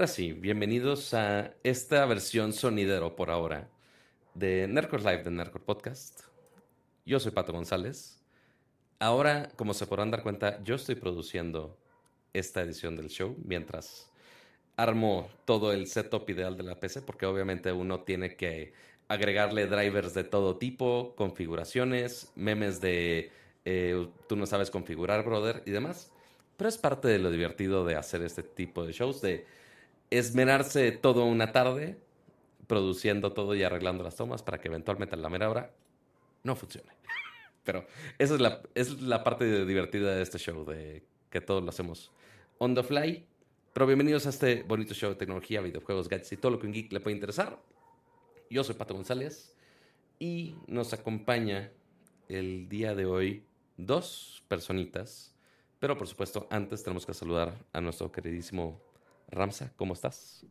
ahora 0.00 0.08
sí, 0.08 0.32
bienvenidos 0.32 1.12
a 1.12 1.52
esta 1.62 2.06
versión 2.06 2.54
sonidero 2.54 3.16
por 3.16 3.30
ahora 3.30 3.68
de 4.32 4.66
Nerdcore 4.66 5.02
Live 5.02 5.24
de 5.24 5.30
Nerdcore 5.30 5.62
Podcast. 5.62 6.20
Yo 7.04 7.20
soy 7.20 7.32
Pato 7.32 7.52
González. 7.52 8.18
Ahora, 8.98 9.50
como 9.56 9.74
se 9.74 9.86
podrán 9.86 10.10
dar 10.10 10.22
cuenta, 10.22 10.58
yo 10.64 10.76
estoy 10.76 10.94
produciendo 10.94 11.76
esta 12.32 12.62
edición 12.62 12.96
del 12.96 13.10
show 13.10 13.36
mientras 13.44 14.10
armo 14.74 15.28
todo 15.44 15.70
el 15.70 15.86
setup 15.86 16.30
ideal 16.30 16.56
de 16.56 16.62
la 16.62 16.80
PC, 16.80 17.02
porque 17.02 17.26
obviamente 17.26 17.70
uno 17.70 18.00
tiene 18.00 18.36
que 18.36 18.72
agregarle 19.06 19.66
drivers 19.66 20.14
de 20.14 20.24
todo 20.24 20.56
tipo, 20.56 21.14
configuraciones, 21.14 22.32
memes 22.36 22.80
de 22.80 23.32
eh, 23.66 24.08
tú 24.26 24.36
no 24.36 24.46
sabes 24.46 24.70
configurar, 24.70 25.26
brother, 25.26 25.62
y 25.66 25.72
demás. 25.72 26.10
Pero 26.56 26.70
es 26.70 26.78
parte 26.78 27.08
de 27.08 27.18
lo 27.18 27.30
divertido 27.30 27.84
de 27.84 27.96
hacer 27.96 28.22
este 28.22 28.42
tipo 28.42 28.86
de 28.86 28.94
shows, 28.94 29.20
de 29.20 29.59
esmerarse 30.10 30.92
todo 30.92 31.24
una 31.24 31.52
tarde 31.52 31.98
produciendo 32.66 33.32
todo 33.32 33.54
y 33.54 33.62
arreglando 33.62 34.04
las 34.04 34.16
tomas 34.16 34.42
para 34.42 34.60
que 34.60 34.68
eventualmente 34.68 35.14
a 35.14 35.18
la 35.18 35.28
mera 35.28 35.50
hora 35.50 35.72
no 36.42 36.54
funcione. 36.56 36.92
Pero 37.64 37.86
esa 38.18 38.34
es 38.34 38.40
la, 38.40 38.62
es 38.74 39.00
la 39.00 39.24
parte 39.24 39.64
divertida 39.64 40.14
de 40.14 40.22
este 40.22 40.38
show, 40.38 40.64
de 40.64 41.02
que 41.30 41.40
todos 41.40 41.62
lo 41.62 41.70
hacemos 41.70 42.12
on 42.58 42.74
the 42.74 42.82
fly. 42.82 43.26
Pero 43.72 43.86
bienvenidos 43.86 44.26
a 44.26 44.30
este 44.30 44.62
bonito 44.62 44.94
show 44.94 45.10
de 45.10 45.16
tecnología, 45.16 45.60
videojuegos, 45.60 46.08
gadgets 46.08 46.32
y 46.32 46.36
todo 46.36 46.52
lo 46.52 46.58
que 46.58 46.66
un 46.66 46.72
geek 46.72 46.92
le 46.92 47.00
puede 47.00 47.14
interesar. 47.14 47.60
Yo 48.48 48.64
soy 48.64 48.74
Pato 48.74 48.94
González 48.94 49.54
y 50.18 50.56
nos 50.66 50.92
acompaña 50.92 51.70
el 52.28 52.68
día 52.68 52.94
de 52.94 53.06
hoy 53.06 53.44
dos 53.76 54.42
personitas 54.48 55.30
pero 55.80 55.96
por 55.96 56.06
supuesto, 56.06 56.46
antes 56.50 56.84
tenemos 56.84 57.06
que 57.06 57.14
saludar 57.14 57.54
a 57.72 57.80
nuestro 57.80 58.12
queridísimo 58.12 58.80
Ramsa. 59.30 59.72
¿Cómo 59.76 59.94
estás? 59.94 60.44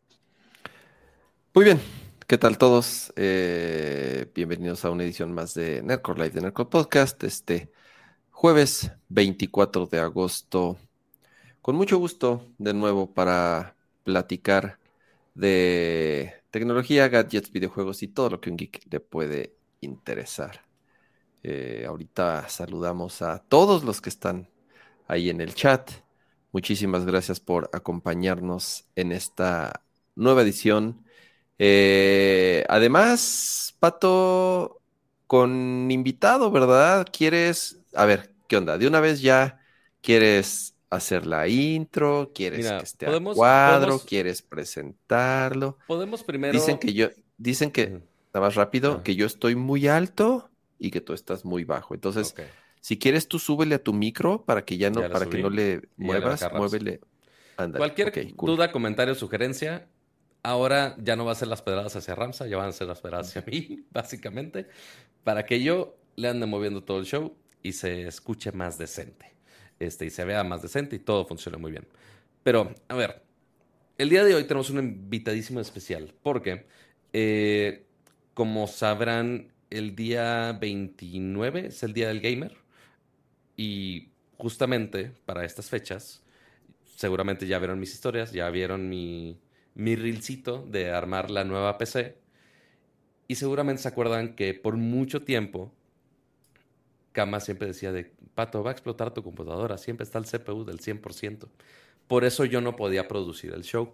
Muy 1.54 1.66
bien. 1.66 1.80
¿Qué 2.28 2.38
tal 2.38 2.58
todos? 2.58 3.12
Eh, 3.16 4.32
bienvenidos 4.36 4.86
a 4.86 4.92
una 4.92 5.04
edición 5.04 5.34
más 5.34 5.54
de 5.56 5.82
Nerdcore 5.82 6.24
Live 6.24 6.36
de 6.36 6.42
Nerdcore 6.42 6.70
Podcast. 6.70 7.24
Este 7.24 7.72
jueves 8.32 8.92
24 9.10 9.88
de 9.88 10.00
agosto. 10.00 10.78
Con 11.62 11.76
mucho 11.76 11.98
gusto 11.98 12.48
de 12.58 12.74
nuevo 12.74 13.14
para 13.14 13.76
platicar 14.04 14.80
de 15.34 16.34
tecnología, 16.52 17.08
gadgets, 17.08 17.52
videojuegos 17.52 18.04
y 18.04 18.08
todo 18.08 18.30
lo 18.30 18.42
que 18.42 18.50
un 18.50 18.58
geek 18.58 18.86
le 18.92 19.00
puede 19.00 19.56
interesar. 19.82 20.66
Eh, 21.44 21.86
ahorita 21.88 22.48
saludamos 22.50 23.22
a 23.22 23.40
todos 23.40 23.84
los 23.84 24.02
que 24.02 24.10
están 24.10 24.50
ahí 25.08 25.30
en 25.30 25.42
el 25.42 25.54
chat. 25.54 25.92
Muchísimas 26.52 27.06
gracias 27.06 27.40
por 27.40 27.70
acompañarnos 27.74 28.86
en 28.96 29.12
esta 29.12 29.84
nueva 30.16 30.42
edición. 30.42 31.04
Eh, 31.60 32.66
además, 32.70 33.76
Pato, 33.80 34.82
con 35.28 35.92
invitado, 35.92 36.50
¿verdad? 36.50 37.08
¿Quieres, 37.12 37.80
a 37.94 38.06
ver, 38.06 38.34
qué 38.48 38.58
onda? 38.58 38.78
De 38.78 38.88
una 38.88 39.00
vez 39.00 39.22
ya 39.22 39.60
quieres 40.02 40.76
hacer 40.90 41.28
la 41.28 41.48
intro, 41.48 42.32
quieres 42.34 42.68
que 42.68 42.84
esté 42.84 43.06
a 43.06 43.20
cuadro, 43.20 44.00
quieres 44.00 44.42
presentarlo. 44.42 45.78
Podemos 45.88 46.24
primero. 46.24 46.54
Dicen 46.54 46.80
que 46.80 46.94
yo, 46.94 47.10
dicen 47.38 47.70
que, 47.70 47.90
nada 48.34 48.48
más 48.48 48.56
rápido, 48.56 49.04
que 49.04 49.16
yo 49.16 49.26
estoy 49.26 49.56
muy 49.56 49.88
alto 49.88 50.50
y 50.80 50.90
que 50.92 51.02
tú 51.02 51.14
estás 51.14 51.46
muy 51.46 51.64
bajo. 51.64 51.94
Entonces, 51.94 52.34
si 52.82 52.98
quieres, 52.98 53.28
tú 53.28 53.40
súbele 53.40 53.76
a 53.76 53.84
tu 53.84 53.94
micro 53.94 54.44
para 54.46 54.64
que 54.64 54.78
ya 54.78 54.90
no, 54.90 55.02
para 55.10 55.26
que 55.26 55.40
no 55.40 55.50
le 55.50 55.82
muevas, 55.98 56.48
muévele. 56.54 57.02
Cualquier 57.56 58.34
duda, 58.36 58.72
comentario, 58.72 59.16
sugerencia, 59.16 59.88
ahora 60.44 60.96
ya 61.00 61.16
no 61.16 61.26
va 61.26 61.34
a 61.34 61.36
ser 61.36 61.50
las 61.50 61.62
pedradas 61.62 61.96
hacia 61.96 62.16
Ramsa, 62.16 62.48
ya 62.48 62.58
van 62.58 62.70
a 62.70 62.72
ser 62.72 62.88
las 62.88 63.02
pedradas 63.02 63.28
hacia 63.28 63.44
mí, 63.46 63.86
básicamente, 63.92 64.68
para 65.24 65.46
que 65.46 65.62
yo 65.62 65.98
le 66.16 66.30
ande 66.30 66.46
moviendo 66.46 66.84
todo 66.84 67.00
el 67.00 67.06
show 67.06 67.36
y 67.62 67.74
se 67.74 68.08
escuche 68.08 68.52
más 68.52 68.78
decente. 68.78 69.34
Este, 69.80 70.06
y 70.06 70.10
se 70.10 70.26
vea 70.26 70.44
más 70.44 70.62
decente 70.62 70.96
y 70.96 71.00
todo 71.00 71.26
funcione 71.26 71.58
muy 71.58 71.72
bien. 71.72 71.88
Pero, 72.44 72.74
a 72.88 72.96
ver, 72.96 73.24
el 73.98 74.10
día 74.10 74.24
de 74.24 74.36
hoy 74.36 74.44
tenemos 74.44 74.70
un 74.70 74.80
invitadísimo 74.80 75.60
especial, 75.60 76.14
porque, 76.22 76.66
eh, 77.14 77.86
como 78.34 78.68
sabrán, 78.68 79.52
el 79.70 79.96
día 79.96 80.58
29 80.60 81.68
es 81.68 81.84
el 81.84 81.94
día 81.94 82.08
del 82.08 82.22
gamer. 82.22 82.59
Y 83.60 84.14
justamente 84.38 85.12
para 85.26 85.44
estas 85.44 85.70
fechas, 85.70 86.24
seguramente 86.96 87.46
ya 87.46 87.60
vieron 87.60 87.78
mis 87.78 87.94
historias, 87.94 88.32
ya 88.32 88.50
vieron 88.50 88.88
mi, 88.88 89.38
mi 89.76 89.98
reelcito 89.98 90.66
de 90.66 90.92
armar 90.92 91.30
la 91.30 91.44
nueva 91.44 91.78
PC. 91.78 92.16
Y 93.28 93.36
seguramente 93.36 93.82
se 93.82 93.90
acuerdan 93.90 94.38
que 94.38 94.54
por 94.54 94.78
mucho 94.78 95.24
tiempo, 95.24 95.74
Kama 97.12 97.42
siempre 97.42 97.68
decía 97.68 97.92
de, 97.92 98.14
Pato, 98.34 98.64
va 98.64 98.70
a 98.70 98.72
explotar 98.72 99.14
tu 99.14 99.24
computadora, 99.24 99.78
siempre 99.78 100.06
está 100.06 100.20
el 100.20 100.26
CPU 100.26 100.64
del 100.64 100.80
100%. 100.80 101.50
Por 102.08 102.24
eso 102.24 102.46
yo 102.46 102.62
no 102.62 102.78
podía 102.78 103.10
producir 103.10 103.54
el 103.54 103.64
show. 103.64 103.94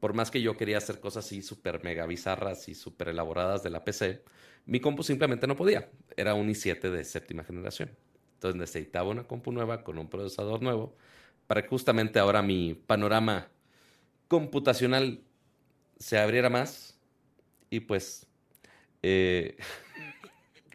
Por 0.00 0.14
más 0.14 0.30
que 0.30 0.40
yo 0.40 0.56
quería 0.56 0.78
hacer 0.78 0.98
cosas 0.98 1.26
así 1.26 1.42
súper 1.42 1.84
mega 1.84 2.06
bizarras 2.06 2.70
y 2.70 2.74
súper 2.74 3.08
elaboradas 3.08 3.62
de 3.62 3.68
la 3.68 3.84
PC, 3.84 4.22
mi 4.64 4.80
compu 4.80 5.02
simplemente 5.02 5.46
no 5.46 5.56
podía. 5.56 5.90
Era 6.16 6.32
un 6.32 6.48
i7 6.48 6.90
de 6.90 7.04
séptima 7.04 7.44
generación. 7.44 7.90
Entonces 8.38 8.60
necesitaba 8.60 9.10
una 9.10 9.24
compu 9.24 9.50
nueva 9.50 9.82
con 9.82 9.98
un 9.98 10.08
procesador 10.08 10.62
nuevo 10.62 10.96
para 11.48 11.62
que 11.62 11.68
justamente 11.68 12.20
ahora 12.20 12.40
mi 12.40 12.74
panorama 12.74 13.48
computacional 14.28 15.20
se 15.98 16.18
abriera 16.18 16.48
más. 16.48 16.96
Y 17.68 17.80
pues... 17.80 18.28
Eh, 19.02 19.56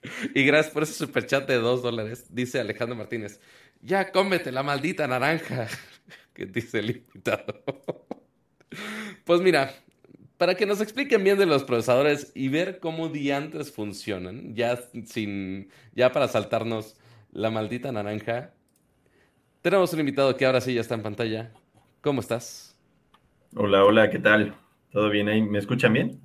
y 0.35 0.43
gracias 0.43 0.73
por 0.73 0.83
ese 0.83 0.93
superchat 0.93 1.47
de 1.47 1.55
dos 1.55 1.81
dólares, 1.81 2.25
dice 2.29 2.59
Alejandro 2.59 2.97
Martínez. 2.97 3.39
Ya 3.81 4.11
cómete 4.11 4.51
la 4.51 4.63
maldita 4.63 5.07
naranja, 5.07 5.67
que 6.33 6.45
dice 6.45 6.79
el 6.79 6.97
invitado. 6.97 7.63
pues 9.23 9.39
mira, 9.39 9.73
para 10.37 10.55
que 10.55 10.65
nos 10.65 10.81
expliquen 10.81 11.23
bien 11.23 11.37
de 11.37 11.45
los 11.45 11.63
procesadores 11.63 12.33
y 12.35 12.49
ver 12.49 12.79
cómo 12.79 13.07
diantres 13.07 13.71
funcionan, 13.71 14.53
ya 14.53 14.77
sin, 15.05 15.69
ya 15.95 16.11
para 16.11 16.27
saltarnos 16.27 16.97
la 17.33 17.49
maldita 17.49 17.91
naranja. 17.91 18.53
Tenemos 19.61 19.93
un 19.93 19.99
invitado 19.99 20.35
que 20.37 20.45
ahora 20.45 20.61
sí 20.61 20.73
ya 20.73 20.81
está 20.81 20.95
en 20.95 21.03
pantalla. 21.03 21.51
¿Cómo 22.01 22.21
estás? 22.21 22.77
Hola, 23.55 23.83
hola, 23.83 24.09
¿qué 24.09 24.19
tal? 24.19 24.55
¿Todo 24.91 25.09
bien 25.09 25.27
ahí? 25.29 25.41
¿Me 25.41 25.59
escuchan 25.59 25.93
bien? 25.93 26.19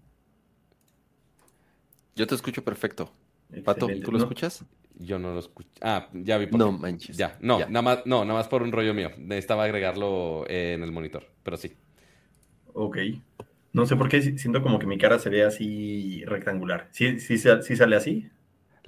Yo 2.14 2.26
te 2.26 2.34
escucho 2.34 2.62
perfecto. 2.62 3.10
Pato, 3.64 3.88
¿tú 4.04 4.12
lo 4.12 4.18
escuchas? 4.18 4.64
Yo 4.98 5.18
no 5.18 5.32
lo 5.32 5.38
escucho. 5.38 5.70
Ah, 5.80 6.08
ya 6.12 6.36
vi 6.36 6.46
por 6.46 6.58
No 6.58 6.72
manches. 6.72 7.16
Ya, 7.16 7.38
no, 7.40 7.60
Nada 7.60 7.82
más, 7.82 7.98
no, 8.04 8.24
nada 8.24 8.38
más 8.40 8.48
por 8.48 8.62
un 8.62 8.72
rollo 8.72 8.92
mío. 8.92 9.10
Necesitaba 9.16 9.64
agregarlo 9.64 10.44
en 10.48 10.82
el 10.82 10.90
monitor, 10.90 11.24
pero 11.42 11.56
sí. 11.56 11.72
Ok. 12.74 12.98
No 13.72 13.86
sé 13.86 13.96
por 13.96 14.08
qué 14.08 14.20
siento 14.20 14.60
como 14.62 14.78
que 14.78 14.86
mi 14.86 14.98
cara 14.98 15.18
se 15.18 15.30
ve 15.30 15.44
así 15.44 16.24
rectangular. 16.24 16.88
¿Sí, 16.90 17.20
sí, 17.20 17.38
sí 17.38 17.76
sale 17.76 17.96
así? 17.96 18.28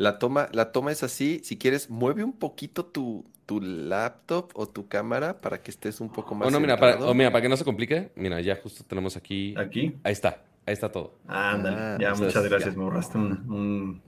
La 0.01 0.19
toma, 0.19 0.49
la 0.53 0.73
toma 0.73 0.93
es 0.93 1.03
así. 1.03 1.43
Si 1.45 1.59
quieres, 1.59 1.91
mueve 1.91 2.25
un 2.25 2.33
poquito 2.33 2.87
tu, 2.87 3.23
tu 3.45 3.61
laptop 3.61 4.51
o 4.55 4.67
tu 4.67 4.89
cámara 4.89 5.43
para 5.43 5.63
que 5.63 5.71
estés 5.71 6.01
un 6.01 6.11
poco 6.11 6.35
más. 6.35 6.49
Oh, 6.49 6.51
no, 6.51 6.59
mira, 6.59 6.79
para, 6.79 7.05
oh, 7.05 7.13
mira, 7.13 7.31
para 7.31 7.43
que 7.43 7.51
no 7.51 7.57
se 7.59 7.67
complique, 7.67 8.11
mira, 8.17 8.41
ya 8.41 8.57
justo 8.57 8.83
tenemos 8.83 9.19
aquí. 9.19 9.55
¿Aquí? 9.59 9.95
Ahí 10.03 10.13
está, 10.13 10.43
ahí 10.65 10.73
está 10.73 10.91
todo. 10.91 11.19
Ándale, 11.29 11.77
ah, 11.77 11.99
ya, 12.01 12.15
muchas 12.15 12.49
gracias. 12.49 12.75
Me 12.79 12.83
ahorraste 12.83 13.19
un, 13.19 14.01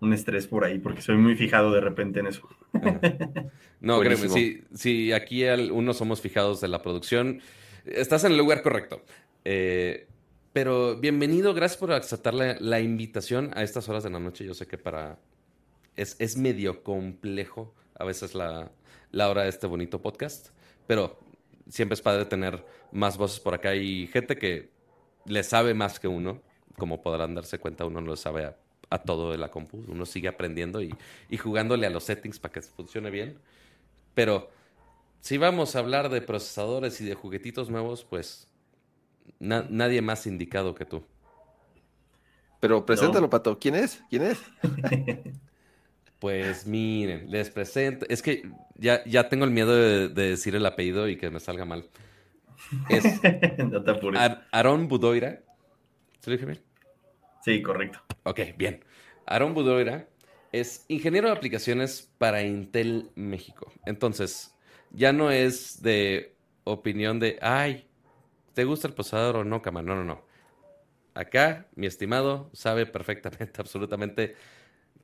un, 0.00 0.12
estrés 0.12 0.48
por 0.48 0.64
ahí, 0.64 0.80
porque 0.80 1.02
soy 1.02 1.16
muy 1.18 1.36
fijado 1.36 1.70
de 1.70 1.82
repente 1.82 2.18
en 2.18 2.26
eso. 2.26 2.42
no, 3.80 4.00
créeme, 4.00 4.28
si, 4.28 4.64
si 4.74 5.12
aquí 5.12 5.44
uno 5.44 5.94
somos 5.94 6.20
fijados 6.20 6.60
de 6.60 6.66
la 6.66 6.82
producción, 6.82 7.42
estás 7.84 8.24
en 8.24 8.32
el 8.32 8.38
lugar 8.38 8.62
correcto. 8.62 9.02
Eh, 9.44 10.08
pero 10.52 10.96
bienvenido, 10.96 11.54
gracias 11.54 11.78
por 11.78 11.92
aceptar 11.92 12.34
la, 12.34 12.80
invitación 12.80 13.52
a 13.54 13.62
estas 13.62 13.88
horas 13.88 14.02
de 14.02 14.10
la 14.10 14.18
noche. 14.18 14.44
Yo 14.44 14.54
sé 14.54 14.66
que 14.66 14.76
para. 14.76 15.18
Es, 15.98 16.16
es 16.18 16.36
medio 16.36 16.82
complejo 16.82 17.74
a 17.94 18.04
veces 18.04 18.34
la, 18.34 18.70
la, 19.10 19.28
hora 19.28 19.42
de 19.42 19.48
este 19.48 19.66
bonito 19.66 20.00
podcast, 20.00 20.50
pero 20.86 21.18
siempre 21.68 21.94
es 21.94 22.00
padre 22.02 22.24
tener 22.24 22.64
más 22.92 23.18
voces 23.18 23.40
por 23.40 23.54
acá 23.54 23.74
y 23.74 24.06
gente 24.06 24.36
que 24.36 24.70
le 25.26 25.42
sabe 25.42 25.74
más 25.74 25.98
que 26.00 26.08
uno. 26.08 26.40
Como 26.78 27.02
podrán 27.02 27.34
darse 27.34 27.58
cuenta, 27.58 27.84
uno 27.84 28.00
no 28.00 28.06
lo 28.06 28.16
sabe 28.16 28.54
a, 28.90 28.98
todo 28.98 29.32
de 29.32 29.38
la 29.38 29.50
compu. 29.50 29.84
Uno 29.88 30.06
sigue 30.06 30.28
aprendiendo 30.28 30.80
y, 30.80 30.94
y 31.28 31.36
jugándole 31.36 31.86
a 31.86 31.90
los 31.90 32.04
settings 32.04 32.38
para 32.38 32.52
que 32.52 32.62
funcione 32.62 33.10
bien. 33.10 33.36
Pero 34.14 34.48
si 35.20 35.36
vamos 35.36 35.74
a 35.74 35.80
hablar 35.80 36.08
de 36.08 36.22
procesadores 36.22 37.00
y 37.00 37.04
de 37.04 37.14
juguetitos 37.14 37.68
nuevos, 37.68 38.04
pues 38.04 38.48
nadie 39.40 40.00
más 40.00 40.26
indicado 40.26 40.74
que 40.74 40.84
tú. 40.84 41.02
Pero 42.60 42.86
preséntalo, 42.86 43.28
Pato. 43.28 43.58
¿Quién 43.58 43.74
es? 43.74 44.02
¿Quién 44.08 44.22
es? 44.22 44.38
pues 46.18 46.66
miren, 46.66 47.30
les 47.30 47.50
presento. 47.50 48.06
Es 48.08 48.22
que 48.22 48.50
ya, 48.74 49.04
ya 49.04 49.28
tengo 49.28 49.44
el 49.44 49.50
miedo 49.50 49.74
de, 49.74 50.08
decir 50.08 50.54
el 50.56 50.66
apellido 50.66 51.08
y 51.08 51.16
que 51.16 51.30
me 51.30 51.40
salga 51.40 51.64
mal. 51.64 51.88
Es 52.88 53.04
no 53.58 53.82
te 53.82 53.92
Aarón 54.50 54.88
Budoira. 54.88 55.42
¿Se 56.20 56.30
lo 56.30 56.36
dije 56.36 56.46
bien? 56.46 56.60
Sí, 57.44 57.62
correcto. 57.62 58.00
Ok, 58.24 58.40
bien. 58.56 58.84
Aarón 59.26 59.54
Budoira 59.54 60.08
es 60.52 60.84
ingeniero 60.88 61.28
de 61.28 61.34
aplicaciones 61.34 62.10
para 62.18 62.42
Intel 62.42 63.10
México. 63.14 63.72
Entonces, 63.86 64.54
ya 64.90 65.12
no 65.12 65.30
es 65.30 65.82
de 65.82 66.34
opinión 66.64 67.20
de, 67.20 67.38
ay, 67.40 67.86
¿te 68.54 68.64
gusta 68.64 68.88
el 68.88 68.94
procesador 68.94 69.36
o 69.36 69.44
no, 69.44 69.62
cama? 69.62 69.82
No, 69.82 69.94
no, 69.94 70.04
no. 70.04 70.22
Acá, 71.14 71.66
mi 71.74 71.86
estimado, 71.86 72.50
sabe 72.52 72.86
perfectamente, 72.86 73.52
absolutamente. 73.60 74.36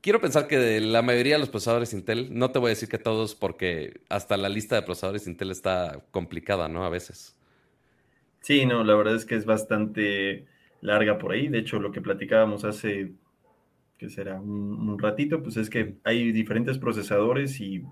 Quiero 0.04 0.20
pensar 0.20 0.48
que 0.48 0.58
de 0.58 0.82
la 0.82 1.00
mayoría 1.00 1.36
de 1.36 1.38
los 1.38 1.48
procesadores 1.48 1.94
Intel, 1.94 2.38
no 2.38 2.50
te 2.50 2.58
voy 2.58 2.66
a 2.66 2.76
decir 2.76 2.90
que 2.90 2.98
todos, 2.98 3.34
porque 3.34 4.02
hasta 4.10 4.36
la 4.36 4.50
lista 4.50 4.76
de 4.76 4.82
procesadores 4.82 5.26
Intel 5.26 5.50
está 5.50 6.04
complicada, 6.10 6.68
¿no? 6.68 6.84
A 6.84 6.90
veces. 6.90 7.34
Sí, 8.42 8.66
no, 8.66 8.84
la 8.84 8.96
verdad 8.96 9.14
es 9.14 9.24
que 9.24 9.34
es 9.34 9.46
bastante 9.46 10.44
larga 10.82 11.16
por 11.16 11.32
ahí. 11.32 11.48
De 11.48 11.56
hecho, 11.56 11.80
lo 11.80 11.90
que 11.90 12.02
platicábamos 12.02 12.66
hace, 12.66 13.12
que 13.96 14.10
será 14.10 14.38
un, 14.38 14.98
ratito, 14.98 15.42
pues 15.42 15.56
es 15.56 15.70
que 15.70 15.94
hay 16.04 16.32
diferentes 16.32 16.76
procesadores 16.76 17.58
y 17.62 17.82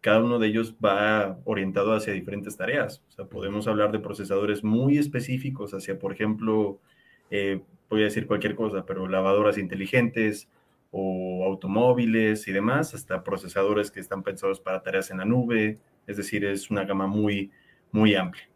cada 0.00 0.22
uno 0.22 0.38
de 0.38 0.46
ellos 0.46 0.76
va 0.76 1.40
orientado 1.42 1.92
hacia 1.92 2.12
diferentes 2.12 2.56
tareas. 2.56 3.02
O 3.08 3.10
sea, 3.10 3.24
podemos 3.24 3.66
hablar 3.66 3.90
de 3.90 3.98
procesadores 3.98 4.62
muy 4.62 4.96
específicos 4.96 5.74
hacia, 5.74 5.98
por 5.98 6.12
ejemplo, 6.12 6.78
eh, 7.32 7.62
voy 7.90 8.02
a 8.02 8.04
decir 8.04 8.28
cualquier 8.28 8.54
cosa, 8.54 8.86
pero 8.86 9.08
lavadoras 9.08 9.58
inteligentes 9.58 10.46
o 10.90 11.44
automóviles 11.44 12.48
y 12.48 12.52
demás, 12.52 12.94
hasta 12.94 13.22
procesadores 13.22 13.90
que 13.90 14.00
están 14.00 14.22
pensados 14.22 14.60
para 14.60 14.82
tareas 14.82 15.10
en 15.10 15.18
la 15.18 15.24
nube. 15.24 15.78
Es 16.06 16.16
decir, 16.16 16.44
es 16.44 16.70
una 16.70 16.84
gama 16.84 17.06
muy, 17.06 17.50
muy 17.92 18.14
amplia. 18.14 18.48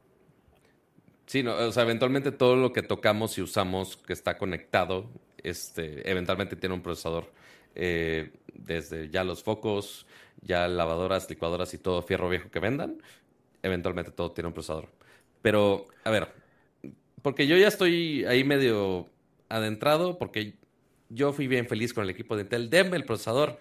Sí, 1.27 1.43
no, 1.43 1.55
o 1.55 1.73
sea, 1.73 1.85
eventualmente 1.85 2.33
todo 2.33 2.57
lo 2.57 2.73
que 2.73 2.83
tocamos 2.83 3.39
y 3.39 3.43
usamos 3.43 3.97
que 3.97 4.13
está 4.13 4.37
conectado, 4.39 5.11
este, 5.43 6.11
eventualmente 6.11 6.57
tiene 6.57 6.75
un 6.75 6.83
procesador. 6.83 7.33
Eh, 7.75 8.33
desde 8.55 9.09
ya 9.09 9.25
los 9.25 9.43
focos, 9.43 10.07
ya 10.43 10.69
lavadoras, 10.69 11.29
licuadoras 11.31 11.73
y 11.75 11.79
todo 11.79 12.03
fierro 12.03 12.29
viejo 12.29 12.51
que 12.51 12.61
vendan, 12.61 12.99
eventualmente 13.63 14.11
todo 14.11 14.33
tiene 14.33 14.49
un 14.49 14.55
procesador. 14.55 14.89
Pero, 15.41 15.87
a 16.05 16.11
ver, 16.11 16.29
porque 17.23 17.47
yo 17.47 17.57
ya 17.57 17.69
estoy 17.69 18.25
ahí 18.25 18.45
medio 18.45 19.09
adentrado, 19.49 20.19
porque 20.19 20.55
yo 21.13 21.33
fui 21.33 21.47
bien 21.47 21.67
feliz 21.67 21.93
con 21.93 22.05
el 22.05 22.11
equipo 22.11 22.37
de 22.37 22.43
Intel. 22.43 22.71
Denme 22.71 22.97
el 22.97 23.05
procesador 23.05 23.59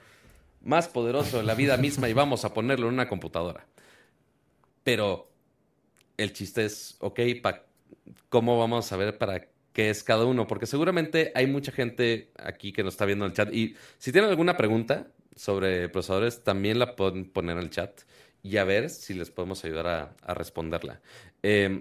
más 0.63 0.87
poderoso 0.87 1.37
de 1.37 1.43
la 1.43 1.55
vida 1.55 1.77
misma 1.77 2.09
y 2.09 2.13
vamos 2.13 2.45
a 2.45 2.53
ponerlo 2.53 2.87
en 2.87 2.93
una 2.93 3.07
computadora. 3.07 3.65
Pero 4.83 5.29
el 6.17 6.33
chiste 6.33 6.65
es, 6.65 6.97
ok, 6.99 7.19
¿cómo 8.29 8.59
vamos 8.59 8.85
a 8.85 8.89
saber 8.89 9.17
para 9.17 9.47
qué 9.73 9.89
es 9.89 10.03
cada 10.03 10.25
uno? 10.25 10.47
Porque 10.47 10.65
seguramente 10.65 11.31
hay 11.35 11.47
mucha 11.47 11.71
gente 11.71 12.31
aquí 12.37 12.71
que 12.71 12.83
nos 12.83 12.93
está 12.93 13.05
viendo 13.05 13.25
en 13.25 13.31
el 13.31 13.37
chat. 13.37 13.53
Y 13.53 13.75
si 13.97 14.11
tienen 14.11 14.29
alguna 14.29 14.57
pregunta 14.57 15.07
sobre 15.35 15.89
procesadores, 15.89 16.43
también 16.43 16.79
la 16.79 16.95
pueden 16.95 17.29
poner 17.29 17.57
en 17.57 17.63
el 17.63 17.69
chat 17.69 18.01
y 18.43 18.57
a 18.57 18.63
ver 18.63 18.89
si 18.89 19.13
les 19.13 19.29
podemos 19.29 19.63
ayudar 19.65 20.15
a, 20.23 20.33
responderla. 20.33 20.99
Eh, 21.43 21.79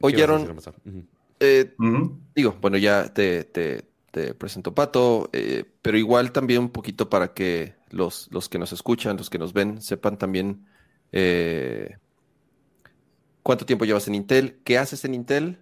Oyeron, 0.00 0.60
eh, 1.40 1.74
digo, 2.34 2.56
bueno, 2.60 2.76
ya 2.76 3.12
te, 3.12 3.42
te, 3.44 3.84
presento 4.34 4.74
Pato, 4.74 5.30
eh, 5.32 5.64
pero 5.82 5.98
igual 5.98 6.32
también 6.32 6.60
un 6.60 6.70
poquito 6.70 7.08
para 7.08 7.34
que 7.34 7.74
los, 7.90 8.28
los 8.30 8.48
que 8.48 8.58
nos 8.58 8.72
escuchan, 8.72 9.16
los 9.16 9.30
que 9.30 9.38
nos 9.38 9.52
ven, 9.52 9.80
sepan 9.80 10.18
también 10.18 10.66
eh, 11.12 11.96
cuánto 13.42 13.66
tiempo 13.66 13.84
llevas 13.84 14.08
en 14.08 14.14
Intel, 14.14 14.60
qué 14.64 14.78
haces 14.78 15.04
en 15.04 15.14
Intel. 15.14 15.58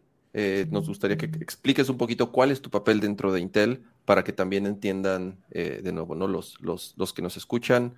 nos 0.71 0.89
gustaría 0.89 1.17
que 1.17 1.27
expliques 1.41 1.89
un 1.89 1.99
poquito 1.99 2.33
cuál 2.33 2.51
es 2.51 2.61
tu 2.61 2.71
papel 2.71 3.01
dentro 3.01 3.33
de 3.33 3.41
Intel 3.41 3.85
para 4.05 4.25
que 4.25 4.33
también 4.33 4.67
entiendan 4.67 5.39
de 5.51 5.93
nuevo, 5.93 6.15
¿no? 6.15 6.27
Los, 6.27 6.61
los, 6.61 6.95
los 6.97 7.13
que 7.13 7.23
nos 7.23 7.37
escuchan, 7.37 7.95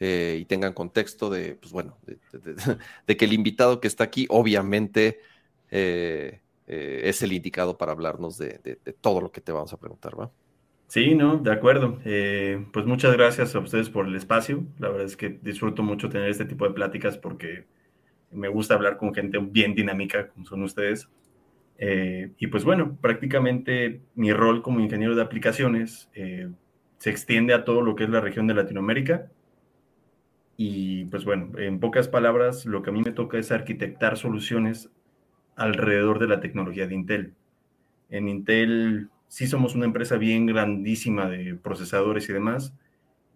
y 0.00 0.44
tengan 0.46 0.72
contexto 0.72 1.30
de, 1.30 1.54
pues 1.54 1.72
bueno, 1.72 1.96
de, 3.06 3.16
que 3.16 3.24
el 3.24 3.32
invitado 3.32 3.80
que 3.80 3.86
está 3.86 4.04
aquí, 4.04 4.26
obviamente, 4.30 5.20
eh, 5.70 6.41
eh, 6.66 7.02
es 7.04 7.22
el 7.22 7.32
indicado 7.32 7.76
para 7.76 7.92
hablarnos 7.92 8.38
de, 8.38 8.78
todo 9.00 9.20
lo 9.20 9.32
que 9.32 9.40
te 9.40 9.52
vamos 9.52 9.72
a 9.72 9.78
preguntar, 9.78 10.18
¿va? 10.18 10.30
Sí, 10.86 11.14
no, 11.14 11.38
de 11.38 11.52
acuerdo. 11.52 11.98
Eh, 12.04 12.66
pues 12.72 12.86
muchas 12.86 13.12
gracias 13.14 13.54
a 13.54 13.60
ustedes 13.60 13.88
por 13.88 14.06
el 14.06 14.14
espacio. 14.14 14.64
La 14.78 14.88
verdad 14.88 15.06
es 15.06 15.16
que 15.16 15.30
disfruto 15.30 15.82
mucho 15.82 16.08
tener 16.08 16.28
este 16.28 16.44
tipo 16.44 16.66
de 16.66 16.74
pláticas 16.74 17.16
porque 17.16 17.64
me 18.30 18.48
gusta 18.48 18.74
hablar 18.74 18.98
con 18.98 19.14
gente 19.14 19.38
bien 19.38 19.74
dinámica 19.74 20.28
como 20.28 20.44
son 20.44 20.62
ustedes. 20.62 21.08
y 21.78 22.46
pues 22.46 22.64
bueno, 22.64 22.96
prácticamente 23.00 24.02
mi 24.14 24.32
rol 24.32 24.62
como 24.62 24.80
ingeniero 24.80 25.16
de 25.16 25.22
aplicaciones 25.22 26.08
se 27.02 27.10
extiende 27.10 27.54
a 27.54 27.64
todo 27.64 27.80
lo 27.80 27.96
que 27.96 28.04
es 28.04 28.10
la 28.10 28.20
región 28.20 28.46
de 28.46 28.54
Latinoamérica. 28.54 29.30
Y 30.56 31.06
pues 31.06 31.24
bueno, 31.24 31.58
en 31.58 31.80
pocas 31.80 32.06
palabras, 32.06 32.66
lo 32.66 32.82
que 32.82 32.90
a 32.90 32.92
mí 32.92 33.02
me 33.02 33.10
toca 33.10 33.38
es 33.38 33.50
arquitectar 33.50 34.16
soluciones 34.16 34.90
alrededor 35.56 36.18
de 36.18 36.28
la 36.28 36.40
tecnología 36.40 36.86
de 36.86 36.94
Intel. 36.94 37.34
En 38.10 38.28
Intel 38.28 39.08
sí 39.28 39.46
somos 39.46 39.74
una 39.74 39.86
empresa 39.86 40.16
bien 40.16 40.46
grandísima 40.46 41.28
de 41.28 41.54
procesadores 41.54 42.28
y 42.28 42.32
demás, 42.32 42.74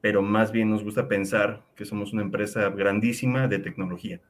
pero 0.00 0.22
más 0.22 0.52
bien 0.52 0.70
nos 0.70 0.84
gusta 0.84 1.08
pensar 1.08 1.64
que 1.74 1.84
somos 1.84 2.12
una 2.12 2.22
empresa 2.22 2.68
grandísima 2.70 3.48
de 3.48 3.58
tecnología. 3.58 4.20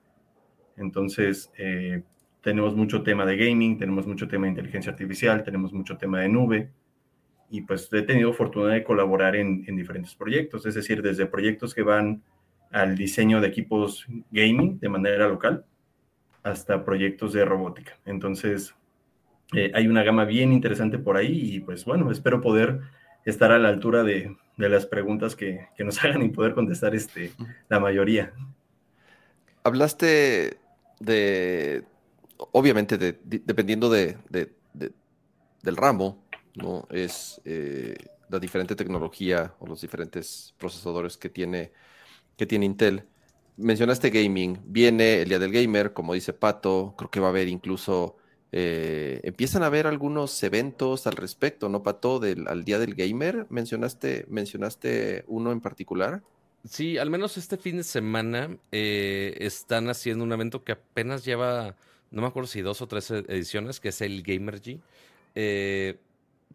Entonces, 0.76 1.50
eh, 1.58 2.02
tenemos 2.40 2.76
mucho 2.76 3.02
tema 3.02 3.26
de 3.26 3.36
gaming, 3.36 3.78
tenemos 3.78 4.06
mucho 4.06 4.28
tema 4.28 4.44
de 4.44 4.50
inteligencia 4.50 4.92
artificial, 4.92 5.42
tenemos 5.42 5.72
mucho 5.72 5.96
tema 5.96 6.20
de 6.20 6.28
nube, 6.28 6.70
y 7.50 7.62
pues 7.62 7.92
he 7.92 8.02
tenido 8.02 8.32
fortuna 8.32 8.72
de 8.74 8.84
colaborar 8.84 9.36
en, 9.36 9.64
en 9.66 9.76
diferentes 9.76 10.14
proyectos, 10.14 10.66
es 10.66 10.74
decir, 10.74 11.02
desde 11.02 11.26
proyectos 11.26 11.74
que 11.74 11.82
van 11.82 12.22
al 12.70 12.96
diseño 12.96 13.40
de 13.40 13.48
equipos 13.48 14.06
gaming 14.30 14.78
de 14.78 14.88
manera 14.88 15.28
local, 15.28 15.64
hasta 16.46 16.84
proyectos 16.84 17.32
de 17.32 17.44
robótica. 17.44 17.98
Entonces, 18.04 18.72
eh, 19.52 19.72
hay 19.74 19.88
una 19.88 20.04
gama 20.04 20.24
bien 20.24 20.52
interesante 20.52 20.96
por 20.96 21.16
ahí 21.16 21.56
y 21.56 21.60
pues 21.60 21.84
bueno, 21.84 22.10
espero 22.12 22.40
poder 22.40 22.82
estar 23.24 23.50
a 23.50 23.58
la 23.58 23.68
altura 23.68 24.04
de, 24.04 24.36
las 24.56 24.86
preguntas 24.86 25.34
que, 25.34 25.66
nos 25.80 25.98
hagan 26.04 26.22
y 26.22 26.28
poder 26.28 26.54
contestar 26.54 26.94
este, 26.94 27.32
la 27.68 27.80
mayoría. 27.80 28.32
Hablaste 29.64 30.58
de, 31.00 31.82
obviamente, 32.52 32.96
de, 32.96 33.18
dependiendo 33.24 33.90
de, 33.90 34.16
del 34.30 35.76
ramo, 35.76 36.24
¿no? 36.54 36.86
Es 36.92 37.40
eh, 37.44 37.96
la 38.28 38.38
diferente 38.38 38.76
tecnología 38.76 39.52
o 39.58 39.66
los 39.66 39.80
diferentes 39.80 40.54
procesadores 40.58 41.16
que 41.16 41.28
tiene, 41.28 41.72
que 42.36 42.46
tiene 42.46 42.66
Intel 42.66 43.04
mencionaste 43.56 44.10
gaming, 44.10 44.58
viene 44.66 45.22
el 45.22 45.28
Día 45.28 45.38
del 45.38 45.52
Gamer, 45.52 45.92
como 45.92 46.14
dice 46.14 46.32
Pato, 46.32 46.94
creo 46.96 47.10
que 47.10 47.20
va 47.20 47.26
a 47.26 47.30
haber 47.30 47.48
incluso, 47.48 48.16
eh, 48.52 49.20
empiezan 49.24 49.62
a 49.62 49.66
haber 49.66 49.86
algunos 49.86 50.42
eventos 50.42 51.06
al 51.06 51.14
respecto, 51.14 51.68
¿no, 51.68 51.82
Pato? 51.82 52.18
Del, 52.18 52.46
al 52.48 52.64
Día 52.64 52.78
del 52.78 52.94
Gamer, 52.94 53.46
¿mencionaste, 53.50 54.26
mencionaste 54.28 55.24
uno 55.28 55.52
en 55.52 55.60
particular? 55.60 56.22
Sí, 56.64 56.98
al 56.98 57.10
menos 57.10 57.36
este 57.36 57.56
fin 57.56 57.76
de 57.76 57.84
semana 57.84 58.56
eh, 58.72 59.36
están 59.38 59.88
haciendo 59.88 60.24
un 60.24 60.32
evento 60.32 60.64
que 60.64 60.72
apenas 60.72 61.24
lleva, 61.24 61.76
no 62.10 62.22
me 62.22 62.28
acuerdo 62.28 62.48
si 62.48 62.60
dos 62.60 62.82
o 62.82 62.88
tres 62.88 63.10
ediciones, 63.10 63.78
que 63.78 63.90
es 63.90 64.00
el 64.00 64.22
Gamer 64.22 64.60
G. 64.60 64.80
Eh, 65.34 65.98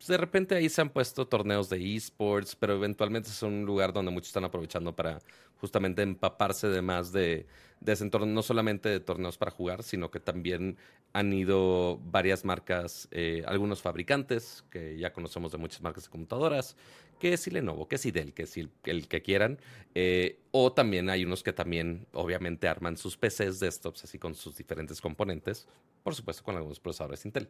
pues, 0.02 0.08
de 0.08 0.18
repente 0.18 0.56
ahí 0.56 0.68
se 0.68 0.82
han 0.82 0.90
puesto 0.90 1.28
torneos 1.28 1.70
de 1.70 1.96
esports, 1.96 2.56
pero 2.56 2.74
eventualmente 2.74 3.30
es 3.30 3.44
un 3.44 3.66
lugar 3.66 3.94
donde 3.94 4.12
muchos 4.12 4.30
están 4.30 4.44
aprovechando 4.44 4.96
para 4.96 5.20
justamente 5.62 6.02
empaparse 6.02 6.68
de 6.68 6.82
más 6.82 7.12
de, 7.14 7.46
ese 7.86 8.04
entorno, 8.04 8.26
no 8.26 8.42
solamente 8.42 8.90
de 8.90 9.00
torneos 9.00 9.38
para 9.38 9.52
jugar, 9.52 9.84
sino 9.84 10.10
que 10.10 10.20
también 10.20 10.76
han 11.14 11.32
ido 11.32 12.00
varias 12.04 12.44
marcas, 12.44 13.08
eh, 13.12 13.44
algunos 13.46 13.82
fabricantes, 13.82 14.66
que 14.72 14.98
ya 14.98 15.14
conocemos 15.14 15.52
de 15.52 15.60
muchas 15.60 15.82
marcas 15.82 16.06
de 16.06 16.10
computadoras, 16.10 16.76
que 17.20 17.34
es 17.34 17.46
Lenovo, 17.46 17.88
que 17.88 17.98
es 17.98 18.12
Dell, 18.12 18.34
que 18.34 18.44
es 18.44 18.58
el, 18.58 19.08
que 19.08 19.22
quieran, 19.22 19.60
eh, 19.94 20.40
o 20.50 20.74
también 20.74 21.12
hay 21.12 21.24
unos 21.24 21.44
que 21.44 21.54
también 21.54 22.08
obviamente 22.14 22.68
arman 22.68 22.98
sus 22.98 23.16
PCs 23.16 23.60
desktops 23.60 24.04
así 24.04 24.18
con 24.18 24.34
sus 24.34 24.58
diferentes 24.58 25.00
componentes, 25.00 25.68
por 26.02 26.16
supuesto 26.16 26.44
con 26.44 26.56
algunos 26.56 26.80
procesadores 26.80 27.24
Intel. 27.26 27.50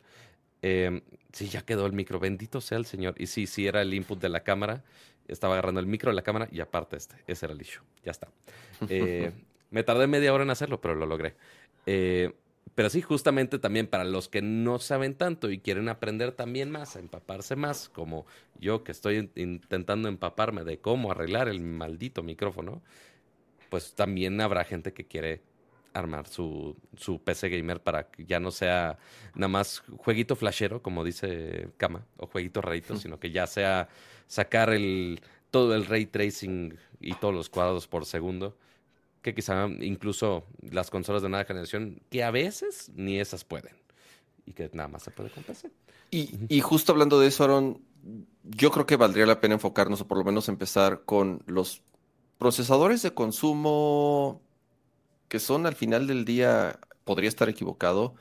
Eh, 0.61 1.01
sí, 1.31 1.47
ya 1.47 1.61
quedó 1.61 1.85
el 1.85 1.93
micro, 1.93 2.19
bendito 2.19 2.61
sea 2.61 2.77
el 2.77 2.85
Señor. 2.85 3.15
Y 3.17 3.27
sí, 3.27 3.47
sí 3.47 3.65
era 3.65 3.81
el 3.81 3.93
input 3.93 4.19
de 4.19 4.29
la 4.29 4.43
cámara, 4.43 4.83
estaba 5.31 5.55
agarrando 5.55 5.79
el 5.79 5.87
micro 5.87 6.11
de 6.11 6.15
la 6.15 6.21
cámara 6.21 6.47
y 6.51 6.59
aparte 6.59 6.97
este, 6.97 7.15
ese 7.27 7.45
era 7.45 7.53
el 7.53 7.61
issue, 7.61 7.83
ya 8.03 8.11
está. 8.11 8.27
Eh, 8.89 9.31
me 9.71 9.83
tardé 9.83 10.07
media 10.07 10.33
hora 10.33 10.43
en 10.43 10.49
hacerlo, 10.49 10.81
pero 10.81 10.95
lo 10.95 11.05
logré. 11.05 11.35
Eh, 11.85 12.33
pero 12.75 12.89
sí, 12.89 13.01
justamente 13.01 13.59
también 13.59 13.87
para 13.87 14.03
los 14.03 14.29
que 14.29 14.41
no 14.41 14.79
saben 14.79 15.15
tanto 15.15 15.49
y 15.49 15.59
quieren 15.59 15.89
aprender 15.89 16.31
también 16.31 16.71
más, 16.71 16.95
a 16.95 16.99
empaparse 16.99 17.55
más, 17.55 17.89
como 17.89 18.25
yo 18.59 18.83
que 18.83 18.91
estoy 18.91 19.29
intentando 19.35 20.07
empaparme 20.07 20.63
de 20.63 20.79
cómo 20.79 21.11
arreglar 21.11 21.49
el 21.49 21.59
maldito 21.59 22.23
micrófono, 22.23 22.81
pues 23.69 23.93
también 23.93 24.39
habrá 24.41 24.63
gente 24.63 24.93
que 24.93 25.05
quiere 25.05 25.41
armar 25.93 26.27
su, 26.27 26.75
su 26.97 27.19
PC 27.19 27.49
gamer 27.49 27.81
para 27.81 28.09
que 28.09 28.25
ya 28.25 28.39
no 28.39 28.51
sea 28.51 28.97
nada 29.35 29.47
más 29.47 29.83
jueguito 29.97 30.35
flashero, 30.35 30.81
como 30.81 31.03
dice 31.03 31.69
Kama, 31.77 32.05
o 32.17 32.27
jueguito 32.27 32.61
rarito, 32.61 32.97
sino 32.97 33.19
que 33.19 33.31
ya 33.31 33.47
sea 33.47 33.89
sacar 34.27 34.71
el 34.71 35.21
todo 35.51 35.75
el 35.75 35.85
ray 35.85 36.05
tracing 36.05 36.77
y 36.99 37.13
todos 37.15 37.33
los 37.33 37.49
cuadros 37.49 37.87
por 37.87 38.05
segundo, 38.05 38.57
que 39.21 39.35
quizá 39.35 39.67
incluso 39.81 40.45
las 40.61 40.89
consolas 40.89 41.21
de 41.21 41.29
nueva 41.29 41.45
generación, 41.45 42.01
que 42.09 42.23
a 42.23 42.31
veces 42.31 42.89
ni 42.95 43.19
esas 43.19 43.43
pueden, 43.43 43.75
y 44.45 44.53
que 44.53 44.69
nada 44.73 44.87
más 44.87 45.03
se 45.03 45.11
puede 45.11 45.29
compensar. 45.29 45.71
Y, 46.09 46.31
y 46.47 46.61
justo 46.61 46.93
hablando 46.93 47.19
de 47.19 47.27
eso, 47.27 47.43
Aaron, 47.43 47.81
yo 48.43 48.71
creo 48.71 48.85
que 48.85 48.95
valdría 48.95 49.25
la 49.25 49.41
pena 49.41 49.55
enfocarnos, 49.55 50.01
o 50.01 50.07
por 50.07 50.17
lo 50.17 50.23
menos 50.23 50.47
empezar 50.49 51.03
con 51.05 51.43
los 51.45 51.81
procesadores 52.37 53.01
de 53.01 53.13
consumo 53.13 54.41
que 55.31 55.39
son 55.39 55.65
al 55.65 55.75
final 55.75 56.07
del 56.07 56.25
día, 56.25 56.77
podría 57.05 57.29
estar 57.29 57.47
equivocado, 57.47 58.15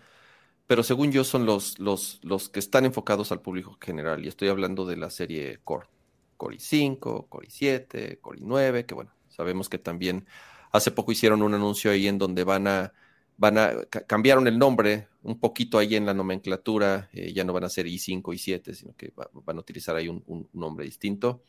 pero 0.69 0.85
según 0.85 1.11
yo 1.11 1.25
son 1.25 1.45
los, 1.45 1.81
los, 1.81 2.21
los 2.23 2.49
que 2.49 2.61
están 2.61 2.85
enfocados 2.85 3.33
al 3.33 3.43
público 3.43 3.76
general. 3.81 4.25
Y 4.25 4.29
estoy 4.29 4.49
hablando 4.49 4.87
de 4.87 4.97
la 4.97 5.11
serie 5.11 5.59
Core. 5.64 5.88
Core 6.37 6.59
i5, 6.59 7.29
Core 7.29 7.49
i7, 7.49 8.21
Core 8.21 8.38
i9, 8.38 8.87
que 8.87 8.95
bueno, 8.95 9.12
sabemos 9.29 9.69
que 9.69 9.79
también 9.79 10.25
hace 10.71 10.93
poco 10.93 11.11
hicieron 11.11 11.43
un 11.43 11.52
anuncio 11.52 11.90
ahí 11.90 12.07
en 12.07 12.17
donde 12.17 12.45
van 12.45 12.69
a, 12.69 12.93
van 13.37 13.59
a, 13.59 13.73
cambiaron 14.07 14.47
el 14.47 14.57
nombre 14.57 15.09
un 15.23 15.40
poquito 15.40 15.79
ahí 15.79 15.97
en 15.97 16.07
la 16.07 16.14
nomenclatura, 16.14 17.11
eh, 17.12 17.33
ya 17.33 17.43
no 17.43 17.52
van 17.52 17.64
a 17.64 17.69
ser 17.69 17.87
i5, 17.87 18.23
i7, 18.23 18.73
sino 18.73 18.95
que 18.95 19.12
van 19.17 19.57
a 19.57 19.61
utilizar 19.61 19.97
ahí 19.97 20.07
un, 20.07 20.49
nombre 20.52 20.85
distinto. 20.85 21.43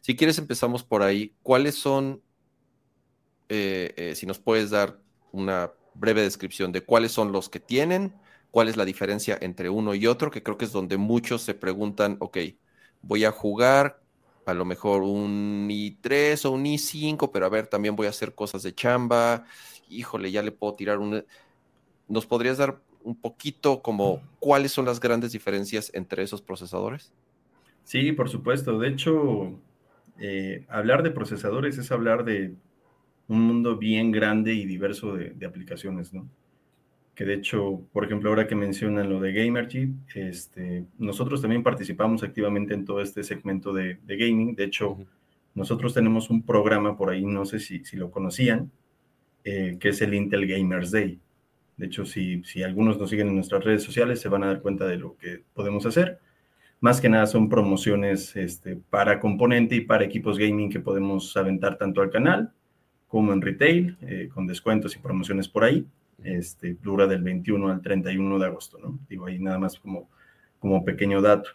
Si 0.00 0.16
quieres 0.16 0.38
empezamos 0.38 0.84
por 0.84 1.02
ahí. 1.02 1.36
¿Cuáles 1.42 1.74
son, 1.74 2.22
eh, 3.54 3.92
eh, 3.98 4.14
si 4.14 4.24
nos 4.24 4.38
puedes 4.38 4.70
dar 4.70 4.98
una 5.30 5.72
breve 5.92 6.22
descripción 6.22 6.72
de 6.72 6.80
cuáles 6.80 7.12
son 7.12 7.32
los 7.32 7.50
que 7.50 7.60
tienen, 7.60 8.14
cuál 8.50 8.68
es 8.68 8.78
la 8.78 8.86
diferencia 8.86 9.36
entre 9.42 9.68
uno 9.68 9.94
y 9.94 10.06
otro, 10.06 10.30
que 10.30 10.42
creo 10.42 10.56
que 10.56 10.64
es 10.64 10.72
donde 10.72 10.96
muchos 10.96 11.42
se 11.42 11.52
preguntan, 11.52 12.16
ok, 12.20 12.38
voy 13.02 13.26
a 13.26 13.30
jugar 13.30 14.00
a 14.46 14.54
lo 14.54 14.64
mejor 14.64 15.02
un 15.02 15.68
i3 15.68 16.46
o 16.46 16.52
un 16.52 16.64
i5, 16.64 17.30
pero 17.30 17.44
a 17.44 17.50
ver, 17.50 17.66
también 17.66 17.94
voy 17.94 18.06
a 18.06 18.10
hacer 18.10 18.34
cosas 18.34 18.62
de 18.62 18.74
chamba, 18.74 19.44
híjole, 19.90 20.30
ya 20.30 20.42
le 20.42 20.52
puedo 20.52 20.72
tirar 20.72 20.96
un... 20.96 21.22
¿Nos 22.08 22.24
podrías 22.24 22.56
dar 22.56 22.80
un 23.02 23.20
poquito 23.20 23.82
como 23.82 24.22
cuáles 24.40 24.72
son 24.72 24.86
las 24.86 24.98
grandes 24.98 25.32
diferencias 25.32 25.90
entre 25.92 26.22
esos 26.22 26.40
procesadores? 26.40 27.12
Sí, 27.84 28.12
por 28.12 28.30
supuesto. 28.30 28.78
De 28.78 28.88
hecho, 28.88 29.58
eh, 30.18 30.64
hablar 30.70 31.02
de 31.02 31.10
procesadores 31.10 31.76
es 31.76 31.92
hablar 31.92 32.24
de 32.24 32.54
un 33.32 33.42
mundo 33.42 33.76
bien 33.76 34.12
grande 34.12 34.54
y 34.54 34.66
diverso 34.66 35.16
de, 35.16 35.46
aplicaciones, 35.46 36.12
¿no? 36.12 36.28
Que 37.14 37.24
de 37.24 37.34
hecho, 37.34 37.82
por 37.92 38.04
ejemplo, 38.04 38.30
ahora 38.30 38.46
que 38.46 38.54
mencionan 38.54 39.10
lo 39.10 39.20
de 39.20 39.32
Gamergy, 39.32 39.92
este, 40.14 40.86
nosotros 40.98 41.42
también 41.42 41.62
participamos 41.62 42.22
activamente 42.22 42.74
en 42.74 42.84
todo 42.84 43.00
este 43.02 43.22
segmento 43.22 43.72
de, 43.72 43.98
gaming. 44.06 44.54
De 44.54 44.64
hecho, 44.64 44.98
nosotros 45.54 45.92
tenemos 45.92 46.30
un 46.30 46.42
programa 46.42 46.96
por 46.96 47.10
ahí, 47.10 47.24
no 47.24 47.44
sé 47.44 47.58
si, 47.58 47.84
si 47.84 47.96
lo 47.96 48.10
conocían, 48.10 48.70
eh, 49.44 49.76
que 49.78 49.90
es 49.90 50.00
el 50.00 50.14
Intel 50.14 50.46
Gamers 50.46 50.90
Day. 50.90 51.20
De 51.76 51.86
hecho, 51.86 52.06
si, 52.06 52.42
si 52.44 52.62
algunos 52.62 52.98
nos 52.98 53.10
siguen 53.10 53.28
en 53.28 53.34
nuestras 53.34 53.64
redes 53.64 53.82
sociales, 53.82 54.20
se 54.20 54.28
van 54.28 54.44
a 54.44 54.46
dar 54.46 54.62
cuenta 54.62 54.86
de 54.86 54.96
lo 54.96 55.16
que 55.16 55.42
podemos 55.52 55.84
hacer. 55.84 56.18
Más 56.80 57.00
que 57.00 57.08
nada 57.08 57.26
son 57.26 57.48
promociones 57.48 58.34
este, 58.36 58.76
para 58.76 59.20
componente 59.20 59.76
y 59.76 59.82
para 59.82 60.04
equipos 60.04 60.38
gaming 60.38 60.70
que 60.70 60.80
podemos 60.80 61.36
aventar 61.36 61.76
tanto 61.76 62.00
al 62.00 62.10
canal 62.10 62.52
como 63.12 63.34
en 63.34 63.42
retail, 63.42 63.98
eh, 64.00 64.30
con 64.32 64.46
descuentos 64.46 64.96
y 64.96 64.98
promociones 64.98 65.46
por 65.46 65.64
ahí. 65.64 65.86
Este, 66.24 66.78
dura 66.82 67.06
del 67.06 67.22
21 67.22 67.68
al 67.68 67.82
31 67.82 68.38
de 68.38 68.46
agosto, 68.46 68.78
¿no? 68.78 68.98
Digo 69.06 69.26
ahí 69.26 69.38
nada 69.38 69.58
más 69.58 69.78
como, 69.78 70.08
como 70.58 70.82
pequeño 70.82 71.20
dato. 71.20 71.50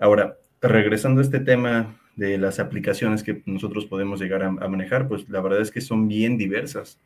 Ahora, 0.00 0.38
regresando 0.62 1.20
a 1.20 1.24
este 1.24 1.40
tema 1.40 2.00
de 2.16 2.38
las 2.38 2.58
aplicaciones 2.58 3.22
que 3.22 3.42
nosotros 3.44 3.84
podemos 3.84 4.18
llegar 4.18 4.44
a, 4.44 4.50
manejar, 4.50 5.06
pues 5.06 5.28
la 5.28 5.42
verdad 5.42 5.60
es 5.60 5.70
que 5.70 5.82
son 5.82 6.08
bien 6.08 6.38
diversas 6.38 6.98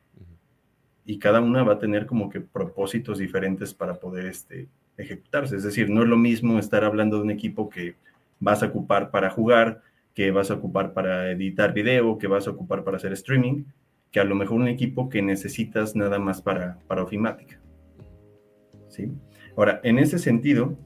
y 1.05 1.19
cada 1.19 1.40
una 1.40 1.64
va 1.64 1.73
a 1.73 1.78
tener 1.81 2.07
como 2.07 2.31
que 2.31 2.40
propósitos 2.40 3.19
diferentes 3.19 3.75
para 3.75 3.95
poder 3.95 4.26
este, 4.26 4.69
ejecutarse. 4.97 5.57
Es 5.57 5.64
decir, 5.64 5.90
no 5.90 6.05
es 6.05 6.09
lo 6.09 6.17
mismo 6.17 6.61
estar 6.61 6.85
hablando 6.85 7.17
de 7.17 7.25
un 7.25 7.31
equipo 7.33 7.69
que 7.69 7.97
vas 8.38 8.62
a 8.62 8.67
ocupar 8.67 9.11
para 9.11 9.28
jugar, 9.28 9.83
que 10.14 10.31
vas 10.31 10.52
a 10.52 10.55
ocupar 10.55 10.93
para 10.93 11.33
editar 11.33 11.73
video, 11.73 12.17
que 12.17 12.28
vas 12.28 12.47
a 12.47 12.50
ocupar 12.52 12.85
para 12.85 12.99
hacer 12.99 13.12
streaming, 13.14 13.64
que 14.11 14.21
a 14.21 14.25
lo 14.25 14.35
mejor 14.35 14.61
un 14.61 14.69
equipo 14.69 15.09
que 15.09 15.23
necesitas 15.23 15.95
nada 15.95 16.19
más 16.19 16.43
para, 16.43 16.79
para 16.87 17.03
ofimática. 17.03 17.61
¿Sí? 18.88 19.12
Ahora, 19.57 19.81
en 19.83 19.99
ese 19.99 20.19
sentido, 20.19 20.77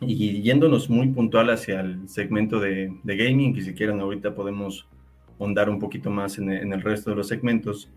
y 0.00 0.42
yéndonos 0.42 0.88
muy 0.88 1.08
puntual 1.08 1.50
hacia 1.50 1.80
el 1.80 2.08
segmento 2.08 2.60
de, 2.60 2.92
gaming, 3.04 3.54
que 3.54 3.62
si 3.62 3.74
quieren 3.74 4.00
ahorita 4.00 4.34
podemos 4.34 4.88
ahondar 5.38 5.68
un 5.68 5.78
poquito 5.78 6.10
más 6.10 6.38
en, 6.38 6.50
el 6.50 6.80
resto 6.82 7.10
de 7.10 7.16
los 7.16 7.28
segmentos, 7.28 7.90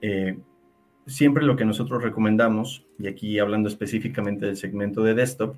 eh, 0.00 0.38
siempre 1.06 1.44
lo 1.44 1.56
que 1.56 1.64
nosotros 1.64 2.02
recomendamos, 2.02 2.86
y 2.98 3.06
aquí 3.06 3.38
hablando 3.38 3.68
específicamente 3.68 4.46
del 4.46 4.56
segmento 4.56 5.02
de 5.02 5.14
desktop, 5.14 5.56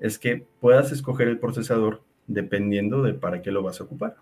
es 0.00 0.18
que 0.18 0.44
puedas 0.60 0.90
escoger 0.90 1.28
el 1.28 1.38
procesador 1.38 2.02
dependiendo 2.26 3.02
de 3.02 3.14
para 3.14 3.42
qué 3.42 3.52
lo 3.52 3.62
vas 3.62 3.80
a 3.80 3.84
ocupar. 3.84 4.16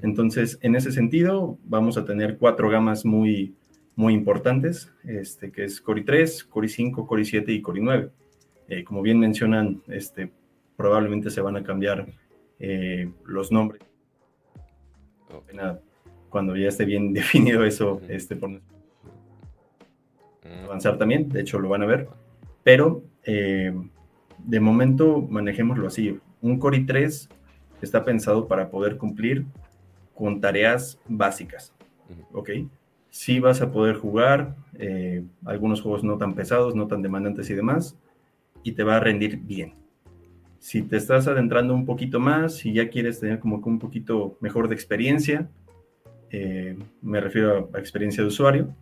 Entonces, 0.00 0.58
en 0.62 0.74
ese 0.74 0.92
sentido, 0.92 1.58
vamos 1.64 1.98
a 1.98 2.04
tener 2.04 2.38
cuatro 2.38 2.70
gamas 2.70 3.04
muy, 3.04 3.54
muy 3.94 4.14
importantes, 4.14 4.92
este, 5.04 5.52
que 5.52 5.64
es 5.64 5.80
Core 5.80 6.04
i3, 6.04 6.48
Core 6.48 6.68
i5, 6.68 7.06
Core 7.06 7.22
i7 7.22 7.44
y 7.48 7.60
Core 7.60 7.80
i9. 7.80 8.10
Eh, 8.68 8.84
como 8.84 9.02
bien 9.02 9.18
mencionan, 9.18 9.82
este, 9.88 10.32
probablemente 10.76 11.30
se 11.30 11.42
van 11.42 11.56
a 11.56 11.62
cambiar 11.62 12.06
eh, 12.58 13.10
los 13.26 13.52
nombres. 13.52 13.82
Cuando 16.30 16.56
ya 16.56 16.68
esté 16.68 16.84
bien 16.84 17.12
definido 17.12 17.64
eso, 17.64 18.00
este, 18.08 18.36
por 18.36 18.60
avanzar 20.64 20.96
también, 20.96 21.28
de 21.28 21.42
hecho 21.42 21.58
lo 21.58 21.68
van 21.68 21.82
a 21.82 21.86
ver, 21.86 22.08
pero 22.62 23.02
eh, 23.24 23.72
de 24.38 24.60
momento 24.60 25.20
manejémoslo 25.20 25.86
así. 25.86 26.18
Un 26.40 26.58
Core 26.58 26.78
i3 26.78 27.28
está 27.82 28.04
pensado 28.04 28.48
para 28.48 28.70
poder 28.70 28.96
cumplir 28.96 29.44
con 30.14 30.40
tareas 30.40 30.98
básicas. 31.08 31.72
¿Ok? 32.32 32.50
Sí 33.10 33.40
vas 33.40 33.60
a 33.60 33.70
poder 33.72 33.96
jugar 33.96 34.56
eh, 34.74 35.24
algunos 35.44 35.82
juegos 35.82 36.04
no 36.04 36.18
tan 36.18 36.34
pesados, 36.34 36.74
no 36.74 36.86
tan 36.86 37.02
demandantes 37.02 37.50
y 37.50 37.54
demás, 37.54 37.98
y 38.62 38.72
te 38.72 38.84
va 38.84 38.96
a 38.96 39.00
rendir 39.00 39.38
bien. 39.38 39.74
Si 40.58 40.82
te 40.82 40.96
estás 40.96 41.26
adentrando 41.26 41.74
un 41.74 41.84
poquito 41.84 42.20
más, 42.20 42.64
y 42.64 42.72
ya 42.72 42.88
quieres 42.88 43.20
tener 43.20 43.40
como 43.40 43.60
que 43.62 43.68
un 43.68 43.78
poquito 43.78 44.36
mejor 44.40 44.68
de 44.68 44.74
experiencia, 44.74 45.50
eh, 46.30 46.78
me 47.02 47.20
refiero 47.20 47.70
a, 47.74 47.78
experiencia 47.78 48.22
de 48.22 48.28
usuario, 48.28 48.74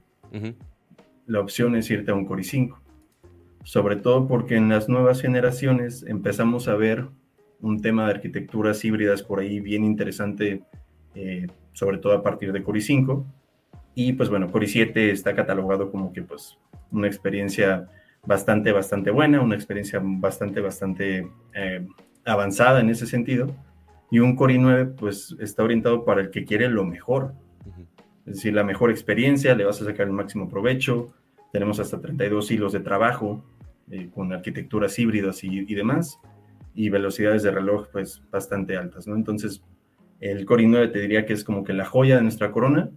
la 1.27 1.41
opción 1.41 1.75
es 1.77 1.91
irte 1.91 2.11
a 2.11 2.15
un 2.15 2.25
Core 2.25 2.43
i5. 2.43 2.77
Sobre 3.65 3.97
todo 3.97 4.27
porque 4.27 4.57
en 4.57 4.69
las 4.69 4.89
nuevas 4.89 5.21
generaciones 5.21 6.05
empezamos 6.07 6.69
a 6.69 6.77
ver 6.77 7.09
un 7.61 7.83
tema 7.83 8.07
de 8.07 8.13
arquitecturas 8.13 8.85
híbridas 8.85 9.23
por 9.23 9.41
ahí 9.41 9.61
bien 9.61 9.85
interesante 9.85 10.63
eh, 11.15 11.47
sobre 11.73 11.99
todo 11.99 12.13
a 12.13 12.23
partir 12.23 12.53
de 12.53 12.63
Core 12.63 12.81
5 12.81 13.27
Y 13.95 14.13
pues 14.13 14.29
bueno, 14.29 14.51
Core 14.51 14.67
7 14.67 15.11
está 15.11 15.35
catalogado 15.35 15.91
como 15.91 16.13
que 16.13 16.23
pues 16.23 16.59
una 16.91 17.07
experiencia 17.07 17.89
bastante, 18.25 18.73
bastante 18.73 19.11
buena, 19.11 19.41
una 19.41 19.55
experiencia 19.55 20.01
bastante, 20.03 20.61
bastante 20.61 21.29
eh, 21.55 21.87
avanzada 22.25 22.81
en 22.81 22.91
ese 22.91 23.07
sentido. 23.07 23.55
Y 24.11 24.19
un 24.19 24.37
Core 24.37 24.59
9 24.59 24.95
pues 24.99 25.37
está 25.41 25.63
orientado 25.63 26.05
para 26.05 26.21
el 26.21 26.31
que 26.31 26.45
quiere 26.45 26.69
lo 26.69 26.85
mejor. 26.85 27.35
Es 28.27 28.37
decir, 28.37 28.55
la 28.55 28.65
mejor 28.65 28.91
experiencia, 28.91 29.55
le 29.55 29.65
vas 29.65 29.81
a 29.83 29.85
sacar 29.85 30.07
el 30.07 30.13
máximo 30.13 30.49
provecho. 30.49 31.13
Tenemos 31.53 31.81
hasta 31.81 32.01
32 32.01 32.51
hilos 32.51 32.73
de 32.73 32.81
trabajo 32.81 33.45
eh, 33.91 34.09
con 34.15 34.33
arquitecturas 34.33 34.99
híbridas 34.99 35.43
y, 35.43 35.65
y, 35.67 35.75
demás. 35.75 36.21
Y 36.75 36.91
velocidades 36.91 37.43
de 37.43 37.51
reloj 37.51 37.89
pues 37.91 38.23
bastante 38.31 38.77
altas, 38.77 39.07
¿no? 39.07 39.17
Entonces, 39.17 39.63
el 40.21 40.45
Core 40.45 40.65
i9 40.65 40.93
te 40.93 41.01
diría 41.01 41.27
que 41.27 41.33
es 41.33 41.45
como 41.45 41.65
que 41.65 41.73
la 41.73 41.85
joya 41.85 42.17
de 42.17 42.23
nuestra 42.23 42.53
corona, 42.53 42.91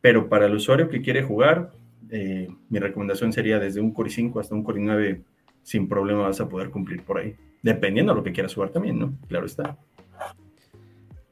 pero 0.00 0.28
para 0.28 0.46
el 0.46 0.54
usuario 0.54 0.88
que 0.88 1.02
quiere 1.02 1.22
jugar, 1.22 1.72
eh, 2.10 2.48
mi 2.68 2.78
recomendación 2.78 3.32
sería 3.32 3.58
desde 3.58 3.80
un 3.80 3.92
Core 3.92 4.10
i5 4.10 4.40
hasta 4.40 4.54
un 4.54 4.62
Core 4.62 4.80
i9 4.80 5.22
sin 5.62 5.88
problema 5.88 6.22
vas 6.22 6.40
a 6.40 6.48
poder 6.48 6.70
cumplir 6.70 7.02
por 7.02 7.18
ahí, 7.18 7.36
dependiendo 7.62 8.12
de 8.12 8.18
lo 8.18 8.24
que 8.24 8.32
quieras 8.32 8.54
jugar 8.54 8.70
también, 8.70 8.98
¿no? 8.98 9.12
Claro 9.28 9.46
está. 9.46 9.76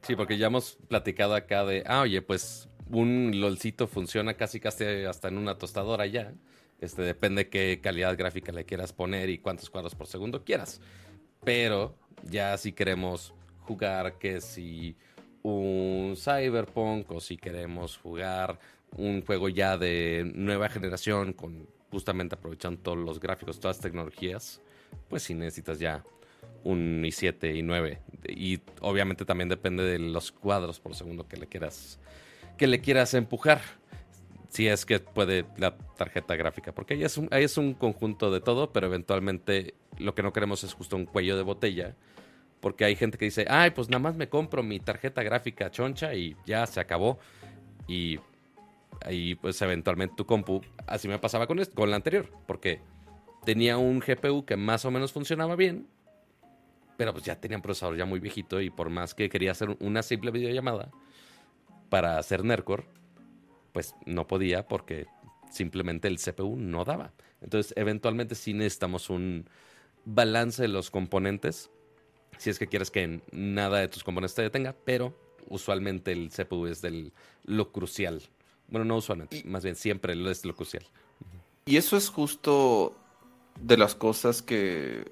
Sí, 0.03 0.15
porque 0.15 0.37
ya 0.37 0.47
hemos 0.47 0.77
platicado 0.87 1.35
acá 1.35 1.65
de, 1.65 1.83
ah, 1.85 2.01
oye, 2.01 2.21
pues 2.21 2.69
un 2.89 3.31
LOLcito 3.35 3.87
funciona 3.87 4.33
casi 4.35 4.59
casi 4.59 4.83
hasta 5.05 5.27
en 5.27 5.37
una 5.37 5.57
tostadora 5.57 6.05
ya. 6.05 6.33
Este, 6.79 7.01
depende 7.01 7.49
qué 7.49 7.79
calidad 7.81 8.17
gráfica 8.17 8.51
le 8.51 8.65
quieras 8.65 8.93
poner 8.93 9.29
y 9.29 9.37
cuántos 9.37 9.69
cuadros 9.69 9.95
por 9.95 10.07
segundo 10.07 10.43
quieras. 10.43 10.81
Pero 11.43 11.95
ya 12.23 12.57
si 12.57 12.71
queremos 12.71 13.33
jugar 13.59 14.17
que 14.17 14.41
si 14.41 14.95
un 15.43 16.15
Cyberpunk 16.15 17.11
o 17.11 17.19
si 17.19 17.37
queremos 17.37 17.97
jugar 17.97 18.59
un 18.97 19.21
juego 19.25 19.49
ya 19.49 19.77
de 19.77 20.31
nueva 20.35 20.69
generación, 20.69 21.33
con 21.33 21.67
justamente 21.91 22.35
aprovechando 22.35 22.81
todos 22.81 22.97
los 22.97 23.19
gráficos, 23.19 23.59
todas 23.59 23.77
las 23.77 23.83
tecnologías, 23.83 24.61
pues 25.09 25.23
sí 25.23 25.33
necesitas 25.33 25.79
ya 25.79 26.03
un 26.63 27.03
i7, 27.03 27.55
y 27.55 27.61
9 27.61 27.99
Y 28.27 28.59
obviamente 28.81 29.25
también 29.25 29.49
depende 29.49 29.83
de 29.83 29.99
los 29.99 30.31
cuadros 30.31 30.79
por 30.79 30.95
segundo 30.95 31.27
que 31.27 31.37
le 31.37 31.47
quieras, 31.47 31.99
que 32.57 32.67
le 32.67 32.81
quieras 32.81 33.13
empujar. 33.13 33.61
Si 34.49 34.67
es 34.67 34.85
que 34.85 34.99
puede 34.99 35.45
la 35.57 35.77
tarjeta 35.77 36.35
gráfica, 36.35 36.73
porque 36.73 36.95
ahí 36.95 37.03
es, 37.03 37.17
un, 37.17 37.27
ahí 37.31 37.43
es 37.43 37.57
un 37.57 37.75
conjunto 37.75 38.31
de 38.31 38.41
todo, 38.41 38.73
pero 38.73 38.87
eventualmente 38.87 39.75
lo 39.99 40.15
que 40.15 40.23
no 40.23 40.33
queremos 40.33 40.63
es 40.63 40.73
justo 40.73 40.95
un 40.95 41.05
cuello 41.05 41.37
de 41.37 41.43
botella, 41.43 41.95
porque 42.59 42.85
hay 42.85 42.95
gente 42.95 43.17
que 43.17 43.25
dice, 43.25 43.45
ay, 43.49 43.71
pues 43.71 43.89
nada 43.89 43.99
más 43.99 44.15
me 44.15 44.29
compro 44.29 44.63
mi 44.63 44.79
tarjeta 44.79 45.23
gráfica 45.23 45.71
choncha 45.71 46.13
y 46.13 46.35
ya 46.45 46.65
se 46.65 46.79
acabó. 46.79 47.19
Y 47.87 48.19
ahí 49.01 49.35
pues 49.35 49.61
eventualmente 49.61 50.15
tu 50.15 50.25
compu, 50.25 50.61
así 50.87 51.07
me 51.07 51.19
pasaba 51.19 51.47
con, 51.47 51.59
esto, 51.59 51.75
con 51.75 51.89
la 51.89 51.95
anterior, 51.95 52.31
porque 52.47 52.81
tenía 53.45 53.77
un 53.77 53.99
GPU 53.99 54.45
que 54.45 54.57
más 54.57 54.85
o 54.85 54.91
menos 54.91 55.13
funcionaba 55.13 55.55
bien, 55.55 55.87
pero 56.97 57.13
pues 57.13 57.23
ya 57.23 57.39
tenía 57.39 57.57
un 57.57 57.63
procesador 57.63 57.97
ya 57.97 58.05
muy 58.05 58.19
viejito 58.19 58.59
y 58.59 58.69
por 58.69 58.89
más 58.89 59.15
que 59.15 59.29
quería 59.29 59.51
hacer 59.51 59.75
una 59.79 60.03
simple 60.03 60.31
videollamada 60.31 60.91
para 61.89 62.17
hacer 62.17 62.43
Nercore, 62.43 62.85
pues 63.71 63.95
no 64.05 64.27
podía 64.27 64.67
porque 64.67 65.07
simplemente 65.49 66.07
el 66.07 66.19
CPU 66.19 66.55
no 66.57 66.85
daba. 66.85 67.13
Entonces, 67.41 67.73
eventualmente 67.77 68.35
sí 68.35 68.53
necesitamos 68.53 69.09
un 69.09 69.49
balance 70.05 70.61
de 70.61 70.67
los 70.67 70.91
componentes, 70.91 71.71
si 72.39 72.49
es 72.49 72.57
que 72.57 72.67
quieres 72.67 72.89
que 72.89 73.21
nada 73.31 73.79
de 73.79 73.89
tus 73.89 74.03
componentes 74.03 74.33
te 74.33 74.41
detenga, 74.41 74.73
pero 74.85 75.13
usualmente 75.49 76.13
el 76.13 76.29
CPU 76.29 76.67
es 76.67 76.81
del, 76.81 77.11
lo 77.43 77.71
crucial. 77.71 78.21
Bueno, 78.69 78.85
no 78.85 78.95
usualmente, 78.97 79.43
más 79.45 79.63
bien 79.63 79.75
siempre 79.75 80.13
es 80.13 80.45
lo 80.45 80.55
crucial. 80.55 80.85
Y 81.65 81.75
eso 81.75 81.97
es 81.97 82.09
justo 82.09 82.95
de 83.59 83.75
las 83.75 83.93
cosas 83.93 84.41
que 84.41 85.11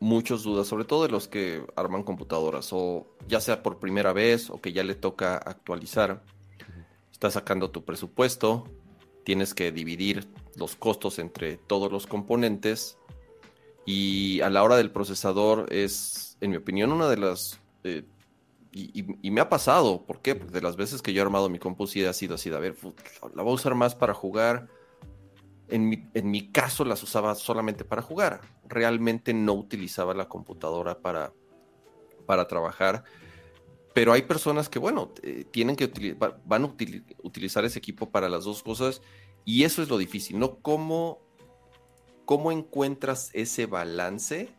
muchos 0.00 0.42
dudas, 0.42 0.66
sobre 0.66 0.84
todo 0.84 1.04
de 1.04 1.10
los 1.10 1.28
que 1.28 1.64
arman 1.76 2.02
computadoras, 2.02 2.70
o 2.72 3.06
ya 3.28 3.40
sea 3.40 3.62
por 3.62 3.78
primera 3.78 4.12
vez 4.12 4.50
o 4.50 4.60
que 4.60 4.72
ya 4.72 4.82
le 4.82 4.96
toca 4.96 5.36
actualizar. 5.36 6.24
Estás 7.12 7.34
sacando 7.34 7.70
tu 7.70 7.84
presupuesto, 7.84 8.64
tienes 9.22 9.54
que 9.54 9.70
dividir 9.70 10.26
los 10.56 10.74
costos 10.74 11.20
entre 11.20 11.56
todos 11.56 11.92
los 11.92 12.08
componentes 12.08 12.97
y 13.86 14.40
a 14.40 14.50
la 14.50 14.62
hora 14.62 14.76
del 14.76 14.90
procesador 14.90 15.66
es, 15.72 16.36
en 16.40 16.50
mi 16.50 16.56
opinión, 16.56 16.92
una 16.92 17.08
de 17.08 17.16
las... 17.16 17.60
Eh, 17.84 18.04
y, 18.70 19.30
me 19.30 19.40
ha 19.40 19.48
pasado, 19.48 20.04
¿por 20.04 20.20
qué? 20.20 20.36
Porque 20.36 20.52
de 20.52 20.60
las 20.60 20.76
veces 20.76 21.02
que 21.02 21.12
yo 21.12 21.20
he 21.20 21.24
armado 21.24 21.48
mi 21.48 21.58
compu 21.58 21.84
ha 21.84 21.86
sido 21.86 22.10
así, 22.34 22.50
de, 22.50 22.56
a 22.56 22.60
ver, 22.60 22.76
la 23.34 23.42
voy 23.42 23.52
a 23.52 23.54
usar 23.54 23.74
más 23.74 23.96
para 23.96 24.14
jugar, 24.14 24.68
en 25.70 26.30
mi, 26.30 26.48
caso 26.48 26.84
las 26.84 27.02
usaba 27.02 27.34
solamente 27.34 27.84
para 27.84 28.02
jugar. 28.02 28.40
Realmente 28.66 29.34
no 29.34 29.54
utilizaba 29.54 30.14
la 30.14 30.28
computadora 30.28 30.98
para, 30.98 31.32
para 32.26 32.46
trabajar. 32.46 33.04
Pero 33.94 34.12
hay 34.12 34.22
personas 34.22 34.68
que, 34.68 34.78
bueno, 34.78 35.12
eh, 35.22 35.44
tienen 35.50 35.76
que 35.76 36.16
van 36.44 36.64
a 36.64 36.74
utilizar 37.22 37.64
ese 37.64 37.78
equipo 37.78 38.10
para 38.10 38.28
las 38.28 38.44
dos 38.44 38.62
cosas. 38.62 39.02
Y 39.44 39.64
eso 39.64 39.82
es 39.82 39.88
lo 39.88 39.98
difícil, 39.98 40.38
¿no? 40.38 40.58
¿Cómo, 40.58 41.20
cómo 42.28 42.52
encuentras 42.52 43.30
ese 43.32 43.64
balance 43.64 44.50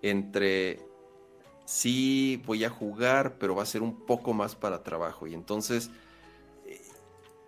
entre 0.00 0.80
sí 1.66 2.42
voy 2.46 2.64
a 2.64 2.70
jugar, 2.70 3.36
pero 3.38 3.54
va 3.54 3.62
a 3.62 3.66
ser 3.66 3.82
un 3.82 4.06
poco 4.06 4.32
más 4.32 4.56
para 4.56 4.82
trabajo? 4.82 5.26
Y 5.26 5.34
entonces 5.34 5.90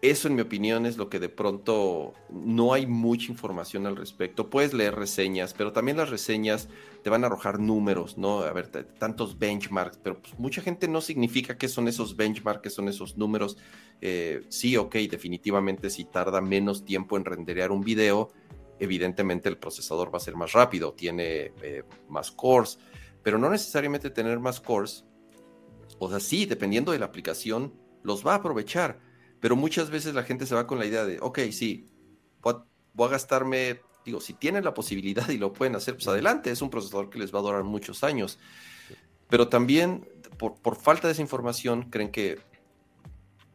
eso 0.03 0.29
en 0.29 0.35
mi 0.35 0.43
opinión 0.43 0.85
es 0.85 0.99
lo 0.99 1.09
que 1.09 1.19
de 1.19 1.31
pronto 1.31 2.13
no 2.29 2.75
hay 2.75 2.87
mucha 2.87 3.33
información 3.33 3.87
al 3.87 3.97
respecto. 3.97 4.51
Puedes 4.51 4.75
leer 4.75 4.95
reseñas, 4.95 5.55
pero 5.55 5.73
también 5.73 5.97
las 5.97 6.11
reseñas 6.11 6.69
te 7.03 7.09
van 7.09 7.25
a 7.25 7.29
arrojar 7.29 7.61
números, 7.61 8.19
¿no? 8.19 8.41
A 8.41 8.53
ver, 8.53 8.69
tantos 8.69 9.39
benchmarks, 9.39 9.97
pero 10.03 10.21
pues, 10.21 10.39
mucha 10.39 10.61
gente 10.61 10.87
no 10.87 11.01
significa 11.01 11.57
que 11.57 11.69
son 11.69 11.89
esos 11.89 12.15
benchmarks, 12.15 12.61
que 12.61 12.69
son 12.71 12.89
esos 12.89 13.17
números. 13.17 13.57
Eh, 14.03 14.43
sí, 14.51 14.77
ok, 14.77 14.97
definitivamente 15.11 15.89
si 15.89 16.05
tarda 16.05 16.43
menos 16.43 16.85
tiempo 16.85 17.17
en 17.17 17.25
renderear 17.25 17.71
un 17.71 17.81
video, 17.81 18.33
evidentemente 18.81 19.49
el 19.49 19.59
procesador 19.59 20.13
va 20.13 20.19
a 20.19 20.21
ser 20.21 20.37
más 20.37 20.53
rápido, 20.53 20.93
tiene 20.93 21.53
eh, 21.63 21.85
más 22.09 22.31
cores, 22.31 22.79
pero 23.23 23.39
no 23.39 23.49
necesariamente 23.51 24.11
tener 24.11 24.41
más 24.41 24.61
cores. 24.61 25.05
O 25.99 26.09
sea, 26.11 26.19
sí, 26.21 26.47
dependiendo 26.47 26.93
de 26.93 26.99
la 26.99 27.07
aplicación, 27.07 27.75
los 28.03 28.27
va 28.27 28.33
a 28.33 28.37
aprovechar 28.37 28.99
pero 29.41 29.57
muchas 29.57 29.91
veces 29.91 30.15
la 30.15 30.23
gente 30.23 30.47
se 30.47 30.55
va 30.55 30.67
con 30.67 30.79
la 30.79 30.87
idea 30.87 31.05
de, 31.05 31.19
ok, 31.21 31.41
sí, 31.51 31.87
voy 32.43 33.07
a, 33.07 33.09
gastarme, 33.09 33.81
digo, 34.05 34.21
si 34.21 34.35
tienen 34.35 34.65
la 34.65 34.75
posibilidad 34.75 35.29
y 35.31 35.39
lo 35.39 35.53
pueden 35.53 35.75
hacer, 35.75 35.95
pues 35.95 36.07
adelante, 36.09 36.51
es 36.51 36.63
un 36.63 36.71
procesador 36.71 37.09
que 37.09 37.19
les 37.19 37.35
va 37.35 37.39
a 37.39 37.43
durar 37.43 37.65
muchos 37.65 38.05
años. 38.05 38.39
Pero 39.29 39.49
también, 39.49 40.07
por, 40.39 40.61
por 40.61 40.77
falta 40.77 41.09
de 41.09 41.13
esa 41.13 41.23
información, 41.23 41.85
creen 41.91 42.11
que 42.11 42.39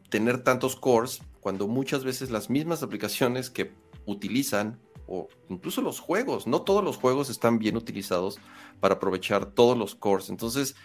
tener 0.09 0.43
tantos 0.43 0.75
cores, 0.75 1.21
cuando 1.39 1.67
muchas 1.67 2.03
veces 2.03 2.31
las 2.31 2.49
mismas 2.49 2.81
aplicaciones 2.81 3.51
que 3.51 3.71
utilizan, 4.07 4.79
o 5.07 5.27
incluso 5.49 5.81
los 5.81 5.99
juegos, 5.99 6.47
no 6.47 6.61
todos 6.61 6.83
los 6.83 6.97
juegos 6.97 7.29
están 7.29 7.59
bien 7.59 7.77
utilizados 7.77 8.39
para 8.79 8.95
aprovechar 8.95 9.45
todos 9.45 9.77
los 9.77 9.95
cores. 9.95 10.29
Entonces, 10.29 10.75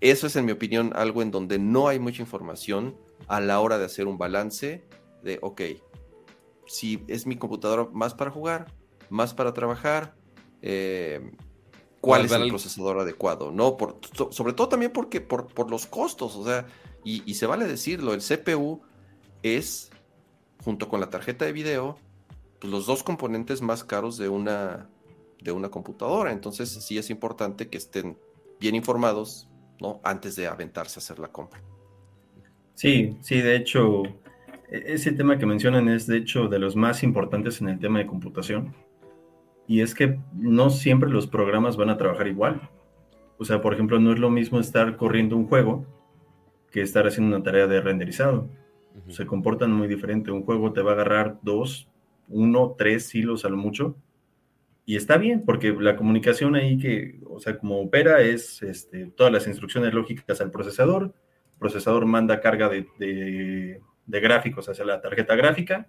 eso 0.00 0.26
es, 0.26 0.36
en 0.36 0.44
mi 0.44 0.52
opinión, 0.52 0.92
algo 0.96 1.22
en 1.22 1.30
donde 1.30 1.58
no 1.58 1.88
hay 1.88 1.98
mucha 1.98 2.22
información 2.22 2.96
a 3.28 3.40
la 3.40 3.60
hora 3.60 3.78
de 3.78 3.84
hacer 3.84 4.06
un 4.06 4.18
balance 4.18 4.84
de, 5.22 5.38
ok, 5.42 5.62
si 6.66 7.04
es 7.06 7.26
mi 7.26 7.36
computadora 7.36 7.88
más 7.92 8.14
para 8.14 8.30
jugar, 8.30 8.72
más 9.10 9.34
para 9.34 9.52
trabajar, 9.52 10.16
eh, 10.60 11.32
cuál 12.00 12.24
es 12.24 12.32
el 12.32 12.48
procesador 12.48 12.98
adecuado, 12.98 13.52
¿no? 13.52 13.76
Por, 13.76 14.00
sobre 14.30 14.52
todo 14.52 14.68
también 14.68 14.92
porque 14.92 15.20
por, 15.20 15.46
por 15.46 15.70
los 15.70 15.86
costos, 15.86 16.36
o 16.36 16.44
sea, 16.44 16.66
y, 17.04 17.34
se 17.34 17.46
vale 17.46 17.66
decirlo, 17.66 18.14
el 18.14 18.20
CPU 18.20 18.82
es, 19.42 19.90
junto 20.64 20.88
con 20.88 21.00
la 21.00 21.10
tarjeta 21.10 21.44
de 21.44 21.52
video, 21.52 21.98
pues 22.62 22.72
los 22.72 22.86
dos 22.86 23.02
componentes 23.02 23.60
más 23.60 23.82
caros 23.82 24.16
de 24.18 24.28
una, 24.28 24.88
de 25.42 25.50
una 25.50 25.68
computadora. 25.68 26.30
Entonces 26.30 26.68
sí 26.68 26.96
es 26.96 27.10
importante 27.10 27.68
que 27.68 27.76
estén 27.76 28.16
bien 28.60 28.76
informados, 28.76 29.48
¿no? 29.80 30.00
Antes 30.04 30.36
de 30.36 30.46
aventarse 30.46 31.00
a 31.00 31.02
hacer 31.02 31.18
la 31.18 31.26
compra. 31.26 31.60
Sí, 32.74 33.16
sí, 33.20 33.40
de 33.40 33.56
hecho, 33.56 34.04
e-, 34.70 34.94
ese 34.94 35.10
tema 35.10 35.38
que 35.38 35.44
mencionan 35.44 35.88
es 35.88 36.06
de 36.06 36.18
hecho 36.18 36.46
de 36.46 36.60
los 36.60 36.76
más 36.76 37.02
importantes 37.02 37.60
en 37.60 37.68
el 37.68 37.80
tema 37.80 37.98
de 37.98 38.06
computación. 38.06 38.76
Y 39.66 39.80
es 39.80 39.92
que 39.92 40.20
no 40.32 40.70
siempre 40.70 41.10
los 41.10 41.26
programas 41.26 41.76
van 41.76 41.90
a 41.90 41.96
trabajar 41.96 42.28
igual. 42.28 42.70
O 43.38 43.44
sea, 43.44 43.60
por 43.60 43.74
ejemplo, 43.74 43.98
no 43.98 44.12
es 44.12 44.20
lo 44.20 44.30
mismo 44.30 44.60
estar 44.60 44.96
corriendo 44.96 45.36
un 45.36 45.48
juego 45.48 45.84
que 46.70 46.80
estar 46.80 47.08
haciendo 47.08 47.34
una 47.34 47.44
tarea 47.44 47.66
de 47.66 47.80
renderizado. 47.80 48.48
Se 49.08 49.26
comportan 49.26 49.72
muy 49.72 49.88
diferente. 49.88 50.30
Un 50.30 50.44
juego 50.44 50.72
te 50.72 50.80
va 50.80 50.92
a 50.92 50.94
agarrar 50.94 51.40
dos, 51.42 51.91
uno, 52.28 52.74
tres 52.76 53.14
hilos 53.14 53.44
a 53.44 53.48
lo 53.48 53.56
mucho. 53.56 53.96
Y 54.84 54.96
está 54.96 55.16
bien, 55.16 55.44
porque 55.44 55.72
la 55.72 55.96
comunicación 55.96 56.56
ahí 56.56 56.76
que, 56.78 57.20
o 57.28 57.38
sea, 57.38 57.58
como 57.58 57.80
opera 57.80 58.20
es 58.20 58.62
este, 58.62 59.06
todas 59.06 59.32
las 59.32 59.46
instrucciones 59.46 59.94
lógicas 59.94 60.40
al 60.40 60.50
procesador, 60.50 61.14
procesador 61.58 62.04
manda 62.06 62.40
carga 62.40 62.68
de, 62.68 63.80
gráficos 64.06 64.68
hacia 64.68 64.84
la 64.84 65.00
tarjeta 65.00 65.36
gráfica, 65.36 65.88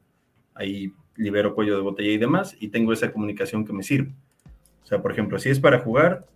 ahí 0.53 0.93
libero 1.15 1.55
cuello 1.55 1.75
de 1.75 1.81
botella 1.81 2.11
y 2.11 2.17
demás, 2.17 2.55
y 2.59 2.67
tengo 2.67 2.93
esa 2.93 3.11
comunicación 3.11 3.65
que 3.65 3.73
me 3.73 3.83
sirve. 3.83 4.13
O 4.83 4.85
sea, 4.85 5.01
por 5.01 5.11
ejemplo, 5.11 5.39
si 5.39 5.49
es 5.49 5.59
para 5.59 5.79
jugar, 5.79 6.27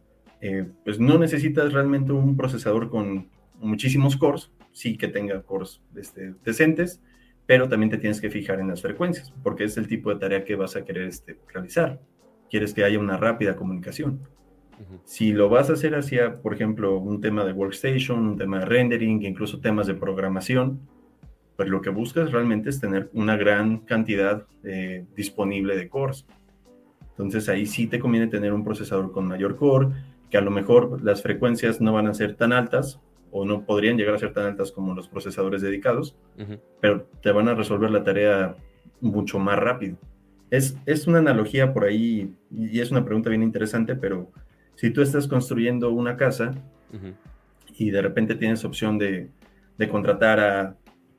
eh, 0.41 0.65
pues 0.83 0.99
no 0.99 1.19
necesitas 1.19 1.71
realmente 1.71 2.11
un 2.11 2.35
procesador 2.35 2.89
con 2.89 3.29
muchísimos 3.59 4.17
cores, 4.17 4.51
sí 4.71 4.97
que 4.97 5.07
tenga 5.07 5.41
cores 5.43 5.81
este, 5.95 6.33
decentes, 6.43 7.01
pero 7.47 7.69
también 7.69 7.89
te 7.89 7.97
tienes 7.97 8.21
que 8.21 8.29
fijar 8.29 8.59
en 8.59 8.67
las 8.67 8.81
frecuencias, 8.81 9.33
porque 9.41 9.63
es 9.63 9.77
el 9.77 9.87
tipo 9.87 10.13
de 10.13 10.19
tarea 10.19 10.43
que 10.43 10.55
vas 10.55 10.75
a 10.75 10.83
querer 10.83 11.07
este, 11.07 11.39
realizar. 11.51 11.99
Quieres 12.49 12.73
que 12.73 12.83
haya 12.83 12.99
una 12.99 13.17
rápida 13.17 13.55
comunicación. 13.55 14.19
Si 15.05 15.31
lo 15.31 15.49
vas 15.49 15.71
a 15.71 15.73
hacer 15.73 15.95
hacia, 15.95 16.39
por 16.41 16.53
ejemplo, 16.53 16.99
un 16.99 17.19
tema 17.19 17.43
de 17.45 17.53
workstation, 17.53 18.19
un 18.19 18.37
tema 18.37 18.59
de 18.59 18.65
rendering, 18.65 19.23
incluso 19.23 19.59
temas 19.59 19.87
de 19.87 19.95
programación, 19.95 20.81
pues 21.55 21.69
lo 21.69 21.81
que 21.81 21.89
buscas 21.89 22.31
realmente 22.31 22.69
es 22.69 22.79
tener 22.79 23.09
una 23.13 23.37
gran 23.37 23.79
cantidad 23.79 24.45
eh, 24.63 25.05
disponible 25.15 25.75
de 25.75 25.89
cores. 25.89 26.27
Entonces 27.09 27.49
ahí 27.49 27.65
sí 27.65 27.87
te 27.87 27.97
conviene 27.97 28.27
tener 28.27 28.53
un 28.53 28.63
procesador 28.63 29.11
con 29.11 29.27
mayor 29.27 29.55
core, 29.55 29.87
que 30.29 30.37
a 30.37 30.41
lo 30.41 30.51
mejor 30.51 31.01
las 31.01 31.23
frecuencias 31.23 31.81
no 31.81 31.93
van 31.93 32.07
a 32.07 32.13
ser 32.13 32.35
tan 32.35 32.53
altas 32.53 32.99
o 33.37 33.45
no 33.45 33.65
podrían 33.65 33.97
llegar 33.97 34.15
a 34.15 34.19
ser 34.19 34.33
tan 34.33 34.45
altas 34.45 34.71
como 34.71 34.93
los 34.93 35.07
procesadores 35.07 35.61
dedicados, 35.61 36.15
pero 36.81 37.07
te 37.21 37.31
van 37.31 37.47
a 37.47 37.55
resolver 37.55 37.91
la 37.91 38.03
tarea 38.03 38.55
mucho 39.01 39.39
más 39.39 39.59
rápido. 39.59 39.97
Es, 40.49 40.77
es 40.85 41.07
una 41.07 41.19
analogía 41.19 41.73
por 41.73 41.83
ahí 41.83 42.33
y 42.49 42.79
es 42.79 42.91
una 42.91 43.03
pregunta 43.03 43.29
bien 43.29 43.43
interesante, 43.43 43.95
pero 43.95 44.31
si 44.75 44.91
tú 44.91 45.01
estás 45.01 45.27
construyendo 45.27 45.91
una 45.91 46.15
casa 46.15 46.51
y 47.77 47.91
de 47.91 48.01
repente 48.01 48.35
tienes 48.35 48.63
opción 48.63 48.97
de, 48.97 49.29
contratar 49.89 50.39
a 50.39 50.77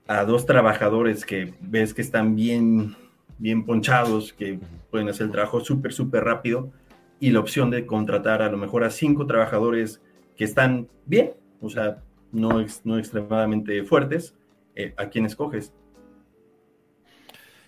a 0.09 0.25
dos 0.25 0.47
trabajadores 0.47 1.25
que 1.25 1.55
ves 1.61 1.93
que 1.93 2.01
están 2.01 2.35
bien, 2.35 2.97
bien 3.37 3.65
ponchados, 3.65 4.33
que 4.33 4.59
pueden 4.91 5.09
hacer 5.11 5.27
el 5.27 5.33
trabajo 5.33 5.61
súper, 5.61 5.93
súper 5.93 6.25
rápido, 6.25 6.73
y 7.21 7.31
la 7.31 7.41
opción 7.41 7.71
de 7.71 7.85
contratar 7.85 8.41
a 8.41 8.51
lo 8.51 8.57
mejor 8.57 8.85
a 8.85 8.91
cinco 8.91 9.27
trabajadores 9.27 10.03
que 10.35 10.45
están 10.45 10.89
bien, 11.05 11.35
o 11.61 11.69
sea, 11.69 12.03
no, 12.33 12.65
no 12.85 12.99
extremadamente 12.99 13.83
fuertes, 13.85 14.35
eh, 14.75 14.95
¿a 14.97 15.09
quién 15.09 15.27
escoges? 15.27 15.73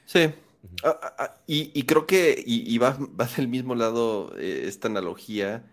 Sí, 0.04 0.20
ah, 0.82 0.98
ah, 1.02 1.14
ah, 1.18 1.34
y, 1.46 1.82
creo 1.84 2.06
que 2.06 2.42
y, 2.44 2.76
va, 2.78 2.96
va, 3.20 3.26
del 3.36 3.48
mismo 3.48 3.74
lado 3.74 4.36
eh, 4.38 4.64
esta 4.66 4.88
analogía 4.88 5.64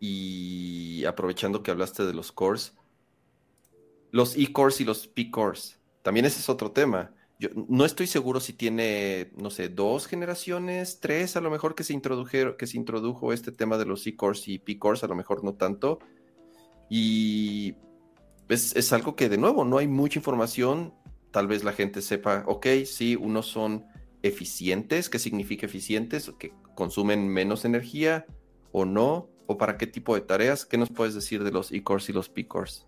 y 0.00 1.04
aprovechando 1.04 1.62
que 1.62 1.70
hablaste 1.70 2.04
de 2.04 2.12
los 2.12 2.32
cores, 2.32 2.74
los 4.10 4.36
e-cores 4.36 4.80
y 4.80 4.84
los 4.84 5.06
p-cores, 5.06 5.80
también 6.02 6.26
ese 6.26 6.40
es 6.40 6.48
otro 6.48 6.72
tema. 6.72 7.14
Yo 7.38 7.48
no 7.68 7.84
estoy 7.84 8.06
seguro 8.06 8.38
si 8.40 8.52
tiene, 8.52 9.32
no 9.36 9.50
sé, 9.50 9.68
dos 9.68 10.06
generaciones, 10.06 11.00
tres 11.00 11.36
a 11.36 11.40
lo 11.40 11.50
mejor 11.50 11.74
que 11.74 11.82
se 11.82 11.92
introdujeron, 11.92 12.56
que 12.56 12.66
se 12.66 12.76
introdujo 12.76 13.32
este 13.32 13.50
tema 13.50 13.78
de 13.78 13.86
los 13.86 14.06
e-cores 14.06 14.46
y 14.48 14.58
p-cores, 14.58 15.02
a 15.02 15.08
lo 15.08 15.14
mejor 15.14 15.42
no 15.42 15.54
tanto. 15.54 15.98
Y 16.88 17.74
es, 18.52 18.76
es 18.76 18.92
algo 18.92 19.16
que 19.16 19.28
de 19.28 19.38
nuevo 19.38 19.64
no 19.64 19.78
hay 19.78 19.88
mucha 19.88 20.18
información. 20.18 20.92
Tal 21.30 21.46
vez 21.46 21.64
la 21.64 21.72
gente 21.72 22.02
sepa, 22.02 22.44
ok, 22.46 22.66
sí, 22.84 23.16
unos 23.16 23.46
son 23.46 23.86
eficientes, 24.22 25.08
¿qué 25.08 25.18
significa 25.18 25.66
eficientes? 25.66 26.32
Que 26.38 26.52
consumen 26.74 27.28
menos 27.28 27.64
energía 27.64 28.26
o 28.70 28.84
no, 28.84 29.28
o 29.46 29.58
para 29.58 29.76
qué 29.76 29.86
tipo 29.86 30.14
de 30.14 30.20
tareas. 30.22 30.64
¿Qué 30.64 30.78
nos 30.78 30.90
puedes 30.90 31.14
decir 31.14 31.44
de 31.44 31.50
los 31.50 31.72
e-cores 31.72 32.08
y 32.08 32.12
los 32.12 32.28
p-cores? 32.28 32.86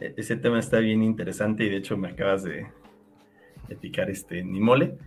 E, 0.00 0.14
ese 0.16 0.36
tema 0.36 0.58
está 0.58 0.78
bien 0.78 1.02
interesante 1.02 1.64
y 1.64 1.70
de 1.70 1.76
hecho 1.76 1.96
me 1.96 2.08
acabas 2.08 2.42
de, 2.42 2.66
picar 3.80 4.10
este 4.10 4.42
Nimole, 4.42 4.98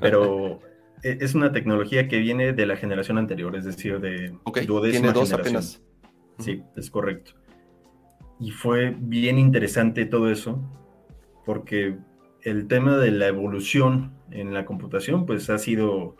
pero 0.00 0.60
e, 1.02 1.18
es 1.20 1.34
una 1.34 1.52
tecnología 1.52 2.08
que 2.08 2.18
viene 2.18 2.52
de 2.52 2.66
la 2.66 2.76
generación 2.76 3.18
anterior, 3.18 3.54
es 3.56 3.64
decir, 3.64 4.00
de 4.00 4.34
okay, 4.44 4.66
tiene 4.90 5.12
dos 5.12 5.32
apenas. 5.32 5.82
Sí, 6.38 6.62
es 6.76 6.90
correcto. 6.90 7.32
Y 8.40 8.50
fue 8.50 8.94
bien 8.98 9.38
interesante 9.38 10.06
todo 10.06 10.30
eso, 10.30 10.60
porque 11.44 11.96
el 12.42 12.66
tema 12.68 12.96
de 12.96 13.10
la 13.10 13.28
evolución 13.28 14.12
en 14.30 14.52
la 14.52 14.64
computación, 14.64 15.26
pues 15.26 15.48
ha 15.50 15.58
sido 15.58 16.16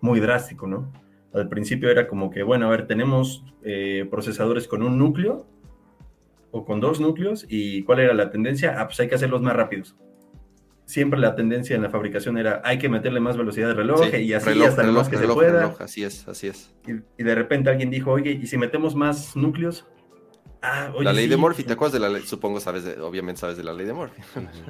muy 0.00 0.20
drástico, 0.20 0.66
¿no? 0.66 0.92
Al 1.32 1.48
principio 1.48 1.90
era 1.90 2.08
como 2.08 2.30
que, 2.30 2.42
bueno, 2.42 2.66
a 2.66 2.70
ver, 2.70 2.86
tenemos 2.86 3.44
eh, 3.62 4.06
procesadores 4.10 4.66
con 4.66 4.82
un 4.82 4.98
núcleo 4.98 5.46
o 6.50 6.64
con 6.64 6.80
dos 6.80 7.00
núcleos, 7.00 7.44
¿y 7.48 7.82
cuál 7.82 8.00
era 8.00 8.14
la 8.14 8.30
tendencia? 8.30 8.80
Ah, 8.80 8.86
pues 8.86 8.98
hay 9.00 9.08
que 9.08 9.14
hacerlos 9.14 9.42
más 9.42 9.54
rápidos. 9.54 9.96
Siempre 10.86 11.20
la 11.20 11.34
tendencia 11.34 11.76
en 11.76 11.82
la 11.82 11.90
fabricación 11.90 12.38
era, 12.38 12.62
hay 12.64 12.78
que 12.78 12.88
meterle 12.88 13.20
más 13.20 13.36
velocidad 13.36 13.68
de 13.68 13.74
reloj 13.74 14.00
y 14.14 14.32
así 14.32 14.62
hasta 14.62 14.84
lo 14.84 14.94
más 14.94 15.10
que 15.10 15.18
se 15.18 15.28
pueda. 15.28 15.76
así 15.80 16.02
es, 16.02 16.26
así 16.26 16.46
es. 16.46 16.74
Y, 17.18 17.22
de 17.22 17.34
repente 17.34 17.68
alguien 17.68 17.90
dijo, 17.90 18.10
oye, 18.10 18.30
¿y 18.30 18.46
si 18.46 18.56
metemos 18.56 18.96
más 18.96 19.36
núcleos? 19.36 19.86
Ah, 20.60 20.92
la 21.00 21.12
ley 21.12 21.28
de 21.28 21.36
Murphy, 21.36 21.62
¿te 21.62 21.74
acuerdas 21.74 21.92
de 21.92 22.00
la 22.00 22.08
ley? 22.08 22.22
Supongo 22.22 22.60
sabes, 22.60 22.84
de, 22.84 23.00
obviamente 23.00 23.40
sabes 23.40 23.56
de 23.56 23.64
la 23.64 23.72
ley 23.72 23.86
de 23.86 23.92
Murphy. 23.92 24.22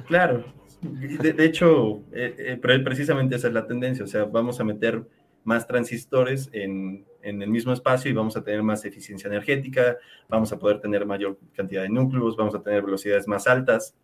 claro, 0.07 0.43
de, 0.81 1.45
hecho, 1.45 2.03
eh, 2.11 2.57
eh, 2.63 2.79
precisamente 2.83 3.35
esa 3.35 3.47
es 3.47 3.53
la 3.53 3.65
tendencia, 3.67 4.03
o 4.03 4.07
sea, 4.07 4.25
vamos 4.25 4.59
a 4.59 4.63
meter 4.63 5.03
más 5.43 5.67
transistores 5.67 6.49
en, 6.53 7.05
en, 7.21 7.41
el 7.41 7.49
mismo 7.49 7.73
espacio 7.73 8.11
y 8.11 8.13
vamos 8.13 8.37
a 8.37 8.43
tener 8.43 8.61
más 8.61 8.85
eficiencia 8.85 9.27
energética, 9.27 9.97
vamos 10.27 10.51
a 10.51 10.59
poder 10.59 10.79
tener 10.79 11.05
mayor 11.05 11.39
cantidad 11.55 11.81
de 11.81 11.89
núcleos, 11.89 12.37
vamos 12.37 12.55
a 12.55 12.61
tener 12.61 12.83
velocidades 12.83 13.27
más 13.27 13.47
altas. 13.47 13.95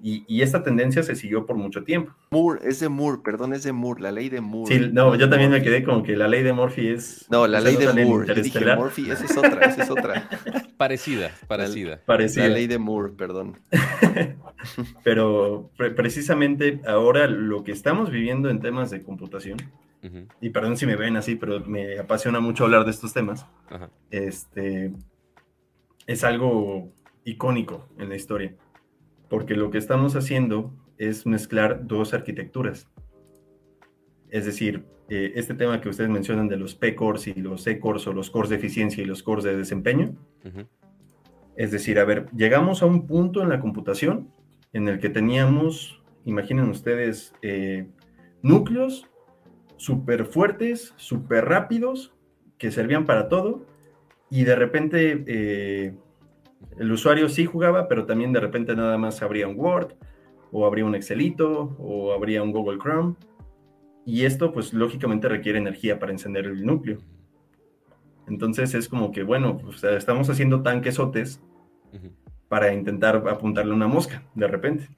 Y, 0.00 0.42
esta 0.42 0.62
tendencia 0.62 1.02
se 1.02 1.16
siguió 1.16 1.44
por 1.44 1.56
mucho 1.56 1.82
tiempo. 1.82 2.14
Moore, 2.30 2.60
es 2.62 2.78
de 2.78 2.88
Moore, 2.88 3.20
perdón, 3.24 3.52
es 3.52 3.64
de 3.64 3.72
Moore, 3.72 4.00
la 4.00 4.12
ley 4.12 4.28
de 4.28 4.40
Moore. 4.40 4.72
Sí, 4.72 4.90
no, 4.92 5.16
yo 5.16 5.28
también 5.28 5.50
me 5.50 5.60
quedé 5.60 5.82
con 5.82 6.04
que 6.04 6.16
la 6.16 6.28
ley 6.28 6.44
de 6.44 6.52
Murphy 6.52 6.88
es... 6.88 7.26
No, 7.30 7.48
la 7.48 7.60
ley 7.60 7.74
de 7.74 7.92
Moore, 8.04 8.32
dije 8.40 8.76
Murphy, 8.76 9.10
esa 9.10 9.24
es 9.24 9.36
otra, 9.36 9.66
esa 9.66 9.82
es 9.82 9.90
otra. 9.90 10.28
Parecida, 10.78 11.32
parecida. 11.46 12.00
parecida. 12.06 12.48
La 12.48 12.54
ley 12.54 12.66
de 12.66 12.78
Moore, 12.78 13.12
perdón. 13.12 13.58
Pero 15.04 15.70
precisamente 15.96 16.80
ahora 16.86 17.26
lo 17.26 17.64
que 17.64 17.72
estamos 17.72 18.10
viviendo 18.10 18.48
en 18.48 18.60
temas 18.60 18.90
de 18.90 19.02
computación, 19.02 19.58
y 20.40 20.50
perdón 20.50 20.76
si 20.76 20.86
me 20.86 20.96
ven 20.96 21.16
así, 21.16 21.34
pero 21.34 21.60
me 21.66 21.98
apasiona 21.98 22.38
mucho 22.38 22.64
hablar 22.64 22.84
de 22.84 22.92
estos 22.92 23.12
temas, 23.12 23.46
este, 24.10 24.92
es 26.06 26.24
algo 26.24 26.92
icónico 27.24 27.88
en 27.98 28.08
la 28.08 28.16
historia 28.16 28.54
porque 29.28 29.54
lo 29.54 29.70
que 29.70 29.78
estamos 29.78 30.16
haciendo 30.16 30.72
es 30.96 31.26
mezclar 31.26 31.86
dos 31.86 32.14
arquitecturas. 32.14 32.88
Es 34.30 34.44
decir, 34.44 34.84
eh, 35.08 35.32
este 35.36 35.54
tema 35.54 35.80
que 35.80 35.88
ustedes 35.88 36.10
mencionan 36.10 36.48
de 36.48 36.56
los 36.56 36.74
P-cores 36.74 37.26
y 37.28 37.34
los 37.34 37.66
E-cores 37.66 38.06
o 38.06 38.12
los 38.12 38.30
cores 38.30 38.50
de 38.50 38.56
eficiencia 38.56 39.02
y 39.02 39.06
los 39.06 39.22
cores 39.22 39.44
de 39.44 39.56
desempeño. 39.56 40.14
Es 41.56 41.70
decir, 41.70 41.98
a 41.98 42.04
ver, 42.04 42.30
llegamos 42.30 42.82
a 42.82 42.86
un 42.86 43.06
punto 43.06 43.42
en 43.42 43.48
la 43.48 43.60
computación 43.60 44.30
en 44.72 44.88
el 44.88 45.00
que 45.00 45.08
teníamos, 45.08 46.02
imaginen 46.24 46.68
ustedes, 46.68 47.34
eh, 47.42 47.88
núcleos 48.42 49.08
súper 49.76 50.24
fuertes, 50.24 50.94
súper 50.96 51.46
rápidos, 51.46 52.14
que 52.58 52.70
servían 52.70 53.06
para 53.06 53.28
todo, 53.28 53.64
y 54.30 54.44
de 54.44 54.56
repente 54.56 55.24
eh, 55.26 55.94
el 56.78 56.92
usuario 56.92 57.28
sí 57.28 57.46
jugaba, 57.46 57.88
pero 57.88 58.04
también 58.04 58.32
de 58.32 58.40
repente 58.40 58.76
nada 58.76 58.98
más 58.98 59.22
abría 59.22 59.48
un 59.48 59.58
Word, 59.58 59.94
o 60.50 60.66
abría 60.66 60.84
un 60.84 60.94
Excelito, 60.94 61.76
o 61.78 62.12
abría 62.12 62.42
un 62.42 62.52
Google 62.52 62.78
Chrome. 62.78 63.14
Y 64.04 64.24
esto, 64.24 64.52
pues 64.52 64.72
lógicamente 64.72 65.28
requiere 65.28 65.58
energía 65.58 65.98
para 65.98 66.12
encender 66.12 66.46
el 66.46 66.64
núcleo. 66.64 66.98
Entonces 68.28 68.74
es 68.74 68.88
como 68.88 69.12
que, 69.12 69.22
bueno, 69.22 69.58
pues, 69.58 69.82
estamos 69.84 70.28
haciendo 70.30 70.62
tanquesotes 70.62 71.40
para 72.48 72.72
intentar 72.72 73.16
apuntarle 73.28 73.72
una 73.72 73.86
mosca 73.86 74.22
de 74.34 74.46
repente. 74.46 74.88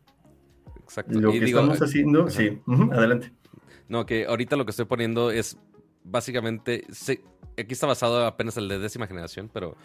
Exacto. 0.82 1.18
Lo 1.18 1.32
que 1.32 1.44
estamos 1.44 1.80
haciendo, 1.80 2.28
sí, 2.28 2.60
adelante. 2.92 3.32
No, 3.88 4.06
que 4.06 4.26
ahorita 4.26 4.56
lo 4.56 4.64
que 4.64 4.70
estoy 4.70 4.86
poniendo 4.86 5.30
es 5.30 5.58
básicamente, 6.04 6.84
aquí 7.58 7.72
está 7.72 7.86
basado 7.86 8.26
apenas 8.26 8.56
el 8.56 8.68
de 8.68 8.78
décima 8.78 9.06
generación, 9.06 9.50
pero 9.52 9.76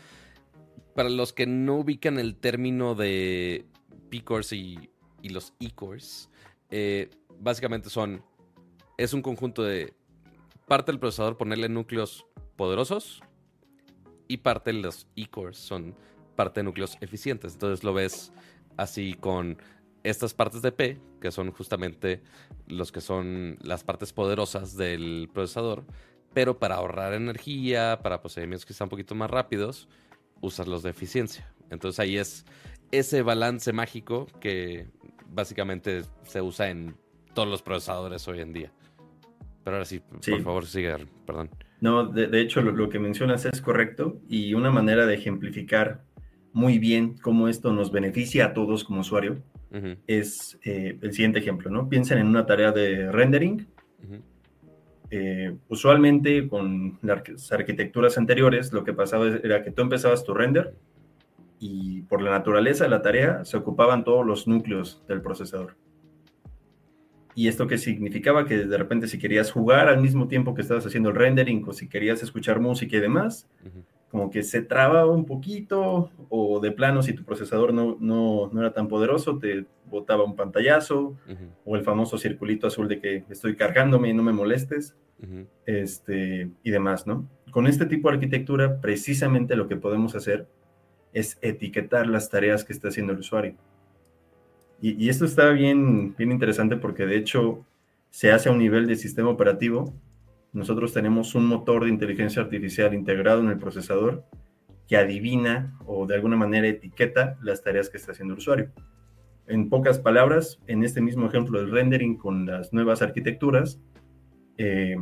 para 0.95 1.09
los 1.09 1.33
que 1.33 1.45
no 1.45 1.75
ubican 1.75 2.19
el 2.19 2.35
término 2.35 2.95
de 2.95 3.65
P-Cores 4.09 4.53
y, 4.53 4.89
los 5.23 5.53
E-Cores, 5.59 6.29
eh, 6.69 7.09
básicamente 7.39 7.89
son, 7.89 8.23
es 8.97 9.13
un 9.13 9.23
conjunto 9.23 9.63
de 9.63 9.93
parte 10.67 10.91
del 10.91 10.99
procesador 10.99 11.35
ponerle 11.35 11.67
núcleos 11.67 12.25
poderosos 12.55 13.21
y 14.27 14.37
parte 14.37 14.71
de 14.71 14.79
los 14.79 15.07
E-Cores 15.15 15.57
son 15.57 15.95
parte 16.35 16.59
de 16.59 16.65
núcleos 16.65 16.97
eficientes. 17.01 17.53
Entonces 17.53 17.83
lo 17.83 17.93
ves 17.93 18.31
así 18.77 19.13
con 19.13 19.57
estas 20.03 20.33
partes 20.33 20.61
de 20.61 20.71
P, 20.71 20.99
que 21.19 21.31
son 21.31 21.51
justamente 21.51 22.21
los 22.67 22.91
que 22.91 23.01
son 23.01 23.57
las 23.61 23.83
partes 23.83 24.13
poderosas 24.13 24.77
del 24.77 25.29
procesador, 25.33 25.83
pero 26.33 26.59
para 26.59 26.75
ahorrar 26.75 27.13
energía, 27.13 27.99
para 28.03 28.21
procedimientos 28.21 28.65
que 28.65 28.73
están 28.73 28.85
un 28.85 28.91
poquito 28.91 29.15
más 29.15 29.31
rápidos, 29.31 29.87
usas 30.41 30.67
los 30.67 30.83
de 30.83 30.91
eficiencia. 30.91 31.51
Entonces 31.69 31.99
ahí 31.99 32.17
es 32.17 32.45
ese 32.91 33.21
balance 33.23 33.73
mágico 33.73 34.27
que 34.39 34.87
básicamente 35.29 36.03
se 36.23 36.41
usa 36.41 36.69
en 36.69 36.95
todos 37.33 37.47
los 37.47 37.61
procesadores 37.61 38.27
hoy 38.27 38.41
en 38.41 38.53
día. 38.53 38.71
Pero 39.63 39.77
ahora 39.77 39.85
sí, 39.85 39.99
por 39.99 40.43
favor, 40.43 40.65
sigue, 40.67 40.95
perdón. 41.25 41.49
No, 41.81 42.05
de, 42.05 42.41
hecho 42.41 42.61
lo, 42.61 42.89
que 42.89 42.99
mencionas 42.99 43.45
es 43.45 43.61
correcto 43.61 44.19
y 44.29 44.53
una 44.53 44.71
manera 44.71 45.05
de 45.05 45.15
ejemplificar 45.15 46.03
muy 46.53 46.79
bien 46.79 47.17
cómo 47.17 47.47
esto 47.47 47.73
nos 47.73 47.91
beneficia 47.91 48.45
a 48.45 48.53
todos 48.53 48.83
como 48.83 49.01
usuario 49.01 49.43
es 50.07 50.57
eh, 50.63 50.97
el 51.01 51.11
siguiente 51.11 51.39
ejemplo, 51.39 51.69
¿no? 51.69 51.89
Piensen 51.89 52.19
en 52.19 52.27
una 52.27 52.45
tarea 52.45 52.71
de 52.71 53.11
rendering. 53.11 53.67
Eh, 55.11 55.55
usualmente 55.67 56.47
con 56.47 56.97
las 57.01 57.51
arquitecturas 57.51 58.17
anteriores 58.17 58.73
lo 58.73 58.83
que 58.83 58.93
pasaba 58.93 59.27
era 59.27 59.63
que 59.63 59.71
tú 59.71 59.83
empezabas 59.83 60.23
tu 60.23 60.33
render 60.33 60.73
y 61.59 62.01
por 62.03 62.21
la 62.21 62.31
naturaleza 62.31 62.85
de 62.85 62.89
la 62.89 63.01
tarea 63.01 63.45
se 63.45 63.57
ocupaban 63.57 64.03
todos 64.03 64.25
los 64.25 64.47
núcleos 64.47 65.03
del 65.07 65.21
procesador. 65.21 65.75
Y 67.35 67.49
esto 67.49 67.67
que 67.67 67.77
significaba 67.77 68.45
que 68.45 68.65
de 68.65 68.77
repente 68.77 69.07
si 69.07 69.19
querías 69.19 69.51
jugar 69.51 69.89
al 69.89 70.01
mismo 70.01 70.27
tiempo 70.27 70.55
que 70.55 70.61
estabas 70.61 70.85
haciendo 70.85 71.09
el 71.09 71.15
rendering 71.15 71.63
o 71.67 71.73
si 71.73 71.89
querías 71.89 72.23
escuchar 72.23 72.61
música 72.61 72.95
y 72.95 73.01
demás, 73.01 73.49
como 74.09 74.29
que 74.29 74.41
se 74.41 74.61
trababa 74.61 75.11
un 75.11 75.25
poquito 75.25 76.09
o 76.29 76.61
de 76.61 76.71
plano 76.71 77.03
si 77.03 77.11
tu 77.11 77.25
procesador 77.25 77.73
no, 77.73 77.97
no, 77.99 78.49
no 78.53 78.61
era 78.61 78.71
tan 78.71 78.87
poderoso, 78.87 79.37
te 79.37 79.65
botaba 79.85 80.23
un 80.23 80.37
pantallazo 80.37 81.17
o 81.65 81.75
el 81.75 81.83
famoso 81.83 82.17
circulito 82.17 82.67
azul 82.67 82.87
de 82.87 82.99
que 83.01 83.25
estoy 83.29 83.57
cargándome 83.57 84.09
y 84.09 84.13
no 84.13 84.23
me 84.23 84.31
molestes 84.31 84.95
este, 85.65 86.49
y 86.63 86.71
demás, 86.71 87.05
¿no? 87.05 87.27
Con 87.51 87.67
este 87.67 87.85
tipo 87.85 88.09
de 88.09 88.15
arquitectura, 88.15 88.79
precisamente 88.79 89.57
lo 89.57 89.67
que 89.67 89.75
podemos 89.75 90.15
hacer 90.15 90.47
es 91.13 91.37
etiquetar 91.41 92.07
las 92.07 92.29
tareas 92.29 92.63
que 92.63 92.73
está 92.73 92.89
haciendo 92.89 93.13
el 93.13 93.19
usuario. 93.19 93.55
Y, 94.81 95.09
esto 95.09 95.25
está 95.25 95.49
bien, 95.51 96.15
bien 96.15 96.31
interesante 96.31 96.77
porque 96.77 97.05
de 97.05 97.17
hecho 97.17 97.65
se 98.09 98.31
hace 98.31 98.49
a 98.49 98.51
un 98.51 98.59
nivel 98.59 98.87
de 98.87 98.95
sistema 98.95 99.29
operativo. 99.29 99.93
Nosotros 100.53 100.93
tenemos 100.93 101.35
un 101.35 101.47
motor 101.47 101.85
de 101.85 101.89
inteligencia 101.89 102.41
artificial 102.41 102.93
integrado 102.93 103.39
en 103.41 103.49
el 103.49 103.57
procesador 103.57 104.25
que 104.87 104.97
adivina 104.97 105.77
o 105.85 106.05
de 106.05 106.15
alguna 106.15 106.37
manera 106.37 106.67
etiqueta 106.67 107.37
las 107.41 107.63
tareas 107.63 107.89
que 107.89 107.97
está 107.97 108.11
haciendo 108.11 108.33
el 108.33 108.39
usuario. 108.39 108.71
En 109.47 109.69
pocas 109.69 109.99
palabras, 109.99 110.59
en 110.67 110.83
este 110.83 111.01
mismo 111.01 111.27
ejemplo 111.27 111.59
del 111.59 111.71
rendering 111.71 112.17
con 112.17 112.45
las 112.45 112.73
nuevas 112.73 113.01
arquitecturas, 113.01 113.79
eh, 114.57 114.95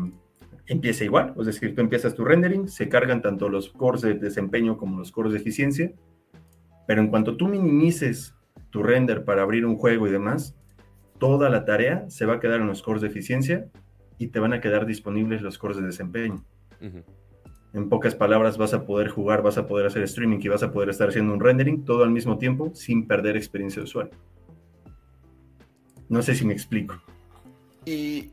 empieza 0.68 1.04
igual, 1.04 1.34
es 1.40 1.46
decir, 1.46 1.76
tú 1.76 1.82
empiezas 1.82 2.16
tu 2.16 2.24
rendering, 2.24 2.68
se 2.68 2.90
cargan 2.90 3.22
tanto 3.22 3.50
los 3.50 3.70
cores 3.70 4.02
de 4.02 4.16
desempeño 4.16 4.78
como 4.78 4.98
los 4.98 5.12
cores 5.12 5.34
de 5.34 5.40
eficiencia, 5.40 5.92
pero 6.88 7.02
en 7.02 7.08
cuanto 7.08 7.38
tú 7.38 7.48
minimices 7.48 8.36
tu 8.74 8.82
render 8.82 9.24
para 9.24 9.44
abrir 9.44 9.68
un 9.68 9.78
juego 9.78 10.08
y 10.08 10.12
demás, 10.12 10.56
toda 11.20 11.48
la 11.48 11.64
tarea 11.64 12.10
se 12.10 12.26
va 12.26 12.34
a 12.34 12.40
quedar 12.40 12.60
en 12.60 12.66
los 12.66 12.82
cores 12.82 13.04
de 13.04 13.08
eficiencia 13.08 13.68
y 14.18 14.30
te 14.30 14.40
van 14.40 14.52
a 14.52 14.62
quedar 14.62 14.88
disponibles 14.88 15.44
los 15.44 15.60
cores 15.60 15.78
de 15.78 15.84
desempeño. 15.84 16.44
En 17.74 17.88
pocas 17.88 18.16
palabras, 18.16 18.58
vas 18.58 18.74
a 18.74 18.84
poder 18.88 19.10
jugar, 19.10 19.44
vas 19.44 19.60
a 19.60 19.68
poder 19.68 19.86
hacer 19.86 20.02
streaming 20.04 20.40
y 20.42 20.48
vas 20.48 20.64
a 20.64 20.72
poder 20.72 20.90
estar 20.90 21.10
haciendo 21.10 21.34
un 21.34 21.40
rendering 21.40 21.86
todo 21.86 22.04
al 22.04 22.10
mismo 22.10 22.40
tiempo 22.40 22.72
sin 22.74 23.06
perder 23.06 23.38
experiencia 23.38 23.80
de 23.80 23.84
usuario. 23.84 24.14
No 26.10 26.24
sé 26.24 26.34
si 26.34 26.44
me 26.44 26.54
explico. 26.54 27.00
Y 27.86 28.32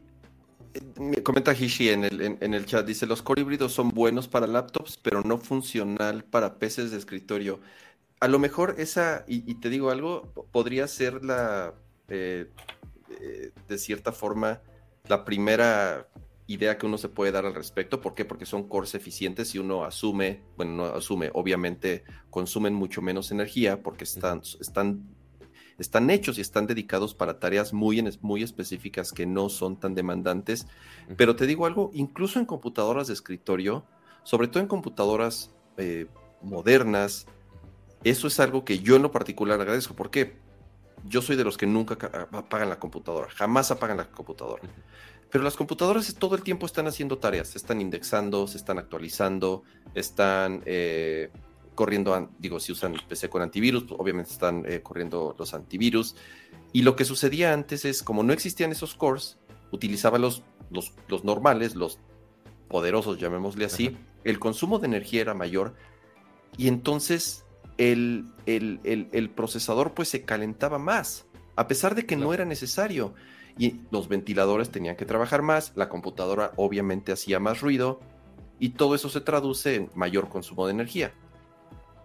me 0.99 1.23
comenta 1.23 1.53
Hishi 1.53 1.91
en 1.91 2.05
el, 2.05 2.39
en, 2.41 2.55
el 2.55 2.65
chat, 2.65 2.87
dice, 2.87 3.07
los 3.07 3.21
core 3.21 3.43
híbridos 3.43 3.73
son 3.73 3.91
buenos 3.91 4.27
para 4.27 4.47
laptops, 4.47 4.97
pero 4.97 5.21
no 5.23 5.37
funcional 5.37 6.25
para 6.25 6.59
PCs 6.59 6.93
de 6.93 6.97
escritorio. 6.97 7.61
A 8.21 8.29
lo 8.29 8.39
mejor 8.39 8.75
esa, 8.79 9.25
y, 9.27 9.55
te 9.57 9.71
digo 9.71 9.91
algo, 9.91 10.31
podría 10.53 10.87
ser 10.87 11.25
la, 11.25 11.75
eh, 12.09 12.51
eh, 13.21 13.51
de 13.67 13.79
cierta 13.79 14.13
forma, 14.13 14.61
la 15.09 15.25
primera 15.25 16.07
idea 16.47 16.77
que 16.77 16.85
uno 16.87 16.99
se 16.99 17.09
puede 17.09 17.33
dar 17.33 17.47
al 17.47 17.55
respecto. 17.55 18.01
¿Por 18.01 18.15
qué? 18.15 18.25
Porque 18.25 18.45
son 18.45 18.69
cores 18.69 18.95
eficientes 18.95 19.55
y 19.55 19.59
uno 19.59 19.85
asume, 19.85 20.43
bueno, 20.57 20.73
no 20.73 20.85
asume, 20.87 21.31
obviamente 21.33 22.05
consumen 22.29 22.75
mucho 22.75 23.01
menos 23.01 23.31
energía 23.31 23.83
porque 23.83 24.05
están, 24.05 24.43
están 24.61 25.09
están 25.81 26.11
hechos 26.11 26.37
y 26.37 26.43
están 26.43 26.67
dedicados 26.67 27.15
para 27.15 27.39
tareas 27.39 27.73
muy, 27.73 28.03
muy 28.21 28.43
específicas 28.43 29.13
que 29.13 29.27
no 29.27 29.49
son 29.49 29.81
tan 29.81 29.95
demandantes. 29.95 30.67
Pero 31.17 31.37
te 31.37 31.47
digo 31.47 31.65
algo, 31.65 31.91
incluso 31.95 32.39
en 32.39 32.45
computadoras 32.45 33.07
de 33.07 33.15
escritorio, 33.15 33.85
sobre 34.23 34.49
todo 34.49 34.63
en 34.63 34.69
computadoras 34.69 35.51
eh, 35.79 36.07
modernas, 36.43 37.27
eso 38.05 38.27
es 38.27 38.41
algo 38.41 38.65
que 38.65 38.79
yo 38.79 38.97
en 38.97 39.03
lo 39.03 39.13
particular 39.13 39.61
agradezco. 39.61 39.95
¿Por 39.95 40.11
qué? 40.11 40.37
Yo 41.05 41.23
soy 41.23 41.37
de 41.37 41.45
los 41.45 41.57
que 41.57 41.67
nunca 41.67 41.95
apagan 42.33 42.69
la 42.69 42.79
computadora, 42.79 43.29
jamás 43.31 43.71
apagan 43.71 43.97
la 43.97 44.11
computadora. 44.11 44.63
Pero 45.31 45.45
las 45.45 45.57
computadoras 45.57 46.13
todo 46.17 46.35
el 46.35 46.43
tiempo 46.43 46.67
están 46.67 46.87
haciendo 46.87 47.19
tareas, 47.19 47.49
se 47.49 47.59
están 47.59 47.81
indexando, 47.81 48.47
se 48.49 48.59
están 48.59 48.79
actualizando, 48.79 49.63
están 49.95 50.63
eh, 50.67 51.31
corriendo, 51.75 52.31
digo, 52.39 52.59
si 52.59 52.73
usan 52.73 52.97
PC 53.09 53.31
con 53.31 53.41
antivirus, 53.41 53.85
pues, 53.85 53.99
obviamente 53.99 54.31
están 54.33 54.65
eh, 54.67 54.83
corriendo 54.83 55.37
los 55.39 55.55
antivirus. 55.55 56.17
Y 56.73 56.83
lo 56.83 56.97
que 56.97 57.05
sucedía 57.05 57.53
antes 57.53 57.85
es, 57.85 58.03
como 58.03 58.23
no 58.23 58.33
existían 58.33 58.73
esos 58.73 58.95
cores, 58.95 59.39
utilizaba 59.71 60.19
los, 60.19 60.43
los, 60.71 61.25
normales, 61.25 61.75
los 61.75 61.99
poderosos, 62.69 63.19
llamémosle 63.19 63.65
así, 63.65 63.97
el 64.25 64.39
consumo 64.39 64.79
de 64.79 64.87
energía 64.87 65.23
era 65.23 65.35
mayor 65.35 65.75
y 66.57 66.69
entonces 66.69 67.45
el, 67.81 68.27
el, 68.45 69.31
procesador 69.31 69.95
pues 69.95 70.09
se 70.09 70.23
calentaba 70.23 70.79
más, 70.79 71.27
a 71.57 71.67
pesar 71.67 71.95
de 71.95 72.05
que 72.05 72.17
no 72.17 72.35
era 72.35 72.45
necesario. 72.45 73.15
Y 73.59 73.81
los 73.91 74.09
ventiladores 74.09 74.71
tenían 74.71 74.97
que 74.97 75.07
trabajar 75.07 75.43
más, 75.43 75.73
la 75.75 75.89
computadora 75.89 76.53
obviamente 76.57 77.13
hacía 77.13 77.41
más 77.41 77.61
ruido 77.61 78.01
y 78.59 78.71
todo 78.71 78.95
eso 78.95 79.09
se 79.09 79.21
traduce 79.21 79.75
en 79.75 79.91
mayor 79.95 80.29
consumo 80.29 80.67
de 80.67 80.73
energía. 80.73 81.13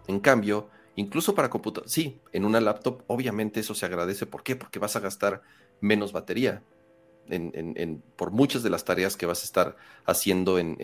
En 0.06 0.20
cambio, 0.20 0.68
incluso 0.96 1.34
para 1.34 1.50
computador, 1.50 1.88
sí, 1.88 2.20
en 2.32 2.44
una 2.44 2.60
laptop 2.60 3.02
obviamente 3.06 3.60
eso 3.60 3.74
se 3.74 3.86
agradece. 3.86 4.26
¿Por 4.26 4.42
qué? 4.42 4.56
Porque 4.56 4.78
vas 4.78 4.96
a 4.96 5.00
gastar 5.00 5.42
menos 5.80 6.12
batería 6.12 6.62
en, 7.28 8.02
por 8.16 8.30
muchas 8.30 8.62
de 8.62 8.70
las 8.70 8.84
tareas 8.84 9.16
que 9.16 9.26
vas 9.26 9.42
a 9.42 9.44
estar 9.44 9.76
haciendo 10.04 10.58
en, 10.58 10.76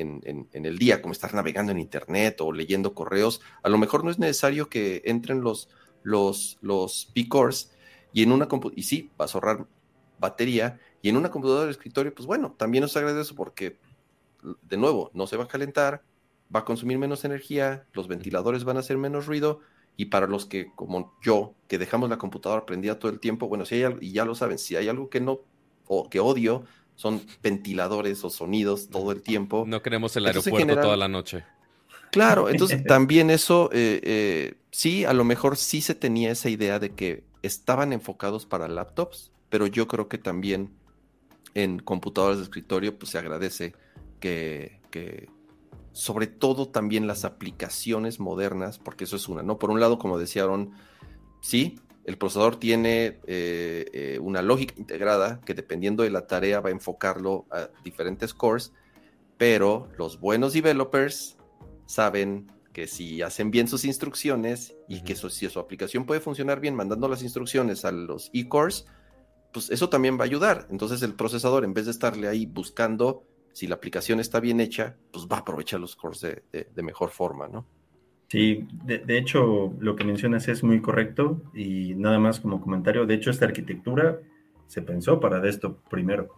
el 0.53 0.79
día, 0.79 1.03
como 1.03 1.13
estar 1.13 1.35
navegando 1.35 1.73
en 1.73 1.79
internet 1.79 2.41
o 2.41 2.53
leyendo 2.53 2.95
correos. 2.95 3.41
A 3.63 3.69
lo 3.69 3.79
mejor 3.79 4.05
no 4.05 4.11
es 4.11 4.19
necesario 4.19 4.69
que 4.69 5.03
entren 5.05 5.41
los, 5.41 5.69
los, 6.03 6.59
los 6.61 7.11
P-Cores 7.15 7.73
y 8.13 8.23
en 8.23 8.33
una 8.33 8.49
y 8.75 8.83
sí, 8.83 9.11
vas 9.17 9.35
a 9.35 9.39
ahorrar 9.39 9.67
batería 10.19 10.81
y 11.01 11.09
en 11.09 11.17
una 11.17 11.31
computadora 11.31 11.67
de 11.67 11.73
escritorio, 11.73 12.15
pues 12.15 12.27
bueno, 12.27 12.55
también 12.57 12.85
os 12.85 12.97
agradezco 12.97 13.35
porque, 13.35 13.79
de 14.63 14.77
nuevo, 14.77 15.11
no 15.15 15.27
se 15.27 15.37
va 15.37 15.45
a 15.45 15.49
calentar, 15.49 16.05
va 16.55 16.61
a 16.61 16.65
consumir 16.65 16.99
menos 16.99 17.25
energía, 17.25 17.87
los 17.93 18.09
ventiladores 18.09 18.65
van 18.65 18.77
a 18.77 18.81
hacer 18.81 18.99
menos 18.99 19.27
ruido 19.27 19.61
y 19.97 20.07
para 20.07 20.27
los 20.27 20.47
que, 20.47 20.73
como 20.75 21.15
yo, 21.23 21.55
que 21.69 21.79
dejamos 21.79 22.09
la 22.09 22.19
computadora 22.19 22.67
prendida 22.67 22.99
todo 22.99 23.11
el 23.11 23.21
tiempo, 23.21 23.49
bueno, 23.49 23.65
si 23.65 23.77
hay 23.77 23.83
algo, 23.85 23.99
y 24.01 24.13
ya 24.13 24.25
lo 24.25 24.35
saben, 24.35 24.59
si 24.59 24.77
hay 24.77 24.89
algo 24.89 25.11
que 25.11 25.21
no, 25.21 25.41
o 25.87 26.09
que 26.09 26.21
odio, 26.21 26.65
son 26.95 27.21
ventiladores 27.43 28.23
o 28.25 28.31
sonidos 28.31 28.89
todo 28.89 29.13
el 29.13 29.23
tiempo. 29.23 29.65
No 29.67 29.83
queremos 29.83 30.17
el 30.17 30.27
aeropuerto 30.27 30.81
toda 30.81 30.97
la 30.97 31.09
noche. 31.09 31.45
Claro, 32.11 32.49
entonces 32.51 32.85
también 32.85 33.31
eso, 33.31 33.71
eh, 33.73 34.01
eh, 34.05 34.55
sí, 34.71 35.05
a 35.05 35.13
lo 35.13 35.25
mejor 35.25 35.57
sí 35.57 35.81
se 35.81 35.95
tenía 35.95 36.31
esa 36.31 36.49
idea 36.49 36.79
de 36.79 36.91
que 36.91 37.25
estaban 37.43 37.93
enfocados 37.93 38.47
para 38.47 38.69
laptops, 38.69 39.33
pero 39.49 39.67
yo 39.67 39.89
creo 39.89 40.09
que 40.09 40.19
también 40.19 40.71
en 41.55 41.79
computadoras 41.79 42.39
de 42.39 42.45
escritorio, 42.45 42.99
pues 42.99 43.11
se 43.11 43.19
agradece 43.19 43.75
que, 44.21 44.81
que 44.91 45.29
sobre 45.93 46.27
todo 46.27 46.69
también 46.69 47.07
las 47.07 47.25
aplicaciones 47.25 48.21
modernas, 48.21 48.79
porque 48.79 49.05
eso 49.05 49.17
es 49.17 49.29
una, 49.29 49.43
¿no? 49.43 49.59
Por 49.59 49.71
un 49.71 49.81
lado, 49.81 49.99
como 49.99 50.19
decía 50.19 50.47
sí, 51.41 51.79
el 52.05 52.19
procesador 52.19 52.57
tiene 52.57 53.21
eh, 53.27 53.85
eh, 53.93 54.19
una 54.21 54.43
lógica 54.43 54.75
integrada 54.77 55.41
que 55.45 55.55
dependiendo 55.55 56.03
de 56.03 56.11
la 56.11 56.27
tarea 56.27 56.61
va 56.61 56.69
a 56.69 56.73
enfocarlo 56.73 57.47
a 57.51 57.69
diferentes 57.85 58.35
cores, 58.35 58.73
pero 59.37 59.89
los 59.97 60.19
buenos 60.19 60.53
developers 60.53 61.37
saben 61.87 62.51
que 62.73 62.87
si 62.87 63.23
hacen 63.23 63.51
bien 63.51 63.69
sus 63.69 63.85
instrucciones 63.85 64.75
y 64.89 65.03
que 65.03 65.15
si 65.15 65.49
su 65.49 65.61
aplicación 65.61 66.07
puede 66.07 66.21
funcionar 66.21 66.61
bien 66.61 66.75
mandando 66.75 67.09
las 67.09 67.23
instrucciones 67.23 67.85
a 67.85 67.93
los 67.93 68.31
e-cores, 68.33 68.87
pues 69.53 69.71
eso 69.71 69.89
también 69.89 70.17
va 70.17 70.23
a 70.23 70.25
ayudar. 70.25 70.67
Entonces 70.71 71.03
el 71.03 71.15
procesador, 71.15 71.65
en 71.65 71.75
vez 71.75 71.85
de 71.85 71.91
estarle 71.91 72.29
ahí 72.29 72.47
buscando 72.47 73.25
si 73.53 73.67
la 73.67 73.75
aplicación 73.75 74.19
está 74.21 74.41
bien 74.41 74.61
hecha, 74.61 74.97
pues 75.13 75.27
va 75.27 75.37
a 75.37 75.41
aprovechar 75.41 75.79
los 75.79 75.95
cores 75.95 76.21
de, 76.21 76.83
mejor 76.83 77.11
forma, 77.11 77.49
¿no? 77.49 77.67
Sí, 78.33 78.67
de, 78.87 79.19
hecho 79.19 79.75
lo 79.79 79.95
que 79.95 80.05
mencionas 80.05 80.49
es 80.49 80.65
muy 80.65 80.81
correcto 80.81 81.43
y 81.53 81.95
nada 81.97 82.19
más 82.19 82.41
como 82.41 82.63
comentario, 82.63 83.05
de 83.05 83.13
hecho 83.13 83.29
esta 83.29 83.45
arquitectura 83.45 84.21
se 84.69 84.81
pensó 84.81 85.21
para 85.21 85.39
desktop 85.39 85.87
primero. 85.91 86.31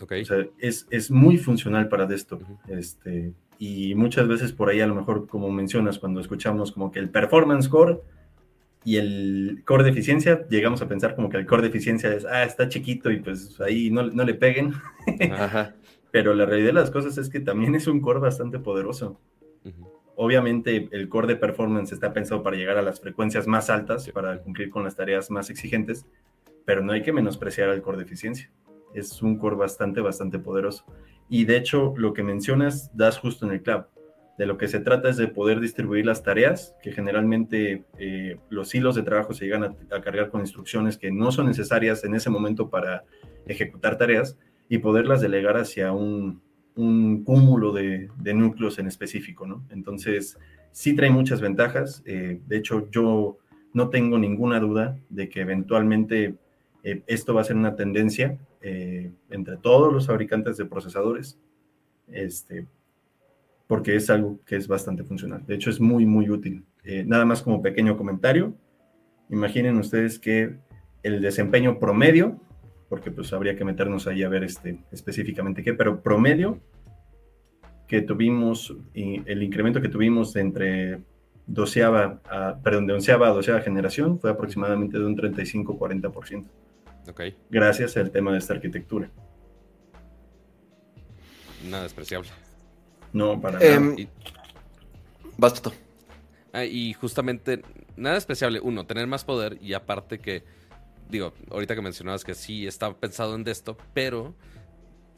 Okay. 0.00 0.22
O 0.22 0.24
sea, 0.24 0.46
es, 0.56 1.10
muy 1.10 1.36
funcional 1.36 1.90
para 1.90 2.06
desktop. 2.06 2.40
este, 2.66 3.34
y 3.58 3.94
muchas 3.94 4.26
veces 4.26 4.52
por 4.52 4.70
ahí 4.70 4.80
a 4.80 4.86
lo 4.86 4.94
mejor 4.94 5.26
como 5.26 5.50
mencionas 5.50 5.98
cuando 5.98 6.18
escuchamos 6.18 6.72
como 6.72 6.90
que 6.90 7.00
el 7.00 7.10
performance 7.10 7.68
core 7.68 7.98
y 8.82 8.96
el 8.96 9.64
core 9.66 9.84
de 9.84 9.90
eficiencia, 9.90 10.48
llegamos 10.48 10.80
a 10.80 10.88
pensar 10.88 11.14
como 11.14 11.28
que 11.28 11.36
el 11.36 11.44
core 11.44 11.60
de 11.60 11.68
eficiencia 11.68 12.10
es, 12.14 12.24
ah, 12.24 12.44
está 12.44 12.70
chiquito 12.70 13.10
y 13.10 13.20
pues 13.20 13.60
ahí 13.60 13.90
no, 13.90 14.04
no 14.04 14.24
le 14.24 14.32
peguen. 14.32 14.72
Ajá. 15.30 15.74
Pero 16.10 16.32
la 16.32 16.46
realidad 16.46 16.68
de 16.68 16.72
las 16.72 16.90
cosas 16.90 17.18
es 17.18 17.28
que 17.28 17.40
también 17.40 17.74
es 17.74 17.86
un 17.86 18.00
core 18.00 18.18
bastante 18.18 18.58
poderoso. 18.58 19.20
Obviamente 20.16 20.88
el 20.92 21.08
core 21.08 21.28
de 21.28 21.36
performance 21.36 21.92
está 21.92 22.12
pensado 22.12 22.42
para 22.42 22.56
llegar 22.56 22.76
a 22.76 22.82
las 22.82 23.00
frecuencias 23.00 23.46
más 23.46 23.70
altas, 23.70 24.08
para 24.10 24.38
cumplir 24.38 24.70
con 24.70 24.84
las 24.84 24.96
tareas 24.96 25.30
más 25.30 25.50
exigentes, 25.50 26.06
pero 26.64 26.82
no 26.82 26.92
hay 26.92 27.02
que 27.02 27.12
menospreciar 27.12 27.70
al 27.70 27.82
core 27.82 27.98
de 27.98 28.04
eficiencia. 28.04 28.50
Es 28.94 29.22
un 29.22 29.38
core 29.38 29.56
bastante, 29.56 30.00
bastante 30.00 30.38
poderoso. 30.38 30.84
Y 31.28 31.44
de 31.44 31.56
hecho, 31.56 31.94
lo 31.96 32.12
que 32.12 32.22
mencionas 32.22 32.94
das 32.94 33.18
justo 33.18 33.46
en 33.46 33.52
el 33.52 33.62
clavo. 33.62 33.86
De 34.38 34.46
lo 34.46 34.58
que 34.58 34.68
se 34.68 34.80
trata 34.80 35.08
es 35.08 35.16
de 35.16 35.28
poder 35.28 35.60
distribuir 35.60 36.04
las 36.04 36.22
tareas, 36.22 36.74
que 36.82 36.92
generalmente 36.92 37.84
eh, 37.98 38.38
los 38.50 38.74
hilos 38.74 38.94
de 38.94 39.02
trabajo 39.02 39.32
se 39.34 39.44
llegan 39.44 39.76
a 39.90 40.00
cargar 40.00 40.30
con 40.30 40.40
instrucciones 40.40 40.98
que 40.98 41.10
no 41.10 41.32
son 41.32 41.46
necesarias 41.46 42.04
en 42.04 42.14
ese 42.14 42.30
momento 42.30 42.68
para 42.68 43.04
ejecutar 43.46 43.98
tareas, 43.98 44.38
y 44.68 44.78
poderlas 44.78 45.20
delegar 45.20 45.58
hacia 45.58 45.92
un, 45.92 46.40
cúmulo 46.74 47.72
de, 47.72 48.08
núcleos 48.34 48.78
en 48.78 48.86
específico, 48.86 49.46
¿no? 49.46 49.64
Entonces, 49.70 50.38
sí 50.70 50.94
trae 50.94 51.10
muchas 51.10 51.40
ventajas. 51.40 52.02
Eh, 52.06 52.40
de 52.46 52.56
hecho, 52.56 52.88
yo 52.90 53.38
no 53.72 53.88
tengo 53.88 54.18
ninguna 54.18 54.60
duda 54.60 54.98
de 55.08 55.28
que 55.28 55.40
eventualmente 55.40 56.34
eh, 56.82 57.02
esto 57.06 57.34
va 57.34 57.42
a 57.42 57.44
ser 57.44 57.56
una 57.56 57.76
tendencia 57.76 58.38
eh, 58.60 59.12
entre 59.30 59.56
todos 59.56 59.92
los 59.92 60.06
fabricantes 60.06 60.56
de 60.56 60.64
procesadores, 60.64 61.38
este, 62.08 62.66
porque 63.66 63.96
es 63.96 64.10
algo 64.10 64.40
que 64.44 64.56
es 64.56 64.68
bastante 64.68 65.04
funcional. 65.04 65.44
De 65.46 65.54
hecho, 65.54 65.70
es 65.70 65.80
muy, 65.80 66.06
muy 66.06 66.28
útil. 66.30 66.64
nada 67.06 67.24
más 67.24 67.42
como 67.42 67.62
pequeño 67.62 67.96
comentario, 67.96 68.54
imaginen 69.30 69.78
ustedes 69.78 70.18
que 70.18 70.56
el 71.02 71.20
desempeño 71.20 71.78
promedio, 71.78 72.40
porque 72.92 73.10
pues 73.10 73.32
habría 73.32 73.56
que 73.56 73.64
meternos 73.64 74.06
ahí 74.06 74.22
a 74.22 74.28
ver 74.28 74.44
este, 74.44 74.78
específicamente 74.90 75.62
qué, 75.62 75.72
pero 75.72 76.02
promedio 76.02 76.60
que 77.88 78.02
tuvimos, 78.02 78.76
y 78.92 79.22
el 79.24 79.42
incremento 79.42 79.80
que 79.80 79.88
tuvimos 79.88 80.36
entre 80.36 81.00
doceava, 81.46 82.20
a, 82.28 82.58
perdón, 82.62 82.86
de 82.86 82.92
onceava 82.92 83.28
a 83.28 83.30
doceava 83.30 83.62
generación 83.62 84.20
fue 84.20 84.30
aproximadamente 84.30 84.98
de 84.98 85.06
un 85.06 85.16
35-40%. 85.16 86.44
Ok. 87.08 87.20
Gracias 87.48 87.96
al 87.96 88.10
tema 88.10 88.30
de 88.30 88.36
esta 88.36 88.52
arquitectura. 88.52 89.08
Nada 91.70 91.84
despreciable. 91.84 92.28
No, 93.14 93.40
para 93.40 93.58
nada. 93.58 93.74
Em, 93.74 94.06
Basta. 95.38 95.70
Ah, 96.52 96.66
y 96.66 96.92
justamente, 96.92 97.62
nada 97.96 98.18
especial, 98.18 98.60
uno, 98.62 98.84
tener 98.84 99.06
más 99.06 99.24
poder 99.24 99.56
y 99.62 99.72
aparte 99.72 100.18
que, 100.18 100.44
digo, 101.12 101.34
ahorita 101.50 101.74
que 101.74 101.82
mencionabas 101.82 102.24
que 102.24 102.34
sí 102.34 102.66
estaba 102.66 102.96
pensado 102.98 103.36
en 103.36 103.46
esto, 103.46 103.76
pero 103.92 104.34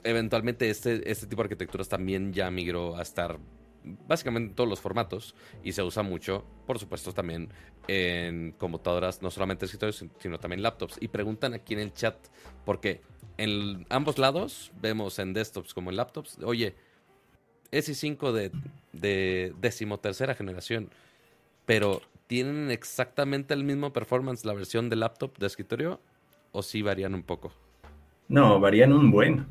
eventualmente 0.02 0.68
este, 0.68 1.11
este 1.11 1.26
tipo 1.26 1.42
de 1.42 1.46
arquitecturas 1.46 1.88
también 1.88 2.33
ya 2.33 2.50
migró 2.50 2.96
a 2.96 3.02
estar 3.02 3.38
básicamente 4.09 4.50
en 4.50 4.57
todos 4.57 4.68
los 4.68 4.80
formatos 4.80 5.35
y 5.62 5.72
se 5.72 5.83
usa 5.83 6.02
mucho, 6.02 6.44
por 6.66 6.78
supuesto, 6.78 7.12
también 7.12 7.50
en 7.87 8.52
computadoras, 8.52 9.22
no 9.22 9.30
solamente 9.30 9.66
escritorios, 9.66 10.04
sino 10.18 10.38
también 10.38 10.62
laptops. 10.62 10.96
Y 11.00 11.09
preguntan 11.09 11.54
aquí 11.54 11.74
en 11.74 11.80
el 11.80 11.92
chat, 11.92 12.16
porque 12.64 13.02
en 13.37 13.87
ambos 13.90 14.18
lados 14.18 14.72
vemos 14.80 15.18
en 15.18 15.33
desktops 15.33 15.74
como 15.74 15.90
en 15.90 15.96
laptops, 15.96 16.38
oye, 16.42 16.74
S5 17.70 18.33
de, 18.33 18.50
de 18.92 19.54
decimotercera 19.61 20.35
generación, 20.35 20.90
pero 21.66 22.03
¿tienen 22.27 22.70
exactamente 22.70 23.55
el 23.55 23.64
mismo 23.64 23.92
performance 23.92 24.44
la 24.44 24.55
versión 24.55 24.88
de 24.88 24.96
laptop 24.96 25.38
de 25.38 25.46
escritorio 25.46 26.00
o 26.53 26.62
sí 26.62 26.83
varían 26.83 27.14
un 27.14 27.22
poco? 27.22 27.53
No, 28.29 28.59
varían 28.59 28.92
un 28.92 29.11
buen. 29.11 29.46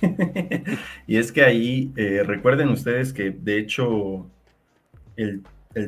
y 1.06 1.16
es 1.16 1.32
que 1.32 1.42
ahí, 1.42 1.92
eh, 1.96 2.22
recuerden 2.24 2.68
ustedes 2.68 3.12
que 3.12 3.30
de 3.30 3.58
hecho 3.58 4.26
el, 5.16 5.42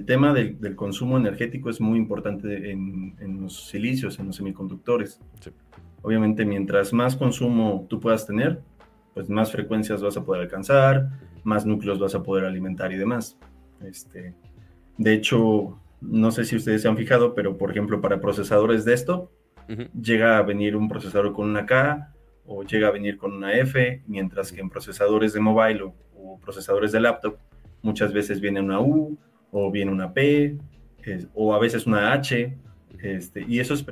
tema 0.05 0.35
del, 0.35 0.77
consumo 0.77 1.17
energético 1.17 1.71
es 1.71 1.81
muy 1.81 1.99
importante 1.99 2.71
en, 2.71 3.41
los 3.41 3.69
silicios, 3.69 4.19
en 4.19 4.27
los 4.27 4.37
semiconductores. 4.37 5.21
Obviamente, 6.03 6.45
mientras 6.45 6.93
más 6.93 7.17
consumo 7.17 7.87
tú 7.89 7.99
puedas 7.99 8.27
tener, 8.27 8.61
pues 9.15 9.29
más 9.31 9.51
frecuencias 9.51 10.03
vas 10.03 10.17
a 10.17 10.25
poder 10.25 10.43
alcanzar, 10.43 11.09
más 11.45 11.65
núcleos 11.65 11.99
vas 11.99 12.15
a 12.15 12.23
poder 12.23 12.45
alimentar 12.45 12.93
y 12.93 12.97
demás. 12.97 13.39
Este, 13.83 14.35
de 14.99 15.15
hecho, 15.15 15.81
no 16.01 16.31
sé 16.31 16.45
si 16.45 16.57
ustedes 16.57 16.83
se 16.83 16.89
han 16.89 16.97
fijado, 16.97 17.35
pero 17.35 17.57
por 17.57 17.71
ejemplo, 17.71 18.01
para 18.01 18.21
procesadores 18.21 18.85
de 18.85 18.95
esto, 18.95 19.31
llega 20.01 20.39
a 20.39 20.43
venir 20.43 20.77
un 20.77 20.89
procesador 20.89 21.33
con 21.33 21.49
una 21.49 21.67
K 21.67 22.13
o 22.47 22.63
llega 22.65 22.89
a 22.89 22.91
venir 22.91 23.17
con 23.17 23.33
una 23.33 23.53
F, 23.53 24.03
mientras 24.07 24.51
que 24.51 24.61
en 24.61 24.71
procesadores 24.71 25.33
de 25.33 25.41
mobile 25.41 25.83
o, 25.83 26.39
procesadores 26.41 26.93
de 26.93 27.01
laptop, 27.01 27.37
muchas 27.83 28.13
veces 28.13 28.41
viene 28.41 28.61
una 28.61 28.81
U 28.81 29.17
o 29.51 29.71
viene 29.71 29.93
una 29.93 30.13
P 30.13 30.59
o 31.35 31.55
a 31.55 31.59
veces 31.59 31.87
una 31.87 32.13
H. 32.13 32.57
Este, 33.01 33.45
y 33.47 33.61
eso 33.61 33.75
es 33.75 33.85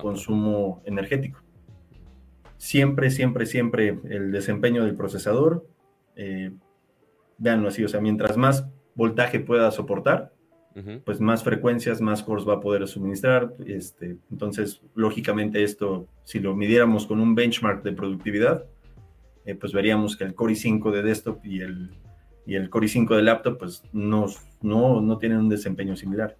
consumo 0.00 0.82
energético. 0.84 1.40
Siempre, 2.56 3.10
siempre, 3.10 3.46
siempre 3.46 3.98
el 4.04 4.32
desempeño 4.32 4.84
del 4.84 4.96
procesador, 4.96 5.68
eh, 6.16 6.50
véanlo 7.38 7.68
así, 7.68 7.84
o 7.84 7.88
sea, 7.88 8.00
mientras 8.00 8.36
más 8.36 8.66
voltaje 8.94 9.40
pueda 9.40 9.70
soportar, 9.70 10.32
pues 11.06 11.22
más 11.22 11.42
frecuencias, 11.42 12.02
más 12.02 12.22
cores 12.22 12.46
va 12.46 12.54
a 12.54 12.60
poder 12.60 12.86
suministrar. 12.86 13.54
Este, 13.66 14.18
entonces, 14.30 14.82
lógicamente 14.94 15.62
esto, 15.62 16.06
si 16.24 16.38
lo 16.38 16.54
midiéramos 16.54 17.06
con 17.06 17.18
un 17.18 17.34
benchmark 17.34 17.82
de 17.82 17.92
productividad, 17.92 18.66
eh, 19.46 19.54
pues 19.54 19.72
veríamos 19.72 20.18
que 20.18 20.24
el 20.24 20.34
Core 20.34 20.52
i5 20.52 20.90
de 20.90 21.02
desktop 21.02 21.42
y 21.46 21.60
el, 21.60 21.92
y 22.44 22.56
el 22.56 22.68
Core 22.68 22.88
i5 22.88 23.16
de 23.16 23.22
laptop, 23.22 23.56
pues 23.58 23.84
no, 23.94 24.26
no, 24.60 25.00
no 25.00 25.16
tienen 25.16 25.38
un 25.38 25.48
desempeño 25.48 25.96
similar. 25.96 26.36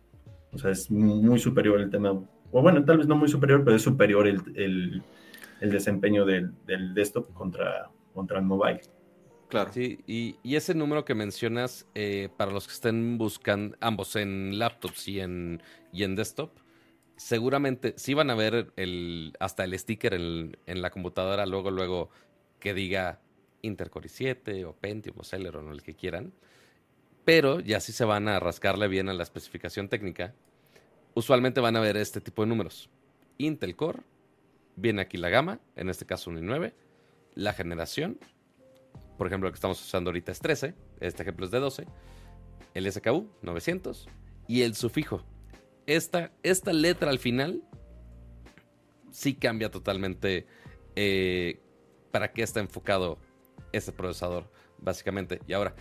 O 0.53 0.59
sea, 0.59 0.71
es 0.71 0.91
muy 0.91 1.39
superior 1.39 1.81
el 1.81 1.89
tema, 1.89 2.11
o 2.11 2.63
bueno, 2.63 2.85
tal 2.85 2.99
vez 2.99 3.07
no 3.07 3.17
muy 3.17 3.29
superior, 3.29 3.65
pero 3.65 3.77
es 3.77 3.83
superior 3.83 4.27
el 4.29 5.03
el 5.61 5.71
desempeño 5.71 6.25
del, 6.25 6.55
desktop 6.95 7.33
contra, 7.33 7.91
contra 8.13 8.39
el 8.39 8.45
mobile. 8.45 8.81
Claro. 9.49 9.73
Sí, 9.73 10.01
y, 10.07 10.57
ese 10.57 10.75
número 10.75 11.05
que 11.05 11.15
mencionas, 11.15 11.87
eh, 11.95 12.29
para 12.37 12.51
los 12.51 12.67
que 12.67 12.73
estén 12.73 13.17
buscando, 13.17 13.77
ambos 13.81 14.17
en 14.17 14.59
laptops 14.59 15.07
y 15.09 15.21
en, 15.21 15.63
y 15.93 16.03
en 16.03 16.17
desktop, 16.17 16.51
seguramente 17.17 17.95
sí 17.97 18.15
van 18.15 18.31
a 18.31 18.35
ver 18.35 18.73
el, 18.77 19.35
hasta 19.41 19.65
el 19.65 19.79
sticker 19.79 20.15
en, 20.15 20.57
la 20.67 20.91
computadora, 20.91 21.47
luego, 21.47 21.71
luego 21.71 22.11
que 22.61 22.75
diga 22.75 23.21
Intel 23.63 23.91
Core 23.91 24.09
i7 24.09 24.65
o 24.67 24.75
Pentium 24.75 25.17
o 25.19 25.25
Celeron 25.25 25.69
o 25.69 25.73
el 25.73 25.83
que 25.83 25.95
quieran, 25.95 26.33
pero 27.25 27.61
ya 27.61 27.81
sí 27.81 27.93
se 27.93 28.05
van 28.05 28.29
a 28.29 28.39
rascarle 28.39 28.89
bien 28.89 29.09
a 29.09 29.15
la 29.15 29.23
especificación 29.23 29.89
técnica. 29.89 30.35
Usualmente 31.15 31.61
van 31.61 31.77
a 31.77 31.81
ver 31.81 31.97
este 31.97 32.21
tipo 32.21 32.43
de 32.43 32.49
números. 32.49 32.91
Intel 33.39 33.75
Core 33.75 34.01
viene 34.77 35.03
aquí 35.03 35.17
la 35.17 35.31
gama, 35.31 35.61
en 35.75 35.89
este 35.89 36.05
caso 36.05 36.31
un 36.31 36.39
i9, 36.39 36.73
la 37.35 37.53
generación, 37.53 38.19
por 39.17 39.27
ejemplo, 39.27 39.49
lo 39.49 39.53
que 39.53 39.57
estamos 39.57 39.81
usando 39.81 40.11
ahorita 40.11 40.33
es 40.33 40.41
13, 40.41 40.75
este 41.01 41.23
ejemplo 41.23 41.47
es 41.47 41.53
de 41.53 41.61
12, 41.61 41.87
el 42.75 42.93
SKU 42.93 43.29
900 43.43 44.09
y 44.49 44.63
el 44.63 44.75
sufijo. 44.75 45.25
Esta, 45.87 46.33
esta 46.43 46.73
letra 46.73 47.11
al 47.11 47.19
final 47.19 47.63
sí 49.11 49.35
cambia 49.35 49.71
totalmente 49.71 50.47
eh, 50.95 51.61
para 52.11 52.33
qué 52.33 52.43
está 52.43 52.61
enfocado 52.61 53.19
ese 53.73 53.93
procesador, 53.93 54.51
básicamente. 54.79 55.41
Y 55.47 55.53
ahora, 55.53 55.75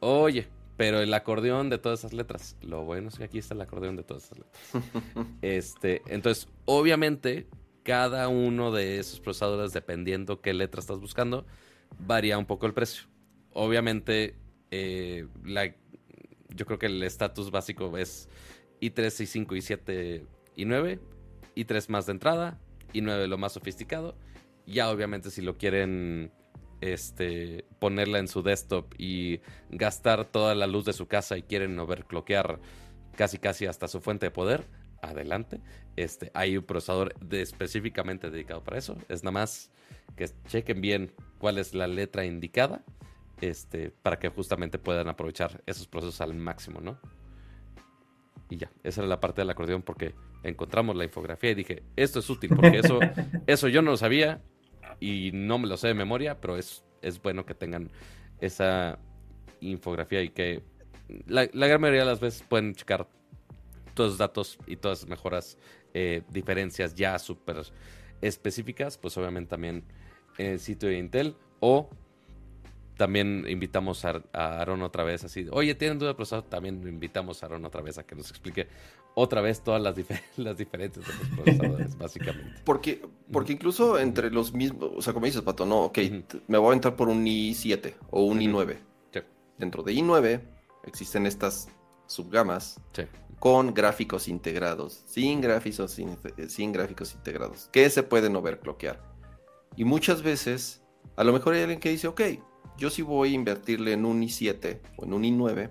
oye, 0.00 0.48
pero 0.76 1.00
el 1.00 1.12
acordeón 1.14 1.70
de 1.70 1.78
todas 1.78 2.00
esas 2.00 2.12
letras. 2.12 2.56
Lo 2.60 2.84
bueno 2.84 3.08
es 3.08 3.16
que 3.16 3.24
aquí 3.24 3.38
está 3.38 3.54
el 3.54 3.60
acordeón 3.60 3.96
de 3.96 4.02
todas 4.02 4.24
esas 4.24 4.38
letras. 4.38 4.62
este, 5.42 6.02
entonces, 6.06 6.48
obviamente, 6.64 7.48
cada 7.82 8.28
uno 8.28 8.72
de 8.72 8.98
esos 8.98 9.20
procesadores, 9.20 9.72
dependiendo 9.72 10.40
qué 10.40 10.52
letra 10.52 10.80
estás 10.80 10.98
buscando, 10.98 11.46
varía 11.98 12.38
un 12.38 12.46
poco 12.46 12.66
el 12.66 12.74
precio. 12.74 13.04
Obviamente, 13.52 14.36
eh, 14.70 15.26
yo 16.54 16.66
creo 16.66 16.78
que 16.78 16.86
el 16.86 17.02
estatus 17.02 17.50
básico 17.50 17.96
es 17.96 18.28
i3, 18.80 18.94
i5, 18.94 19.46
i7, 19.46 20.26
i9, 20.56 21.00
i3 21.54 21.88
más 21.88 22.06
de 22.06 22.12
entrada, 22.12 22.60
i9 22.92 23.26
lo 23.26 23.38
más 23.38 23.52
sofisticado. 23.52 24.16
Ya 24.66 24.90
obviamente 24.90 25.30
si 25.30 25.42
lo 25.42 25.56
quieren 25.56 26.32
este, 26.80 27.64
ponerla 27.78 28.18
en 28.18 28.28
su 28.28 28.42
desktop 28.42 28.92
y 28.98 29.40
gastar 29.70 30.24
toda 30.24 30.54
la 30.54 30.66
luz 30.66 30.84
de 30.84 30.92
su 30.92 31.06
casa 31.06 31.38
y 31.38 31.42
quieren 31.42 31.78
overclockear 31.78 32.60
casi 33.16 33.38
casi 33.38 33.66
hasta 33.66 33.88
su 33.88 34.00
fuente 34.00 34.26
de 34.26 34.30
poder, 34.30 34.64
adelante. 35.02 35.60
Este, 35.96 36.30
hay 36.34 36.56
un 36.56 36.64
procesador 36.64 37.14
específicamente 37.30 38.30
dedicado 38.30 38.62
para 38.62 38.78
eso. 38.78 38.96
Es 39.08 39.22
nada 39.22 39.32
más 39.32 39.70
que 40.16 40.28
chequen 40.46 40.80
bien 40.80 41.12
cuál 41.38 41.58
es 41.58 41.74
la 41.74 41.86
letra 41.86 42.24
indicada 42.24 42.84
este, 43.40 43.90
para 43.90 44.18
que 44.18 44.28
justamente 44.28 44.78
puedan 44.78 45.08
aprovechar 45.08 45.62
esos 45.66 45.86
procesos 45.86 46.20
al 46.20 46.34
máximo, 46.34 46.80
¿no? 46.80 46.98
Y 48.48 48.56
ya, 48.56 48.70
esa 48.84 49.00
era 49.00 49.08
la 49.08 49.20
parte 49.20 49.40
del 49.40 49.50
acordeón 49.50 49.82
porque 49.82 50.14
encontramos 50.42 50.96
la 50.96 51.04
infografía 51.04 51.50
y 51.50 51.54
dije, 51.54 51.82
esto 51.96 52.20
es 52.20 52.30
útil 52.30 52.50
porque 52.54 52.78
eso, 52.78 53.00
eso 53.46 53.68
yo 53.68 53.82
no 53.82 53.90
lo 53.90 53.96
sabía 53.96 54.40
y 55.00 55.30
no 55.32 55.58
me 55.58 55.66
lo 55.66 55.76
sé 55.76 55.88
de 55.88 55.94
memoria, 55.94 56.40
pero 56.40 56.56
es, 56.56 56.84
es 57.02 57.20
bueno 57.20 57.44
que 57.44 57.54
tengan 57.54 57.90
esa 58.40 58.98
infografía 59.60 60.22
y 60.22 60.30
que 60.30 60.62
la, 61.26 61.48
la 61.52 61.66
gran 61.66 61.80
mayoría 61.80 62.02
de 62.02 62.06
las 62.06 62.20
veces 62.20 62.42
pueden 62.48 62.74
checar 62.74 63.08
todos 63.96 64.10
los 64.10 64.18
datos 64.18 64.58
y 64.68 64.76
todas 64.76 65.00
las 65.00 65.08
mejoras, 65.08 65.58
eh, 65.94 66.22
diferencias 66.28 66.94
ya 66.94 67.18
súper 67.18 67.62
específicas, 68.20 68.98
pues 68.98 69.16
obviamente 69.16 69.50
también 69.50 69.84
en 70.38 70.46
el 70.52 70.60
sitio 70.60 70.88
de 70.88 70.98
Intel 70.98 71.36
o 71.58 71.90
también 72.96 73.44
invitamos 73.48 74.04
a, 74.04 74.22
Aaron 74.32 74.82
otra 74.82 75.04
vez 75.04 75.24
así, 75.24 75.46
oye, 75.50 75.74
¿tienen 75.74 75.98
duda 75.98 76.10
de 76.10 76.14
procesador? 76.14 76.48
También 76.48 76.86
invitamos 76.86 77.42
a 77.42 77.46
Aaron 77.46 77.64
otra 77.64 77.82
vez 77.82 77.98
a 77.98 78.06
que 78.06 78.14
nos 78.14 78.30
explique 78.30 78.68
otra 79.14 79.40
vez 79.40 79.62
todas 79.62 79.82
las, 79.82 79.96
las 80.36 80.56
diferencias 80.56 81.06
de 81.06 81.12
los 81.12 81.28
procesadores, 81.28 81.98
básicamente. 81.98 82.60
Porque, 82.64 83.02
porque 83.32 83.52
incluso 83.52 83.98
entre 83.98 84.30
los 84.30 84.52
mismos, 84.52 84.90
o 84.96 85.02
sea, 85.02 85.12
como 85.12 85.26
dices, 85.26 85.42
Pato, 85.42 85.66
no, 85.66 85.84
ok, 85.84 85.98
me 86.46 86.58
voy 86.58 86.72
a 86.72 86.74
entrar 86.74 86.96
por 86.96 87.08
un 87.08 87.24
i7 87.24 87.94
o 88.10 88.22
un 88.22 88.40
i9. 88.40 88.78
Dentro 89.58 89.82
de 89.82 89.94
i9 89.94 90.42
existen 90.84 91.24
estas 91.24 91.70
subgamas 92.06 92.78
sí 92.92 93.04
con 93.38 93.74
gráficos 93.74 94.28
integrados, 94.28 95.02
sin 95.06 95.40
gráficos, 95.40 95.92
sin, 95.92 96.72
gráficos 96.72 97.14
integrados, 97.14 97.68
que 97.72 97.88
se 97.90 98.02
pueden 98.02 98.34
overclockear. 98.36 99.02
Y 99.76 99.84
muchas 99.84 100.22
veces, 100.22 100.82
a 101.16 101.24
lo 101.24 101.32
mejor 101.32 101.54
hay 101.54 101.62
alguien 101.62 101.80
que 101.80 101.90
dice, 101.90 102.08
ok, 102.08 102.22
yo 102.78 102.90
sí 102.90 103.02
voy 103.02 103.32
a 103.32 103.34
invertirle 103.34 103.92
en 103.92 104.04
un 104.04 104.22
i7 104.22 104.80
o 104.96 105.04
en 105.04 105.12
un 105.12 105.22
i9, 105.22 105.70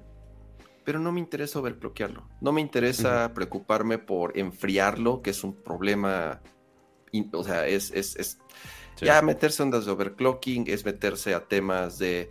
pero 0.84 1.00
no 1.00 1.12
me 1.12 1.20
interesa 1.20 1.60
overclockearlo. 1.60 2.30
No 2.42 2.52
me 2.52 2.62
interesa 2.62 3.34
preocuparme 3.34 3.98
por 3.98 4.38
enfriarlo, 4.38 5.22
que 5.24 5.32
es 5.32 5.44
un 5.44 5.56
problema. 5.56 6.42
O 7.34 7.44
sea, 7.44 7.68
es, 7.68 7.92
es, 7.92 8.38
ya 8.98 9.22
meterse 9.22 9.64
en 9.64 9.68
ondas 9.68 9.86
de 9.86 9.92
overclocking, 9.92 10.66
es 10.68 10.86
meterse 10.86 11.34
a 11.34 11.48
temas 11.48 11.98
de 11.98 12.30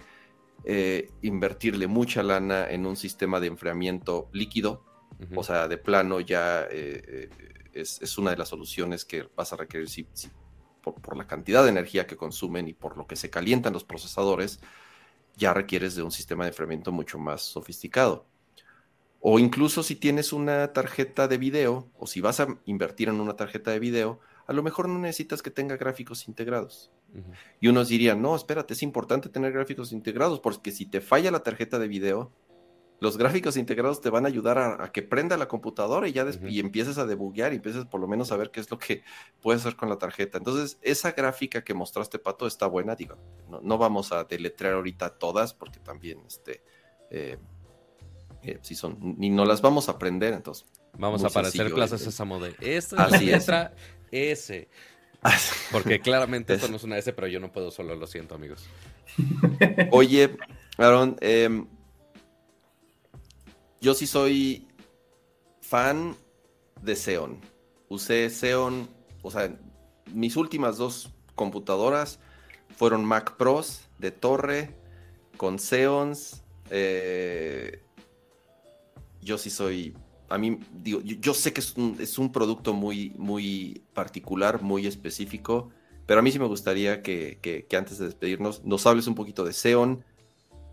eh, 0.65 1.11
invertirle 1.23 1.89
mucha 1.89 2.23
lana 2.23 2.71
en 2.71 2.87
un 2.87 2.97
sistema 2.97 3.41
de 3.41 3.49
enfriamiento 3.49 4.29
líquido. 4.33 4.85
O 5.35 5.43
sea, 5.43 5.69
de 5.69 5.79
plano 5.79 6.21
ya 6.21 6.63
eh, 6.63 7.29
eh, 7.33 7.71
es, 7.73 8.19
una 8.19 8.31
de 8.31 8.37
las 8.37 8.49
soluciones 8.49 9.05
que 9.05 9.29
vas 9.37 9.53
a 9.53 9.57
requerir 9.57 9.89
si, 9.89 10.07
por, 10.83 10.95
por, 10.95 11.17
la 11.17 11.27
cantidad 11.27 11.63
de 11.63 11.71
energía 11.71 12.07
que 12.07 12.17
consumen 12.17 12.69
y 12.69 12.73
por 12.73 12.97
lo 12.97 13.07
que 13.07 13.17
se 13.17 13.31
calientan 13.31 13.73
los 13.73 13.85
procesadores, 13.85 14.61
ya 15.37 15.55
requieres 15.55 15.95
de 15.97 16.03
un 16.03 16.11
sistema 16.11 16.45
de 16.45 16.51
enfriamiento 16.51 16.93
mucho 16.93 17.19
más 17.19 17.43
sofisticado. 17.43 18.27
O 19.27 19.39
incluso 19.39 19.83
si 19.83 19.97
tienes 19.97 20.35
una 20.35 20.75
tarjeta 20.75 21.29
de 21.29 21.39
video, 21.39 21.89
o 21.99 22.07
si 22.07 22.21
vas 22.21 22.41
a 22.41 22.59
invertir 22.67 23.09
en 23.09 23.21
una 23.21 23.37
tarjeta 23.37 23.71
de 23.71 23.79
video, 23.79 24.21
a 24.47 24.53
lo 24.53 24.63
mejor 24.63 24.87
no 24.87 24.99
necesitas 24.99 25.41
que 25.41 25.51
tenga 25.51 25.79
gráficos 25.79 26.29
integrados. 26.29 26.93
Y 27.61 27.69
unos 27.69 27.89
dirían, 27.89 28.21
no, 28.21 28.37
espérate, 28.37 28.75
es 28.75 28.83
importante 28.83 29.29
tener 29.29 29.53
gráficos 29.53 29.93
integrados, 29.93 30.41
porque 30.41 30.73
si 30.73 30.85
te 30.85 31.01
falla 31.01 31.31
la 31.31 31.43
tarjeta 31.43 31.79
de 31.79 31.89
video, 31.89 32.33
los 33.01 33.19
gráficos 33.19 33.57
integrados 33.57 34.01
te 34.01 34.11
van 34.11 34.25
a 34.25 34.29
ayudar 34.29 34.59
a, 34.59 34.93
que 34.93 35.03
prenda 35.03 35.37
la 35.37 35.49
computadora 35.49 36.09
y 36.09 36.13
ya 36.13 36.27
y 36.49 36.61
empieces 36.61 36.97
a 36.99 37.07
debuguear 37.07 37.53
y 37.53 37.57
empieces 37.57 37.85
por 37.85 38.01
lo 38.01 38.07
menos 38.07 38.33
a 38.33 38.37
ver 38.37 38.51
qué 38.51 38.61
es 38.61 38.71
lo 38.71 38.79
que 38.79 39.03
puedes 39.43 39.63
hacer 39.63 39.77
con 39.77 39.89
la 39.89 39.99
tarjeta. 39.99 40.39
Entonces, 40.39 40.79
esa 40.83 41.13
gráfica 41.13 41.63
que 41.63 41.75
mostraste, 41.75 42.19
Pato, 42.19 42.47
está 42.47 42.67
buena, 42.67 42.95
digo, 42.95 43.17
no, 43.63 43.79
vamos 43.79 44.13
a 44.13 44.25
deletrear 44.25 44.75
ahorita 44.75 45.11
todas, 45.11 45.53
porque 45.55 45.81
también 45.81 46.21
este, 46.27 46.63
eh, 47.11 47.39
eh, 48.43 48.59
si 48.63 48.75
son, 48.75 48.99
ni 49.19 49.31
no 49.31 49.45
las 49.45 49.61
vamos 49.61 49.89
a 49.89 49.93
aprender, 49.93 50.33
entonces. 50.35 50.67
Vamos 50.97 51.25
a 51.25 51.27
aparecer 51.27 51.73
clases 51.73 52.07
esa 52.07 52.25
de 52.25 52.55
esta 52.61 53.07
es 53.07 53.11
la 53.11 53.19
letra 53.19 53.75
S. 54.13 54.69
Porque 55.73 56.01
claramente 56.01 56.55
esto 56.55 56.69
no 56.69 56.77
es 56.77 56.85
una 56.85 56.99
S, 56.99 57.13
pero 57.13 57.27
yo 57.27 57.41
no 57.41 57.51
puedo 57.51 57.71
solo, 57.71 57.97
lo 57.97 58.07
siento, 58.07 58.35
amigos. 58.35 58.65
Oye, 59.91 60.37
Aaron, 60.77 61.17
em, 61.21 61.67
yo 63.85 63.93
sí 63.93 64.07
soy 64.07 64.67
fan 65.61 66.17
de 66.81 66.97
Xeon. 66.97 67.39
Usé 67.91 68.31
Xeon, 68.31 68.89
o 69.21 69.31
sea, 69.31 69.55
mis 70.11 70.37
últimas 70.37 70.79
dos 70.79 71.11
computadoras 71.35 72.19
fueron 72.75 73.05
Mac 73.05 73.37
Pros 73.37 73.83
de 73.99 74.11
torre 74.11 74.75
con 75.37 75.59
Xeons. 75.59 76.43
Eh, 76.71 77.83
yo 79.21 79.37
sí 79.37 79.51
soy, 79.51 79.95
a 80.31 80.39
mí, 80.39 80.59
digo, 80.73 81.03
yo, 81.03 81.35
sé 81.35 81.53
que 81.53 81.61
es 81.61 82.19
un, 82.19 82.33
producto 82.33 82.73
muy, 82.73 83.13
muy 83.19 83.83
particular, 83.93 84.63
muy 84.63 84.87
específico, 84.87 85.69
pero 86.07 86.21
a 86.21 86.23
mí 86.23 86.33
sí 86.33 86.39
me 86.39 86.47
gustaría 86.47 87.03
que, 87.03 87.67
antes 87.77 87.99
de 87.99 88.07
despedirnos 88.07 88.65
nos 88.65 88.87
hables 88.87 89.07
un 89.09 89.15
poquito 89.15 89.45
de 89.45 89.53
Xeon, 89.53 90.03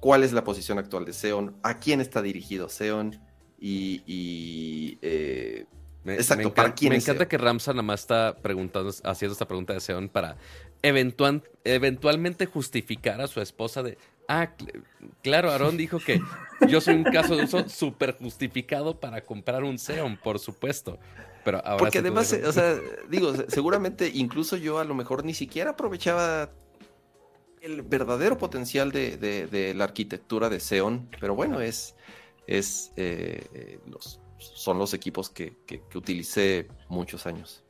cuál 0.01 0.25
es 0.25 0.33
la 0.33 0.43
posición 0.43 0.77
actual 0.79 1.05
de 1.05 1.13
Xeon, 1.13 1.55
a 1.63 1.77
quién 1.77 2.01
está 2.01 2.21
dirigido 2.21 2.67
Xeon 2.67 3.17
y... 3.57 4.97
Eh, 5.01 5.65
exacto, 6.05 6.49
me, 6.49 6.55
¿para 6.55 6.73
quién 6.73 6.89
me 6.89 6.97
encanta 6.97 7.29
que 7.29 7.37
Ramsa 7.37 7.71
nada 7.71 7.83
más 7.83 8.01
está 8.01 8.35
preguntando, 8.41 8.91
haciendo 9.03 9.31
esta 9.31 9.47
pregunta 9.47 9.73
de 9.73 9.79
Xeon 9.79 10.09
para 10.09 10.35
eventualmente 10.83 12.47
justificar 12.47 13.21
a 13.21 13.27
su 13.27 13.39
esposa 13.39 13.83
de, 13.83 13.97
Ah, 14.33 14.49
claro, 15.21 15.51
Aarón 15.51 15.75
dijo 15.75 15.99
que 15.99 16.21
yo 16.69 16.79
soy 16.79 16.95
un 16.95 17.03
caso 17.03 17.35
de 17.35 17.43
uso 17.43 17.67
súper 17.67 18.15
justificado 18.17 18.97
para 18.97 19.19
comprar 19.19 19.63
un 19.65 19.77
Xeon, 19.77 20.15
por 20.15 20.39
supuesto. 20.39 20.97
Pero 21.43 21.57
ahora 21.65 21.77
Porque 21.77 21.97
además, 21.97 22.31
o 22.31 22.53
sea, 22.53 22.79
digo, 23.09 23.33
seguramente 23.49 24.09
incluso 24.13 24.55
yo 24.55 24.79
a 24.79 24.85
lo 24.85 24.95
mejor 24.95 25.25
ni 25.25 25.33
siquiera 25.33 25.71
aprovechaba 25.71 26.49
el 27.61 27.83
verdadero 27.83 28.37
potencial 28.37 28.91
de, 28.91 29.73
la 29.75 29.83
arquitectura 29.83 30.49
de 30.49 30.59
Xeon, 30.59 31.09
pero 31.19 31.35
bueno, 31.35 31.61
es, 31.61 31.95
eh, 32.47 33.79
los, 33.87 34.19
son 34.37 34.77
los 34.79 34.93
equipos 34.93 35.29
que, 35.29 35.57
que, 35.65 35.81
utilicé 35.95 36.67
muchos 36.89 37.25
años. 37.25 37.63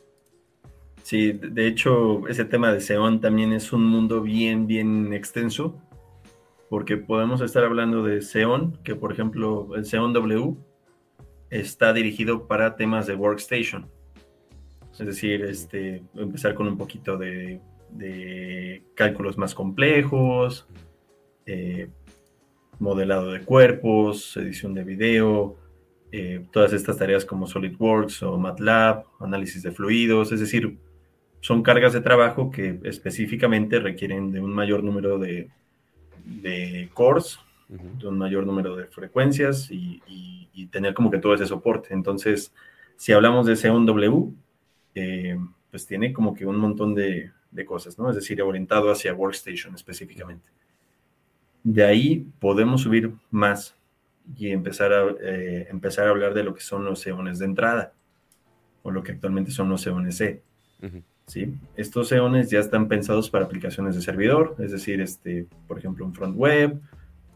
Sí, 1.04 1.34
de 1.34 1.68
hecho, 1.68 2.28
ese 2.28 2.46
tema 2.46 2.72
de 2.72 2.80
Xeon 2.80 3.20
también 3.20 3.54
es 3.54 3.74
un 3.74 3.86
mundo 3.86 4.22
bien, 4.22 4.68
bien 4.68 5.14
extenso 5.14 5.76
porque 6.72 6.96
podemos 6.96 7.42
estar 7.42 7.66
hablando 7.66 8.02
de 8.02 8.22
Xeon, 8.22 8.78
que 8.82 8.96
por 8.96 9.12
ejemplo 9.12 9.76
el 9.76 9.86
Xeon 9.86 10.14
W 10.14 10.56
está 11.50 11.92
dirigido 11.92 12.48
para 12.48 12.78
temas 12.78 13.08
de 13.08 13.16
workstation. 13.16 13.92
Es 14.94 15.06
decir, 15.06 15.44
este, 15.44 16.02
empezar 16.16 16.54
con 16.54 16.70
un 16.70 16.78
poquito 16.78 17.18
de, 17.18 17.60
cálculos 18.96 19.38
más 19.38 19.56
complejos, 19.56 20.68
eh, 21.46 21.89
modelado 22.80 23.32
de 23.32 23.42
cuerpos, 23.42 24.36
edición 24.38 24.74
de 24.74 24.84
video, 24.84 25.56
eh, 26.12 26.46
todas 26.52 26.74
estas 26.74 26.98
tareas 26.98 27.26
como 27.26 27.48
SolidWorks 27.48 28.24
o 28.24 28.38
MATLAB, 28.38 29.06
análisis 29.20 29.64
de 29.64 29.72
fluidos, 29.72 30.32
es 30.32 30.39
decir, 30.39 30.78
son 31.42 31.64
cargas 31.64 31.94
de 31.94 32.02
trabajo 32.02 32.52
que 32.52 32.80
específicamente 32.84 33.80
requieren 33.80 34.32
de 34.32 34.39
un 34.39 34.54
mayor 34.54 34.84
número 34.84 35.18
de, 35.18 35.50
de 36.26 36.89
cores, 36.94 37.39
de 37.68 38.08
un 38.08 38.18
mayor 38.18 38.46
número 38.46 38.76
de 38.76 38.86
frecuencias 38.88 39.70
y, 39.72 40.02
tener 40.72 40.94
como 40.94 41.10
que 41.10 41.18
todo 41.18 41.34
ese 41.34 41.48
soporte. 41.48 41.94
Entonces, 41.94 42.54
si 42.96 43.12
hablamos 43.12 43.48
de 43.48 43.56
Xeon 43.56 43.86
W, 43.86 44.32
eh, 44.94 45.38
pues 45.72 45.88
tiene 45.88 46.14
como 46.14 46.34
que 46.34 46.46
un 46.46 46.58
montón 46.58 46.94
de, 46.94 47.32
cosas, 47.66 47.97
¿no? 47.99 48.10
Es 48.10 48.16
decir, 48.16 48.41
orientado 48.41 48.91
hacia 48.91 49.14
Workstation 49.14 49.76
específicamente. 49.76 50.45
De 51.64 51.84
ahí 51.84 52.28
podemos 52.39 52.82
subir 52.82 53.12
más 53.30 53.76
y 54.38 54.49
empezar 54.49 54.93
a, 54.93 55.04
eh, 55.22 55.68
empezar 55.70 56.08
a 56.08 56.12
hablar 56.12 56.34
de 56.34 56.43
lo 56.43 56.54
que 56.54 56.62
son 56.62 56.86
los 56.86 57.04
Xeones 57.04 57.39
de 57.39 57.45
entrada 57.45 57.93
o 58.84 58.91
lo 58.91 59.04
que 59.04 59.12
actualmente 59.12 59.52
son 59.52 59.70
los 59.70 59.84
Xeones 59.84 60.18
C. 60.18 60.41
¿sí? 61.28 61.54
Estos 61.76 62.12
eones 62.12 62.49
ya 62.49 62.60
están 62.60 62.88
pensados 62.88 63.30
para 63.30 63.45
aplicaciones 63.45 63.95
de 63.95 64.02
servidor, 64.02 64.56
es 64.60 64.72
decir, 64.72 65.02
este, 65.02 65.47
por 65.68 65.78
ejemplo, 65.78 66.06
un 66.06 66.14
front 66.14 66.36
web 66.36 66.80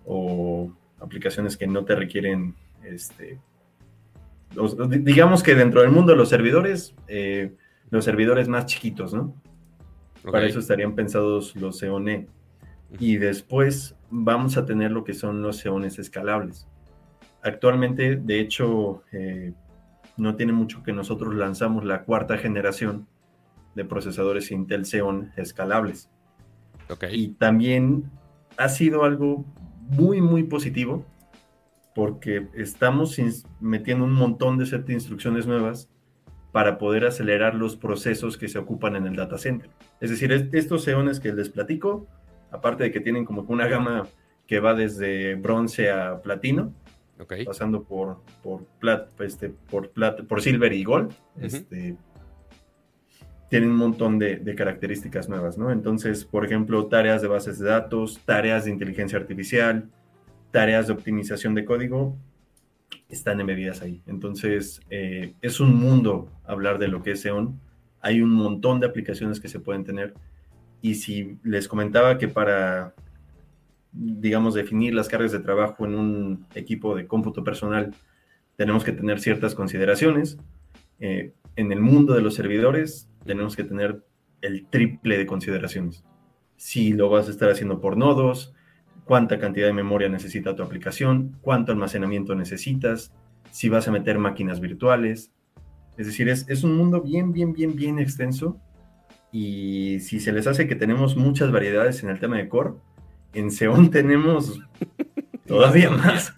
o 0.05 0.71
aplicaciones 0.99 1.55
que 1.57 1.67
no 1.67 1.85
te 1.85 1.95
requieren, 1.95 2.55
este, 2.83 3.39
digamos 4.99 5.43
que 5.43 5.55
dentro 5.55 5.81
del 5.81 5.91
mundo 5.91 6.13
de 6.13 6.17
los 6.17 6.29
servidores, 6.29 6.95
eh, 7.07 7.53
los 7.91 8.03
servidores 8.03 8.47
más 8.47 8.65
chiquitos, 8.65 9.13
¿no? 9.13 9.33
Para 10.31 10.45
eso 10.45 10.59
estarían 10.59 10.95
pensados 10.95 11.55
los 11.55 11.81
EONE. 11.81 12.27
Y 12.99 13.17
después 13.17 13.95
vamos 14.09 14.57
a 14.57 14.65
tener 14.65 14.91
lo 14.91 15.03
que 15.03 15.13
son 15.13 15.41
los 15.41 15.65
EONes 15.65 15.99
escalables. 15.99 16.67
Actualmente, 17.41 18.15
de 18.15 18.39
hecho, 18.39 19.03
eh, 19.11 19.53
no 20.17 20.35
tiene 20.35 20.53
mucho 20.53 20.83
que 20.83 20.93
nosotros 20.93 21.35
lanzamos 21.35 21.83
la 21.83 22.03
cuarta 22.03 22.37
generación 22.37 23.07
de 23.75 23.85
procesadores 23.85 24.51
Intel 24.51 24.85
Xeon 24.85 25.31
escalables. 25.35 26.09
Y 27.11 27.29
también 27.29 28.09
ha 28.57 28.69
sido 28.69 29.03
algo 29.03 29.45
muy, 29.89 30.21
muy 30.21 30.43
positivo 30.43 31.05
porque 31.93 32.47
estamos 32.53 33.17
metiendo 33.59 34.05
un 34.05 34.13
montón 34.13 34.57
de 34.57 34.65
set 34.65 34.85
de 34.85 34.93
instrucciones 34.93 35.47
nuevas 35.47 35.89
para 36.55 36.77
poder 36.77 37.03
acelerar 37.03 37.53
los 37.53 37.75
procesos 37.75 38.37
que 38.37 38.47
se 38.47 38.57
ocupan 38.57 38.95
en 38.95 39.05
el 39.05 39.17
data 39.17 39.37
center. 39.37 39.69
Es 39.99 40.09
decir, 40.09 40.31
estos 40.31 40.85
Xeones 40.85 41.19
que 41.19 41.33
les 41.33 41.49
platico, 41.49 42.07
aparte 42.49 42.85
de 42.85 42.93
que 42.93 43.01
tienen 43.01 43.25
como 43.25 43.41
una 43.49 43.67
gama 43.67 44.07
que 44.47 44.61
va 44.61 44.73
desde 44.73 45.35
bronce 45.35 45.91
a 45.91 46.21
platino, 46.21 46.73
pasando 47.45 47.83
por, 47.83 48.21
por, 48.41 48.63
plat, 48.79 49.09
este, 49.19 49.49
por, 49.49 49.91
por 50.29 50.41
silver 50.41 50.71
y 50.71 50.85
gold, 50.85 51.11
este, 51.41 51.97
tienen 53.49 53.71
un 53.71 53.75
montón 53.75 54.17
de, 54.17 54.55
características 54.55 55.27
nuevas, 55.27 55.57
¿no? 55.57 55.71
Entonces, 55.71 56.23
por 56.23 56.45
ejemplo, 56.45 56.85
tareas 56.85 57.21
de 57.21 57.27
bases 57.27 57.59
de 57.59 57.67
datos, 57.67 58.21
tareas 58.23 58.63
de 58.63 58.71
inteligencia 58.71 59.19
artificial, 59.19 59.89
tareas 60.51 60.87
de 60.87 60.93
optimización 60.93 61.53
de 61.53 61.65
código, 61.65 62.17
están 63.09 63.39
embebidas 63.39 63.81
ahí. 63.81 64.01
Entonces, 64.07 64.81
eh, 64.89 65.33
es 65.41 65.59
un 65.59 65.75
mundo 65.75 66.29
hablar 66.43 66.79
de 66.79 66.87
lo 66.87 67.03
que 67.03 67.11
es 67.11 67.21
Xeon. 67.21 67.59
Hay 68.01 68.21
un 68.21 68.31
montón 68.31 68.79
de 68.79 68.87
aplicaciones 68.87 69.39
que 69.39 69.47
se 69.47 69.59
pueden 69.59 69.83
tener. 69.83 70.13
Y 70.81 70.95
si 70.95 71.37
les 71.43 71.67
comentaba 71.67 72.17
que 72.17 72.27
para, 72.27 72.93
digamos, 73.91 74.53
definir 74.53 74.93
las 74.93 75.07
cargas 75.07 75.31
de 75.31 75.39
trabajo 75.39 75.85
en 75.85 75.95
un 75.95 76.45
equipo 76.55 76.95
de 76.95 77.07
cómputo 77.07 77.43
personal, 77.43 77.93
tenemos 78.55 78.83
que 78.83 78.91
tener 78.91 79.19
ciertas 79.19 79.55
consideraciones. 79.55 80.37
Eh, 80.99 81.33
en 81.55 81.71
el 81.71 81.81
mundo 81.81 82.13
de 82.13 82.21
los 82.21 82.35
servidores 82.35 83.09
tenemos 83.25 83.55
que 83.55 83.63
tener 83.63 84.03
el 84.41 84.67
triple 84.67 85.17
de 85.17 85.25
consideraciones. 85.25 86.03
Si 86.57 86.93
lo 86.93 87.09
vas 87.09 87.27
a 87.27 87.31
estar 87.31 87.49
haciendo 87.49 87.81
por 87.81 87.97
nodos, 87.97 88.54
cuánta 89.05 89.39
cantidad 89.39 89.67
de 89.67 89.73
memoria 89.73 90.09
necesita 90.09 90.55
tu 90.55 90.63
aplicación, 90.63 91.37
cuánto 91.41 91.71
almacenamiento 91.71 92.35
necesitas, 92.35 93.11
si 93.51 93.69
vas 93.69 93.87
a 93.87 93.91
meter 93.91 94.17
máquinas 94.19 94.59
virtuales. 94.59 95.31
Es 95.97 96.07
decir, 96.07 96.27
es, 96.27 96.45
es 96.49 96.63
un 96.63 96.75
mundo 96.75 97.01
bien, 97.01 97.31
bien, 97.31 97.53
bien, 97.53 97.75
bien 97.75 97.99
extenso. 97.99 98.59
Y 99.31 99.99
si 99.99 100.19
se 100.19 100.31
les 100.31 100.47
hace 100.47 100.67
que 100.67 100.75
tenemos 100.75 101.15
muchas 101.15 101.51
variedades 101.51 102.03
en 102.03 102.09
el 102.09 102.19
tema 102.19 102.37
de 102.37 102.49
core, 102.49 102.73
en 103.33 103.51
Xeon 103.51 103.91
tenemos 103.91 104.59
todavía 105.47 105.89
más. 105.91 106.33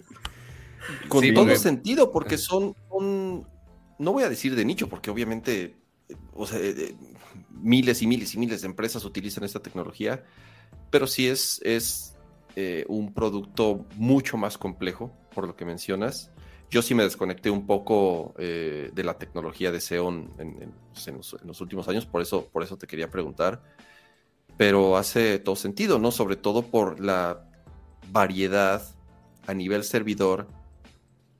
Con 1.08 1.24
todo 1.32 1.56
sentido, 1.56 2.12
porque 2.12 2.36
son, 2.36 2.74
un, 2.90 3.46
no 3.98 4.12
voy 4.12 4.24
a 4.24 4.28
decir 4.28 4.54
de 4.54 4.64
nicho, 4.64 4.88
porque 4.88 5.10
obviamente, 5.10 5.74
o 6.34 6.46
sea, 6.46 6.58
eh, 6.60 6.94
miles 7.50 8.02
y 8.02 8.06
miles 8.06 8.34
y 8.34 8.38
miles 8.38 8.60
de 8.60 8.66
empresas 8.66 9.04
utilizan 9.04 9.44
esta 9.44 9.60
tecnología, 9.60 10.24
pero 10.90 11.06
sí 11.06 11.28
es, 11.28 11.60
es 11.64 12.17
eh, 12.60 12.84
un 12.88 13.14
producto 13.14 13.86
mucho 13.94 14.36
más 14.36 14.58
complejo, 14.58 15.12
por 15.32 15.46
lo 15.46 15.54
que 15.54 15.64
mencionas. 15.64 16.32
Yo 16.68 16.82
sí 16.82 16.92
me 16.92 17.04
desconecté 17.04 17.50
un 17.50 17.68
poco 17.68 18.34
eh, 18.36 18.90
de 18.92 19.04
la 19.04 19.16
tecnología 19.16 19.70
de 19.70 19.80
Xeon 19.80 20.32
pues, 20.92 21.06
en, 21.06 21.18
los, 21.44 21.60
últimos 21.60 21.86
años, 21.86 22.04
por 22.04 22.20
eso, 22.20 22.46
por 22.46 22.64
eso 22.64 22.76
te 22.76 22.88
quería 22.88 23.12
preguntar. 23.12 23.62
Pero 24.56 24.96
hace 24.96 25.38
todo 25.38 25.54
sentido, 25.54 26.00
¿no? 26.00 26.10
Sobre 26.10 26.34
todo 26.34 26.62
por 26.62 26.98
la 26.98 27.48
variedad 28.10 28.82
a 29.46 29.54
nivel 29.54 29.84
servidor 29.84 30.48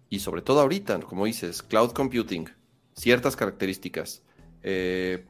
y 0.09 0.21
sobre 0.21 0.41
todo 0.41 0.61
ahorita, 0.61 1.01
como 1.01 1.25
dices, 1.25 1.64
cloud 1.64 1.91
computing, 1.91 2.49
ciertas 2.95 3.35
características, 3.35 4.23
eh, 4.62 5.27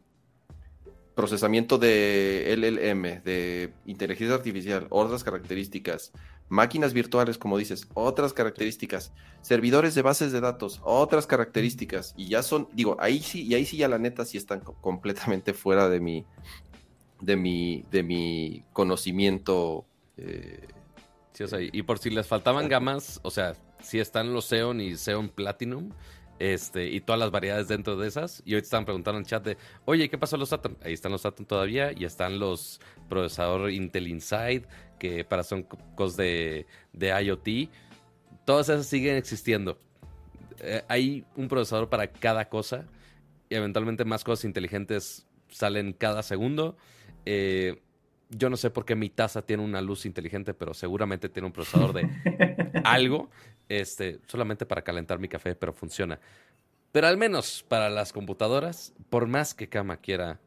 procesamiento 1.18 1.78
de 1.78 2.54
LLM, 2.56 3.24
de 3.24 3.72
inteligencia 3.86 4.36
artificial, 4.36 4.86
otras 4.88 5.24
características, 5.24 6.12
máquinas 6.48 6.92
virtuales, 6.92 7.38
como 7.38 7.58
dices, 7.58 7.88
otras 7.94 8.32
características, 8.32 9.12
servidores 9.42 9.96
de 9.96 10.02
bases 10.02 10.30
de 10.30 10.40
datos, 10.40 10.80
otras 10.84 11.26
características, 11.26 12.14
y 12.16 12.28
ya 12.28 12.44
son, 12.44 12.68
digo, 12.72 12.96
ahí 13.00 13.18
sí, 13.18 13.42
y 13.42 13.54
ahí 13.54 13.66
sí 13.66 13.76
ya 13.76 13.88
la 13.88 13.98
neta 13.98 14.24
sí 14.24 14.38
están 14.38 14.60
completamente 14.60 15.54
fuera 15.54 15.88
de 15.88 15.98
mi, 15.98 16.24
de 17.20 17.34
mi, 17.34 17.84
de 17.90 18.04
mi 18.04 18.62
conocimiento. 18.72 19.86
Eh, 20.18 20.68
sí, 21.32 21.42
o 21.42 21.48
sea, 21.48 21.58
y 21.60 21.82
por 21.82 21.98
si 21.98 22.10
les 22.10 22.28
faltaban 22.28 22.68
gamas, 22.68 23.18
o 23.24 23.32
sea, 23.32 23.56
si 23.82 23.98
están 23.98 24.32
los 24.32 24.48
Xeon 24.48 24.80
y 24.80 24.94
Xeon 24.94 25.30
Platinum, 25.30 25.90
este, 26.38 26.88
y 26.88 27.00
todas 27.00 27.18
las 27.18 27.30
variedades 27.30 27.68
dentro 27.68 27.96
de 27.96 28.08
esas. 28.08 28.42
Y 28.44 28.54
hoy 28.54 28.60
te 28.60 28.66
estaban 28.66 28.84
preguntando 28.84 29.18
en 29.18 29.24
el 29.24 29.28
chat 29.28 29.44
de, 29.44 29.56
oye, 29.84 30.08
¿qué 30.08 30.18
pasó 30.18 30.36
los 30.36 30.52
Atom? 30.52 30.74
Ahí 30.82 30.92
están 30.92 31.12
los 31.12 31.26
Atom 31.26 31.46
todavía 31.46 31.92
y 31.92 32.04
están 32.04 32.38
los 32.38 32.80
procesador 33.08 33.70
Intel 33.70 34.08
Inside, 34.08 34.64
que 34.98 35.24
para 35.24 35.42
son 35.42 35.64
cosas 35.94 36.16
de, 36.16 36.66
de 36.92 37.22
IoT. 37.22 37.70
Todas 38.44 38.68
esas 38.68 38.86
siguen 38.86 39.16
existiendo. 39.16 39.78
Eh, 40.60 40.82
hay 40.88 41.24
un 41.36 41.48
procesador 41.48 41.88
para 41.88 42.08
cada 42.08 42.48
cosa 42.48 42.86
y 43.48 43.54
eventualmente 43.54 44.04
más 44.04 44.24
cosas 44.24 44.44
inteligentes 44.44 45.26
salen 45.48 45.92
cada 45.92 46.22
segundo. 46.22 46.76
Eh, 47.24 47.80
yo 48.30 48.50
no 48.50 48.56
sé 48.56 48.70
por 48.70 48.84
qué 48.84 48.94
mi 48.94 49.10
taza 49.10 49.42
tiene 49.42 49.62
una 49.62 49.80
luz 49.80 50.06
inteligente, 50.06 50.54
pero 50.54 50.74
seguramente 50.74 51.28
tiene 51.28 51.46
un 51.46 51.52
procesador 51.52 51.92
de 51.92 52.08
algo, 52.84 53.30
este, 53.68 54.20
solamente 54.26 54.66
para 54.66 54.82
calentar 54.82 55.18
mi 55.18 55.28
café, 55.28 55.54
pero 55.54 55.72
funciona. 55.72 56.18
Pero 56.92 57.06
al 57.06 57.16
menos 57.16 57.64
para 57.68 57.90
las 57.90 58.12
computadoras, 58.12 58.94
por 59.10 59.26
más 59.26 59.54
que 59.54 59.68
Kama 59.68 59.98
quiera 59.98 60.40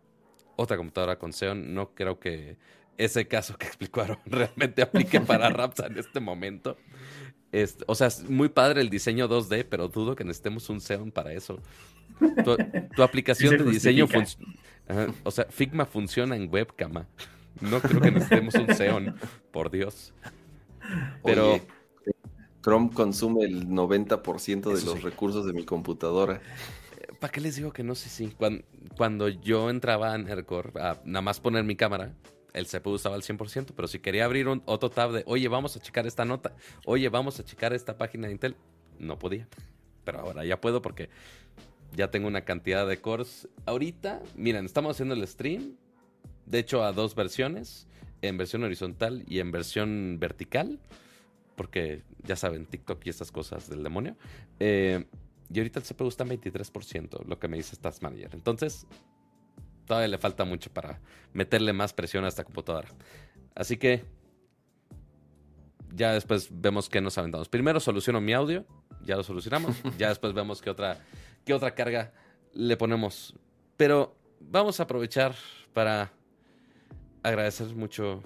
otra 0.55 0.77
computadora 0.77 1.17
con 1.17 1.34
Xeon, 1.34 1.73
no 1.73 1.93
creo 1.93 2.19
que 2.19 2.57
ese 2.97 3.27
caso 3.27 3.57
que 3.57 3.67
explicó 3.67 4.05
realmente 4.25 4.82
aplique 4.82 5.19
para 5.21 5.49
Rapsa 5.49 5.88
en 5.88 5.97
este 5.97 6.19
momento. 6.19 6.77
Este, 7.51 7.84
o 7.88 7.95
sea, 7.95 8.07
es 8.07 8.29
muy 8.29 8.49
padre 8.49 8.82
el 8.82 8.89
diseño 8.89 9.27
2D, 9.27 9.65
pero 9.69 9.88
dudo 9.88 10.15
que 10.15 10.23
necesitemos 10.23 10.69
un 10.69 10.79
Xeon 10.79 11.11
para 11.11 11.34
eso. 11.34 11.59
Tu, 12.43 13.01
aplicación 13.03 13.57
de 13.57 13.63
diseño 13.71 14.07
funciona. 14.07 14.53
O 15.23 15.32
sea, 15.32 15.45
Figma 15.45 15.86
funciona 15.86 16.36
en 16.36 16.49
webcam. 16.51 17.05
No 17.60 17.80
creo 17.82 18.02
que 18.02 18.12
necesitemos 18.12 18.56
un 18.56 18.68
Xeon, 18.68 19.16
por 19.52 19.72
Dios. 19.72 20.14
Pero. 21.24 21.60
Chrome 22.64 22.91
consume 22.91 23.43
el 23.45 23.68
90% 23.68 24.74
de 24.74 24.86
los 24.86 25.02
recursos 25.02 25.45
de 25.45 25.54
mi 25.54 25.66
computadora. 25.66 26.41
¿Para 27.20 27.32
qué 27.32 27.41
les 27.41 27.56
digo 27.56 27.74
que 27.74 27.84
no 27.84 27.95
sé 27.95 28.10
si? 28.10 28.36
Cuando, 28.97 29.30
yo 29.30 29.70
entraba 29.70 30.14
a 30.14 30.18
Nerdcore 30.18 30.80
a 30.80 31.02
nada 31.04 31.22
más 31.22 31.39
poner 31.39 31.64
mi 31.64 31.76
cámara, 31.76 32.14
el 32.54 32.68
CPU 32.68 32.95
estaba 32.95 33.16
al 33.16 33.24
100%, 33.24 33.74
pero 33.76 33.88
si 33.88 33.99
quería 33.99 34.26
abrir 34.26 34.47
un, 34.47 34.62
otro 34.66 34.89
tab 34.89 35.12
de, 35.12 35.24
oye, 35.26 35.47
vamos 35.47 35.76
a 35.76 35.80
checar 35.80 36.06
esta 36.06 36.26
nota, 36.26 36.56
oye, 36.86 37.10
vamos 37.10 37.39
a 37.39 37.43
checar 37.43 37.74
esta 37.74 37.97
página 37.97 38.28
de 38.28 38.34
Intel, 38.34 38.56
no 38.99 39.18
podía. 39.18 39.47
Pero 40.04 40.20
ahora 40.20 40.45
ya 40.45 40.60
puedo 40.60 40.82
porque 40.82 41.10
ya 41.95 42.10
tengo 42.10 42.28
una 42.28 42.41
cantidad 42.41 42.88
de 42.88 42.99
cores. 42.99 43.47
Ahorita, 43.66 44.22
miren, 44.36 44.66
estamos 44.66 44.91
haciendo 44.91 45.16
el 45.16 45.28
stream 45.28 45.76
de 46.46 46.60
hecho, 46.60 46.84
a 46.84 46.92
dos 46.92 47.16
versiones, 47.16 47.88
en 48.22 48.38
versión 48.38 48.64
horizontal 48.64 49.24
y 49.28 49.39
en 49.39 49.52
versión 49.52 50.18
vertical, 50.20 50.80
porque 51.56 52.04
ya 52.24 52.36
saben, 52.36 52.66
TikTok 52.66 53.06
y 53.06 53.10
estas 53.10 53.32
cosas 53.32 53.70
del 53.70 53.84
demonio. 53.84 54.16
Eh, 54.60 55.06
y 55.54 55.60
ahorita 55.60 55.80
el 55.80 55.86
CPU 55.86 56.08
está 56.08 56.24
en 56.24 56.30
23%, 56.30 57.26
lo 57.26 57.39
que 57.39 57.48
me 57.48 57.58
dice 57.58 57.76
Stats 57.76 58.02
Manager. 58.02 58.30
Entonces, 58.34 58.88
todavía 59.86 60.08
le 60.08 60.18
falta 60.18 60.46
mucho 60.46 60.72
para 60.72 61.02
meterle 61.34 61.74
más 61.74 61.94
presión 61.94 62.24
a 62.24 62.30
esta 62.30 62.44
computadora. 62.44 62.88
Así 63.56 63.78
que 63.78 64.06
ya 65.94 66.14
después 66.14 66.48
vemos 66.52 66.89
qué 66.89 67.02
nos 67.02 67.18
aventamos. 67.18 67.50
Primero 67.50 67.80
soluciono 67.80 68.22
mi 68.22 68.34
audio, 68.34 68.66
ya 69.04 69.18
lo 69.18 69.24
solucionamos. 69.24 69.76
ya 69.98 70.10
después 70.10 70.34
vemos 70.34 70.62
qué 70.62 70.70
otra, 70.70 71.00
qué 71.44 71.54
otra 71.54 71.76
carga 71.76 72.14
le 72.54 72.78
ponemos. 72.78 73.36
Pero 73.76 74.16
vamos 74.39 74.80
a 74.80 74.84
aprovechar 74.84 75.36
para 75.74 76.14
agradecer 77.24 77.67
mucho. 77.76 78.22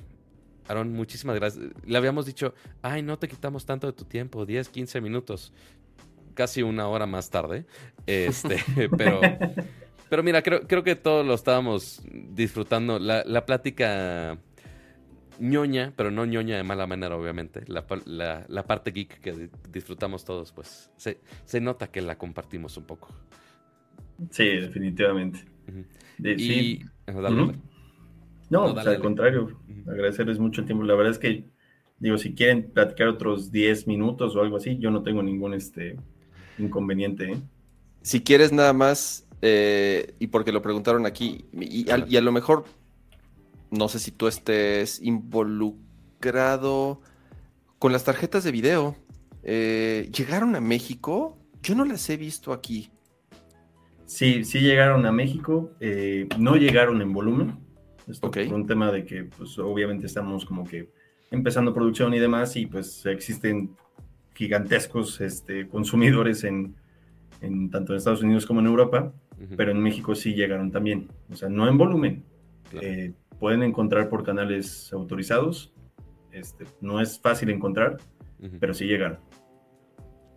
Aaron, 0.68 0.94
muchísimas 0.94 1.36
gracias. 1.36 1.64
Le 1.86 1.98
habíamos 1.98 2.26
dicho, 2.26 2.54
ay, 2.82 3.04
no 3.04 3.20
te 3.20 3.28
quitamos 3.28 3.66
tanto 3.66 3.88
de 3.88 3.94
tu 3.94 4.06
tiempo, 4.06 4.46
10, 4.46 4.70
15 4.70 5.02
minutos. 5.02 5.54
Casi 6.34 6.64
una 6.64 6.88
hora 6.88 7.06
más 7.06 7.30
tarde. 7.30 7.66
Este, 8.08 8.58
pero, 8.98 9.22
pero 10.10 10.24
mira, 10.24 10.42
creo, 10.42 10.62
creo 10.68 10.84
que 10.84 10.96
todos 10.96 11.26
lo 11.26 11.34
estábamos 11.34 12.02
disfrutando. 12.12 13.00
La, 13.00 13.24
la 13.26 13.46
plática 13.46 14.38
ñoña, 15.40 15.94
pero 15.96 16.12
no 16.12 16.26
ñoña 16.26 16.58
de 16.58 16.64
mala 16.64 16.88
manera, 16.88 17.16
obviamente. 17.16 17.64
La, 17.68 17.86
la, 18.48 18.64
parte 18.64 18.92
geek 18.92 19.20
que 19.20 19.50
disfrutamos 19.72 20.26
todos, 20.26 20.52
pues 20.52 20.92
se, 20.98 21.20
se, 21.46 21.62
nota 21.62 21.88
que 21.88 22.02
la 22.02 22.18
compartimos 22.18 22.78
un 22.78 22.86
poco. 22.86 23.10
Sí, 24.32 24.46
definitivamente. 24.46 25.40
y, 26.20 26.38
sí. 26.38 26.86
No, 28.50 28.78
al 28.78 29.00
contrario, 29.00 29.60
agradecerles 29.88 30.40
mucho 30.40 30.62
el 30.62 30.68
tiempo. 30.68 30.84
La 30.84 30.96
verdad 30.96 31.12
es 31.12 31.20
que, 31.20 31.46
digo, 32.00 32.18
si 32.18 32.36
quieren 32.36 32.70
platicar 32.72 33.08
otros 33.08 33.52
10 33.52 33.88
minutos 33.88 34.36
o 34.36 34.42
algo 34.42 34.58
así, 34.58 34.78
yo 34.78 34.92
no 34.92 35.04
tengo 35.04 35.24
ningún 35.24 35.54
este, 35.54 35.98
inconveniente. 36.60 37.32
¿eh? 37.32 37.38
Si 38.02 38.22
quieres 38.22 38.52
nada 38.52 38.74
más, 38.74 39.28
eh, 39.42 40.14
y 40.20 40.28
porque 40.28 40.52
lo 40.52 40.62
preguntaron 40.62 41.06
aquí, 41.06 41.46
y, 41.54 41.90
a, 41.90 41.98
lo 41.98 42.32
mejor, 42.32 42.66
no 43.72 43.88
sé 43.88 44.00
si 44.00 44.12
tú 44.12 44.28
estés 44.28 45.02
involucrado 45.02 47.02
con 47.80 47.92
las 47.92 48.04
tarjetas 48.04 48.44
de 48.44 48.52
video. 48.52 48.96
Eh, 49.44 50.10
¿Llegaron 50.16 50.56
a 50.56 50.62
México? 50.62 51.38
Yo 51.64 51.76
no 51.76 51.84
las 51.84 52.08
he 52.10 52.18
visto 52.18 52.54
aquí. 52.54 52.92
Sí, 54.06 54.44
sí 54.44 54.60
llegaron 54.60 55.04
a 55.08 55.12
México, 55.12 55.72
no 56.38 56.58
llegaron 56.58 57.02
en 57.02 57.12
volumen, 57.12 57.65
esto 58.08 58.30
por 58.30 58.54
un 58.54 58.68
tema 58.68 58.92
de 58.92 59.06
que, 59.06 59.24
pues, 59.24 59.58
obviamente 59.60 60.06
estamos 60.06 60.46
como 60.46 60.64
que 60.64 60.90
empezando 61.32 61.74
producción 61.74 62.14
y 62.14 62.20
demás, 62.20 62.56
y 62.56 62.66
pues 62.66 63.06
existen 63.06 63.76
gigantescos 64.34 65.22
este, 65.22 65.68
consumidores 65.68 66.44
en, 66.44 66.76
en, 67.42 67.70
tanto 67.72 67.94
en 67.94 67.98
Estados 67.98 68.22
Unidos 68.22 68.46
como 68.46 68.60
en 68.60 68.68
Europa, 68.68 69.14
pero 69.58 69.72
en 69.72 69.82
México 69.82 70.16
sí 70.16 70.34
llegaron 70.34 70.72
también. 70.72 71.10
O 71.32 71.36
sea, 71.36 71.50
no 71.50 71.68
en 71.68 71.78
volumen. 71.78 72.24
Eh, 72.82 73.14
pueden 73.40 73.64
encontrar 73.64 74.10
por 74.10 74.24
canales 74.24 74.92
autorizados. 74.94 75.74
Este, 76.32 76.66
no 76.82 77.02
es 77.02 77.20
fácil 77.20 77.50
encontrar, 77.50 77.98
pero 78.60 78.74
sí 78.74 78.86
llegaron. 78.86 79.20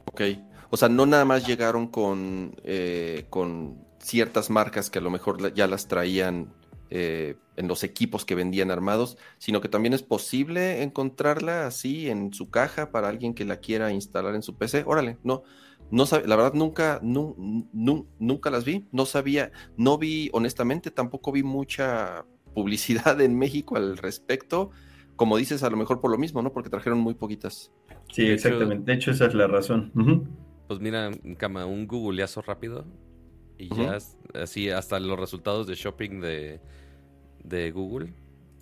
Ok. 0.06 0.22
O 0.70 0.76
sea, 0.76 0.88
no 0.88 1.06
nada 1.06 1.24
más 1.24 1.46
llegaron 1.46 1.88
con, 1.88 2.54
eh, 2.64 3.26
con 3.30 3.78
ciertas 3.98 4.50
marcas 4.50 4.90
que 4.90 4.98
a 4.98 5.02
lo 5.02 5.10
mejor 5.10 5.52
ya 5.54 5.66
las 5.66 5.88
traían 5.88 6.52
eh, 6.90 7.36
en 7.56 7.68
los 7.68 7.84
equipos 7.84 8.24
que 8.24 8.34
vendían 8.34 8.70
armados, 8.70 9.18
sino 9.38 9.60
que 9.60 9.68
también 9.68 9.92
es 9.92 10.02
posible 10.02 10.82
encontrarla 10.82 11.66
así 11.66 12.08
en 12.08 12.32
su 12.32 12.50
caja 12.50 12.92
para 12.92 13.08
alguien 13.08 13.34
que 13.34 13.44
la 13.44 13.58
quiera 13.58 13.92
instalar 13.92 14.34
en 14.34 14.42
su 14.42 14.56
PC. 14.56 14.84
Órale, 14.86 15.18
no, 15.24 15.42
no 15.90 16.04
la 16.24 16.36
verdad 16.36 16.54
nunca, 16.54 17.00
nunca 17.02 18.50
las 18.50 18.64
vi, 18.64 18.86
no 18.92 19.06
sabía, 19.06 19.50
no 19.76 19.98
vi, 19.98 20.30
honestamente, 20.32 20.90
tampoco 20.90 21.32
vi 21.32 21.42
mucha 21.42 22.24
publicidad 22.54 23.20
en 23.20 23.36
México 23.36 23.76
al 23.76 23.98
respecto. 23.98 24.70
como 25.16 25.36
dices, 25.36 25.64
a 25.64 25.70
lo 25.70 25.76
mejor 25.76 26.00
por 26.00 26.12
lo 26.12 26.16
mismo, 26.16 26.42
¿no? 26.42 26.52
Porque 26.52 26.70
trajeron 26.70 27.00
muy 27.00 27.14
poquitas. 27.14 27.72
Sí, 28.12 28.26
exactamente. 28.26 28.90
de 28.90 28.96
hecho, 28.96 29.10
esa 29.10 29.26
es 29.26 29.34
la 29.34 29.48
razón. 29.48 29.92
Pues 30.68 30.80
mira, 30.80 31.10
cama, 31.36 31.66
un 31.66 31.86
googleazo 31.86 32.40
rápido 32.40 32.86
y 33.58 33.68
ya 33.74 33.98
así 34.34 34.70
hasta 34.70 35.00
los 35.00 35.18
resultados 35.18 35.66
de 35.66 35.74
shopping 35.74 36.20
de, 36.20 36.60
de 37.42 37.70
Google. 37.70 38.12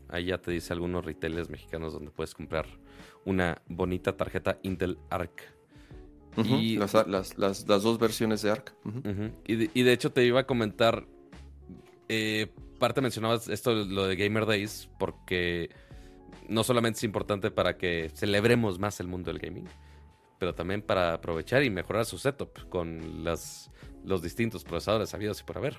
Ahí 0.08 0.26
ya 0.26 0.38
te 0.38 0.50
dice 0.50 0.72
algunos 0.72 1.04
retailers 1.04 1.50
mexicanos 1.50 1.92
donde 1.92 2.10
puedes 2.10 2.34
comprar 2.34 2.66
una 3.24 3.60
bonita 3.68 4.16
tarjeta 4.16 4.58
Intel 4.62 4.98
Arc. 5.10 5.42
y, 6.36 6.76
las, 6.76 7.66
dos 7.66 7.98
versiones 7.98 8.42
de 8.42 8.50
Arc. 8.50 8.74
y, 9.46 9.82
de, 9.82 9.92
hecho 9.92 10.12
te 10.12 10.24
iba 10.24 10.40
a 10.40 10.46
comentar, 10.46 11.06
eh, 12.08 12.48
parte 12.78 13.00
mencionabas 13.00 13.48
esto, 13.48 13.74
lo 13.74 14.06
de 14.06 14.16
Gamer 14.16 14.46
Days, 14.46 14.88
porque 14.98 15.70
no 16.48 16.62
solamente 16.62 16.98
es 16.98 17.04
importante 17.04 17.50
para 17.50 17.76
que 17.76 18.10
celebremos 18.14 18.78
más 18.78 19.00
el 19.00 19.08
mundo 19.08 19.32
del 19.32 19.40
gaming, 19.40 19.66
pero 20.38 20.54
también 20.54 20.82
para 20.82 21.14
aprovechar 21.14 21.62
y 21.62 21.70
mejorar 21.70 22.04
su 22.04 22.18
setup 22.18 22.68
con 22.68 23.24
las, 23.24 23.70
los 24.04 24.22
distintos 24.22 24.64
procesadores 24.64 25.14
habidos 25.14 25.40
y 25.40 25.44
por 25.44 25.58
haber. 25.58 25.78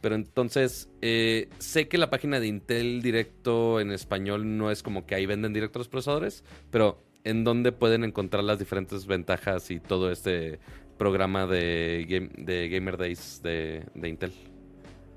Pero 0.00 0.14
entonces, 0.14 0.90
eh, 1.02 1.48
sé 1.58 1.88
que 1.88 1.98
la 1.98 2.10
página 2.10 2.38
de 2.38 2.46
Intel 2.46 3.02
Directo 3.02 3.80
en 3.80 3.90
español 3.90 4.56
no 4.56 4.70
es 4.70 4.82
como 4.82 5.06
que 5.06 5.14
ahí 5.14 5.26
venden 5.26 5.52
directo 5.52 5.80
los 5.80 5.88
procesadores, 5.88 6.44
pero 6.70 7.02
¿en 7.24 7.42
dónde 7.44 7.72
pueden 7.72 8.04
encontrar 8.04 8.44
las 8.44 8.58
diferentes 8.58 9.06
ventajas 9.06 9.70
y 9.70 9.80
todo 9.80 10.10
este 10.12 10.60
programa 10.98 11.46
de, 11.46 12.30
de 12.36 12.68
Gamer 12.68 12.96
Days 12.96 13.40
de, 13.42 13.84
Intel? 14.04 14.32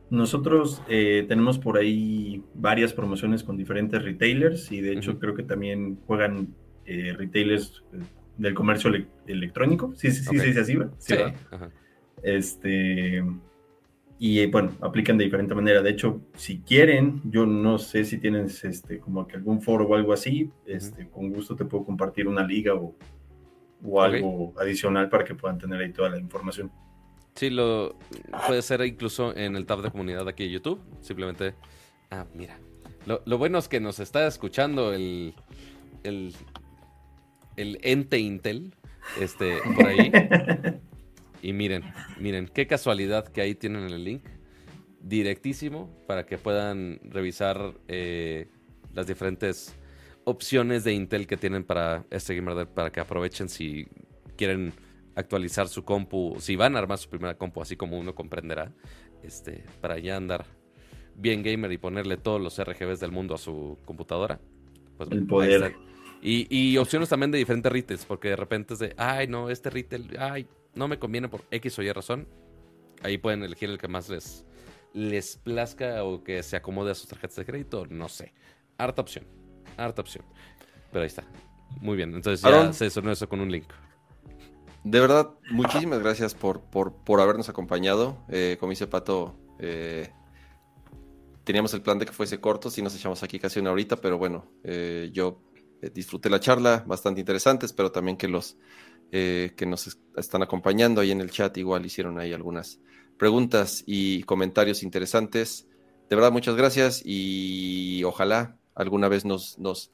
Nosotros 0.09 0.81
eh, 0.89 1.25
tenemos 1.27 1.57
por 1.57 1.77
ahí 1.77 2.43
varias 2.53 2.91
promociones 2.91 3.43
con 3.43 3.57
diferentes 3.57 4.03
retailers 4.03 4.71
y 4.71 4.81
de 4.81 4.93
hecho 4.93 5.19
creo 5.19 5.35
que 5.35 5.43
también 5.43 5.99
juegan 6.05 6.53
eh, 6.85 7.13
retailers 7.17 7.83
del 8.37 8.53
comercio 8.53 8.91
electrónico. 9.27 9.93
Sí, 9.95 10.11
sí, 10.11 10.23
sí, 10.23 10.39
sí, 10.39 10.59
así, 10.59 10.77
Sí, 10.99 11.15
Este 12.23 13.23
y 14.23 14.39
eh, 14.39 14.45
bueno, 14.45 14.73
aplican 14.81 15.17
de 15.17 15.23
diferente 15.23 15.55
manera. 15.55 15.81
De 15.81 15.89
hecho, 15.89 16.21
si 16.35 16.59
quieren, 16.59 17.23
yo 17.25 17.47
no 17.47 17.79
sé 17.79 18.05
si 18.05 18.19
tienes 18.19 18.63
este, 18.63 18.99
como 18.99 19.27
que 19.27 19.37
algún 19.37 19.63
foro 19.63 19.87
o 19.87 19.95
algo 19.95 20.13
así, 20.13 20.51
este, 20.67 21.09
con 21.09 21.31
gusto 21.31 21.55
te 21.55 21.65
puedo 21.65 21.83
compartir 21.83 22.27
una 22.27 22.45
liga 22.45 22.75
o, 22.75 22.95
o 23.83 23.99
algo 23.99 24.53
adicional 24.59 25.09
para 25.09 25.23
que 25.23 25.33
puedan 25.33 25.57
tener 25.57 25.81
ahí 25.81 25.91
toda 25.91 26.11
la 26.11 26.19
información. 26.19 26.71
Sí, 27.33 27.49
lo 27.49 27.97
puede 28.45 28.61
ser 28.61 28.85
incluso 28.85 29.35
en 29.35 29.55
el 29.55 29.65
tab 29.65 29.81
de 29.81 29.89
comunidad 29.89 30.27
aquí 30.27 30.43
de 30.43 30.51
YouTube. 30.51 30.79
Simplemente, 31.01 31.55
ah, 32.11 32.27
mira. 32.35 32.59
Lo, 33.07 33.23
lo 33.25 33.39
bueno 33.39 33.57
es 33.57 33.67
que 33.67 33.79
nos 33.79 33.99
está 33.99 34.27
escuchando 34.27 34.93
el, 34.93 35.33
el, 36.03 36.35
el 37.61 37.79
ente 37.81 38.19
Intel, 38.19 38.73
este, 39.19 39.57
por 39.75 39.87
ahí. 39.87 40.11
Y 41.41 41.53
miren, 41.53 41.83
miren, 42.19 42.47
qué 42.47 42.67
casualidad 42.67 43.27
que 43.27 43.41
ahí 43.41 43.55
tienen 43.55 43.85
el 43.85 44.03
link 44.03 44.23
directísimo 45.01 45.89
para 46.07 46.25
que 46.25 46.37
puedan 46.37 46.99
revisar 47.03 47.73
eh, 47.87 48.47
las 48.93 49.07
diferentes 49.07 49.75
opciones 50.23 50.83
de 50.83 50.93
Intel 50.93 51.25
que 51.25 51.37
tienen 51.37 51.63
para 51.63 52.05
este 52.11 52.35
gamer 52.35 52.67
para 52.67 52.91
que 52.91 52.99
aprovechen 52.99 53.49
si 53.49 53.87
quieren 54.37 54.73
actualizar 55.15 55.67
su 55.67 55.83
compu, 55.83 56.35
si 56.39 56.55
van 56.55 56.75
a 56.75 56.79
armar 56.79 56.99
su 56.99 57.09
primera 57.09 57.35
compu, 57.35 57.61
así 57.61 57.75
como 57.75 57.97
uno 57.97 58.13
comprenderá, 58.13 58.71
este, 59.23 59.63
para 59.81 59.97
ya 59.97 60.17
andar 60.17 60.45
bien 61.15 61.41
gamer 61.41 61.71
y 61.71 61.77
ponerle 61.77 62.17
todos 62.17 62.39
los 62.39 62.63
RGBs 62.63 62.99
del 62.99 63.11
mundo 63.11 63.33
a 63.33 63.37
su 63.39 63.77
computadora. 63.85 64.39
Pues, 64.97 65.11
el 65.11 65.25
poder. 65.25 65.75
Y, 66.21 66.47
y, 66.55 66.77
opciones 66.77 67.09
también 67.09 67.31
de 67.31 67.39
diferentes 67.39 67.71
retails, 67.71 68.05
porque 68.05 68.29
de 68.29 68.35
repente 68.35 68.75
es 68.75 68.79
de, 68.79 68.93
ay, 68.97 69.27
no, 69.27 69.49
este 69.49 69.71
retail, 69.71 70.15
ay, 70.19 70.47
no 70.75 70.87
me 70.87 70.99
conviene 70.99 71.27
por 71.29 71.43
X 71.49 71.79
o 71.79 71.81
Y 71.81 71.91
razón, 71.91 72.27
ahí 73.01 73.17
pueden 73.17 73.43
elegir 73.43 73.69
el 73.69 73.79
que 73.79 73.87
más 73.87 74.07
les, 74.09 74.45
les 74.93 75.37
plazca 75.37 76.03
o 76.03 76.23
que 76.23 76.43
se 76.43 76.55
acomode 76.55 76.91
a 76.91 76.95
sus 76.95 77.07
tarjetas 77.07 77.37
de 77.37 77.45
crédito, 77.45 77.87
no 77.89 78.07
sé. 78.07 78.33
Harta 78.77 79.01
opción, 79.01 79.25
harta 79.77 80.01
opción. 80.01 80.25
Pero 80.91 81.01
ahí 81.01 81.07
está. 81.07 81.23
Muy 81.79 81.95
bien, 81.95 82.13
entonces 82.13 82.41
ya 82.41 82.73
se 82.73 82.89
sonó 82.89 83.11
eso 83.11 83.27
con 83.29 83.39
un 83.39 83.51
link. 83.51 83.67
De 84.83 84.99
verdad, 84.99 85.29
muchísimas 85.51 85.99
gracias 85.99 86.33
por, 86.33 86.61
por, 86.61 87.21
habernos 87.21 87.49
acompañado. 87.49 88.17
Eh, 88.29 88.57
como 88.59 88.71
dice 88.71 88.87
Pato, 88.87 89.35
eh, 89.59 90.11
teníamos 91.43 91.73
el 91.73 91.81
plan 91.81 91.99
de 91.99 92.05
que 92.05 92.11
fuese 92.11 92.39
corto, 92.39 92.69
si 92.69 92.81
nos 92.81 92.95
echamos 92.95 93.21
aquí 93.23 93.39
casi 93.39 93.59
una 93.59 93.71
horita, 93.71 93.95
pero 93.97 94.17
bueno, 94.17 94.45
eh, 94.63 95.09
yo 95.13 95.41
disfruté 95.89 96.29
la 96.29 96.39
charla, 96.39 96.83
bastante 96.85 97.19
interesante, 97.19 97.65
espero 97.65 97.91
también 97.91 98.17
que 98.17 98.27
los 98.27 98.57
eh, 99.13 99.51
que 99.57 99.65
nos 99.65 99.99
están 100.15 100.41
acompañando 100.41 101.01
ahí 101.01 101.11
en 101.11 101.19
el 101.19 101.31
chat. 101.31 101.57
Igual 101.57 101.85
hicieron 101.85 102.17
ahí 102.17 102.31
algunas 102.31 102.79
preguntas 103.17 103.83
y 103.85 104.23
comentarios 104.23 104.83
interesantes. 104.83 105.67
De 106.09 106.15
verdad, 106.15 106.31
muchas 106.31 106.55
gracias 106.55 107.01
y 107.03 108.03
ojalá 108.05 108.57
alguna 108.73 109.09
vez 109.09 109.25
nos, 109.25 109.59
nos, 109.59 109.91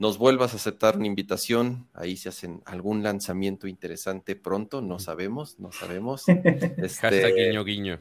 nos 0.00 0.18
vuelvas 0.18 0.54
a 0.54 0.56
aceptar 0.56 0.96
una 0.96 1.06
invitación. 1.06 1.88
Ahí 1.94 2.16
se 2.16 2.30
hacen 2.30 2.60
algún 2.64 3.04
lanzamiento 3.04 3.68
interesante 3.68 4.34
pronto, 4.34 4.82
no 4.82 4.98
sabemos, 4.98 5.60
no 5.60 5.70
sabemos. 5.70 6.24
Este, 6.78 7.32
guiño 7.32 7.62
guiño. 7.62 8.00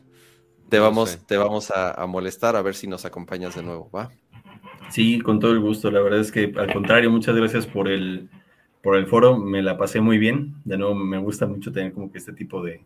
Te 0.69 0.79
vamos, 0.79 1.19
te 1.27 1.37
vamos 1.37 1.69
a, 1.69 1.91
a, 1.91 2.07
molestar 2.07 2.55
a 2.55 2.63
ver 2.63 2.73
si 2.73 2.87
nos 2.87 3.05
acompañas 3.05 3.55
de 3.55 3.61
nuevo, 3.61 3.91
¿va? 3.91 4.11
Sí, 4.89 5.19
con 5.19 5.39
todo 5.39 5.51
el 5.51 5.59
gusto. 5.59 5.91
La 5.91 6.01
verdad 6.01 6.19
es 6.19 6.31
que 6.31 6.53
al 6.57 6.71
contrario, 6.71 7.11
muchas 7.11 7.35
gracias 7.35 7.65
por 7.67 7.87
el, 7.87 8.29
por 8.81 8.95
el 8.95 9.07
foro, 9.07 9.37
me 9.37 9.61
la 9.61 9.77
pasé 9.77 10.01
muy 10.01 10.17
bien. 10.17 10.55
De 10.63 10.77
nuevo, 10.77 10.95
me 10.95 11.17
gusta 11.17 11.45
mucho 11.45 11.71
tener 11.71 11.93
como 11.93 12.11
que 12.11 12.17
este 12.17 12.33
tipo 12.33 12.63
de, 12.63 12.81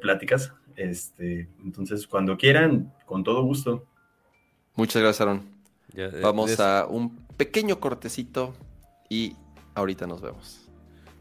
pláticas. 0.00 0.52
Este, 0.76 1.48
entonces, 1.64 2.06
cuando 2.06 2.36
quieran, 2.36 2.92
con 3.06 3.24
todo 3.24 3.42
gusto. 3.42 3.86
Muchas 4.76 5.02
gracias, 5.02 5.20
Aaron. 5.20 5.42
Eh, 5.94 6.20
Vamos 6.22 6.58
a 6.60 6.86
un 6.88 7.16
pequeño 7.36 7.80
cortecito 7.80 8.54
y 9.08 9.34
ahorita 9.74 10.06
nos 10.06 10.22
vemos. 10.22 10.68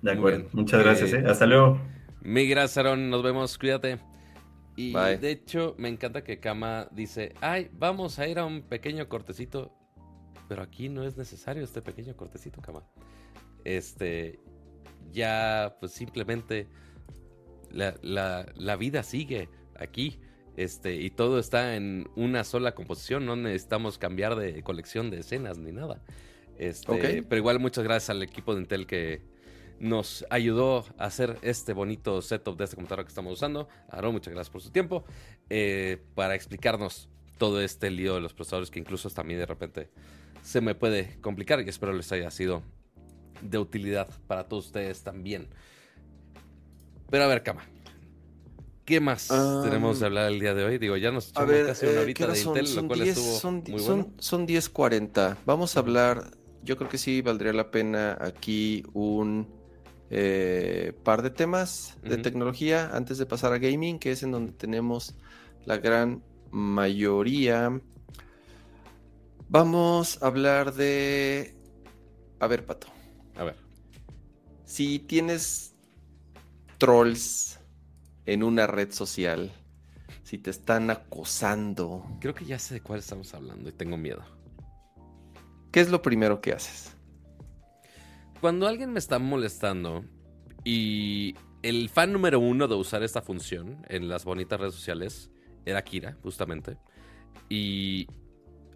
De 0.02 0.12
acuerdo. 0.12 0.48
Muchas 0.54 0.82
gracias. 0.82 1.14
Eh, 1.14 1.24
Hasta 1.28 1.46
luego. 1.46 1.80
Mi 2.22 2.48
gracias, 2.48 2.78
Aaron. 2.78 3.10
Nos 3.10 3.24
vemos. 3.24 3.58
Cuídate. 3.58 4.00
Y 4.76 4.94
de 4.94 5.32
hecho, 5.32 5.76
me 5.78 5.90
encanta 5.90 6.24
que 6.24 6.40
Kama 6.40 6.88
dice, 6.92 7.34
ay, 7.42 7.70
vamos 7.74 8.18
a 8.18 8.30
ir 8.30 8.40
a 8.40 8.46
un 8.46 8.62
pequeño 8.62 9.10
cortecito. 9.10 9.74
Pero 10.50 10.64
aquí 10.64 10.90
no 10.90 11.04
es 11.04 11.16
necesario 11.16 11.64
este 11.64 11.82
pequeño 11.82 12.18
cortecito, 12.18 12.62
Kama 12.62 12.84
este, 13.64 14.40
ya 15.12 15.78
pues 15.80 15.92
simplemente 15.92 16.68
la, 17.72 18.76
vida 18.78 19.04
sigue 19.04 19.50
aquí. 19.76 20.20
Este, 20.58 20.96
y 20.96 21.10
todo 21.10 21.40
está 21.40 21.78
en 21.78 22.10
una 22.16 22.44
sola 22.44 22.74
composición, 22.74 23.26
no 23.26 23.38
necesitamos 23.38 23.98
cambiar 23.98 24.36
de 24.36 24.62
colección 24.62 25.10
de 25.10 25.20
escenas 25.20 25.58
ni 25.58 25.72
nada. 25.72 26.02
Este, 26.58 27.24
Pero 27.24 27.38
igual 27.38 27.60
muchas 27.60 27.86
gracias 27.86 28.10
al 28.10 28.22
equipo 28.24 28.54
de 28.54 28.62
Intel 28.62 28.86
que 28.86 29.22
nos 29.80 30.26
ayudó 30.30 30.84
a 30.98 31.06
hacer 31.06 31.38
este 31.44 31.72
bonito 31.72 32.22
setup 32.22 32.58
de 32.58 32.66
este 32.66 32.76
computador 32.76 33.06
que 33.06 33.10
estamos 33.10 33.34
usando. 33.34 33.70
Aaron, 33.88 34.12
muchas 34.12 34.34
gracias 34.34 34.52
por 34.52 34.62
su 34.62 34.72
tiempo. 34.72 35.06
Eh, 35.50 36.02
para 36.16 36.36
explicarnos 36.36 37.08
todo 37.38 37.62
este 37.62 37.90
lío 37.90 38.16
de 38.16 38.22
los 38.22 38.34
procesadores 38.34 38.70
que 38.70 38.80
incluso 38.80 39.08
hasta 39.08 39.22
a 39.22 39.24
mí 39.24 39.36
de 39.36 39.46
repente 39.46 39.90
se 40.42 40.62
me 40.62 40.76
puede 40.76 41.20
complicar 41.22 41.62
y 41.62 41.70
espero 41.70 41.94
les 41.94 42.12
haya 42.12 42.32
sido 42.32 42.64
de 43.42 43.58
utilidad 43.58 44.10
para 44.28 44.48
todos 44.48 44.68
ustedes 44.68 45.04
también. 45.04 45.48
Pero 47.10 47.24
a 47.24 47.28
ver, 47.28 47.44
Cama. 47.44 47.64
¿Qué 48.86 49.00
más 49.00 49.28
tenemos 49.64 50.00
de 50.00 50.08
hablar 50.08 50.32
el 50.32 50.40
día 50.40 50.56
de 50.56 50.64
hoy? 50.64 50.80
Digo, 50.80 50.98
ya 50.98 51.12
nos 51.12 51.30
echamos 51.30 51.52
casi 51.68 51.86
una 51.86 51.96
eh, 51.96 52.00
horita 52.00 52.26
de 52.26 52.42
Intel, 52.42 52.76
lo 52.76 52.88
cual 52.88 53.02
estuvo 53.04 53.38
son, 53.38 53.64
muy 53.68 53.82
bueno. 53.82 54.12
Son 54.18 54.48
10.40. 54.48 55.38
Vamos 55.46 55.78
a 55.78 55.82
hablar, 55.82 56.32
yo 56.64 56.76
creo 56.76 56.90
que 56.90 56.98
sí 56.98 57.22
valdría 57.22 57.54
la 57.54 57.70
pena 57.70 58.18
aquí 58.20 58.84
un 58.94 59.48
eh, 60.10 60.94
par 61.04 61.22
de 61.22 61.30
temas 61.30 61.98
de 62.02 62.18
tecnología 62.18 62.90
antes 62.92 63.20
de 63.20 63.28
pasar 63.28 63.54
a 63.54 63.60
gaming, 63.60 64.00
que 64.00 64.12
es 64.12 64.24
en 64.24 64.32
donde 64.32 64.54
tenemos 64.54 65.14
la 65.66 65.78
gran 65.78 66.24
mayoría. 66.50 67.80
Vamos 69.50 70.22
a 70.22 70.28
hablar 70.28 70.76
de... 70.76 71.56
A 72.40 72.46
ver, 72.46 72.68
Pato. 72.68 72.86
A 73.36 73.44
ver. 73.44 73.56
Si 74.64 75.00
tienes 75.00 75.76
trolls 76.78 77.60
en 78.28 78.44
una 78.44 78.68
red 78.68 78.92
social, 78.92 79.52
si 80.22 80.38
te 80.38 80.52
están 80.52 80.92
acosando. 80.92 82.06
Creo 82.22 82.36
que 82.36 82.46
ya 82.46 82.60
sé 82.60 82.76
de 82.76 82.82
cuál 82.82 83.00
estamos 83.00 83.34
hablando 83.34 83.70
y 83.70 83.74
tengo 83.74 83.98
miedo. 83.98 84.24
¿Qué 85.72 85.80
es 85.80 85.90
lo 85.90 86.04
primero 86.04 86.42
que 86.42 86.54
haces? 86.54 86.96
Cuando 88.42 88.68
alguien 88.68 88.94
me 88.94 89.00
está 89.00 89.18
molestando 89.18 90.06
y 90.64 91.34
el 91.64 91.90
fan 91.90 92.14
número 92.14 92.40
uno 92.40 92.68
de 92.68 92.76
usar 92.76 93.02
esta 93.02 93.24
función 93.24 93.84
en 93.90 94.10
las 94.10 94.26
bonitas 94.26 94.60
redes 94.60 94.76
sociales 94.76 95.32
era 95.66 95.84
Kira, 95.84 96.18
justamente. 96.22 96.78
Y 97.50 98.08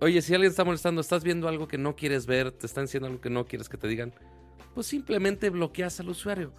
Oye, 0.03 0.21
si 0.21 0.33
alguien 0.33 0.49
está 0.51 0.65
molestando, 0.65 0.99
estás 0.99 1.23
viendo 1.23 1.47
algo 1.47 1.65
que 1.65 1.77
no 1.77 1.95
quieres 1.95 2.25
ver, 2.25 2.51
te 2.51 2.65
están 2.65 2.83
diciendo 2.83 3.07
algo 3.07 3.21
que 3.21 3.29
no 3.29 3.45
quieres 3.45 3.69
que 3.69 3.77
te 3.77 3.87
digan, 3.87 4.13
pues 4.75 4.85
simplemente 4.85 5.49
bloqueas 5.49 5.97
al 6.01 6.09
usuario 6.09 6.53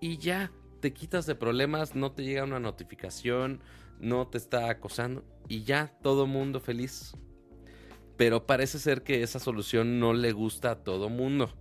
y 0.00 0.18
ya 0.18 0.52
te 0.80 0.92
quitas 0.92 1.24
de 1.24 1.34
problemas, 1.34 1.94
no 1.94 2.12
te 2.12 2.24
llega 2.24 2.44
una 2.44 2.60
notificación, 2.60 3.62
no 4.00 4.28
te 4.28 4.36
está 4.36 4.68
acosando 4.68 5.24
y 5.48 5.62
ya 5.62 5.96
todo 6.02 6.26
mundo 6.26 6.60
feliz. 6.60 7.16
Pero 8.18 8.44
parece 8.44 8.78
ser 8.78 9.02
que 9.02 9.22
esa 9.22 9.38
solución 9.38 9.98
no 9.98 10.12
le 10.12 10.32
gusta 10.32 10.72
a 10.72 10.84
todo 10.84 11.08
mundo. 11.08 11.54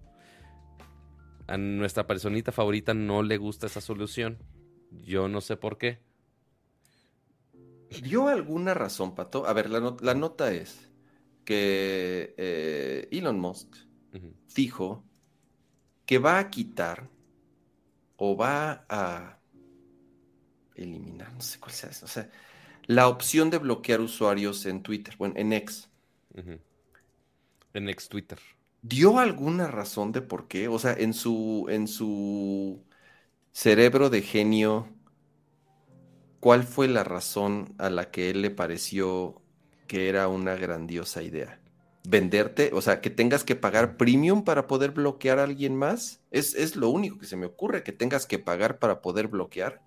A 1.48 1.58
nuestra 1.58 2.06
personita 2.06 2.52
favorita 2.52 2.94
no 2.94 3.24
le 3.24 3.38
gusta 3.38 3.68
esa 3.68 3.80
solución. 3.80 4.40
Yo 4.92 5.30
no 5.30 5.40
sé 5.40 5.56
por 5.56 5.78
qué. 5.78 6.02
¿Dio 8.02 8.28
alguna 8.28 8.74
razón, 8.74 9.16
Pato? 9.16 9.48
A 9.48 9.54
ver, 9.54 9.70
la, 9.70 10.14
nota 10.16 10.52
es 10.52 10.90
que 11.44 12.34
eh, 12.38 13.08
Elon 13.12 13.40
Musk 13.40 13.76
dijo 14.56 15.04
que 16.06 16.20
va 16.20 16.40
a 16.40 16.50
quitar 16.50 17.10
o 18.18 18.38
va 18.38 18.86
a 18.88 19.40
eliminar, 20.76 21.34
no 21.34 21.42
sé 21.42 21.60
cuál 21.60 21.72
sea 21.72 21.90
eso, 21.90 22.06
o 22.06 22.10
sea, 22.10 22.30
la 22.86 23.08
opción 23.08 23.50
de 23.50 23.58
bloquear 23.58 24.02
usuarios 24.02 24.66
en 24.66 24.84
Twitter, 24.84 25.16
bueno, 25.18 25.36
en 25.38 25.54
X. 25.54 25.90
En 27.74 27.90
ex 27.90 28.10
Twitter. 28.10 28.40
¿Dio 28.82 29.20
alguna 29.20 29.68
razón 29.68 30.12
de 30.12 30.22
por 30.22 30.48
qué? 30.48 30.68
O 30.68 30.78
sea, 30.78 30.94
en 30.94 31.14
su, 31.14 31.68
en 31.70 31.88
su 31.88 32.84
cerebro 33.52 34.10
de 34.10 34.22
genio, 34.22 34.90
¿cuál 36.40 36.64
fue 36.64 36.88
la 36.88 37.04
razón 37.04 37.74
a 37.78 37.90
la 37.90 38.12
que 38.12 38.30
él 38.30 38.42
le 38.42 38.52
pareció 38.52 39.43
que 39.94 40.10
era 40.10 40.28
una 40.28 40.56
grandiosa 40.56 41.22
idea? 41.22 41.62
¿Venderte? 42.04 42.72
O 42.74 42.82
sea, 42.82 43.00
que 43.00 43.12
tengas 43.12 43.44
que 43.44 43.56
pagar 43.56 43.96
premium 43.96 44.44
para 44.44 44.66
poder 44.66 44.90
bloquear 44.90 45.38
a 45.38 45.44
alguien 45.44 45.76
más. 45.76 46.20
Es, 46.32 46.56
es 46.56 46.76
lo 46.76 46.90
único 46.90 47.20
que 47.20 47.28
se 47.28 47.38
me 47.38 47.46
ocurre, 47.46 47.84
que 47.84 47.92
tengas 47.92 48.26
que 48.26 48.40
pagar 48.40 48.80
para 48.80 49.04
poder 49.04 49.28
bloquear. 49.28 49.84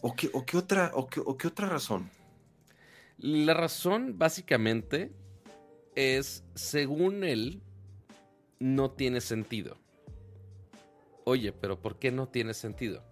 ¿O 0.00 0.14
qué, 0.14 0.30
o 0.32 0.46
qué 0.46 0.56
otra, 0.56 0.92
o 0.94 1.08
qué, 1.08 1.18
o 1.18 1.36
qué 1.36 1.48
otra 1.48 1.68
razón? 1.68 2.08
La 3.18 3.52
razón, 3.52 4.16
básicamente, 4.16 5.10
es, 5.96 6.44
según 6.54 7.24
él, 7.24 7.64
no 8.60 8.92
tiene 8.92 9.20
sentido. 9.20 9.76
Oye, 11.24 11.50
pero 11.50 11.82
¿por 11.82 11.98
qué 11.98 12.12
no 12.12 12.28
tiene 12.28 12.54
sentido? 12.54 13.02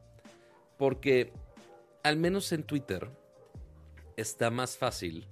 Porque, 0.78 1.32
al 2.04 2.18
menos 2.18 2.52
en 2.52 2.62
Twitter, 2.62 3.10
está 4.16 4.50
más 4.50 4.76
fácil 4.76 5.26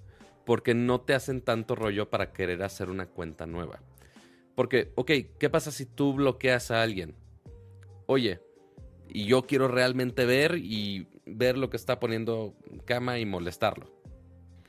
porque 0.47 0.75
no 0.75 1.03
te 1.03 1.13
hacen 1.13 1.43
tanto 1.43 1.75
rollo 1.75 2.09
para 2.09 2.33
querer 2.33 2.63
hacer 2.63 2.89
una 2.89 3.07
cuenta 3.07 3.45
nueva. 3.45 3.81
Porque, 4.55 4.93
ok, 4.95 5.11
¿qué 5.39 5.51
pasa 5.51 5.71
si 5.71 5.85
tú 5.85 6.15
bloqueas 6.15 6.71
a 6.71 6.83
alguien? 6.83 7.15
Oye, 8.07 8.41
y 9.09 9.27
yo 9.27 9.43
quiero 9.43 9.69
realmente 9.69 10.25
ver 10.25 10.57
y 10.57 11.09
ver 11.27 11.59
lo 11.59 11.69
que 11.69 11.77
está 11.77 11.99
poniendo 11.99 12.55
cama 12.85 13.19
y 13.19 13.27
molestarlo. 13.27 13.91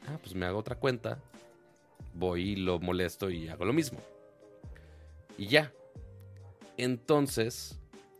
Ah, 0.08 0.18
pues 0.22 0.36
me 0.36 0.46
hago 0.46 0.58
otra 0.60 0.76
cuenta 0.76 1.22
voy 2.18 2.50
y 2.52 2.56
lo 2.56 2.80
molesto 2.80 3.30
y 3.30 3.48
hago 3.48 3.66
lo 3.66 3.74
mismo. 3.74 4.00
Y 5.38 5.48
ya. 5.48 5.72
Entonces, 6.78 7.80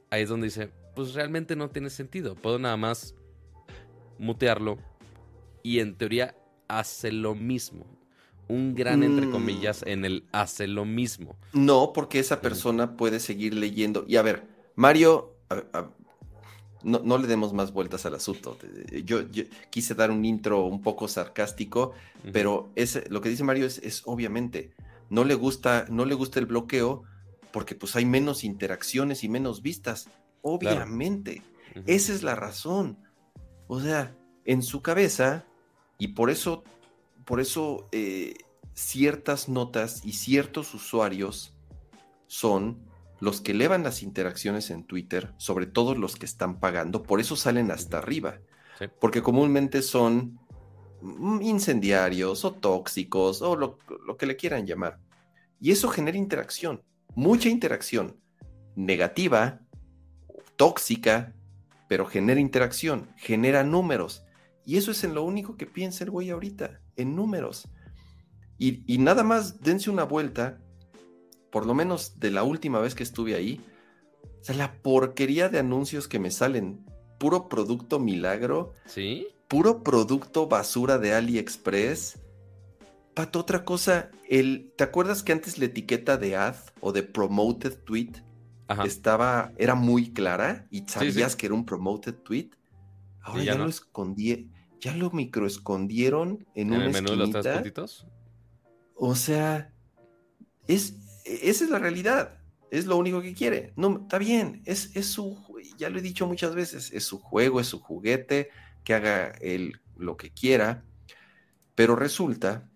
ahí 0.10 0.24
es 0.24 0.30
donde 0.30 0.46
dice, 0.46 0.70
pues 0.96 1.14
realmente 1.14 1.56
no 1.56 1.70
tiene 1.70 1.90
sentido. 1.90 2.36
Puedo 2.36 2.60
nada 2.60 2.78
más 2.78 3.16
mutearlo 4.20 4.78
y 5.64 5.80
en 5.80 5.96
teoría 5.96 6.36
hace 6.68 7.12
lo 7.12 7.36
mismo. 7.36 7.86
Un 8.48 8.76
gran 8.76 9.04
entre 9.04 9.28
mm. 9.28 9.32
comillas 9.32 9.84
en 9.86 10.06
el 10.06 10.26
hace 10.32 10.68
lo 10.68 10.86
mismo. 10.86 11.36
No, 11.54 11.92
porque 11.94 12.20
esa 12.20 12.42
persona 12.42 12.96
puede 12.96 13.20
seguir 13.20 13.54
leyendo. 13.54 14.06
Y 14.08 14.16
a 14.16 14.22
ver, 14.22 14.48
Mario, 14.76 15.36
no, 16.84 17.18
le 17.18 17.28
demos 17.28 17.54
más 17.54 17.74
vueltas 17.74 18.06
al 18.06 18.16
asunto. 18.16 18.58
Yo, 19.04 19.20
quise 19.70 19.96
dar 19.96 20.12
un 20.12 20.24
intro 20.24 20.66
un 20.66 20.82
poco 20.82 21.08
sarcástico, 21.08 21.94
pero 22.32 22.72
lo 23.10 23.22
que 23.22 23.30
dice 23.30 23.44
Mario 23.44 23.66
es, 23.66 24.02
obviamente, 24.06 24.72
no 25.10 25.26
le, 25.26 25.36
gusta, 25.36 25.86
no 25.90 26.06
le 26.06 26.16
gusta 26.16 26.40
el 26.40 26.46
bloqueo 26.46 27.04
porque 27.52 27.76
pues 27.76 27.96
hay 27.96 28.06
menos 28.06 28.44
interacciones 28.44 29.24
y 29.24 29.30
menos 29.30 29.62
vistas. 29.62 30.10
Obviamente, 30.42 31.42
esa 31.86 32.14
es 32.14 32.24
la 32.24 32.36
razón. 32.36 32.98
O 33.68 33.82
sea, 33.82 34.16
en 34.46 34.62
su 34.62 34.82
cabeza, 34.82 35.46
y 35.98 36.10
por 36.10 36.30
eso, 36.30 36.64
por 37.26 37.40
eso 37.40 37.88
eh, 37.92 38.36
ciertas 38.74 39.50
notas 39.50 40.06
y 40.06 40.14
ciertos 40.14 40.74
usuarios 40.74 41.56
son 42.28 42.88
los 43.20 43.42
que 43.42 43.52
elevan 43.52 43.84
las 43.84 44.04
interacciones 44.04 44.70
en 44.70 44.84
Twitter, 44.84 45.34
sobre 45.38 45.66
todo 45.66 45.96
los 45.96 46.16
que 46.16 46.26
están 46.26 46.60
pagando, 46.60 47.04
por 47.04 47.20
eso 47.20 47.36
salen 47.36 47.72
hasta 47.72 47.98
arriba. 47.98 48.40
Porque 49.00 49.24
comúnmente 49.24 49.82
son 49.82 50.40
mm, 51.02 51.42
incendiarios 51.42 52.46
o 52.46 52.54
tóxicos 52.54 53.42
o 53.42 53.56
lo, 53.56 53.80
que 54.18 54.28
le 54.28 54.36
quieran 54.36 54.68
llamar. 54.68 55.00
Y 55.60 55.72
eso 55.72 55.90
genera 55.90 56.18
interacción, 56.18 56.84
mucha 57.16 57.50
interacción, 57.50 58.18
negativa, 58.76 59.62
tóxica, 60.56 61.34
pero 61.88 62.06
genera 62.06 62.40
interacción, 62.40 63.10
genera 63.18 63.64
números. 63.64 64.24
Y 64.68 64.78
eso 64.78 64.92
es 64.92 65.04
en 65.04 65.16
lo 65.16 65.24
único 65.24 65.58
que 65.58 65.66
piensa 65.66 66.04
el 66.04 66.12
güey 66.12 66.30
ahorita, 66.30 66.80
en 66.96 67.16
números. 67.16 67.68
Y, 68.60 68.84
y 68.86 69.00
nada 69.00 69.24
más 69.24 69.62
dense 69.62 69.90
una 69.90 70.04
vuelta 70.04 70.60
por 71.52 71.66
lo 71.66 71.74
menos 71.74 72.20
de 72.20 72.32
la 72.32 72.44
última 72.44 72.80
vez 72.80 72.96
que 72.96 73.04
estuve 73.04 73.36
ahí, 73.36 73.62
o 74.24 74.44
sea, 74.44 74.56
la 74.56 74.74
porquería 74.82 75.50
de 75.50 75.60
anuncios 75.60 76.08
que 76.08 76.20
me 76.20 76.32
salen, 76.32 76.86
puro 77.18 77.50
producto 77.50 78.00
milagro, 78.00 78.74
¿Sí? 78.86 79.28
puro 79.48 79.84
producto 79.84 80.48
basura 80.48 80.98
de 80.98 81.14
AliExpress. 81.14 82.20
Pato, 83.14 83.40
otra 83.40 83.66
cosa, 83.66 84.12
el, 84.30 84.72
¿te 84.78 84.84
acuerdas 84.84 85.24
que 85.24 85.32
antes 85.32 85.58
la 85.58 85.66
etiqueta 85.66 86.18
de 86.18 86.36
ad 86.36 86.56
o 86.80 86.92
de 86.92 87.02
promoted 87.02 87.74
tweet 87.84 88.12
estaba, 88.86 89.54
era 89.58 89.74
muy 89.74 90.14
clara 90.14 90.68
y 90.70 90.82
sabías 90.88 91.36
que 91.36 91.48
era 91.48 91.56
un 91.56 91.66
promoted 91.66 92.14
tweet? 92.16 92.52
Ahora 93.22 93.44
ya, 93.44 93.56
lo 93.56 93.68
escondí, 93.68 94.52
ya 94.80 94.96
lo 94.96 95.12
microescondieron 95.12 96.46
en, 96.56 96.74
¿En 96.74 96.82
el 96.82 96.92
menú 96.92 97.12
de 97.12 97.16
los 97.18 97.32
tres 97.32 97.48
puntitos? 97.48 98.08
O 98.96 99.16
sea, 99.16 99.72
es, 100.68 100.96
esa 101.26 101.64
es 101.64 101.70
la 101.70 101.80
realidad. 101.80 102.40
Es 102.70 102.86
lo 102.86 102.98
único 102.98 103.22
que 103.22 103.34
quiere. 103.34 103.74
No, 103.76 104.02
está 104.02 104.18
bien. 104.18 104.62
Es, 104.66 104.96
es 104.96 105.08
su, 105.08 105.38
ya 105.78 105.90
lo 105.90 106.00
he 106.00 106.02
dicho 106.02 106.28
muchas 106.28 106.54
veces, 106.54 106.92
es 106.92 107.04
su 107.06 107.20
juego, 107.20 107.60
es 107.60 107.68
su 107.68 107.80
juguete, 107.80 108.50
que 108.84 108.94
haga 108.94 109.30
él 109.42 109.80
lo 109.96 110.18
que 110.18 110.32
quiera. 110.32 110.84
Pero 111.76 111.96
resulta, 111.96 112.70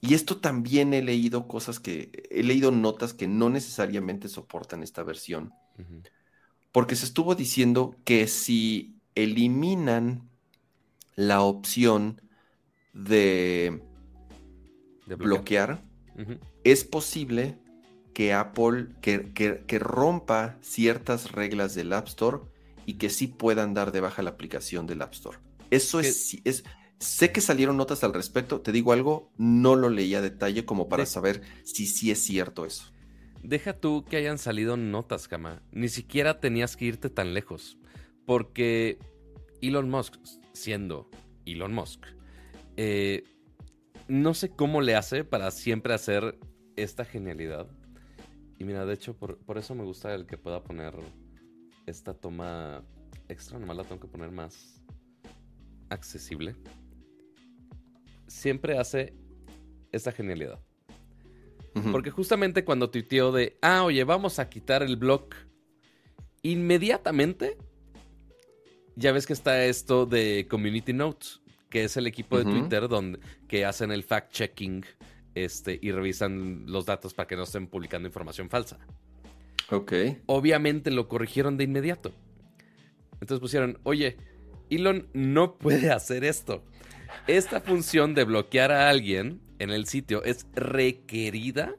y 0.00 0.14
esto 0.14 0.38
también 0.38 0.94
he 0.94 1.02
leído 1.02 1.48
cosas 1.48 1.80
que, 1.80 2.28
he 2.30 2.42
leído 2.42 2.70
notas 2.70 3.14
que 3.14 3.26
no 3.26 3.50
necesariamente 3.50 4.28
soportan 4.28 4.82
esta 4.82 5.02
versión. 5.02 5.52
Porque 6.70 6.96
se 6.96 7.06
estuvo 7.06 7.34
diciendo 7.34 7.96
que 8.04 8.28
si 8.28 8.96
eliminan 9.14 10.27
la 11.18 11.40
opción 11.40 12.22
de, 12.94 13.82
bloquear, 15.04 15.82
es 16.62 16.84
posible 16.84 17.58
que 18.14 18.32
Apple, 18.32 18.86
que, 19.00 19.78
rompa 19.80 20.58
ciertas 20.60 21.32
reglas 21.32 21.74
del 21.74 21.92
App 21.92 22.06
Store 22.06 22.38
y 22.86 22.94
que 22.94 23.10
sí 23.10 23.26
puedan 23.26 23.74
dar 23.74 23.90
de 23.90 23.98
baja 23.98 24.22
la 24.22 24.30
aplicación 24.30 24.86
del 24.86 25.02
App 25.02 25.12
Store. 25.12 25.38
Eso 25.70 25.98
es, 25.98 26.36
es, 26.44 26.62
sé 27.00 27.32
que 27.32 27.40
salieron 27.40 27.76
notas 27.76 28.04
al 28.04 28.14
respecto, 28.14 28.60
te 28.60 28.70
digo 28.70 28.92
algo, 28.92 29.28
no 29.36 29.74
lo 29.74 29.90
leí 29.90 30.14
a 30.14 30.22
detalle 30.22 30.64
como 30.64 30.88
para 30.88 31.04
saber 31.04 31.42
si 31.64 31.86
sí 31.86 32.12
es 32.12 32.22
cierto 32.22 32.64
eso. 32.64 32.92
Deja 33.42 33.72
tú 33.72 34.04
que 34.08 34.18
hayan 34.18 34.38
salido 34.38 34.76
notas, 34.76 35.26
Kama. 35.26 35.62
Ni 35.72 35.88
siquiera 35.88 36.38
tenías 36.38 36.76
que 36.76 36.84
irte 36.84 37.10
tan 37.10 37.34
lejos. 37.34 37.76
Porque 38.24 38.98
Elon 39.60 39.90
Musk, 39.90 40.14
siendo 40.58 41.08
Elon 41.46 41.72
Musk, 41.72 42.04
eh, 42.76 43.24
no 44.08 44.34
sé 44.34 44.50
cómo 44.50 44.80
le 44.80 44.96
hace 44.96 45.24
para 45.24 45.50
siempre 45.50 45.94
hacer 45.94 46.38
esta 46.76 47.04
genialidad. 47.04 47.66
Y 48.58 48.64
mira, 48.64 48.84
de 48.86 48.94
hecho, 48.94 49.16
por, 49.16 49.38
eso 49.56 49.74
me 49.74 49.84
gusta 49.84 50.14
el 50.14 50.26
que 50.26 50.36
pueda 50.36 50.62
poner 50.62 50.94
esta 51.86 52.14
toma 52.14 52.84
extra. 53.28 53.58
Nomás 53.58 53.76
la 53.76 53.84
tengo 53.84 54.00
que 54.00 54.08
poner 54.08 54.30
más 54.30 54.82
accesible. 55.90 56.56
Siempre 58.26 58.78
hace 58.78 59.14
esta 59.92 60.12
genialidad. 60.12 60.58
Porque 61.92 62.10
justamente 62.10 62.64
cuando 62.64 62.90
tuiteó 62.90 63.30
de, 63.30 63.56
ah, 63.62 63.84
oye, 63.84 64.02
vamos 64.02 64.40
a 64.40 64.50
quitar 64.50 64.82
el 64.82 64.96
blog, 64.96 65.28
inmediatamente 66.42 67.56
ya 68.98 69.12
ves 69.12 69.26
que 69.26 69.32
está 69.32 69.64
esto 69.64 70.06
de 70.06 70.46
Community 70.50 70.92
Notes, 70.92 71.40
que 71.70 71.84
es 71.84 71.96
el 71.96 72.06
equipo 72.06 72.36
de 72.36 72.44
Twitter 72.44 72.88
donde, 72.88 73.20
que 73.46 73.64
hacen 73.64 73.92
el 73.92 74.04
fact-checking 74.04 74.84
este, 75.34 75.78
y 75.80 75.92
revisan 75.92 76.64
los 76.66 76.84
datos 76.84 77.14
para 77.14 77.28
que 77.28 77.36
no 77.36 77.44
estén 77.44 77.68
publicando 77.68 78.08
información 78.08 78.50
falsa. 78.50 78.78
Ok. 79.70 79.92
Obviamente 80.26 80.90
lo 80.90 81.06
corrigieron 81.06 81.56
de 81.56 81.64
inmediato. 81.64 82.12
Entonces 83.20 83.38
pusieron, 83.38 83.78
oye, 83.84 84.16
Elon 84.68 85.08
no 85.12 85.58
puede 85.58 85.92
hacer 85.92 86.24
esto. 86.24 86.64
Esta 87.28 87.60
función 87.60 88.14
de 88.14 88.24
bloquear 88.24 88.72
a 88.72 88.88
alguien 88.88 89.40
en 89.60 89.70
el 89.70 89.86
sitio 89.86 90.24
es 90.24 90.46
requerida 90.54 91.76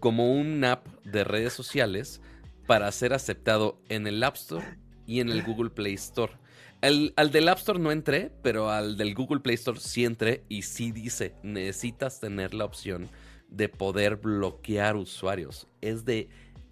como 0.00 0.32
un 0.32 0.64
app 0.64 0.86
de 1.04 1.22
redes 1.22 1.52
sociales 1.52 2.20
para 2.66 2.90
ser 2.90 3.12
aceptado 3.12 3.80
en 3.88 4.06
el 4.06 4.22
App 4.22 4.34
Store 4.34 4.83
y 5.06 5.20
en 5.20 5.30
el 5.30 5.42
Google 5.42 5.70
Play 5.70 5.94
Store. 5.94 6.32
al 6.80 7.30
del 7.32 7.48
App 7.48 7.58
Store 7.58 7.78
no 7.78 7.92
entré, 7.92 8.30
pero 8.42 8.70
al 8.70 8.96
del 8.96 9.14
Google 9.14 9.40
Play 9.40 9.54
Store 9.54 9.78
sí 9.80 10.04
entré 10.04 10.44
y 10.48 10.62
sí 10.62 10.92
dice, 10.92 11.34
necesitas 11.42 12.20
tener 12.20 12.54
la 12.54 12.64
opción 12.64 13.08
de 13.48 13.68
poder 13.68 14.16
bloquear 14.16 14.96
usuarios. 14.96 15.68
Es 15.80 16.04
de 16.04 16.28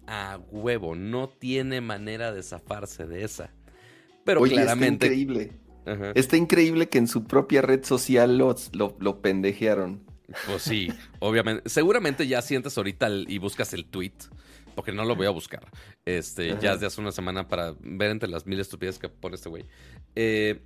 a 0.07 0.39
huevo, 0.51 0.95
no 0.95 1.29
tiene 1.29 1.81
manera 1.81 2.33
de 2.33 2.43
zafarse 2.43 3.05
de 3.05 3.23
esa. 3.23 3.53
Pero 4.23 4.41
claramente... 4.41 5.07
Está 5.07 5.15
increíble. 5.15 5.51
Está 6.15 6.37
increíble 6.37 6.87
que 6.87 6.97
en 6.97 7.07
su 7.07 7.25
propia 7.25 7.61
red 7.61 7.83
social 7.83 8.37
lo, 8.37 8.55
lo, 8.71 9.21
pendejearon. 9.21 10.01
Pues 10.47 10.61
sí, 10.61 10.89
obviamente. 11.19 11.69
Seguramente 11.69 12.25
ya 12.25 12.41
sientes 12.41 12.77
ahorita 12.77 13.09
y 13.27 13.37
buscas 13.37 13.73
el 13.73 13.85
tweet 13.85 14.13
porque 14.75 14.91
no 14.91 15.05
lo 15.05 15.15
voy 15.15 15.27
a 15.27 15.31
buscar. 15.31 15.69
Este, 16.05 16.57
ya 16.61 16.73
desde 16.73 16.87
hace 16.87 17.01
una 17.01 17.11
semana 17.11 17.47
para 17.47 17.75
ver 17.79 18.11
entre 18.11 18.29
las 18.29 18.45
mil 18.45 18.59
estupideces 18.59 18.99
que 18.99 19.09
pone 19.09 19.35
este 19.35 19.49
güey. 19.49 19.65
Eh, 20.15 20.61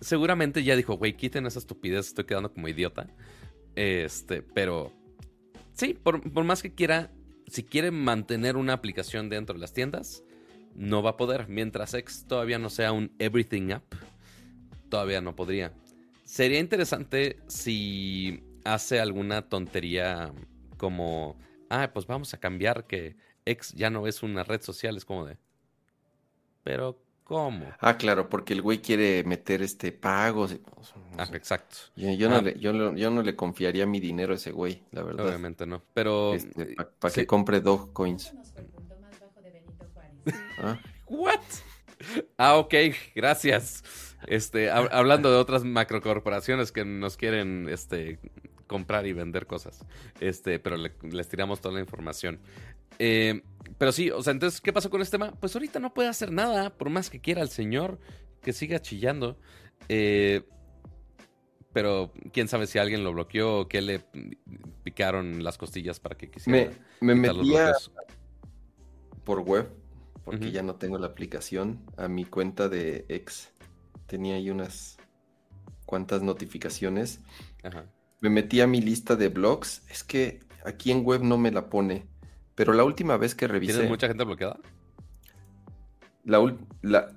seguramente 0.00 0.62
ya 0.62 0.76
dijo, 0.76 0.96
güey, 0.96 1.16
quiten 1.16 1.46
esa 1.46 1.58
estupidez, 1.58 2.08
estoy 2.08 2.24
quedando 2.24 2.52
como 2.52 2.68
idiota. 2.68 3.08
Este, 3.76 4.42
pero 4.42 4.92
sí, 5.72 5.94
por, 5.94 6.44
más 6.44 6.62
que 6.62 6.74
quiera, 6.74 7.10
si 7.46 7.62
quiere 7.62 7.90
mantener 7.90 8.56
una 8.56 8.72
aplicación 8.72 9.28
dentro 9.28 9.54
de 9.54 9.60
las 9.60 9.72
tiendas, 9.72 10.22
no 10.74 11.02
va 11.02 11.10
a 11.10 11.16
poder. 11.16 11.48
Mientras 11.48 11.94
X 11.94 12.24
todavía 12.28 12.58
no 12.58 12.70
sea 12.70 12.92
un 12.92 13.12
Everything 13.18 13.72
App, 13.72 13.84
todavía 14.88 15.20
no 15.20 15.36
podría. 15.36 15.72
Sería 16.24 16.60
interesante 16.60 17.38
si 17.48 18.42
hace 18.64 19.00
alguna 19.00 19.42
tontería 19.42 20.32
como 20.76 21.36
ah, 21.70 21.90
pues 21.92 22.06
vamos 22.06 22.34
a 22.34 22.38
cambiar 22.38 22.84
que 22.86 23.16
X 23.46 23.72
ya 23.72 23.88
no 23.88 24.06
es 24.06 24.22
una 24.22 24.44
red 24.44 24.60
social, 24.60 24.96
es 24.96 25.04
como 25.04 25.24
de... 25.24 25.38
Pero, 26.62 26.98
¿cómo? 27.24 27.72
Ah, 27.80 27.96
claro, 27.96 28.28
porque 28.28 28.52
el 28.52 28.60
güey 28.60 28.80
quiere 28.82 29.24
meter 29.24 29.62
este 29.62 29.92
pagos. 29.92 30.56
Ah, 31.16 31.26
exacto. 31.32 31.76
Yo, 31.96 32.28
no 32.28 32.36
ah. 32.36 32.42
le, 32.42 32.58
yo, 32.58 32.72
no 32.72 33.22
le 33.22 33.36
confiaría 33.36 33.86
mi 33.86 33.98
dinero 33.98 34.34
a 34.34 34.36
ese 34.36 34.52
güey, 34.52 34.82
la 34.90 35.02
verdad. 35.02 35.26
Obviamente 35.26 35.64
no, 35.64 35.82
pero... 35.94 36.34
Este, 36.34 36.76
Para 36.98 37.14
que 37.14 37.26
compre 37.26 37.60
Dogecoins. 37.60 38.34
¿Ah? 40.58 40.78
¿What? 41.06 41.40
Ah, 42.36 42.56
ok, 42.56 42.74
gracias. 43.14 43.82
Este, 44.26 44.70
hablando 44.70 45.30
de 45.30 45.38
otras 45.38 45.64
macrocorporaciones 45.64 46.72
que 46.72 46.84
nos 46.84 47.16
quieren 47.16 47.68
este, 47.70 48.18
comprar 48.70 49.04
y 49.04 49.12
vender 49.12 49.48
cosas. 49.48 49.84
Este, 50.20 50.60
pero 50.60 50.76
les 50.76 51.28
tiramos 51.28 51.60
toda 51.60 51.74
la 51.74 51.80
información. 51.80 52.38
Eh, 53.00 53.42
pero 53.78 53.90
sí, 53.90 54.12
o 54.12 54.22
sea, 54.22 54.32
entonces, 54.32 54.60
¿qué 54.60 54.72
pasó 54.72 54.90
con 54.90 55.02
este 55.02 55.18
tema? 55.18 55.32
Pues 55.40 55.56
ahorita 55.56 55.80
no 55.80 55.92
puede 55.92 56.08
hacer 56.08 56.30
nada, 56.30 56.70
por 56.70 56.88
más 56.88 57.10
que 57.10 57.20
quiera 57.20 57.42
el 57.42 57.48
señor, 57.48 57.98
que 58.40 58.52
siga 58.52 58.80
chillando. 58.80 59.36
Eh, 59.88 60.44
pero 61.72 62.12
quién 62.32 62.46
sabe 62.46 62.68
si 62.68 62.78
alguien 62.78 63.02
lo 63.02 63.12
bloqueó 63.12 63.58
o 63.58 63.68
qué 63.68 63.80
le 63.80 64.04
picaron 64.84 65.42
las 65.42 65.58
costillas 65.58 65.98
para 65.98 66.16
que 66.16 66.30
quisiera. 66.30 66.70
Me, 67.00 67.14
me 67.14 67.28
metía 67.28 67.72
por 69.24 69.40
web, 69.40 69.68
porque 70.24 70.52
ya 70.52 70.62
no 70.62 70.76
tengo 70.76 70.96
la 70.96 71.08
aplicación, 71.08 71.84
a 71.96 72.06
mi 72.06 72.24
cuenta 72.24 72.68
de 72.68 73.04
ex. 73.08 73.50
Tenía 74.06 74.36
ahí 74.36 74.48
unas 74.48 74.96
cuantas 75.86 76.22
notificaciones. 76.22 77.18
Ajá 77.64 77.86
me 78.20 78.30
metí 78.30 78.60
a 78.60 78.66
mi 78.66 78.80
lista 78.80 79.16
de 79.16 79.28
blogs. 79.28 79.82
Es 79.90 80.04
que 80.04 80.40
aquí 80.64 80.90
en 80.90 81.04
web 81.04 81.22
no 81.22 81.38
me 81.38 81.50
la 81.50 81.68
pone. 81.68 82.06
Pero 82.54 82.72
la 82.72 82.84
última 82.84 83.16
vez 83.16 83.34
que 83.34 83.48
revisé. 83.48 83.72
¿Tienes 83.74 83.90
mucha 83.90 84.08
gente 84.08 84.24
bloqueada? 84.24 84.58
La, 86.24 86.56
la, 86.82 87.16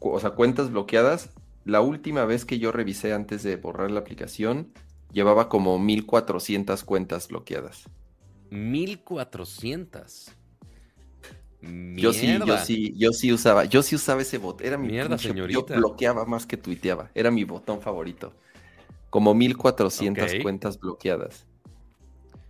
o 0.00 0.20
sea, 0.20 0.30
cuentas 0.30 0.70
bloqueadas. 0.70 1.30
La 1.64 1.80
última 1.80 2.24
vez 2.24 2.44
que 2.44 2.58
yo 2.58 2.72
revisé 2.72 3.12
antes 3.12 3.42
de 3.42 3.56
borrar 3.56 3.90
la 3.90 4.00
aplicación, 4.00 4.72
llevaba 5.12 5.48
como 5.48 5.78
1400 5.78 6.82
cuentas 6.84 7.28
bloqueadas. 7.28 7.84
1400. 8.50 10.32
Yo 11.62 12.14
sí, 12.14 12.38
yo 12.46 12.58
sí, 12.58 12.94
yo 12.96 13.12
sí 13.12 13.32
usaba, 13.32 13.66
yo 13.66 13.82
sí 13.82 13.94
usaba 13.94 14.22
ese 14.22 14.38
bot. 14.38 14.62
Era 14.62 14.78
mi 14.78 14.88
Mierda, 14.88 15.18
señorita. 15.18 15.74
Yo 15.74 15.80
bloqueaba 15.80 16.24
más 16.24 16.46
que 16.46 16.56
tuiteaba. 16.56 17.10
Era 17.14 17.30
mi 17.30 17.44
botón 17.44 17.82
favorito. 17.82 18.32
Como 19.10 19.34
1400 19.34 20.36
cuentas 20.42 20.78
bloqueadas. 20.78 21.46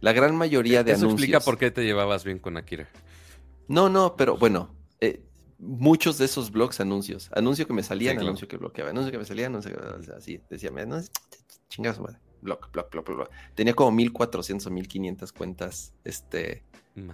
La 0.00 0.12
gran 0.12 0.36
mayoría 0.36 0.82
de 0.84 0.92
anuncios. 0.92 1.12
Eso 1.12 1.16
explica 1.16 1.40
por 1.40 1.58
qué 1.58 1.70
te 1.70 1.84
llevabas 1.84 2.24
bien 2.24 2.38
con 2.38 2.56
Akira. 2.56 2.88
No, 3.68 3.88
no, 3.88 4.16
pero 4.16 4.36
bueno, 4.36 4.74
eh, 5.00 5.22
muchos 5.58 6.18
de 6.18 6.24
esos 6.24 6.50
blogs 6.50 6.80
anuncios. 6.80 7.30
Anuncio 7.34 7.66
que 7.66 7.72
me 7.72 7.82
salían, 7.82 8.18
anuncio 8.18 8.48
que 8.48 8.56
bloqueaba. 8.56 8.90
Anuncio 8.90 9.12
que 9.12 9.18
me 9.18 9.24
salía, 9.24 9.46
anuncio 9.46 9.72
que 9.72 10.12
así. 10.12 10.40
Decía, 10.48 10.70
no, 10.70 11.00
chingas 11.68 12.00
madre. 12.00 12.18
Block, 12.42 12.72
block, 12.72 12.90
block, 12.90 13.06
block. 13.06 13.30
Tenía 13.54 13.74
como 13.74 13.90
1400 13.92 14.66
o 14.66 14.70
1500 14.70 15.32
cuentas 15.32 15.92
este, 16.04 16.64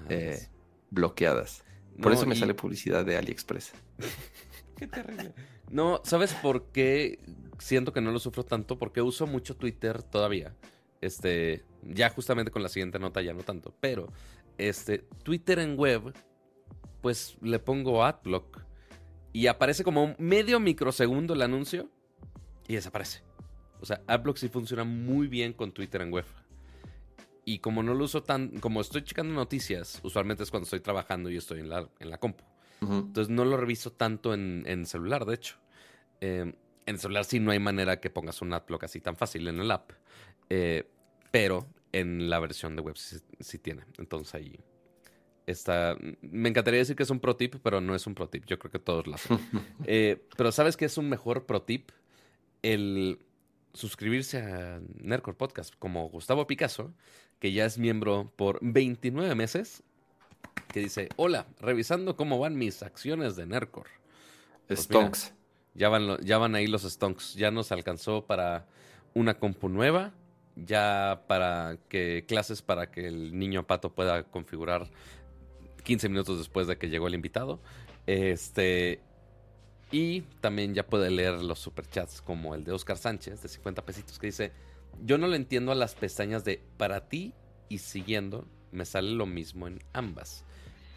eh, 0.08 0.48
bloqueadas. 0.90 1.64
Por 2.00 2.12
eso 2.12 2.26
me 2.26 2.36
sale 2.36 2.54
publicidad 2.54 3.04
de 3.04 3.16
AliExpress. 3.16 3.72
Qué 4.76 4.86
terrible. 4.86 5.32
No, 5.70 6.00
¿sabes 6.04 6.32
por 6.34 6.70
qué 6.72 7.18
siento 7.58 7.92
que 7.92 8.00
no 8.00 8.12
lo 8.12 8.18
sufro 8.18 8.44
tanto? 8.44 8.78
Porque 8.78 9.02
uso 9.02 9.26
mucho 9.26 9.56
Twitter 9.56 10.02
todavía. 10.02 10.54
Este, 11.00 11.64
ya 11.82 12.10
justamente 12.10 12.50
con 12.50 12.62
la 12.62 12.68
siguiente 12.68 12.98
nota 12.98 13.20
ya 13.22 13.34
no 13.34 13.42
tanto. 13.42 13.74
Pero, 13.80 14.12
este, 14.58 14.98
Twitter 15.22 15.58
en 15.58 15.76
web, 15.76 16.14
pues 17.02 17.36
le 17.40 17.58
pongo 17.58 18.04
Adblock 18.04 18.66
y 19.32 19.48
aparece 19.48 19.84
como 19.84 20.14
medio 20.18 20.58
microsegundo 20.60 21.34
el 21.34 21.42
anuncio 21.42 21.90
y 22.68 22.74
desaparece. 22.74 23.22
O 23.80 23.86
sea, 23.86 24.00
Adblock 24.06 24.38
sí 24.38 24.48
funciona 24.48 24.84
muy 24.84 25.26
bien 25.26 25.52
con 25.52 25.72
Twitter 25.72 26.00
en 26.00 26.10
web. 26.10 26.24
Y 27.44 27.58
como 27.58 27.82
no 27.82 27.94
lo 27.94 28.04
uso 28.04 28.22
tan, 28.22 28.58
como 28.60 28.80
estoy 28.80 29.04
checando 29.04 29.34
noticias, 29.34 30.00
usualmente 30.02 30.42
es 30.42 30.50
cuando 30.50 30.64
estoy 30.64 30.80
trabajando 30.80 31.30
y 31.30 31.36
estoy 31.36 31.60
en 31.60 31.68
la, 31.68 31.88
en 32.00 32.10
la 32.10 32.18
compu. 32.18 32.44
Entonces 32.80 33.28
no 33.28 33.44
lo 33.44 33.56
reviso 33.56 33.92
tanto 33.92 34.34
en, 34.34 34.86
celular, 34.86 35.24
de 35.24 35.34
hecho. 35.34 35.56
Eh, 36.20 36.52
en 36.86 36.98
celular 36.98 37.24
sí 37.24 37.40
no 37.40 37.50
hay 37.50 37.58
manera 37.58 38.00
que 38.00 38.10
pongas 38.10 38.40
un 38.42 38.52
adblock 38.52 38.84
así 38.84 39.00
tan 39.00 39.16
fácil 39.16 39.48
en 39.48 39.60
el 39.60 39.70
app. 39.70 39.92
Eh, 40.48 40.88
pero 41.30 41.66
en 41.92 42.30
la 42.30 42.38
versión 42.38 42.76
de 42.76 42.82
web 42.82 42.96
sí, 42.96 43.58
tiene. 43.58 43.84
Entonces 43.98 44.34
ahí 44.34 44.58
está. 45.46 45.96
Me 46.22 46.48
encantaría 46.48 46.78
decir 46.78 46.96
que 46.96 47.02
es 47.02 47.10
un 47.10 47.20
pro 47.20 47.36
tip, 47.36 47.56
pero 47.62 47.80
no 47.80 47.94
es 47.94 48.06
un 48.06 48.14
pro 48.14 48.28
tip. 48.28 48.44
Yo 48.46 48.58
creo 48.58 48.70
que 48.70 48.78
todos 48.78 49.06
lo 49.06 49.14
hacen. 49.14 49.38
Eh, 49.84 50.26
pero 50.36 50.52
¿sabes 50.52 50.76
qué 50.76 50.84
es 50.84 50.98
un 50.98 51.08
mejor 51.08 51.46
pro 51.46 51.62
tip? 51.62 51.90
El 52.62 53.18
suscribirse 53.72 54.38
a 54.38 54.80
Nerdcore 55.00 55.36
Podcast 55.36 55.74
como 55.78 56.08
Gustavo 56.08 56.46
Picasso, 56.46 56.94
que 57.38 57.52
ya 57.52 57.66
es 57.66 57.78
miembro 57.78 58.32
por 58.36 58.58
29 58.62 59.34
meses 59.34 59.82
que 60.72 60.80
dice, 60.80 61.08
hola, 61.16 61.46
revisando 61.60 62.16
cómo 62.16 62.38
van 62.38 62.56
mis 62.56 62.82
acciones 62.82 63.36
de 63.36 63.46
Nercor. 63.46 63.86
Pues 64.66 64.80
stonks. 64.80 65.32
ya, 65.74 65.88
van, 65.88 66.18
ya 66.24 66.38
van 66.38 66.54
ahí 66.54 66.66
los 66.66 66.82
stonks. 66.82 67.34
Ya 67.34 67.50
nos 67.50 67.72
alcanzó 67.72 68.26
para 68.26 68.66
una 69.14 69.38
compu 69.38 69.68
nueva, 69.68 70.12
ya 70.56 71.22
para 71.26 71.78
que 71.88 72.24
clases 72.26 72.62
para 72.62 72.90
que 72.90 73.06
el 73.06 73.38
niño 73.38 73.66
pato 73.66 73.94
pueda 73.94 74.24
configurar 74.24 74.90
15 75.84 76.08
minutos 76.08 76.38
después 76.38 76.66
de 76.66 76.76
que 76.76 76.88
llegó 76.88 77.06
el 77.06 77.14
invitado. 77.14 77.60
Este, 78.06 79.00
y 79.90 80.22
también 80.40 80.74
ya 80.74 80.86
puede 80.86 81.10
leer 81.10 81.42
los 81.42 81.58
superchats 81.58 82.20
como 82.20 82.54
el 82.54 82.64
de 82.64 82.72
Oscar 82.72 82.98
Sánchez 82.98 83.42
de 83.42 83.48
50 83.48 83.84
pesitos 83.84 84.18
que 84.18 84.26
dice, 84.26 84.52
yo 85.04 85.16
no 85.18 85.26
le 85.28 85.36
entiendo 85.36 85.72
a 85.72 85.74
las 85.74 85.94
pestañas 85.94 86.44
de 86.44 86.60
para 86.76 87.08
ti 87.08 87.34
y 87.68 87.78
siguiendo, 87.78 88.46
me 88.76 88.84
sale 88.84 89.10
lo 89.10 89.26
mismo 89.26 89.66
en 89.66 89.82
ambas 89.92 90.44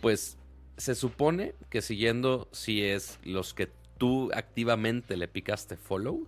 pues 0.02 0.38
se 0.78 0.96
supone 0.96 1.54
que 1.70 1.82
siguiendo 1.82 2.48
si 2.52 2.84
es 2.84 3.20
los 3.24 3.54
que 3.54 3.70
tú 3.98 4.32
activamente 4.34 5.18
le 5.18 5.28
picaste 5.28 5.76
follow. 5.76 6.26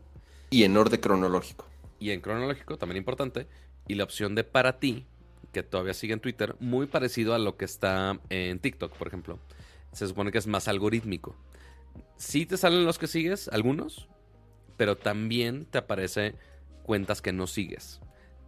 Y 0.50 0.64
en 0.64 0.76
orden 0.76 1.00
cronológico. 1.00 1.66
Y 2.00 2.12
en 2.12 2.22
cronológico, 2.22 2.78
también 2.78 2.98
importante. 2.98 3.48
Y 3.88 3.96
la 3.96 4.04
opción 4.04 4.36
de 4.36 4.44
para 4.44 4.80
ti, 4.80 5.06
que 5.54 5.64
todavía 5.64 5.94
sigue 5.94 6.14
en 6.14 6.20
Twitter, 6.20 6.56
muy 6.60 6.88
parecido 6.88 7.34
a 7.34 7.40
lo 7.40 7.56
que 7.56 7.66
está 7.66 8.20
en 8.30 8.60
TikTok, 8.60 8.94
por 8.98 9.08
ejemplo. 9.08 9.40
Se 9.94 10.08
supone 10.08 10.32
que 10.32 10.38
es 10.38 10.48
más 10.48 10.68
algorítmico. 10.68 11.36
Sí 12.18 12.46
te 12.46 12.58
salen 12.58 12.86
los 12.86 13.00
que 13.00 13.08
sigues, 13.08 13.48
algunos, 13.48 14.08
pero 14.78 14.98
también 14.98 15.66
te 15.66 15.78
aparece 15.78 16.36
cuentas 16.84 17.22
que 17.22 17.32
no 17.32 17.48
sigues. 17.48 18.02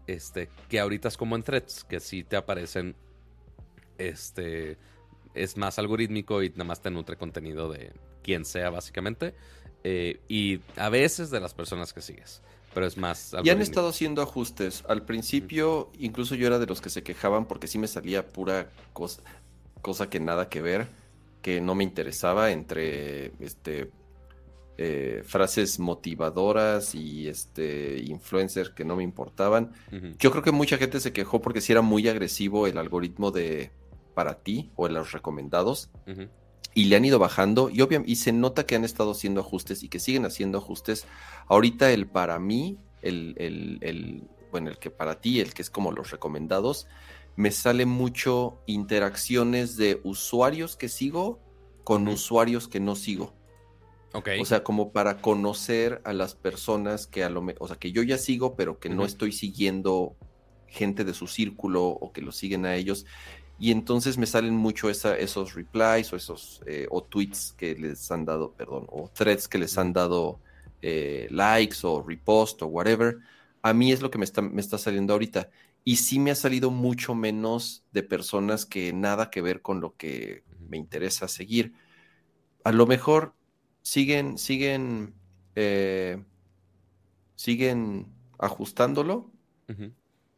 Este, 0.07 0.49
que 0.69 0.79
ahorita 0.79 1.07
es 1.07 1.17
como 1.17 1.35
en 1.35 1.43
threads, 1.43 1.85
que 1.85 1.99
sí 1.99 2.23
te 2.23 2.35
aparecen, 2.35 2.95
este, 3.97 4.77
es 5.33 5.57
más 5.57 5.79
algorítmico 5.79 6.43
y 6.43 6.49
nada 6.49 6.65
más 6.65 6.81
te 6.81 6.91
nutre 6.91 7.17
contenido 7.17 7.71
de 7.71 7.93
quien 8.21 8.45
sea 8.45 8.69
básicamente. 8.69 9.33
Eh, 9.83 10.21
y 10.27 10.59
a 10.77 10.89
veces 10.89 11.29
de 11.29 11.39
las 11.39 11.53
personas 11.53 11.93
que 11.93 12.01
sigues. 12.01 12.41
Pero 12.73 12.87
es 12.87 12.97
más. 12.97 13.35
Y 13.43 13.49
han 13.49 13.61
estado 13.61 13.89
haciendo 13.89 14.21
ajustes. 14.21 14.83
Al 14.87 15.03
principio, 15.03 15.91
incluso 15.99 16.33
yo 16.35 16.47
era 16.47 16.57
de 16.57 16.65
los 16.65 16.81
que 16.81 16.89
se 16.89 17.03
quejaban 17.03 17.45
porque 17.45 17.67
sí 17.67 17.77
me 17.77 17.87
salía 17.87 18.27
pura 18.27 18.71
cosa, 18.93 19.21
cosa 19.81 20.09
que 20.09 20.19
nada 20.19 20.49
que 20.49 20.61
ver, 20.61 20.87
que 21.43 21.61
no 21.61 21.75
me 21.75 21.83
interesaba 21.83 22.51
entre 22.51 23.31
este 23.39 23.91
eh, 24.77 25.21
frases 25.25 25.79
motivadoras 25.79 26.95
y 26.95 27.27
este 27.27 28.03
influencers 28.05 28.71
que 28.71 28.85
no 28.85 28.95
me 28.95 29.03
importaban. 29.03 29.71
Yo 30.17 30.31
creo 30.31 30.43
que 30.43 30.51
mucha 30.51 30.77
gente 30.77 30.99
se 30.99 31.13
quejó 31.13 31.41
porque 31.41 31.61
si 31.61 31.71
era 31.71 31.81
muy 31.81 32.07
agresivo 32.07 32.65
el 32.67 32.77
algoritmo 32.77 33.31
de 33.31 33.71
para 34.13 34.39
ti 34.41 34.71
o 34.75 34.87
en 34.87 34.93
los 34.93 35.11
recomendados. 35.11 35.89
Y 36.75 36.85
le 36.85 36.95
han 36.95 37.05
ido 37.05 37.19
bajando 37.19 37.69
y, 37.69 37.83
y 38.05 38.15
se 38.15 38.31
nota 38.31 38.65
que 38.65 38.75
han 38.75 38.83
estado 38.83 39.11
haciendo 39.11 39.41
ajustes 39.41 39.83
y 39.83 39.89
que 39.89 39.99
siguen 39.99 40.25
haciendo 40.25 40.57
ajustes. 40.57 41.05
Ahorita 41.47 41.91
el 41.91 42.07
para 42.07 42.39
mí, 42.39 42.79
el, 43.03 43.35
el, 43.37 44.23
bueno, 44.51 44.69
el 44.71 44.79
que 44.79 44.89
para 44.89 45.21
ti, 45.21 45.39
el 45.39 45.53
que 45.53 45.61
es 45.61 45.69
como 45.69 45.91
los 45.91 46.09
recomendados, 46.09 46.87
me 47.35 47.51
sale 47.51 47.85
mucho 47.85 48.59
interacciones 48.65 49.77
de 49.77 50.01
usuarios 50.03 50.75
que 50.75 50.89
sigo 50.89 51.39
con 51.83 52.07
usuarios 52.07 52.67
que 52.67 52.79
no 52.79 52.95
sigo. 52.95 53.33
O 54.13 54.45
sea, 54.45 54.63
como 54.63 54.91
para 54.91 55.17
conocer 55.17 56.01
a 56.05 56.13
las 56.13 56.35
personas 56.35 57.07
que 57.07 57.23
a 57.23 57.29
lo 57.29 57.43
o 57.59 57.67
sea, 57.67 57.77
que 57.77 57.91
yo 57.91 58.03
ya 58.03 58.17
sigo, 58.17 58.55
pero 58.55 58.79
que 58.79 58.89
no 58.89 59.05
estoy 59.05 59.31
siguiendo 59.31 60.15
gente 60.67 61.03
de 61.03 61.13
su 61.13 61.27
círculo 61.27 61.85
o 61.85 62.11
que 62.11 62.21
lo 62.21 62.31
siguen 62.31 62.65
a 62.65 62.75
ellos. 62.75 63.05
Y 63.59 63.71
entonces 63.71 64.17
me 64.17 64.25
salen 64.25 64.55
mucho 64.55 64.89
esos 64.89 65.53
replies 65.53 66.11
o 66.13 66.15
esos 66.15 66.61
eh, 66.65 66.87
o 66.89 67.03
tweets 67.03 67.53
que 67.53 67.75
les 67.75 68.11
han 68.11 68.25
dado, 68.25 68.51
perdón, 68.53 68.85
o 68.89 69.09
threads 69.09 69.47
que 69.47 69.57
les 69.57 69.77
han 69.77 69.93
dado 69.93 70.39
eh, 70.81 71.27
likes 71.31 71.77
o 71.83 72.03
repost 72.03 72.61
o 72.61 72.67
whatever. 72.67 73.17
A 73.61 73.73
mí 73.73 73.91
es 73.91 74.01
lo 74.01 74.11
que 74.11 74.17
me 74.17 74.25
está, 74.25 74.41
me 74.41 74.61
está 74.61 74.77
saliendo 74.77 75.13
ahorita. 75.13 75.49
Y 75.85 75.97
sí 75.97 76.19
me 76.19 76.31
ha 76.31 76.35
salido 76.35 76.71
mucho 76.71 77.15
menos 77.15 77.83
de 77.91 78.03
personas 78.03 78.65
que 78.65 78.93
nada 78.93 79.29
que 79.29 79.41
ver 79.41 79.61
con 79.61 79.81
lo 79.81 79.95
que 79.95 80.43
me 80.69 80.77
interesa 80.77 81.27
seguir. 81.27 81.73
A 82.63 82.71
lo 82.71 82.85
mejor 82.85 83.33
siguen, 83.83 84.37
siguen, 84.37 85.13
eh, 85.55 86.23
siguen 87.35 88.07
ajustándolo. 88.39 89.29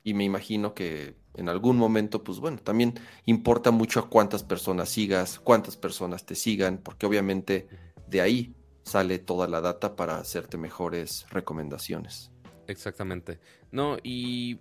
Y 0.03 0.13
me 0.13 0.23
imagino 0.23 0.75
que 0.75 1.15
en 1.33 1.49
algún 1.49 1.77
momento, 1.77 2.23
pues 2.23 2.39
bueno, 2.39 2.57
también 2.57 2.93
importa 3.25 3.71
mucho 3.71 3.99
a 3.99 4.09
cuántas 4.09 4.43
personas 4.43 4.89
sigas, 4.89 5.39
cuántas 5.39 5.77
personas 5.77 6.25
te 6.25 6.35
sigan, 6.35 6.77
porque 6.77 7.05
obviamente 7.05 7.67
de 8.07 8.21
ahí 8.21 8.55
sale 8.83 9.17
toda 9.17 9.47
la 9.47 9.61
data 9.61 9.95
para 9.95 10.17
hacerte 10.17 10.57
mejores 10.57 11.25
recomendaciones. 11.31 12.31
Exactamente. 12.67 13.39
No, 13.71 13.97
y 14.03 14.59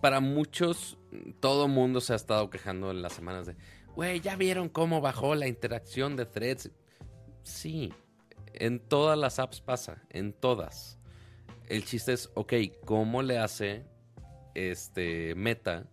para 0.00 0.20
muchos, 0.20 0.98
todo 1.40 1.68
mundo 1.68 2.00
se 2.00 2.12
ha 2.12 2.16
estado 2.16 2.50
quejando 2.50 2.90
en 2.90 3.02
las 3.02 3.14
semanas 3.14 3.46
de, 3.46 3.56
güey, 3.94 4.20
¿ya 4.20 4.36
vieron 4.36 4.68
cómo 4.68 5.00
bajó 5.00 5.34
la 5.34 5.48
interacción 5.48 6.16
de 6.16 6.26
threads? 6.26 6.70
Sí, 7.42 7.92
en 8.58 8.80
todas 8.80 9.18
las 9.18 9.38
apps 9.38 9.60
pasa, 9.60 10.02
en 10.10 10.32
todas. 10.32 10.98
El 11.68 11.84
chiste 11.84 12.12
es, 12.12 12.30
ok, 12.34 12.54
¿cómo 12.84 13.22
le 13.22 13.38
hace 13.38 13.84
este 14.54 15.34
Meta 15.34 15.86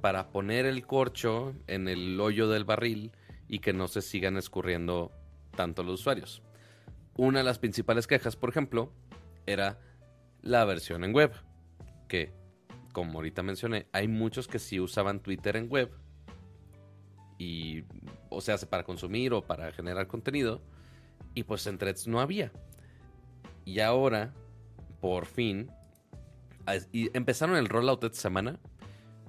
para 0.00 0.30
poner 0.30 0.66
el 0.66 0.86
corcho 0.86 1.54
en 1.66 1.88
el 1.88 2.20
hoyo 2.20 2.48
del 2.48 2.64
barril 2.64 3.12
y 3.48 3.60
que 3.60 3.72
no 3.72 3.88
se 3.88 4.02
sigan 4.02 4.36
escurriendo 4.36 5.12
tanto 5.54 5.82
los 5.82 6.00
usuarios? 6.00 6.42
Una 7.16 7.38
de 7.38 7.44
las 7.44 7.58
principales 7.58 8.06
quejas, 8.06 8.36
por 8.36 8.50
ejemplo, 8.50 8.92
era 9.46 9.80
la 10.42 10.64
versión 10.64 11.04
en 11.04 11.14
web, 11.14 11.32
que, 12.08 12.32
como 12.92 13.18
ahorita 13.18 13.42
mencioné, 13.42 13.86
hay 13.92 14.08
muchos 14.08 14.48
que 14.48 14.58
sí 14.58 14.80
usaban 14.80 15.20
Twitter 15.20 15.56
en 15.56 15.68
web 15.68 15.90
y, 17.38 17.84
o 18.30 18.40
sea, 18.40 18.56
para 18.58 18.84
consumir 18.84 19.32
o 19.32 19.42
para 19.42 19.72
generar 19.72 20.06
contenido 20.06 20.62
y 21.34 21.44
pues 21.44 21.66
en 21.66 21.78
threads 21.78 22.06
no 22.06 22.20
había. 22.20 22.52
Y 23.64 23.80
ahora, 23.80 24.34
por 25.00 25.26
fin, 25.26 25.70
y 26.92 27.16
empezaron 27.16 27.56
el 27.56 27.68
rollout 27.68 28.02
esta 28.04 28.20
semana 28.20 28.58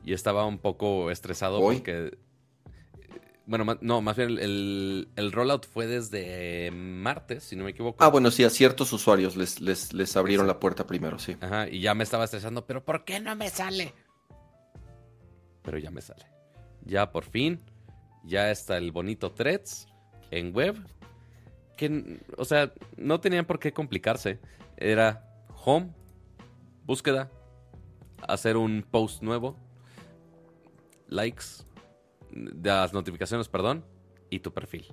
y 0.04 0.14
estaba 0.14 0.46
un 0.46 0.58
poco 0.60 1.12
estresado 1.12 1.60
porque... 1.60 2.18
Bueno, 3.46 3.78
no, 3.80 4.02
más 4.02 4.18
bien 4.18 4.38
el, 4.40 5.08
el, 5.16 5.32
rollout 5.32 5.66
fue 5.66 5.88
desde 5.88 6.70
martes, 6.72 7.46
si 7.46 7.56
no 7.56 7.64
me 7.64 7.70
equivoco. 7.70 8.04
Ah, 8.04 8.10
bueno, 8.10 8.30
sí, 8.30 8.44
a 8.44 8.50
ciertos 8.50 8.92
usuarios 8.92 9.38
les, 9.38 9.62
les, 9.62 9.94
les 9.94 10.18
abrieron 10.18 10.48
la 10.48 10.60
puerta 10.60 10.86
primero, 10.86 11.18
sí. 11.18 11.38
Ajá, 11.40 11.70
y 11.70 11.80
ya 11.80 11.94
me 11.94 12.04
estaba 12.04 12.26
estresando, 12.26 12.68
pero 12.68 12.84
¿por 12.84 13.06
qué 13.06 13.22
no 13.22 13.34
me 13.38 13.50
sale? 13.50 13.94
Pero 15.64 15.78
ya 15.78 15.92
me 15.92 16.02
sale. 16.02 16.26
Ya 16.84 17.10
por 17.10 17.24
fin, 17.24 17.62
ya 18.26 18.52
está 18.52 18.78
el 18.78 18.92
bonito 18.92 19.32
threads 19.32 19.88
en 20.32 20.54
web 20.54 20.76
que, 21.78 22.20
o 22.38 22.44
sea, 22.44 22.74
no 22.98 23.22
tenían 23.22 23.46
por 23.46 23.60
qué 23.60 23.72
complicarse. 23.72 24.40
Era 24.76 25.24
home, 25.64 25.94
búsqueda, 26.86 27.32
hacer 28.28 28.58
un 28.58 28.86
post 28.90 29.22
nuevo, 29.22 29.56
likes, 31.08 31.46
las 32.32 32.94
notificaciones, 32.94 33.48
perdón, 33.48 33.86
y 34.30 34.40
tu 34.40 34.52
perfil. 34.52 34.88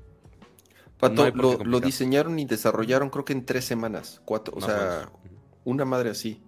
Pato, 0.99 1.29
lo, 1.31 1.81
diseñaron 1.81 2.39
y 2.39 2.45
desarrollaron 2.45 3.11
creo 3.11 3.25
que 3.25 3.33
en 3.33 3.45
tres 3.45 3.65
semanas, 3.65 4.23
cuatro, 4.25 4.55
o 4.57 4.61
sea, 4.61 5.11
una 5.65 5.85
madre 5.85 6.11
así. 6.11 6.41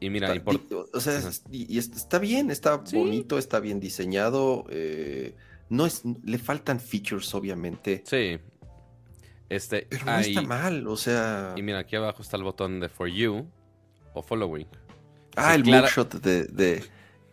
Y 0.00 0.10
mira, 0.10 0.34
está, 0.34 0.50
o 0.92 1.00
sea, 1.00 1.20
y, 1.52 1.78
está 1.78 2.18
bien, 2.18 2.50
está 2.50 2.78
bonito, 2.92 3.38
está 3.38 3.60
bien 3.60 3.78
diseñado. 3.78 4.64
Eh, 4.70 5.36
no 5.68 5.86
es, 5.86 6.02
le 6.24 6.38
faltan 6.38 6.80
features, 6.80 7.32
obviamente. 7.34 8.02
Sí, 8.04 8.40
este, 9.52 9.86
Pero 9.90 10.04
no 10.04 10.18
está 10.18 10.42
mal, 10.42 10.86
o 10.86 10.96
sea. 10.96 11.54
Y 11.56 11.62
mira, 11.62 11.80
aquí 11.80 11.96
abajo 11.96 12.22
está 12.22 12.36
el 12.36 12.42
botón 12.42 12.80
de 12.80 12.88
For 12.88 13.08
You 13.08 13.46
o 14.14 14.22
Following. 14.22 14.66
Ah, 15.36 15.54
el 15.54 15.62
de, 15.62 16.44
de, 16.50 16.84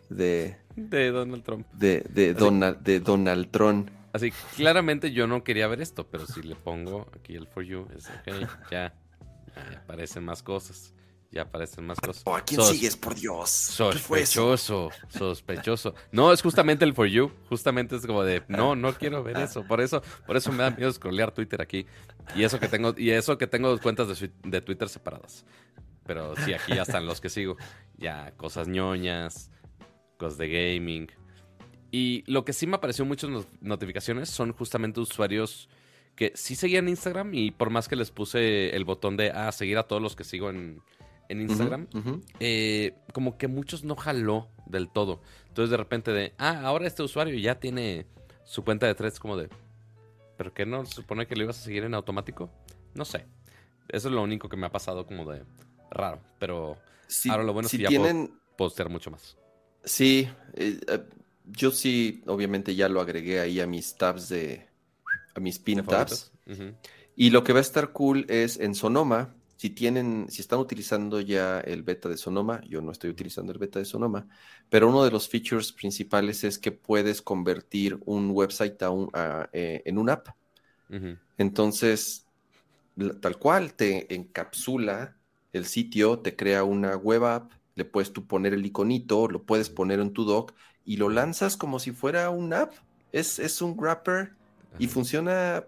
de. 0.08 0.56
De 0.76 1.10
Donald 1.10 1.42
Trump. 1.42 1.66
De, 1.72 2.00
de, 2.08 2.32
Donald, 2.34 2.78
de 2.80 3.00
Donald 3.00 3.50
Trump. 3.50 3.90
Así, 4.12 4.32
claramente 4.56 5.12
yo 5.12 5.26
no 5.26 5.44
quería 5.44 5.66
ver 5.68 5.80
esto, 5.80 6.06
pero 6.08 6.26
si 6.26 6.42
le 6.42 6.56
pongo 6.56 7.08
aquí 7.14 7.34
el 7.36 7.46
For 7.46 7.62
You, 7.62 7.86
es 7.96 8.06
ok, 8.06 8.48
ya, 8.70 8.94
ya 9.54 9.78
aparecen 9.78 10.24
más 10.24 10.42
cosas 10.42 10.94
ya 11.32 11.42
aparecen 11.42 11.86
más 11.86 12.00
cosas. 12.00 12.24
¿a 12.26 12.44
quién 12.44 12.60
sigues, 12.62 12.96
por 12.96 13.14
Dios? 13.14 13.48
Sospechoso, 13.50 14.90
sospechoso. 15.08 15.94
No, 16.10 16.32
es 16.32 16.42
justamente 16.42 16.84
el 16.84 16.92
for 16.92 17.06
you. 17.06 17.30
Justamente 17.48 17.94
es 17.94 18.04
como 18.04 18.24
de, 18.24 18.42
no, 18.48 18.74
no 18.74 18.92
quiero 18.94 19.22
ver 19.22 19.36
eso. 19.38 19.64
Por 19.64 19.80
eso, 19.80 20.02
por 20.26 20.36
eso 20.36 20.50
me 20.50 20.58
da 20.58 20.70
miedo 20.70 20.92
scrollear 20.92 21.30
Twitter 21.30 21.62
aquí. 21.62 21.86
Y 22.34 22.42
eso 22.42 22.58
que 22.58 22.66
tengo, 22.66 22.94
y 22.96 23.10
eso 23.10 23.38
que 23.38 23.46
tengo 23.46 23.78
cuentas 23.78 24.08
de, 24.42 24.60
Twitter 24.60 24.88
separadas. 24.88 25.44
Pero 26.04 26.34
sí, 26.36 26.52
aquí 26.52 26.74
ya 26.74 26.82
están 26.82 27.06
los 27.06 27.20
que 27.20 27.28
sigo. 27.28 27.56
Ya, 27.96 28.32
cosas 28.36 28.66
ñoñas, 28.66 29.52
cosas 30.16 30.36
de 30.36 30.48
gaming. 30.48 31.12
Y 31.92 32.24
lo 32.26 32.44
que 32.44 32.52
sí 32.52 32.66
me 32.66 32.76
apareció 32.76 33.04
muchas 33.04 33.30
notificaciones 33.60 34.30
son 34.30 34.52
justamente 34.52 34.98
usuarios 34.98 35.68
que 36.16 36.32
sí 36.34 36.56
seguían 36.56 36.88
Instagram 36.88 37.34
y 37.34 37.52
por 37.52 37.70
más 37.70 37.88
que 37.88 37.96
les 37.96 38.10
puse 38.10 38.74
el 38.74 38.84
botón 38.84 39.16
de, 39.16 39.30
ah, 39.30 39.50
seguir 39.52 39.78
a 39.78 39.84
todos 39.84 40.02
los 40.02 40.16
que 40.16 40.24
sigo 40.24 40.50
en, 40.50 40.82
en 41.30 41.42
Instagram, 41.42 41.86
eh, 42.40 42.94
como 43.12 43.38
que 43.38 43.46
muchos 43.46 43.84
no 43.84 43.94
jaló 43.94 44.48
del 44.66 44.88
todo. 44.88 45.22
Entonces 45.48 45.70
de 45.70 45.76
repente 45.76 46.12
de, 46.12 46.34
ah, 46.38 46.60
ahora 46.64 46.86
este 46.86 47.02
usuario 47.02 47.38
ya 47.38 47.60
tiene 47.60 48.06
su 48.44 48.64
cuenta 48.64 48.86
de 48.86 48.96
threads 48.96 49.20
como 49.20 49.36
de, 49.36 49.48
¿pero 50.36 50.52
qué 50.52 50.66
no 50.66 50.84
se 50.84 50.94
supone 50.94 51.26
que 51.26 51.36
lo 51.36 51.44
ibas 51.44 51.60
a 51.60 51.62
seguir 51.62 51.84
en 51.84 51.94
automático? 51.94 52.50
No 52.94 53.04
sé. 53.04 53.26
Eso 53.88 54.08
es 54.08 54.14
lo 54.14 54.22
único 54.22 54.48
que 54.48 54.56
me 54.56 54.66
ha 54.66 54.72
pasado 54.72 55.06
como 55.06 55.30
de 55.30 55.44
raro. 55.90 56.20
Pero 56.40 56.76
ahora 57.28 57.44
lo 57.44 57.52
bueno 57.52 57.66
es 57.66 57.72
que 57.72 57.78
ya 57.78 57.88
puedo 57.88 58.28
postear 58.56 58.88
mucho 58.88 59.12
más. 59.12 59.36
Sí, 59.84 60.28
eh, 60.54 60.80
eh, 60.88 61.04
yo 61.46 61.70
sí, 61.70 62.22
obviamente 62.26 62.74
ya 62.74 62.88
lo 62.88 63.00
agregué 63.00 63.40
ahí 63.40 63.60
a 63.60 63.66
mis 63.66 63.96
tabs 63.96 64.28
de, 64.28 64.66
a 65.34 65.40
mis 65.40 65.60
pin 65.60 65.84
tabs. 65.84 66.32
Y 67.16 67.30
lo 67.30 67.44
que 67.44 67.52
va 67.52 67.58
a 67.58 67.62
estar 67.62 67.92
cool 67.92 68.26
es 68.28 68.58
en 68.58 68.74
Sonoma, 68.74 69.34
si 69.60 69.68
tienen, 69.68 70.24
si 70.30 70.40
están 70.40 70.58
utilizando 70.58 71.20
ya 71.20 71.60
el 71.60 71.82
beta 71.82 72.08
de 72.08 72.16
Sonoma, 72.16 72.62
yo 72.66 72.80
no 72.80 72.92
estoy 72.92 73.10
utilizando 73.10 73.52
el 73.52 73.58
beta 73.58 73.78
de 73.78 73.84
Sonoma, 73.84 74.26
pero 74.70 74.88
uno 74.88 75.04
de 75.04 75.10
los 75.10 75.28
features 75.28 75.70
principales 75.70 76.44
es 76.44 76.58
que 76.58 76.72
puedes 76.72 77.20
convertir 77.20 77.98
un 78.06 78.30
website 78.30 78.82
a 78.82 79.50
eh, 79.52 79.82
en 79.84 79.98
un 79.98 80.08
app. 80.08 80.28
Entonces, 81.36 82.24
tal 83.20 83.36
cual 83.36 83.74
te 83.74 84.14
encapsula 84.14 85.14
el 85.52 85.66
sitio 85.66 86.20
te 86.20 86.36
crea 86.36 86.64
una 86.64 86.96
web 86.96 87.26
app, 87.26 87.52
le 87.74 87.84
puedes 87.84 88.14
tú 88.14 88.26
poner 88.26 88.54
el 88.54 88.64
iconito, 88.64 89.28
lo 89.28 89.42
puedes 89.42 89.68
poner 89.68 90.00
en 90.00 90.14
tu 90.14 90.24
dock 90.24 90.54
y 90.86 90.96
lo 90.96 91.10
lanzas 91.10 91.58
como 91.58 91.80
si 91.80 91.92
fuera 91.92 92.30
un 92.30 92.54
app. 92.54 92.72
Es, 93.12 93.38
es 93.38 93.60
un 93.60 93.76
wrapper 93.76 94.32
y 94.78 94.86
funciona. 94.86 95.66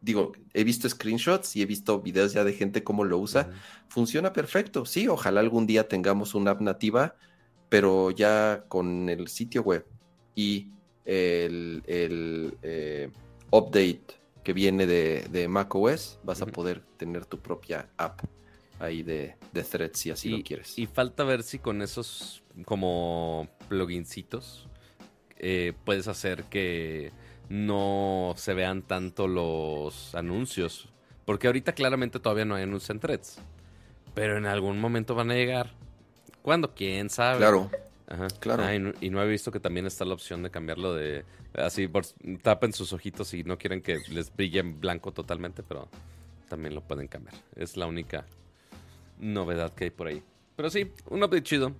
Digo, 0.00 0.32
he 0.54 0.64
visto 0.64 0.88
screenshots 0.88 1.56
y 1.56 1.62
he 1.62 1.66
visto 1.66 2.00
videos 2.00 2.32
ya 2.32 2.44
de 2.44 2.52
gente 2.52 2.82
cómo 2.82 3.04
lo 3.04 3.18
usa. 3.18 3.50
Funciona 3.88 4.32
perfecto. 4.32 4.86
Sí, 4.86 5.08
ojalá 5.08 5.40
algún 5.40 5.66
día 5.66 5.88
tengamos 5.88 6.34
una 6.34 6.52
app 6.52 6.60
nativa, 6.60 7.16
pero 7.68 8.10
ya 8.10 8.64
con 8.68 9.08
el 9.08 9.28
sitio 9.28 9.62
web 9.62 9.86
y 10.34 10.68
el, 11.04 11.82
eh, 12.62 13.10
update 13.50 14.20
que 14.42 14.52
viene 14.52 14.86
de, 14.86 15.26
de 15.30 15.48
macOS, 15.48 16.18
vas 16.24 16.40
a 16.40 16.46
poder 16.46 16.80
tener 16.96 17.26
tu 17.26 17.38
propia 17.38 17.90
app 17.98 18.20
ahí 18.78 19.02
de, 19.02 19.36
de 19.52 19.62
threads 19.62 19.98
si 19.98 20.10
así 20.10 20.28
lo 20.30 20.42
quieres. 20.42 20.78
Y 20.78 20.86
falta 20.86 21.24
ver 21.24 21.42
si 21.42 21.58
con 21.58 21.82
esos 21.82 22.42
como 22.64 23.48
plugincitos 23.68 24.66
eh, 25.38 25.74
puedes 25.84 26.08
hacer 26.08 26.44
que 26.44 27.12
no 27.50 28.32
se 28.36 28.54
vean 28.54 28.80
tanto 28.82 29.28
los 29.28 30.14
anuncios. 30.14 30.88
Porque 31.26 31.48
ahorita 31.48 31.72
claramente 31.72 32.18
todavía 32.18 32.46
no 32.46 32.54
hay 32.54 32.62
anuncios 32.62 32.90
en 32.90 33.00
threads. 33.00 33.38
Pero 34.14 34.38
en 34.38 34.46
algún 34.46 34.80
momento 34.80 35.14
van 35.14 35.30
a 35.30 35.34
llegar. 35.34 35.74
¿Cuándo? 36.42 36.74
¿Quién 36.74 37.10
sabe? 37.10 37.38
Claro. 37.38 37.70
Claro. 38.40 38.64
Ah, 38.64 38.74
y, 38.74 39.10
no, 39.10 39.22
he 39.22 39.28
visto 39.28 39.52
que 39.52 39.60
también 39.60 39.86
está 39.86 40.04
la 40.04 40.14
opción 40.14 40.42
de 40.42 40.50
cambiarlo 40.50 40.94
de... 40.94 41.24
Así, 41.54 41.88
tapen 42.42 42.72
sus 42.72 42.92
ojitos 42.92 43.34
y 43.34 43.44
no 43.44 43.58
quieren 43.58 43.82
que 43.82 43.98
les 44.08 44.34
brille 44.34 44.60
en 44.60 44.80
blanco 44.80 45.12
totalmente, 45.12 45.62
pero 45.62 45.88
también 46.48 46.74
lo 46.74 46.80
pueden 46.80 47.06
cambiar. 47.06 47.34
Es 47.54 47.76
la 47.76 47.86
única 47.86 48.26
novedad 49.18 49.72
que 49.74 49.84
hay 49.84 49.90
por 49.90 50.08
ahí. 50.08 50.22
Pero 50.56 50.70
sí, 50.70 50.90
un 51.08 51.22
update 51.22 51.42
chido. 51.42 51.72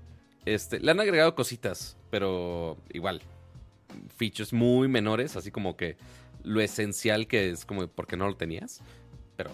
Este, 0.45 0.79
le 0.79 0.91
han 0.91 1.01
agregado 1.01 1.35
cositas, 1.35 1.97
pero 2.11 2.77
igual. 2.93 3.23
Features 4.17 4.53
muy 4.53 4.89
menores, 4.89 5.37
así 5.37 5.51
como 5.51 5.77
que 5.77 5.97
lo 6.43 6.61
esencial 6.61 7.27
que 7.27 7.51
es 7.51 7.65
como 7.65 7.87
porque 7.89 8.17
no 8.17 8.27
lo 8.27 8.37
tenías. 8.37 8.81
Pero 9.37 9.51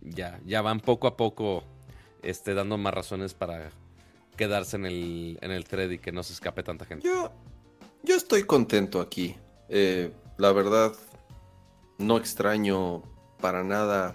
ya, 0.00 0.40
ya 0.44 0.62
van 0.62 0.80
poco 0.80 1.06
a 1.06 1.16
poco 1.16 1.64
este, 2.22 2.54
dando 2.54 2.78
más 2.78 2.94
razones 2.94 3.34
para 3.34 3.70
quedarse 4.36 4.76
en 4.76 4.86
el, 4.86 5.38
en 5.40 5.50
el 5.50 5.64
thread 5.64 5.90
y 5.90 5.98
que 5.98 6.12
no 6.12 6.22
se 6.22 6.32
escape 6.32 6.62
tanta 6.62 6.84
gente. 6.84 7.06
Yo, 7.06 7.32
yo 8.02 8.16
estoy 8.16 8.44
contento 8.44 9.00
aquí. 9.00 9.36
Eh, 9.68 10.12
la 10.36 10.52
verdad, 10.52 10.92
no 11.98 12.18
extraño 12.18 13.02
para 13.40 13.64
nada 13.64 14.14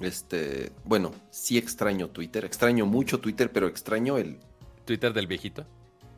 este, 0.00 0.72
bueno, 0.84 1.12
sí 1.30 1.58
extraño 1.58 2.08
Twitter, 2.08 2.44
extraño 2.44 2.86
mucho 2.86 3.20
Twitter, 3.20 3.52
pero 3.52 3.68
extraño 3.68 4.18
el... 4.18 4.38
¿Twitter 4.84 5.12
del 5.12 5.26
viejito? 5.26 5.66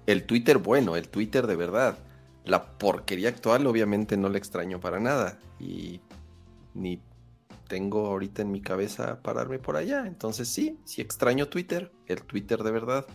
El 0.07 0.25
Twitter 0.25 0.59
bueno, 0.59 0.97
el 0.97 1.09
Twitter 1.09 1.47
de 1.47 1.57
verdad. 1.57 1.99
La 2.45 2.79
porquería 2.79 3.29
actual 3.29 3.67
obviamente 3.67 4.17
no 4.17 4.29
le 4.29 4.39
extraño 4.39 4.81
para 4.81 4.99
nada 4.99 5.39
y 5.61 6.01
ni 6.75 7.01
tengo 7.69 8.07
ahorita 8.07 8.43
en 8.43 8.51
mi 8.51 8.61
cabeza 8.61 9.23
pararme 9.23 9.59
por 9.59 9.77
allá. 9.77 10.07
Entonces 10.07 10.49
sí, 10.49 10.79
sí 10.85 11.01
extraño 11.01 11.49
Twitter, 11.49 11.93
el 12.07 12.23
Twitter 12.23 12.63
de 12.63 12.71
verdad. 12.71 13.07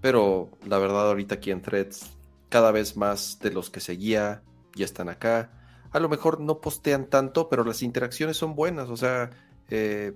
Pero 0.00 0.50
la 0.66 0.78
verdad 0.78 1.08
ahorita 1.08 1.36
aquí 1.36 1.50
en 1.50 1.62
Threads, 1.62 2.10
cada 2.48 2.72
vez 2.72 2.96
más 2.96 3.38
de 3.40 3.50
los 3.50 3.70
que 3.70 3.80
seguía 3.80 4.42
ya 4.74 4.84
están 4.84 5.08
acá. 5.08 5.50
A 5.90 6.00
lo 6.00 6.08
mejor 6.08 6.40
no 6.40 6.60
postean 6.60 7.06
tanto, 7.06 7.48
pero 7.48 7.64
las 7.64 7.82
interacciones 7.82 8.36
son 8.36 8.54
buenas. 8.54 8.88
O 8.88 8.96
sea, 8.96 9.30
eh, 9.70 10.12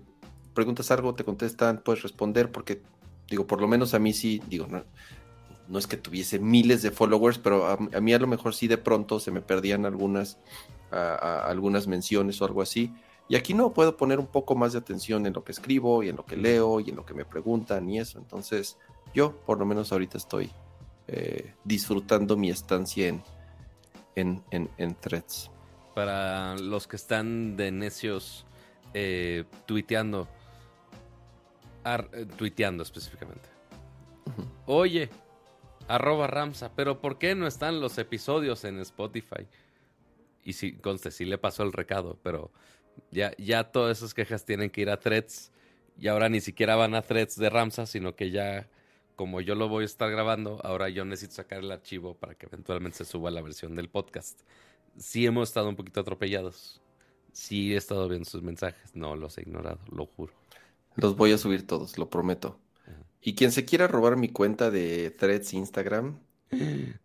preguntas 0.55 0.91
algo, 0.91 1.15
te 1.15 1.25
contestan, 1.25 1.83
puedes 1.83 2.03
responder, 2.03 2.51
porque 2.51 2.83
digo, 3.29 3.47
por 3.47 3.61
lo 3.61 3.69
menos 3.69 3.95
a 3.95 3.99
mí 3.99 4.13
sí, 4.13 4.43
digo, 4.49 4.67
no, 4.67 4.85
no 5.71 5.79
es 5.79 5.87
que 5.87 5.97
tuviese 5.97 6.39
miles 6.39 6.83
de 6.83 6.91
followers, 6.91 7.39
pero 7.39 7.67
a, 7.67 8.01
mí 8.01 8.13
a 8.13 8.19
lo 8.19 8.27
mejor 8.27 8.55
sí 8.55 8.67
de 8.67 8.77
pronto 8.77 9.21
se 9.21 9.31
me 9.31 9.41
perdían 9.41 9.87
algunas, 9.87 10.39
algunas 10.91 11.87
menciones 11.87 12.43
o 12.43 12.45
algo 12.45 12.61
así. 12.61 12.93
Y 13.29 13.37
aquí 13.37 13.55
no 13.55 13.73
puedo 13.73 13.97
poner 13.97 14.19
un 14.19 14.27
poco 14.27 14.57
más 14.57 14.73
de 14.73 14.81
atención 14.81 15.25
en 15.25 15.33
lo 15.33 15.45
que 15.45 15.53
escribo 15.53 16.03
y 16.03 16.09
en 16.09 16.17
lo 16.17 16.27
que 16.27 16.37
leo 16.37 16.81
y 16.81 16.91
en 16.91 16.97
lo 16.97 17.07
que 17.07 17.15
me 17.15 17.25
preguntan 17.25 17.89
y 17.89 18.01
eso. 18.01 18.19
Entonces, 18.19 18.77
yo 19.15 19.37
por 19.47 19.59
lo 19.61 19.65
menos 19.65 19.93
ahorita 19.93 20.19
estoy 20.19 20.51
eh, 21.07 21.55
disfrutando 21.63 22.37
mi 22.37 22.51
estancia 22.51 23.07
en, 23.07 23.23
en, 24.17 24.43
en, 24.51 24.69
en 24.79 24.97
threads. 24.97 25.51
Para 25.95 26.57
los 26.57 26.89
que 26.89 26.97
están 26.97 27.57
de 27.57 27.71
necios 27.71 28.45
eh, 28.95 29.45
tuiteando. 29.67 30.27
Eh, 31.85 32.27
tuiteando 32.37 32.83
específicamente. 32.83 33.49
Oye, 34.67 35.09
arroba 35.91 36.27
Ramsa, 36.27 36.75
pero 36.75 37.01
¿por 37.01 37.19
qué 37.19 37.35
no 37.35 37.47
están 37.47 37.81
los 37.81 37.99
episodios 37.99 38.65
en 38.65 38.79
Spotify? 38.81 39.47
Y 40.45 40.55
si, 40.55 40.73
conste, 40.73 41.11
sí 41.11 41.25
le 41.25 41.39
pasó 41.39 41.63
el 41.63 41.73
recado, 41.73 42.19
pero 42.23 42.51
ya, 43.11 43.37
ya 43.37 43.65
todas 43.73 43.99
esas 43.99 44.15
quejas 44.15 44.45
tienen 44.45 44.71
que 44.71 44.83
ir 44.83 44.91
a 44.91 45.01
threads. 45.01 45.53
Y 45.99 46.09
ahora 46.09 46.29
ni 46.29 46.41
siquiera 46.41 46.77
van 46.77 46.95
a 46.95 47.03
threads 47.03 47.37
de 47.37 47.51
Ramsa, 47.51 47.87
sino 47.87 48.15
que 48.17 48.31
ya, 48.31 48.69
como 49.17 49.41
yo 49.41 49.55
lo 49.55 49.69
voy 49.69 49.83
a 49.83 49.87
estar 49.87 50.11
grabando, 50.11 50.61
ahora 50.65 50.89
yo 50.89 51.05
necesito 51.05 51.35
sacar 51.35 51.59
el 51.59 51.71
archivo 51.73 52.15
para 52.15 52.35
que 52.35 52.47
eventualmente 52.47 52.99
se 52.99 53.05
suba 53.05 53.31
la 53.31 53.43
versión 53.43 53.75
del 53.75 53.89
podcast. 53.89 54.41
Sí 54.97 55.27
hemos 55.27 55.49
estado 55.49 55.69
un 55.69 55.77
poquito 55.77 56.01
atropellados. 56.01 56.81
Sí 57.33 57.75
he 57.75 57.77
estado 57.77 58.09
viendo 58.09 58.29
sus 58.29 58.43
mensajes, 58.43 58.95
no 58.95 59.15
los 59.17 59.39
he 59.39 59.43
ignorado, 59.43 59.81
lo 59.91 60.07
juro. 60.07 60.33
Los 60.97 61.17
voy 61.17 61.33
a 61.33 61.39
subir 61.39 61.67
todos, 61.67 61.99
lo 61.99 62.09
prometo. 62.09 62.59
Y 63.23 63.35
quien 63.35 63.53
se 63.53 63.65
quiera 63.65 63.87
robar 63.87 64.17
mi 64.17 64.29
cuenta 64.29 64.71
de 64.71 65.11
Threads 65.11 65.53
Instagram. 65.55 66.19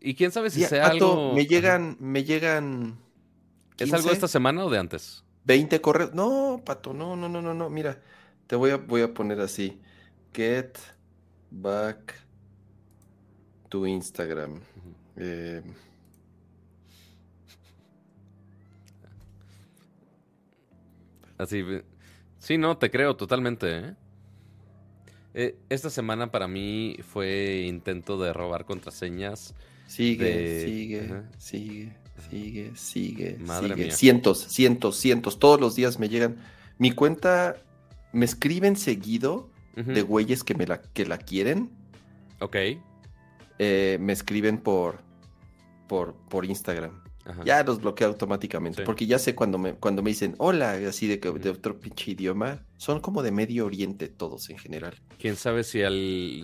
¿Y 0.00 0.14
quién 0.14 0.32
sabe 0.32 0.50
si 0.50 0.64
sea 0.64 0.86
algo? 0.86 1.32
Me 1.34 1.46
llegan, 1.46 1.96
me 2.00 2.24
llegan. 2.24 2.98
¿Es 3.78 3.92
algo 3.92 4.08
de 4.08 4.14
esta 4.14 4.28
semana 4.28 4.64
o 4.64 4.70
de 4.70 4.78
antes? 4.78 5.24
20 5.44 5.80
correos. 5.80 6.14
No, 6.14 6.62
pato, 6.64 6.92
no, 6.92 7.16
no, 7.16 7.28
no, 7.28 7.40
no, 7.40 7.54
no. 7.54 7.70
Mira, 7.70 8.00
te 8.46 8.56
voy 8.56 8.70
a, 8.70 8.76
voy 8.76 9.02
a 9.02 9.14
poner 9.14 9.40
así. 9.40 9.80
Get 10.34 10.76
back 11.50 12.14
to 13.68 13.86
Instagram. 13.86 14.60
eh, 15.16 15.62
Así, 21.38 21.64
sí, 22.38 22.58
no, 22.58 22.76
te 22.78 22.90
creo 22.90 23.16
totalmente. 23.16 23.78
¿eh? 23.78 23.94
Eh, 25.34 25.56
esta 25.68 25.90
semana 25.90 26.30
para 26.30 26.48
mí 26.48 26.96
fue 27.02 27.64
intento 27.66 28.18
de 28.18 28.32
robar 28.32 28.64
contraseñas. 28.64 29.54
Sigue, 29.86 30.64
sigue, 30.64 31.22
sigue, 31.38 31.92
sigue, 32.28 32.72
sigue, 32.74 33.38
Madre 33.38 33.74
Mía. 33.74 33.90
Cientos, 33.90 34.46
cientos, 34.48 34.96
cientos. 34.96 35.38
Todos 35.38 35.60
los 35.60 35.74
días 35.76 35.98
me 35.98 36.08
llegan. 36.08 36.36
Mi 36.78 36.90
cuenta, 36.90 37.56
me 38.12 38.24
escriben 38.24 38.76
seguido 38.76 39.50
de 39.76 40.02
güeyes 40.02 40.42
que, 40.42 40.54
me 40.54 40.66
la, 40.66 40.82
que 40.82 41.06
la 41.06 41.18
quieren. 41.18 41.70
Ok. 42.40 42.56
Eh, 43.60 43.98
me 44.00 44.12
escriben 44.12 44.58
por, 44.58 45.00
por, 45.86 46.14
por 46.28 46.44
Instagram 46.44 47.07
ya 47.44 47.62
los 47.62 47.80
bloqueo 47.80 48.08
automáticamente. 48.08 48.82
Porque 48.82 49.06
ya 49.06 49.18
sé 49.18 49.34
cuando 49.34 49.58
me, 49.58 49.74
cuando 49.74 50.02
me 50.02 50.10
dicen 50.10 50.34
hola, 50.38 50.72
así 50.88 51.06
de, 51.06 51.18
de 51.18 51.50
otro 51.50 51.78
pinche 51.78 52.12
idioma, 52.12 52.64
son 52.76 53.00
como 53.00 53.22
de 53.22 53.30
Medio 53.30 53.66
Oriente 53.66 54.08
todos 54.08 54.50
en 54.50 54.58
general. 54.58 54.94
Quién 55.18 55.36
sabe 55.36 55.64
si 55.64 55.80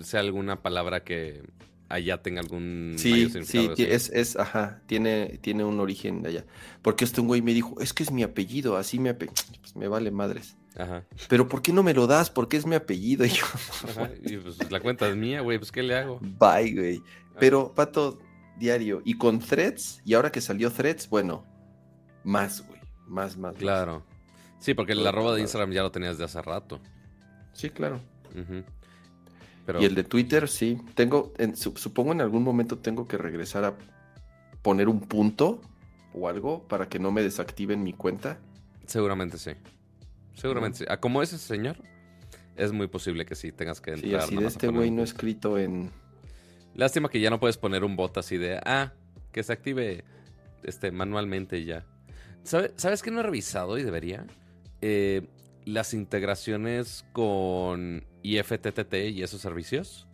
sea 0.03 0.19
alguna 0.19 0.61
palabra 0.61 1.03
que 1.03 1.43
allá 1.89 2.21
tenga 2.21 2.41
algún. 2.41 2.95
Sí, 2.97 3.29
sí, 3.43 3.69
es, 3.77 4.09
es, 4.09 4.35
ajá, 4.35 4.81
tiene, 4.85 5.39
tiene 5.41 5.63
un 5.63 5.79
origen 5.79 6.21
de 6.21 6.29
allá. 6.29 6.45
Porque 6.81 7.05
este 7.05 7.21
un 7.21 7.27
güey 7.27 7.41
me 7.41 7.53
dijo, 7.53 7.79
es 7.79 7.93
que 7.93 8.03
es 8.03 8.11
mi 8.11 8.23
apellido, 8.23 8.77
así 8.77 8.99
me 8.99 9.13
Pues 9.15 9.75
me 9.75 9.87
vale 9.87 10.11
madres. 10.11 10.57
Ajá. 10.77 11.05
Pero 11.29 11.47
¿por 11.47 11.61
qué 11.61 11.71
no 11.71 11.83
me 11.83 11.93
lo 11.93 12.05
das? 12.05 12.29
Porque 12.29 12.57
es 12.57 12.65
mi 12.65 12.75
apellido. 12.75 13.25
Y 13.25 13.29
yo, 13.29 13.45
y 14.23 14.37
pues 14.37 14.71
la 14.71 14.79
cuenta 14.79 15.07
es 15.07 15.15
mía, 15.15 15.41
güey, 15.41 15.57
pues 15.57 15.71
¿qué 15.71 15.83
le 15.83 15.95
hago? 15.95 16.19
Bye, 16.21 16.73
güey. 16.73 17.01
Pero, 17.39 17.73
Pato, 17.73 18.19
diario. 18.57 19.01
Y 19.05 19.17
con 19.17 19.39
threads, 19.39 20.01
y 20.05 20.13
ahora 20.13 20.31
que 20.31 20.41
salió 20.41 20.71
threads, 20.71 21.09
bueno, 21.09 21.43
más, 22.23 22.65
güey. 22.65 22.79
Más, 23.07 23.37
más. 23.37 23.55
Claro. 23.55 24.03
Sí, 24.59 24.73
porque 24.73 24.93
el 24.93 25.05
arroba 25.05 25.35
de 25.35 25.41
Instagram 25.41 25.71
ya 25.71 25.83
lo 25.83 25.91
tenías 25.91 26.17
de 26.17 26.23
hace 26.23 26.41
rato. 26.41 26.79
Sí, 27.53 27.69
claro. 27.69 27.99
Y 29.79 29.85
el 29.85 29.95
de 29.95 30.03
Twitter, 30.03 30.47
sí. 30.47 30.79
Tengo, 30.95 31.33
supongo 31.75 32.11
en 32.11 32.21
algún 32.21 32.43
momento 32.43 32.77
tengo 32.77 33.07
que 33.07 33.17
regresar 33.17 33.63
a 33.63 33.75
poner 34.61 34.89
un 34.89 35.01
punto 35.01 35.61
o 36.13 36.27
algo 36.27 36.67
para 36.67 36.89
que 36.89 36.97
no 36.97 37.11
me 37.11 37.21
desactiven 37.21 37.83
mi 37.83 37.93
cuenta. 37.93 38.39
Seguramente 38.85 39.37
sí. 39.37 39.51
Seguramente 40.33 40.79
sí. 40.79 40.85
Como 40.99 41.21
ese 41.21 41.37
señor, 41.37 41.77
es 42.55 42.71
muy 42.71 42.87
posible 42.87 43.25
que 43.25 43.35
sí 43.35 43.51
tengas 43.51 43.81
que 43.81 43.91
entrar. 43.91 44.09
Sí, 44.09 44.15
así 44.15 44.35
de 44.35 44.47
este 44.47 44.67
güey 44.69 44.91
no 44.91 45.03
escrito 45.03 45.57
en 45.57 45.91
Lástima 46.75 47.09
que 47.09 47.19
ya 47.19 47.29
no 47.29 47.39
puedes 47.39 47.57
poner 47.57 47.83
un 47.83 47.95
bot 47.95 48.17
así 48.17 48.37
de, 48.37 48.59
ah, 48.65 48.91
que 49.31 49.43
se 49.43 49.53
active 49.53 50.03
este, 50.63 50.91
manualmente 50.91 51.63
ya. 51.63 51.85
¿Sabes 52.43 53.01
qué 53.01 53.11
no 53.11 53.21
he 53.21 53.23
revisado 53.23 53.77
y 53.77 53.83
debería? 53.83 54.25
Eh, 54.81 55.27
las 55.65 55.93
integraciones 55.93 57.05
con 57.11 58.03
IFTTT 58.23 58.93
y 59.11 59.23
esos 59.23 59.41
servicios, 59.41 60.07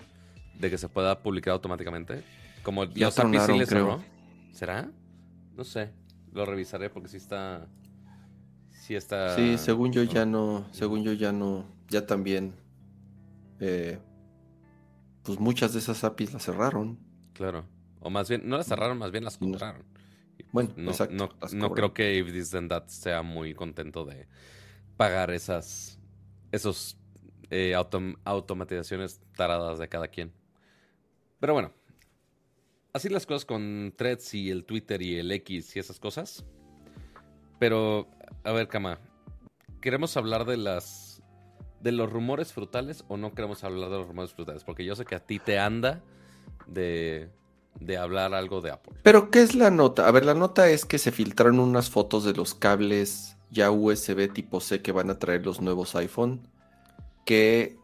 de 0.60 0.70
que 0.70 0.78
se 0.78 0.88
pueda 0.88 1.20
publicar 1.20 1.54
automáticamente, 1.54 2.24
como 2.64 2.86
Ya 2.86 3.10
creo. 3.12 3.66
cerró. 3.66 4.04
¿Será? 4.54 4.90
No 5.56 5.64
sé, 5.64 5.92
lo 6.32 6.46
revisaré 6.46 6.90
porque 6.90 7.10
sí 7.10 7.18
está... 7.18 7.68
Sí 8.70 8.96
está... 8.96 9.36
Sí, 9.36 9.58
según 9.58 9.92
yo 9.92 10.04
ya 10.04 10.26
no, 10.26 10.68
según 10.72 11.04
yo 11.04 11.14
ya 11.14 11.32
no, 11.32 11.66
ya 11.90 12.06
también, 12.06 12.54
eh, 13.60 14.00
pues 15.24 15.40
muchas 15.40 15.74
de 15.74 15.80
esas 15.80 16.04
APIs 16.04 16.34
las 16.34 16.44
cerraron. 16.46 17.00
Claro. 17.34 17.66
O 18.00 18.10
más 18.10 18.30
bien, 18.30 18.48
no 18.48 18.58
las 18.58 18.68
cerraron, 18.68 18.98
más 18.98 19.12
bien 19.12 19.24
las 19.24 19.38
cobraron. 19.38 19.84
Pues, 20.38 20.50
Bueno, 20.52 20.74
no, 20.76 20.92
exacto, 20.92 21.14
no, 21.16 21.30
no 21.54 21.72
creo 21.72 21.94
que 21.94 22.18
If 22.18 22.32
This 22.32 22.50
Then 22.52 22.68
That 22.68 22.88
sea 22.88 23.22
muy 23.22 23.54
contento 23.54 24.06
de 24.06 24.28
pagar 24.98 25.32
esas 25.32 26.00
esos 26.52 26.98
eh, 27.50 27.74
autom- 27.76 28.18
automatizaciones 28.26 29.22
taradas 29.36 29.80
de 29.80 29.88
cada 29.88 30.08
quien. 30.08 30.34
Pero 31.40 31.54
bueno, 31.54 31.74
así 32.94 33.10
las 33.10 33.26
cosas 33.26 33.46
con 33.46 33.94
Threads 33.98 34.34
y 34.34 34.50
el 34.52 34.66
Twitter 34.66 35.02
y 35.02 35.18
el 35.18 35.32
X 35.32 35.76
y 35.76 35.80
esas 35.80 36.00
cosas. 36.00 36.46
Pero, 37.60 38.10
a 38.44 38.52
ver, 38.52 38.68
Kama, 38.68 39.00
¿queremos 39.82 40.18
hablar 40.18 40.46
de 40.46 40.58
las 40.58 41.11
de 41.82 41.92
los 41.92 42.12
rumores 42.12 42.54
frutales 42.54 43.04
o 43.08 43.18
no 43.18 43.34
queremos 43.34 43.64
hablar 43.64 43.90
de 43.90 43.98
los 43.98 44.08
rumores 44.08 44.34
frutales? 44.34 44.64
Porque 44.64 44.86
yo 44.86 44.96
sé 44.96 45.06
que 45.06 45.16
a 45.16 45.20
ti 45.20 45.40
te 45.40 45.60
anda 45.60 46.02
de, 46.68 47.30
de 47.80 47.98
hablar 47.98 48.34
algo 48.34 48.62
de 48.62 48.72
Apple. 48.72 48.94
Pero, 49.04 49.32
¿qué 49.32 49.42
es 49.42 49.56
la 49.56 49.72
nota? 49.72 50.08
A 50.08 50.12
ver, 50.12 50.26
la 50.26 50.34
nota 50.34 50.70
es 50.70 50.86
que 50.86 50.98
se 50.98 51.12
filtraron 51.12 51.60
unas 51.60 51.90
fotos 51.90 52.24
de 52.24 52.34
los 52.34 52.54
cables 52.54 53.38
ya 53.50 53.70
USB 53.70 54.32
tipo 54.32 54.60
C 54.62 54.82
que 54.82 54.92
van 54.92 55.10
a 55.10 55.20
traer 55.20 55.46
los 55.46 55.62
nuevos 55.62 55.96
iPhone, 55.96 56.48
que 57.26 57.78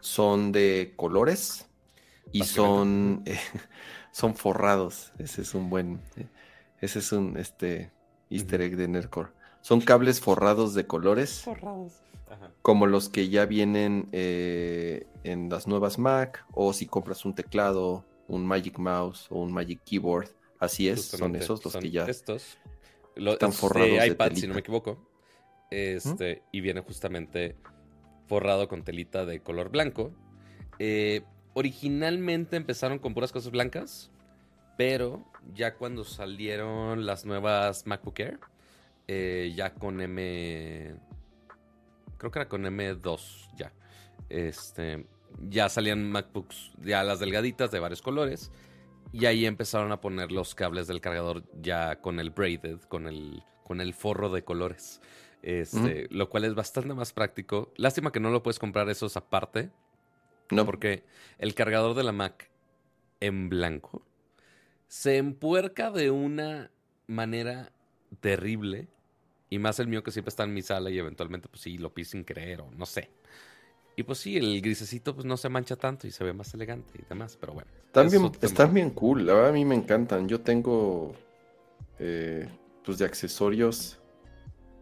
son 0.00 0.52
de 0.52 0.94
colores 0.96 1.66
y 2.32 2.44
son, 2.44 3.22
eh, 3.26 3.38
son 4.12 4.34
forrados. 4.34 5.12
Ese 5.18 5.42
es 5.42 5.54
un 5.54 5.68
buen, 5.68 6.00
eh, 6.16 6.28
ese 6.80 7.00
es 7.00 7.12
un 7.12 7.36
este 7.36 7.92
easter 8.30 8.62
egg 8.62 8.76
de 8.76 8.88
Nerdcore. 8.88 9.30
Son 9.60 9.80
cables 9.80 10.20
forrados 10.20 10.74
de 10.74 10.86
colores, 10.86 11.42
Forrados. 11.42 11.94
Ajá. 12.28 12.50
como 12.62 12.86
los 12.86 13.08
que 13.08 13.28
ya 13.28 13.46
vienen 13.46 14.08
eh, 14.12 15.06
en 15.24 15.48
las 15.48 15.66
nuevas 15.66 15.98
Mac, 15.98 16.44
o 16.52 16.72
si 16.72 16.86
compras 16.86 17.24
un 17.24 17.34
teclado, 17.34 18.04
un 18.28 18.44
Magic 18.46 18.78
Mouse 18.78 19.26
o 19.30 19.40
un 19.40 19.52
Magic 19.52 19.80
Keyboard. 19.84 20.28
Así 20.58 20.88
es, 20.88 21.04
son 21.04 21.36
esos 21.36 21.62
los 21.64 21.72
son 21.72 21.82
que 21.82 21.90
ya. 21.90 22.04
Estos. 22.06 22.58
Lo- 23.14 23.32
están 23.32 23.50
es 23.50 23.56
forrados 23.56 23.90
de 23.90 24.06
iPad, 24.08 24.32
si 24.34 24.46
no 24.46 24.54
me 24.54 24.60
equivoco. 24.60 24.98
Este, 25.70 26.42
Y 26.52 26.60
viene 26.60 26.80
justamente 26.80 27.56
forrado 28.26 28.68
con 28.68 28.82
telita 28.82 29.24
de 29.24 29.40
color 29.40 29.70
blanco. 29.70 30.12
Eh, 30.78 31.22
originalmente 31.54 32.56
empezaron 32.56 32.98
con 32.98 33.14
puras 33.14 33.32
cosas 33.32 33.50
blancas, 33.50 34.10
pero 34.76 35.24
ya 35.54 35.74
cuando 35.76 36.04
salieron 36.04 37.06
las 37.06 37.24
nuevas 37.24 37.86
MacBook 37.86 38.18
Air, 38.20 38.40
eh, 39.08 39.52
ya 39.56 39.74
con 39.74 40.00
M. 40.00 40.96
Creo 42.18 42.30
que 42.30 42.38
era 42.38 42.48
con 42.48 42.64
M2 42.64 43.50
ya. 43.56 43.72
Este, 44.28 45.06
ya 45.48 45.68
salían 45.68 46.10
MacBooks, 46.10 46.72
ya 46.82 47.04
las 47.04 47.20
delgaditas 47.20 47.70
de 47.70 47.80
varios 47.80 48.02
colores. 48.02 48.50
Y 49.12 49.26
ahí 49.26 49.46
empezaron 49.46 49.92
a 49.92 50.00
poner 50.00 50.32
los 50.32 50.54
cables 50.54 50.86
del 50.86 51.00
cargador 51.00 51.44
ya 51.60 52.00
con 52.00 52.18
el 52.20 52.30
braided, 52.30 52.80
con 52.82 53.06
el, 53.06 53.42
con 53.64 53.80
el 53.80 53.94
forro 53.94 54.30
de 54.30 54.42
colores. 54.42 55.00
Este, 55.42 56.08
Lo 56.10 56.28
cual 56.28 56.44
es 56.44 56.54
bastante 56.54 56.92
más 56.94 57.12
práctico. 57.12 57.72
Lástima 57.76 58.10
que 58.10 58.20
no 58.20 58.30
lo 58.30 58.42
puedes 58.42 58.58
comprar 58.58 58.88
esos 58.90 59.16
aparte, 59.16 59.70
No, 60.50 60.66
porque 60.66 61.04
el 61.38 61.54
cargador 61.54 61.94
de 61.94 62.02
la 62.02 62.12
Mac 62.12 62.50
en 63.20 63.48
blanco 63.48 64.02
se 64.88 65.16
empuerca 65.16 65.90
de 65.90 66.10
una 66.10 66.70
manera 67.06 67.72
terrible. 68.20 68.88
Y 69.48 69.58
más 69.58 69.78
el 69.78 69.86
mío 69.86 70.02
que 70.02 70.10
siempre 70.10 70.30
está 70.30 70.44
en 70.44 70.54
mi 70.54 70.62
sala 70.62 70.90
y 70.90 70.98
eventualmente, 70.98 71.48
pues 71.48 71.62
sí, 71.62 71.78
lo 71.78 71.94
piso 71.94 72.12
sin 72.12 72.24
creer 72.24 72.62
o 72.62 72.70
no 72.70 72.86
sé. 72.86 73.10
Y 73.96 74.02
pues 74.02 74.18
sí, 74.18 74.36
el 74.36 74.60
grisecito 74.60 75.14
pues 75.14 75.24
no 75.24 75.38
se 75.38 75.48
mancha 75.48 75.76
tanto 75.76 76.06
y 76.06 76.10
se 76.10 76.22
ve 76.22 76.34
más 76.34 76.52
elegante 76.52 76.92
y 76.98 77.04
demás, 77.08 77.38
pero 77.40 77.54
bueno. 77.54 77.70
están 77.86 78.10
bien, 78.10 78.32
están 78.42 78.74
bien 78.74 78.90
cool. 78.90 79.24
La 79.24 79.32
verdad, 79.32 79.50
a 79.50 79.52
mí 79.52 79.64
me 79.64 79.74
encantan. 79.74 80.28
Yo 80.28 80.42
tengo, 80.42 81.14
eh, 81.98 82.46
pues, 82.84 82.98
de 82.98 83.06
accesorios 83.06 83.98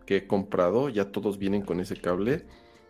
que 0.04 0.16
he 0.16 0.26
comprado. 0.26 0.88
Ya 0.88 1.12
todos 1.12 1.38
vienen 1.38 1.62
con 1.62 1.78
ese 1.78 1.96
cable. 1.96 2.44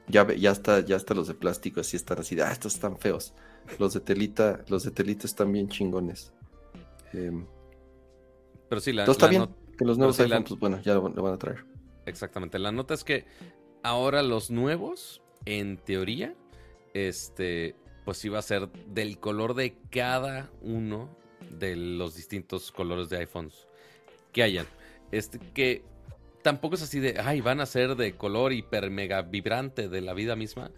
Ya, 0.09 0.27
ya 0.35 0.51
está, 0.53 0.81
ya 0.81 0.97
hasta 0.97 1.13
los 1.13 1.29
de 1.29 1.35
plástico 1.35 1.81
así 1.81 1.97
están 1.97 2.19
así. 2.19 2.41
Ah, 2.41 2.53
estos 2.53 2.75
están 2.75 2.97
feos. 2.97 3.35
Los 3.79 3.93
de 3.93 4.01
telita, 4.01 4.65
los 4.69 4.85
de 4.85 4.93
telita 4.93 5.27
están 5.27 5.53
bien 5.53 5.69
chingones. 5.69 6.33
Em, 7.13 7.47
Pero 8.71 8.81
sí, 8.81 8.95
la, 8.95 9.07
la 9.07 9.27
bien. 9.29 9.49
Que 9.79 9.85
los 9.85 9.99
nuevos 9.99 10.19
la- 10.19 10.25
iPhone, 10.25 10.45
pues 10.45 10.61
bueno, 10.61 10.81
ya 10.83 10.95
lo, 10.95 11.09
lo 11.09 11.23
van 11.23 11.35
a 11.35 11.39
traer. 11.39 11.65
Exactamente. 12.07 12.59
La 12.59 12.73
nota 12.73 12.95
es 12.95 13.05
que 13.05 13.25
ahora 13.83 14.23
los 14.23 14.51
nuevos, 14.51 15.23
en 15.47 15.77
teoría, 15.79 16.35
este, 16.93 17.75
pues 18.05 18.25
iba 18.25 18.39
a 18.39 18.43
ser 18.43 18.69
del 18.89 19.19
color 19.19 19.55
de 19.55 19.77
cada 19.91 20.51
uno 20.63 21.09
de 21.59 21.77
los 21.77 22.15
distintos 22.17 22.71
colores 22.73 23.09
de 23.09 23.19
iPhones 23.19 23.67
que 24.33 24.43
hayan. 24.43 24.67
Este, 25.13 25.39
que 25.39 25.83
tampoco 26.43 26.75
es 26.75 26.83
así 26.83 27.01
de, 27.01 27.19
ay, 27.21 27.41
van 27.41 27.61
a 27.61 27.67
ser 27.67 27.97
de 27.97 28.17
color 28.17 28.53
hiper 28.53 28.91
mega 28.91 29.23
vibrante 29.23 29.89
de 29.89 30.01
la 30.01 30.13
vida 30.15 30.37
misma. 30.37 30.71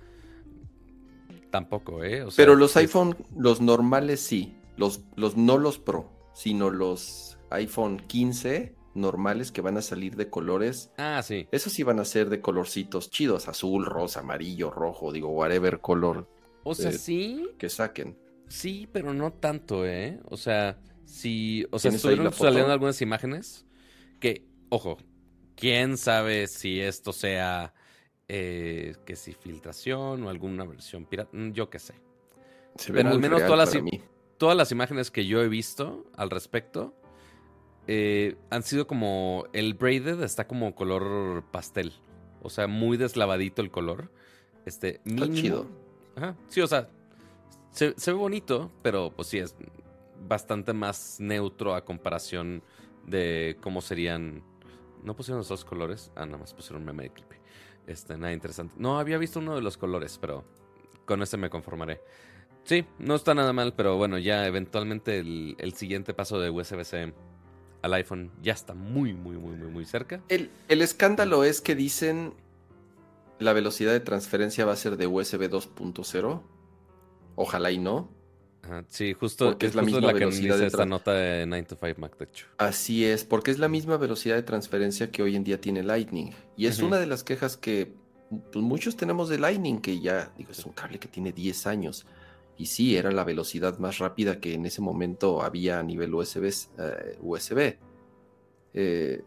Tampoco, 1.51 2.05
¿eh? 2.05 2.23
O 2.23 2.31
sea, 2.31 2.44
Pero 2.44 2.56
los 2.56 2.73
es- 2.73 2.77
iPhone, 2.78 3.16
los 3.36 3.60
normales 3.60 4.20
sí. 4.20 4.56
Los, 4.77 5.01
los, 5.16 5.36
no 5.36 5.56
los 5.56 5.78
Pro, 5.78 6.10
sino 6.35 6.68
los 6.70 7.39
iPhone 7.51 7.98
15 8.06 8.74
normales 8.97 9.52
que 9.52 9.60
van 9.60 9.77
a 9.77 9.82
salir 9.82 10.16
de 10.16 10.28
colores. 10.31 10.90
Ah, 10.97 11.23
sí. 11.23 11.47
Esos 11.52 11.73
sí 11.73 11.82
van 11.82 12.01
a 12.01 12.05
ser 12.05 12.28
de 12.31 12.40
colorcitos 12.40 13.10
chidos, 13.10 13.48
azul, 13.48 13.85
rosa, 13.86 14.20
amarillo, 14.20 14.70
rojo, 14.70 15.12
digo, 15.12 15.28
whatever 15.31 15.81
color 15.81 16.28
O 16.64 16.74
sea, 16.74 16.90
Eh, 16.90 16.98
sí, 16.98 17.48
que 17.59 17.68
saquen. 17.68 18.18
Sí, 18.48 18.89
pero 18.93 19.12
no 19.14 19.32
tanto, 19.32 19.86
¿eh? 19.86 20.20
O 20.27 20.36
sea, 20.36 20.78
si. 21.05 21.64
O 21.70 21.78
sea, 21.78 21.90
¿Tienes 21.90 22.05
ahí 22.05 22.12
estuvieron 22.12 22.32
saliendo 22.32 22.73
algunas 22.73 23.01
imágenes 23.02 23.66
que, 24.20 24.47
ojo, 24.68 24.98
quién 25.56 25.97
sabe 25.97 26.47
si 26.47 26.81
esto 26.81 27.12
sea. 27.12 27.73
eh, 28.28 28.97
que 29.05 29.14
si 29.14 29.32
filtración 29.32 30.24
o 30.24 30.28
alguna 30.31 30.64
versión 30.64 31.06
pirata, 31.06 31.31
mm, 31.32 31.52
yo 31.52 31.70
qué 31.70 31.78
sé. 31.78 31.94
Se 32.77 32.93
Pero 32.93 33.10
al 33.10 33.20
menos 33.20 33.44
todas 33.47 33.74
las. 33.74 33.82
Todas 34.39 34.56
las 34.56 34.70
imágenes 34.73 35.10
que 35.10 35.27
yo 35.27 35.40
he 35.43 35.48
visto 35.48 36.05
al 36.14 36.28
respecto 36.31 36.94
eh, 37.86 38.36
han 38.50 38.62
sido 38.62 38.86
como. 38.86 39.44
El 39.52 39.74
braided 39.74 40.22
está 40.22 40.46
como 40.46 40.74
color 40.74 41.44
pastel. 41.50 41.92
O 42.42 42.50
sea, 42.50 42.66
muy 42.66 42.96
deslavadito 42.96 43.62
el 43.62 43.70
color. 43.70 44.10
Este, 44.64 44.96
Está 45.04 45.26
mínimo- 45.26 45.34
chido. 45.34 45.66
Ajá. 46.16 46.36
Sí, 46.48 46.60
o 46.60 46.66
sea, 46.66 46.88
se, 47.70 47.94
se 47.98 48.12
ve 48.12 48.18
bonito, 48.18 48.70
pero 48.82 49.10
pues 49.14 49.28
sí 49.28 49.38
es 49.38 49.54
bastante 50.28 50.72
más 50.72 51.16
neutro 51.20 51.74
a 51.74 51.84
comparación 51.84 52.62
de 53.06 53.56
cómo 53.60 53.80
serían. 53.80 54.42
¿No 55.02 55.14
pusieron 55.14 55.38
los 55.38 55.48
dos 55.48 55.64
colores? 55.64 56.10
Ah, 56.16 56.26
nada 56.26 56.38
más 56.38 56.54
pusieron 56.54 56.82
un 56.82 56.86
meme 56.86 57.04
de 57.04 57.10
Clippy. 57.10 57.36
Este, 57.86 58.16
nada 58.16 58.32
interesante. 58.32 58.74
No, 58.78 58.98
había 58.98 59.18
visto 59.18 59.38
uno 59.38 59.54
de 59.54 59.60
los 59.62 59.76
colores, 59.76 60.18
pero 60.20 60.44
con 61.04 61.22
ese 61.22 61.36
me 61.36 61.50
conformaré. 61.50 62.00
Sí, 62.64 62.84
no 62.98 63.14
está 63.14 63.32
nada 63.34 63.52
mal, 63.52 63.74
pero 63.74 63.96
bueno, 63.96 64.18
ya 64.18 64.44
eventualmente 64.48 65.20
el, 65.20 65.54
el 65.58 65.74
siguiente 65.74 66.12
paso 66.14 66.40
de 66.40 66.50
USB-C 66.50 67.14
al 67.86 67.94
iPhone 67.94 68.30
ya 68.42 68.52
está 68.52 68.74
muy, 68.74 69.14
muy, 69.14 69.36
muy, 69.36 69.56
muy, 69.56 69.68
muy 69.68 69.84
cerca. 69.84 70.22
El, 70.28 70.50
el 70.68 70.82
escándalo 70.82 71.44
es 71.44 71.60
que 71.60 71.74
dicen 71.74 72.34
la 73.38 73.52
velocidad 73.52 73.92
de 73.92 74.00
transferencia 74.00 74.64
va 74.64 74.72
a 74.72 74.76
ser 74.76 74.96
de 74.96 75.06
USB 75.06 75.50
2.0. 75.50 76.42
Ojalá 77.34 77.70
y 77.70 77.78
no. 77.78 78.10
Ajá, 78.62 78.84
sí, 78.88 79.12
justo, 79.12 79.46
Porque 79.46 79.66
es 79.66 79.74
la 79.74 79.82
misma 79.82 80.08
que 80.08 80.14
velocidad 80.14 80.58
de 80.58 80.66
esta 80.66 80.86
nota 80.86 81.12
de 81.12 81.46
9 81.46 81.66
to 81.68 81.76
5 81.80 82.00
Mac, 82.00 82.18
de 82.18 82.24
hecho. 82.24 82.46
Así 82.58 83.04
es, 83.04 83.24
porque 83.24 83.50
es 83.50 83.58
la 83.58 83.68
misma 83.68 83.96
velocidad 83.96 84.34
de 84.34 84.42
transferencia 84.42 85.10
que 85.10 85.22
hoy 85.22 85.36
en 85.36 85.44
día 85.44 85.60
tiene 85.60 85.82
Lightning. 85.82 86.32
Y 86.56 86.66
es 86.66 86.80
una 86.80 86.98
de 86.98 87.06
las 87.06 87.22
quejas 87.22 87.56
que 87.56 87.92
pues, 88.30 88.64
muchos 88.64 88.96
tenemos 88.96 89.28
de 89.28 89.38
Lightning, 89.38 89.80
que 89.80 90.00
ya, 90.00 90.32
digo, 90.36 90.50
es 90.50 90.64
un 90.64 90.72
cable 90.72 90.98
que 90.98 91.08
tiene 91.08 91.32
10 91.32 91.66
años. 91.66 92.06
Y 92.59 92.66
sí, 92.66 92.97
era 92.97 93.11
la 93.11 93.24
velocidad 93.24 93.78
más 93.78 93.99
rápida 93.99 94.41
que 94.41 94.55
en 94.55 94.66
ese 94.66 94.81
momento 94.81 95.43
había 95.43 95.78
a 95.78 95.83
nivel 95.83 96.15
USB. 96.15 96.47
eh, 96.78 97.19
USB. 97.20 97.78
Eh, 98.73 99.24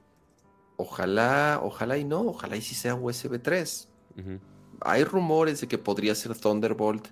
ojalá, 0.77 1.59
ojalá 1.63 1.97
y 1.97 2.05
no, 2.05 2.21
ojalá 2.21 2.57
y 2.57 2.61
sí 2.61 2.75
sea 2.75 2.95
USB 2.95 3.39
3. 3.39 3.89
Ujú. 4.17 4.39
Hay 4.81 5.03
rumores 5.03 5.61
de 5.61 5.67
que 5.67 5.77
podría 5.77 6.15
ser 6.15 6.35
Thunderbolt 6.35 7.07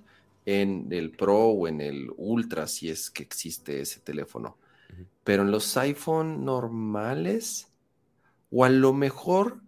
en 0.45 0.88
el 0.91 1.11
Pro 1.11 1.38
o 1.38 1.68
en 1.68 1.81
el 1.81 2.10
Ultra, 2.15 2.68
si 2.68 2.89
es 2.89 3.10
que 3.11 3.23
existe 3.23 3.81
ese 3.81 3.99
teléfono. 3.99 4.57
Pero 5.23 5.44
en 5.44 5.52
los 5.52 5.76
iPhone 5.76 6.45
normales, 6.45 7.69
o 8.49 8.64
a 8.64 8.69
lo 8.69 8.94
mejor 8.94 9.61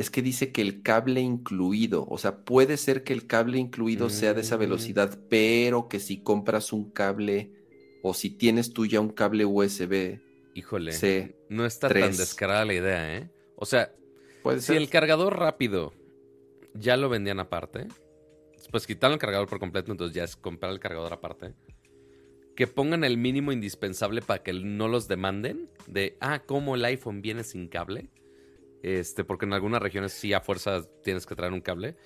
es 0.00 0.10
que 0.10 0.22
dice 0.22 0.50
que 0.52 0.62
el 0.62 0.82
cable 0.82 1.20
incluido, 1.20 2.06
o 2.08 2.18
sea, 2.18 2.44
puede 2.44 2.76
ser 2.76 3.04
que 3.04 3.12
el 3.12 3.26
cable 3.26 3.58
incluido 3.58 4.08
sea 4.10 4.34
de 4.34 4.40
esa 4.42 4.56
Mm. 4.56 4.60
velocidad, 4.60 5.18
pero 5.28 5.88
que 5.88 6.00
si 6.00 6.22
compras 6.22 6.72
un 6.72 6.90
cable 6.90 7.52
o 8.02 8.14
si 8.14 8.30
tienes 8.30 8.72
tú 8.72 8.86
ya 8.86 9.00
un 9.00 9.10
cable 9.10 9.44
USB, 9.44 10.20
Híjole. 10.54 10.92
C, 10.92 11.36
No 11.48 11.64
está 11.64 11.88
tan 11.88 12.16
descarada 12.16 12.64
la 12.64 12.74
idea, 12.74 13.16
¿eh? 13.18 13.30
O 13.56 13.64
sea, 13.66 13.92
puede 14.42 14.60
si 14.60 14.68
ser. 14.68 14.76
el 14.78 14.88
cargador 14.88 15.38
rápido 15.38 15.92
ya 16.74 16.96
lo 16.96 17.08
vendían 17.08 17.38
aparte, 17.38 17.86
pues 18.70 18.86
quitaron 18.86 19.14
el 19.14 19.18
cargador 19.20 19.48
por 19.48 19.60
completo, 19.60 19.92
entonces 19.92 20.14
ya 20.14 20.24
es 20.24 20.34
comprar 20.36 20.72
el 20.72 20.80
cargador 20.80 21.12
aparte. 21.12 21.54
Que 22.56 22.66
pongan 22.66 23.04
el 23.04 23.16
mínimo 23.16 23.52
indispensable 23.52 24.22
para 24.22 24.42
que 24.42 24.52
no 24.52 24.88
los 24.88 25.08
demanden. 25.08 25.70
De, 25.86 26.16
ah, 26.20 26.42
¿cómo 26.44 26.74
el 26.74 26.84
iPhone 26.84 27.22
viene 27.22 27.42
sin 27.44 27.68
cable? 27.68 28.10
Este, 28.82 29.24
porque 29.24 29.44
en 29.46 29.52
algunas 29.52 29.82
regiones 29.82 30.12
sí 30.12 30.32
a 30.32 30.40
fuerza 30.40 30.82
tienes 31.02 31.26
que 31.26 31.34
traer 31.34 31.52
un 31.52 31.60
cable. 31.60 31.96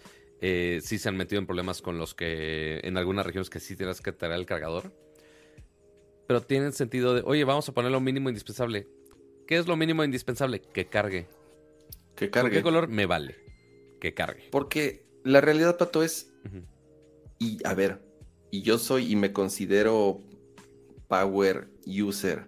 Eh, 0.41 0.81
sí 0.83 0.99
se 0.99 1.09
han 1.09 1.17
metido 1.17 1.41
en 1.41 1.47
problemas 1.47 1.81
con 1.81 1.99
los 1.99 2.15
que, 2.15 2.81
en 2.83 2.97
algunas 2.97 3.25
regiones 3.25 3.49
que 3.49 3.61
sí 3.61 3.77
tienes 3.77 4.01
que 4.01 4.13
traer 4.13 4.35
el 4.35 4.47
cargador. 4.47 4.93
Pero 6.27 6.43
tiene 6.43 6.73
sentido 6.73 7.15
de, 7.15 7.23
oye, 7.25 7.45
vamos 7.45 7.69
a 7.69 7.73
poner 7.73 7.93
lo 7.93 8.01
mínimo 8.01 8.29
indispensable. 8.29 8.89
¿Qué 9.47 9.57
es 9.59 9.67
lo 9.67 9.77
mínimo 9.77 10.05
indispensable? 10.05 10.61
Que 10.61 10.87
cargue. 10.87 11.29
que 12.17 12.31
¿Con 12.31 12.43
cargue. 12.43 12.59
qué 12.59 12.63
color? 12.63 12.89
Me 12.89 13.07
vale. 13.07 13.37
Que 14.01 14.15
cargue. 14.15 14.49
Porque 14.51 15.07
la 15.23 15.41
realidad, 15.41 15.77
Pato, 15.77 16.03
es, 16.03 16.33
y 17.39 17.59
a 17.67 17.75
ver, 17.75 18.01
y 18.51 18.63
yo 18.63 18.79
soy 18.79 19.13
y 19.13 19.17
me 19.17 19.33
considero 19.33 20.21
power 21.09 21.69
user. 21.87 22.47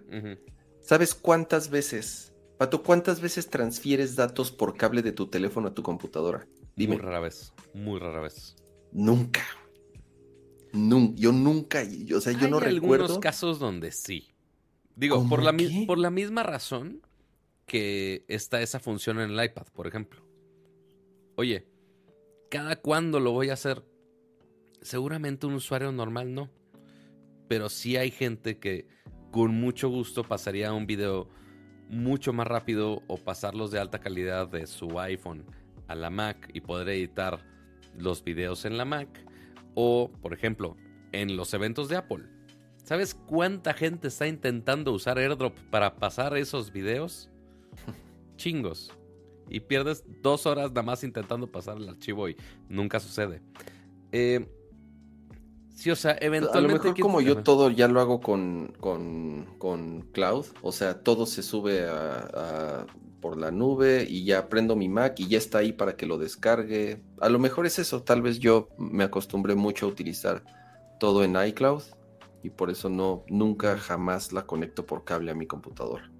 ¿Sabes 0.81 1.13
cuántas 1.13 1.69
veces, 1.69 2.26
Pato, 2.57 2.81
cuántas 2.83 3.21
veces 3.21 3.49
transfieres 3.49 4.15
datos 4.15 4.51
por 4.51 4.75
cable 4.75 5.01
de 5.01 5.11
tu 5.11 5.27
teléfono 5.27 5.67
a 5.67 5.73
tu 5.73 5.83
computadora? 5.83 6.47
Dime. 6.75 6.95
Muy 6.95 7.03
rara 7.05 7.19
vez. 7.19 7.53
Muy 7.73 7.99
rara 7.99 8.21
vez. 8.21 8.55
Nunca. 8.91 9.43
Nun- 10.73 11.15
yo 11.15 11.31
nunca, 11.31 11.83
yo- 11.83 12.17
o 12.17 12.21
sea, 12.21 12.33
yo 12.33 12.45
Hay 12.45 12.51
no 12.51 12.57
algunos 12.57 12.81
recuerdo. 12.81 13.19
casos 13.19 13.59
donde 13.59 13.91
sí. 13.91 14.27
Digo, 14.95 15.17
¿Cómo 15.17 15.29
por 15.29 15.43
la, 15.43 15.55
por 15.85 15.97
la 15.99 16.09
misma 16.09 16.43
razón 16.43 17.01
que 17.65 18.25
está 18.27 18.61
esa 18.61 18.79
función 18.79 19.19
en 19.19 19.31
el 19.31 19.43
iPad, 19.45 19.67
por 19.73 19.85
ejemplo. 19.87 20.21
Oye, 21.35 21.67
¿cada 22.49 22.77
cuándo 22.77 23.19
lo 23.19 23.31
voy 23.31 23.49
a 23.49 23.53
hacer? 23.53 23.83
Seguramente 24.81 25.45
un 25.45 25.53
usuario 25.53 25.91
normal 25.91 26.33
no. 26.33 26.49
Pero 27.47 27.69
sí 27.69 27.95
hay 27.97 28.09
gente 28.11 28.57
que 28.57 28.87
con 29.31 29.51
mucho 29.53 29.89
gusto 29.89 30.23
pasaría 30.23 30.73
un 30.73 30.87
video 30.87 31.29
mucho 31.89 32.33
más 32.33 32.47
rápido 32.47 33.01
o 33.07 33.17
pasarlos 33.17 33.71
de 33.71 33.79
alta 33.79 33.99
calidad 33.99 34.47
de 34.47 34.67
su 34.67 34.99
iPhone 34.99 35.45
a 35.87 35.95
la 35.95 36.09
Mac 36.09 36.49
y 36.53 36.61
poder 36.61 36.89
editar 36.89 37.39
los 37.97 38.23
videos 38.23 38.65
en 38.65 38.77
la 38.77 38.85
Mac. 38.85 39.07
O, 39.75 40.11
por 40.21 40.33
ejemplo, 40.33 40.75
en 41.11 41.37
los 41.37 41.53
eventos 41.53 41.89
de 41.89 41.97
Apple. 41.97 42.25
¿Sabes 42.83 43.15
cuánta 43.15 43.73
gente 43.73 44.07
está 44.07 44.27
intentando 44.27 44.93
usar 44.93 45.17
AirDrop 45.17 45.57
para 45.69 45.95
pasar 45.95 46.37
esos 46.37 46.71
videos? 46.71 47.29
Chingos. 48.37 48.91
Y 49.49 49.61
pierdes 49.61 50.03
dos 50.21 50.45
horas 50.45 50.69
nada 50.69 50.83
más 50.83 51.03
intentando 51.03 51.51
pasar 51.51 51.77
el 51.77 51.89
archivo 51.89 52.29
y 52.29 52.37
nunca 52.69 52.99
sucede. 52.99 53.41
Eh, 54.11 54.47
sí, 55.77 55.91
o 55.91 55.95
sea, 55.95 56.11
A 56.11 56.17
eventualmente... 56.21 56.61
lo 56.67 56.73
mejor 56.73 56.93
¿quién 56.95 57.03
como 57.03 57.21
yo 57.21 57.37
todo 57.43 57.69
ya 57.69 57.87
lo 57.87 58.01
hago 58.01 58.19
con, 58.19 58.73
con, 58.79 59.45
con 59.59 60.01
cloud, 60.11 60.45
o 60.61 60.71
sea, 60.71 61.01
todo 61.03 61.25
se 61.25 61.41
sube 61.43 61.87
a- 61.87 62.27
a- 62.33 62.85
por 63.21 63.37
la 63.37 63.49
nube 63.51 64.05
y 64.07 64.25
ya 64.25 64.47
prendo 64.49 64.75
mi 64.75 64.89
Mac 64.89 65.19
y 65.19 65.27
ya 65.27 65.37
está 65.39 65.59
ahí 65.59 65.73
para 65.73 65.95
que 65.97 66.05
lo 66.05 66.17
descargue. 66.17 67.01
A 67.19 67.29
lo 67.29 67.39
mejor 67.39 67.65
es 67.65 67.79
eso, 67.79 68.03
tal 68.03 68.21
vez 68.21 68.39
yo 68.39 68.69
me 68.77 69.03
acostumbré 69.03 69.55
mucho 69.55 69.85
a 69.85 69.89
utilizar 69.89 70.43
todo 70.99 71.23
en 71.23 71.35
iCloud 71.35 71.81
y 72.43 72.49
por 72.51 72.69
eso 72.69 72.89
no, 72.89 73.23
nunca 73.27 73.77
jamás 73.77 74.33
la 74.33 74.45
conecto 74.45 74.85
por 74.85 75.03
cable 75.03 75.31
a 75.31 75.35
mi 75.35 75.47
computadora. 75.47 76.11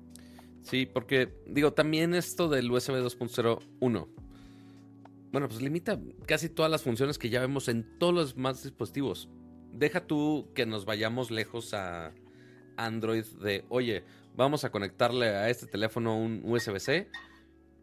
Sí, 0.64 0.86
porque 0.86 1.34
digo, 1.46 1.72
también 1.74 2.14
esto 2.16 2.50
del 2.50 2.70
USB 2.72 2.96
2.0.1. 2.96 4.08
Bueno, 5.32 5.48
pues 5.48 5.62
limita 5.62 6.00
casi 6.26 6.50
todas 6.50 6.72
las 6.72 6.82
funciones 6.84 7.18
que 7.18 7.30
ya 7.30 7.42
vemos 7.42 7.68
en 7.68 7.86
todos 8.00 8.14
los 8.14 8.36
demás 8.36 8.64
dispositivos. 8.64 9.30
Deja 9.72 10.06
tú 10.06 10.50
que 10.56 10.66
nos 10.66 10.86
vayamos 10.86 11.32
lejos 11.32 11.74
a 11.74 12.14
Android 12.78 13.26
de, 13.42 13.66
oye, 13.70 14.04
vamos 14.36 14.64
a 14.64 14.72
conectarle 14.72 15.28
a 15.30 15.50
este 15.50 15.68
teléfono 15.68 16.18
un 16.18 16.42
USB-C 16.46 17.10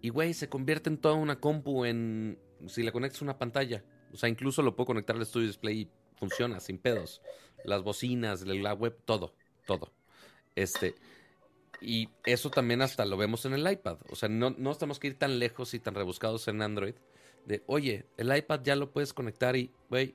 y, 0.01 0.09
güey, 0.11 0.35
se 0.35 0.49
convierte 0.49 0.91
en 0.91 0.99
toda 0.99 1.15
una 1.15 1.41
compu 1.41 1.85
en, 1.85 2.39
si 2.67 2.83
le 2.83 2.93
conectas 2.93 3.23
una 3.23 3.39
pantalla. 3.39 3.85
O 4.13 4.17
sea, 4.17 4.29
incluso 4.29 4.63
lo 4.63 4.77
puedo 4.77 4.87
conectar 4.87 5.17
al 5.17 5.27
Studio 5.27 5.47
Display 5.47 5.81
y 5.81 5.91
funciona 6.17 6.61
sin 6.61 6.79
pedos. 6.79 7.23
Las 7.65 7.83
bocinas, 7.83 8.43
la 8.43 8.75
web, 8.75 8.97
todo, 9.05 9.35
todo. 9.67 9.93
Este, 10.55 10.95
y 11.81 12.09
eso 12.25 12.51
también 12.51 12.83
hasta 12.83 13.05
lo 13.05 13.17
vemos 13.17 13.45
en 13.45 13.55
el 13.55 13.71
iPad. 13.71 13.99
O 14.11 14.15
sea, 14.15 14.29
no, 14.29 14.51
no 14.51 14.75
tenemos 14.75 14.99
que 14.99 15.09
ir 15.09 15.19
tan 15.19 15.39
lejos 15.39 15.75
y 15.75 15.81
tan 15.81 15.95
rebuscados 15.95 16.47
en 16.49 16.63
Android. 16.63 16.95
De, 17.47 17.63
oye, 17.67 18.07
el 18.17 18.35
iPad 18.37 18.61
ya 18.63 18.77
lo 18.77 18.93
puedes 18.93 19.13
conectar 19.13 19.57
y, 19.57 19.73
güey, 19.91 20.15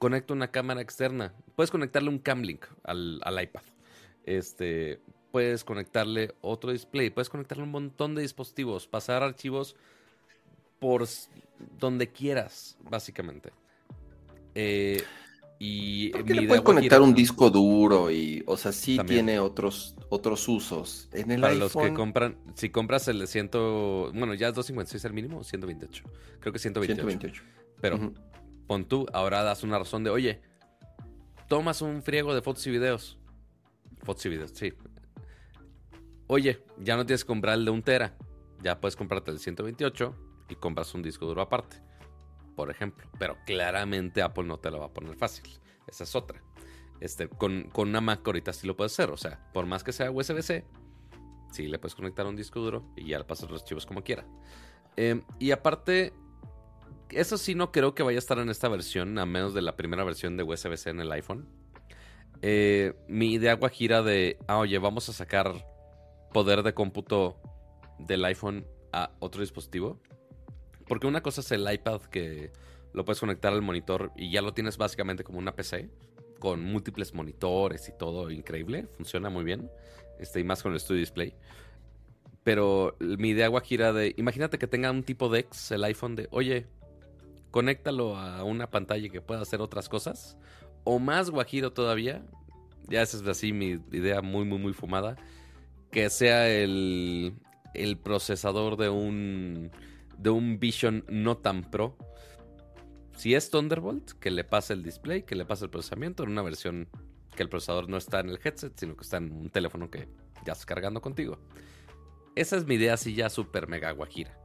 conecta 0.00 0.32
una 0.32 0.50
cámara 0.50 0.80
externa. 0.80 1.34
Puedes 1.54 1.70
conectarle 1.70 2.08
un 2.08 2.18
Camlink 2.18 2.64
al, 2.84 3.20
al 3.22 3.42
iPad. 3.42 3.62
Este, 4.24 4.98
puedes 5.30 5.62
conectarle 5.62 6.34
otro 6.40 6.72
display. 6.72 7.10
Puedes 7.10 7.28
conectarle 7.28 7.64
un 7.64 7.70
montón 7.70 8.14
de 8.14 8.22
dispositivos. 8.22 8.88
Pasar 8.88 9.22
archivos 9.22 9.76
por 10.78 11.06
donde 11.78 12.08
quieras, 12.08 12.78
básicamente. 12.88 13.52
Eh, 14.54 15.04
y 15.58 16.08
¿Por 16.08 16.24
qué 16.24 16.34
le 16.34 16.48
puedes 16.48 16.62
conectar 16.62 17.02
un 17.02 17.14
disco 17.14 17.50
duro 17.50 18.10
y, 18.10 18.42
o 18.46 18.56
sea, 18.56 18.72
sí 18.72 18.96
También. 18.96 19.26
tiene 19.26 19.38
otros, 19.38 19.94
otros 20.08 20.48
usos. 20.48 21.10
En 21.12 21.30
el 21.30 21.42
Para 21.42 21.52
iPhone, 21.52 21.60
los 21.60 21.90
que 21.90 21.94
compran, 21.94 22.38
si 22.54 22.70
compras 22.70 23.06
el 23.08 23.18
de 23.18 23.26
100, 23.26 23.50
bueno, 24.14 24.32
ya 24.32 24.48
es 24.48 24.54
256 24.54 25.04
el 25.04 25.12
mínimo, 25.12 25.40
o 25.40 25.44
128. 25.44 26.04
Creo 26.40 26.52
que 26.54 26.58
128. 26.58 27.02
128. 27.02 27.42
Pero. 27.82 28.14
Pon 28.70 28.84
tú, 28.84 29.04
ahora 29.12 29.42
das 29.42 29.64
una 29.64 29.80
razón 29.80 30.04
de, 30.04 30.10
oye, 30.10 30.40
tomas 31.48 31.82
un 31.82 32.04
friego 32.04 32.36
de 32.36 32.40
fotos 32.40 32.64
y 32.68 32.70
videos. 32.70 33.18
Fotos 34.04 34.24
y 34.26 34.28
videos, 34.28 34.52
sí. 34.54 34.72
Oye, 36.28 36.64
ya 36.78 36.96
no 36.96 37.04
tienes 37.04 37.24
que 37.24 37.26
comprar 37.26 37.54
el 37.54 37.64
de 37.64 37.72
un 37.72 37.82
tera. 37.82 38.16
Ya 38.62 38.80
puedes 38.80 38.94
comprarte 38.94 39.32
el 39.32 39.40
128 39.40 40.14
y 40.50 40.54
compras 40.54 40.94
un 40.94 41.02
disco 41.02 41.26
duro 41.26 41.42
aparte. 41.42 41.82
Por 42.54 42.70
ejemplo. 42.70 43.10
Pero 43.18 43.38
claramente 43.44 44.22
Apple 44.22 44.44
no 44.44 44.60
te 44.60 44.70
lo 44.70 44.78
va 44.78 44.86
a 44.86 44.92
poner 44.92 45.16
fácil. 45.16 45.50
Esa 45.88 46.04
es 46.04 46.14
otra. 46.14 46.40
Este, 47.00 47.28
con, 47.28 47.70
con 47.70 47.88
una 47.88 48.00
Mac 48.00 48.24
ahorita 48.24 48.52
sí 48.52 48.68
lo 48.68 48.76
puedes 48.76 48.92
hacer. 48.92 49.10
O 49.10 49.16
sea, 49.16 49.50
por 49.52 49.66
más 49.66 49.82
que 49.82 49.90
sea 49.90 50.12
USB-C, 50.12 50.64
sí 51.50 51.66
le 51.66 51.80
puedes 51.80 51.96
conectar 51.96 52.24
un 52.24 52.36
disco 52.36 52.60
duro 52.60 52.84
y 52.94 53.08
ya 53.08 53.18
le 53.18 53.24
pasas 53.24 53.50
los 53.50 53.62
archivos 53.62 53.84
como 53.84 54.04
quiera. 54.04 54.24
Eh, 54.96 55.24
y 55.40 55.50
aparte, 55.50 56.12
eso 57.12 57.38
sí 57.38 57.54
no 57.54 57.72
creo 57.72 57.94
que 57.94 58.02
vaya 58.02 58.18
a 58.18 58.20
estar 58.20 58.38
en 58.38 58.48
esta 58.48 58.68
versión, 58.68 59.18
a 59.18 59.26
menos 59.26 59.54
de 59.54 59.62
la 59.62 59.76
primera 59.76 60.04
versión 60.04 60.36
de 60.36 60.42
USB-C 60.42 60.90
en 60.90 61.00
el 61.00 61.12
iPhone. 61.12 61.48
Eh, 62.42 62.94
mi 63.08 63.32
idea 63.32 63.54
guajira 63.54 64.02
de, 64.02 64.38
ah, 64.46 64.58
oye, 64.58 64.78
vamos 64.78 65.08
a 65.08 65.12
sacar 65.12 65.66
poder 66.32 66.62
de 66.62 66.74
cómputo 66.74 67.40
del 67.98 68.24
iPhone 68.24 68.66
a 68.92 69.10
otro 69.18 69.40
dispositivo. 69.40 70.00
Porque 70.86 71.06
una 71.06 71.22
cosa 71.22 71.40
es 71.40 71.50
el 71.52 71.70
iPad 71.70 72.02
que 72.02 72.52
lo 72.92 73.04
puedes 73.04 73.20
conectar 73.20 73.52
al 73.52 73.62
monitor 73.62 74.12
y 74.16 74.30
ya 74.30 74.42
lo 74.42 74.52
tienes 74.52 74.76
básicamente 74.76 75.22
como 75.22 75.38
una 75.38 75.54
PC 75.54 75.90
con 76.38 76.64
múltiples 76.64 77.14
monitores 77.14 77.88
y 77.88 77.92
todo 77.96 78.30
increíble, 78.30 78.88
funciona 78.96 79.30
muy 79.30 79.44
bien. 79.44 79.70
Este, 80.18 80.40
y 80.40 80.44
más 80.44 80.62
con 80.62 80.72
el 80.72 80.80
Studio 80.80 81.00
Display. 81.00 81.34
Pero 82.42 82.96
mi 82.98 83.30
idea 83.30 83.48
guajira 83.48 83.92
de, 83.92 84.14
imagínate 84.16 84.58
que 84.58 84.66
tenga 84.66 84.90
un 84.90 85.02
tipo 85.02 85.28
DeX 85.28 85.70
el 85.72 85.84
iPhone 85.84 86.16
de, 86.16 86.28
oye, 86.30 86.66
conéctalo 87.50 88.16
a 88.16 88.44
una 88.44 88.70
pantalla 88.70 89.08
que 89.08 89.20
pueda 89.20 89.40
hacer 89.40 89.60
otras 89.60 89.88
cosas. 89.88 90.36
O 90.84 90.98
más 90.98 91.30
guajiro 91.30 91.72
todavía, 91.72 92.24
ya 92.88 93.02
esa 93.02 93.18
es 93.18 93.26
así 93.26 93.52
mi 93.52 93.78
idea 93.92 94.22
muy, 94.22 94.44
muy, 94.44 94.58
muy 94.58 94.72
fumada, 94.72 95.16
que 95.90 96.08
sea 96.10 96.48
el, 96.48 97.34
el 97.74 97.98
procesador 97.98 98.76
de 98.76 98.88
un, 98.88 99.70
de 100.18 100.30
un 100.30 100.58
Vision 100.58 101.04
no 101.08 101.36
tan 101.36 101.70
pro. 101.70 101.96
Si 103.16 103.34
es 103.34 103.50
Thunderbolt, 103.50 104.12
que 104.12 104.30
le 104.30 104.44
pase 104.44 104.72
el 104.72 104.82
display, 104.82 105.24
que 105.24 105.34
le 105.34 105.44
pase 105.44 105.64
el 105.64 105.70
procesamiento 105.70 106.22
en 106.22 106.30
una 106.30 106.42
versión 106.42 106.88
que 107.36 107.42
el 107.42 107.48
procesador 107.48 107.88
no 107.88 107.96
está 107.96 108.20
en 108.20 108.30
el 108.30 108.40
headset, 108.42 108.72
sino 108.78 108.96
que 108.96 109.02
está 109.02 109.18
en 109.18 109.32
un 109.32 109.50
teléfono 109.50 109.90
que 109.90 110.08
ya 110.46 110.54
está 110.54 110.64
cargando 110.66 111.00
contigo. 111.00 111.38
Esa 112.34 112.56
es 112.56 112.66
mi 112.66 112.76
idea 112.76 112.94
así 112.94 113.14
ya 113.14 113.28
súper 113.28 113.68
mega 113.68 113.90
guajira. 113.92 114.39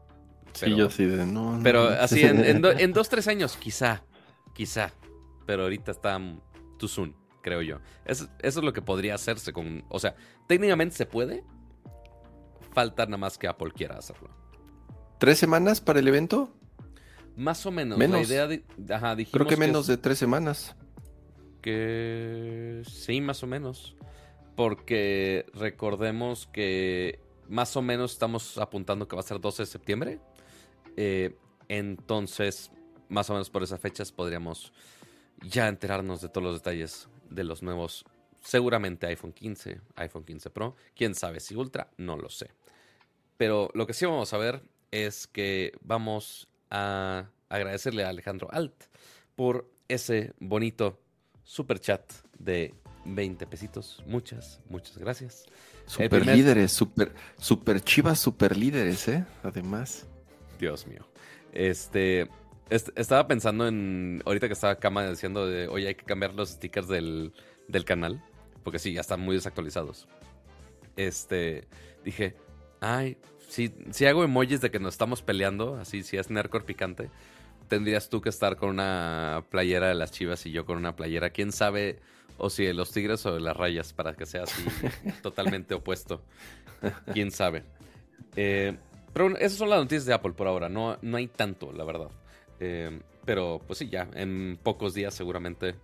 Sí, 0.56 0.76
yo 0.76 0.90
sí 0.90 1.06
de 1.06 1.26
no. 1.26 1.60
Pero 1.64 1.90
no. 1.90 1.95
así 2.02 2.22
en, 2.23 2.44
en, 2.44 2.61
do- 2.61 2.72
en 2.72 2.94
dos, 2.94 3.10
tres 3.10 3.27
años, 3.27 3.57
quizá. 3.57 4.03
Quizá. 4.53 4.91
Pero 5.45 5.64
ahorita 5.64 5.91
está 5.91 6.19
too 6.80 6.88
soon, 6.88 7.15
creo 7.41 7.61
yo. 7.61 7.80
Es- 8.06 8.27
eso 8.41 8.60
es 8.60 8.65
lo 8.65 8.73
que 8.73 8.82
podría 8.82 9.15
hacerse 9.15 9.53
con. 9.53 9.84
O 9.90 9.99
sea, 9.99 10.15
técnicamente 10.48 10.95
se 10.95 11.06
puede. 11.06 11.44
Falta 12.73 13.06
nada 13.06 13.18
más 13.18 13.38
que 13.38 13.48
Apple 13.48 13.72
quiera 13.72 13.98
hacerlo. 13.98 14.30
¿Tres 15.18 15.38
semanas 15.38 15.80
para 15.80 15.99
el 15.99 16.07
evento? 16.07 16.53
Más 17.38 17.65
o 17.65 17.72
menos. 17.72 17.98
Menos. 17.98 18.30
La 18.30 18.45
idea 18.45 18.95
Ajá, 18.95 19.15
dijimos 19.15 19.34
Creo 19.34 19.48
que 19.48 19.57
menos 19.57 19.88
de 19.88 19.98
tres 19.98 20.18
semanas. 20.18 20.76
Que 21.61 22.82
sí, 22.86 23.22
más 23.22 23.44
o 23.44 23.48
menos. 23.48 23.95
Porque 24.56 25.45
recordemos 25.53 26.48
que 26.48 27.19
más 27.49 27.76
o 27.76 27.82
menos 27.82 28.14
estamos 28.14 28.57
apuntando 28.57 29.07
que 29.07 29.15
va 29.15 29.22
a 29.22 29.26
ser 29.26 29.40
12 29.40 29.64
de 29.64 29.68
septiembre. 29.68 30.19
Eh, 30.95 31.35
entonces, 31.67 32.72
más 33.09 33.30
o 33.30 33.34
menos 33.34 33.49
por 33.49 33.63
esas 33.63 33.80
fechas 33.80 34.11
podríamos 34.11 34.72
ya 35.41 35.67
enterarnos 35.67 36.22
de 36.22 36.30
todos 36.30 36.43
los 36.43 36.55
detalles 36.61 37.07
de 37.30 37.43
los 37.43 37.63
nuevos, 37.63 38.05
seguramente 38.41 39.07
iPhone 39.07 39.34
15, 39.34 39.81
iPhone 39.95 40.23
15 40.23 40.49
Pro. 40.49 40.76
Quién 40.95 41.15
sabe 41.15 41.39
si 41.39 41.55
Ultra, 41.55 41.89
no 41.97 42.17
lo 42.17 42.30
sé. 42.30 42.51
Pero 43.38 43.69
lo 43.73 43.85
que 43.85 43.93
sí 43.93 44.05
vamos 44.05 44.34
a 44.34 44.38
ver 44.38 44.61
es 44.91 45.27
que 45.27 45.73
vamos 45.81 46.47
a 46.69 47.30
agradecerle 47.49 48.03
a 48.03 48.09
Alejandro 48.09 48.47
Alt 48.51 48.85
por 49.35 49.69
ese 49.88 50.34
bonito 50.39 50.99
super 51.43 51.80
chat 51.80 52.01
de 52.39 52.73
20 53.05 53.45
pesitos. 53.47 54.03
Muchas, 54.07 54.61
muchas 54.69 54.97
gracias. 54.97 55.45
Super 55.85 56.26
líderes, 56.26 56.72
super, 56.72 57.13
super 57.38 57.81
chivas, 57.81 58.19
super 58.19 58.57
líderes, 58.57 59.07
¿eh? 59.07 59.26
Además. 59.43 60.07
Dios 60.60 60.88
mío. 60.88 61.07
Este, 61.52 62.30
estaba 62.69 63.27
pensando 63.27 63.68
en, 63.68 64.22
ahorita 64.26 64.48
que 64.48 64.53
estaba 64.53 64.76
Cama 64.76 65.10
diciendo 65.10 65.48
de, 65.48 65.68
oye, 65.68 65.90
hay 65.90 65.95
que 65.95 66.06
cambiar 66.06 66.34
los 66.34 66.49
stickers 66.49 66.88
del, 66.88 67.34
del 67.68 67.86
canal, 67.86 68.23
porque 68.64 68.80
sí, 68.80 68.94
ya 68.94 69.02
están 69.02 69.22
muy 69.22 69.36
desactualizados. 69.36 70.07
Este, 70.98 71.68
dije, 72.03 72.36
ay, 72.82 73.18
si, 73.48 73.73
si 73.91 74.06
hago 74.06 74.23
emojis 74.23 74.61
de 74.61 74.72
que 74.72 74.80
nos 74.80 74.94
estamos 74.94 75.22
peleando, 75.22 75.76
así, 75.76 76.03
si 76.03 76.18
es 76.18 76.30
Nercor 76.30 76.65
picante, 76.65 77.10
tendrías 77.68 78.10
tú 78.10 78.22
que 78.22 78.30
estar 78.30 78.57
con 78.57 78.69
una 78.69 79.44
playera 79.49 79.88
de 79.88 79.95
las 79.95 80.11
chivas 80.11 80.45
y 80.45 80.52
yo 80.52 80.65
con 80.65 80.77
una 80.77 80.95
playera, 80.95 81.30
quién 81.30 81.52
sabe, 81.52 81.99
o 82.38 82.49
si 82.49 82.65
de 82.65 82.73
los 82.73 82.91
tigres 82.91 83.26
o 83.26 83.34
de 83.34 83.40
las 83.40 83.56
rayas, 83.56 83.94
para 83.94 84.14
que 84.14 84.26
sea 84.26 84.44
así 84.44 84.64
totalmente 85.22 85.73
opuesto. 85.73 86.22
Quién 87.14 87.32
sabe. 87.32 87.64
Eh, 88.36 88.77
pero 89.16 89.38
esas 89.38 89.58
son 89.58 89.70
las 89.70 89.80
noticias 89.80 90.06
de 90.06 90.14
Apple 90.14 90.34
por 90.34 90.46
ahora, 90.46 90.68
no, 90.68 90.98
no 91.02 91.16
hay 91.16 91.28
tanto, 91.28 91.72
la 91.72 91.86
verdad. 91.86 92.10
Eh, 92.60 93.00
pero 93.24 93.62
pues 93.66 93.80
sí, 93.80 93.88
ya 93.88 94.10
en 94.14 94.60
pocos 94.62 94.94
días 94.94 95.14
seguramente 95.14 95.76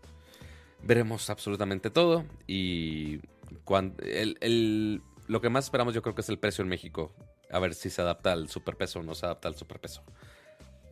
veremos 0.84 1.30
absolutamente 1.30 1.90
todo. 1.90 2.26
Y 2.46 3.22
cuando, 3.64 4.04
el, 4.04 5.02
lo 5.28 5.40
que 5.40 5.48
más 5.48 5.64
esperamos 5.64 5.94
yo 5.94 6.02
creo 6.02 6.14
que 6.14 6.20
es 6.20 6.28
el 6.28 6.40
precio 6.40 6.62
en 6.62 6.68
México. 6.68 7.14
A 7.50 7.60
ver 7.60 7.74
si 7.74 7.90
se 7.90 8.02
adapta 8.02 8.34
al 8.34 8.50
superpeso 8.50 9.00
o 9.00 9.04
no 9.04 9.16
se 9.16 9.26
adapta 9.26 9.48
al 9.48 9.56
superpeso. 9.56 10.04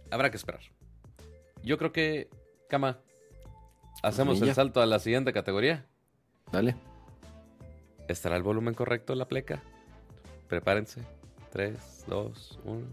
Habrá 0.09 0.31
que 0.31 0.37
esperar. 0.37 0.61
Yo 1.61 1.77
creo 1.77 1.91
que, 1.91 2.29
Cama, 2.69 2.99
hacemos 4.01 4.41
el 4.41 4.53
salto 4.53 4.81
a 4.81 4.85
la 4.85 4.99
siguiente 4.99 5.33
categoría. 5.33 5.87
Dale. 6.53 6.77
¿Estará 8.07 8.37
el 8.37 8.43
volumen 8.43 8.75
correcto 8.75 9.13
la 9.13 9.27
pleca? 9.27 9.61
Prepárense. 10.47 11.18
3, 11.51 12.05
2, 12.07 12.59
1. 12.63 12.87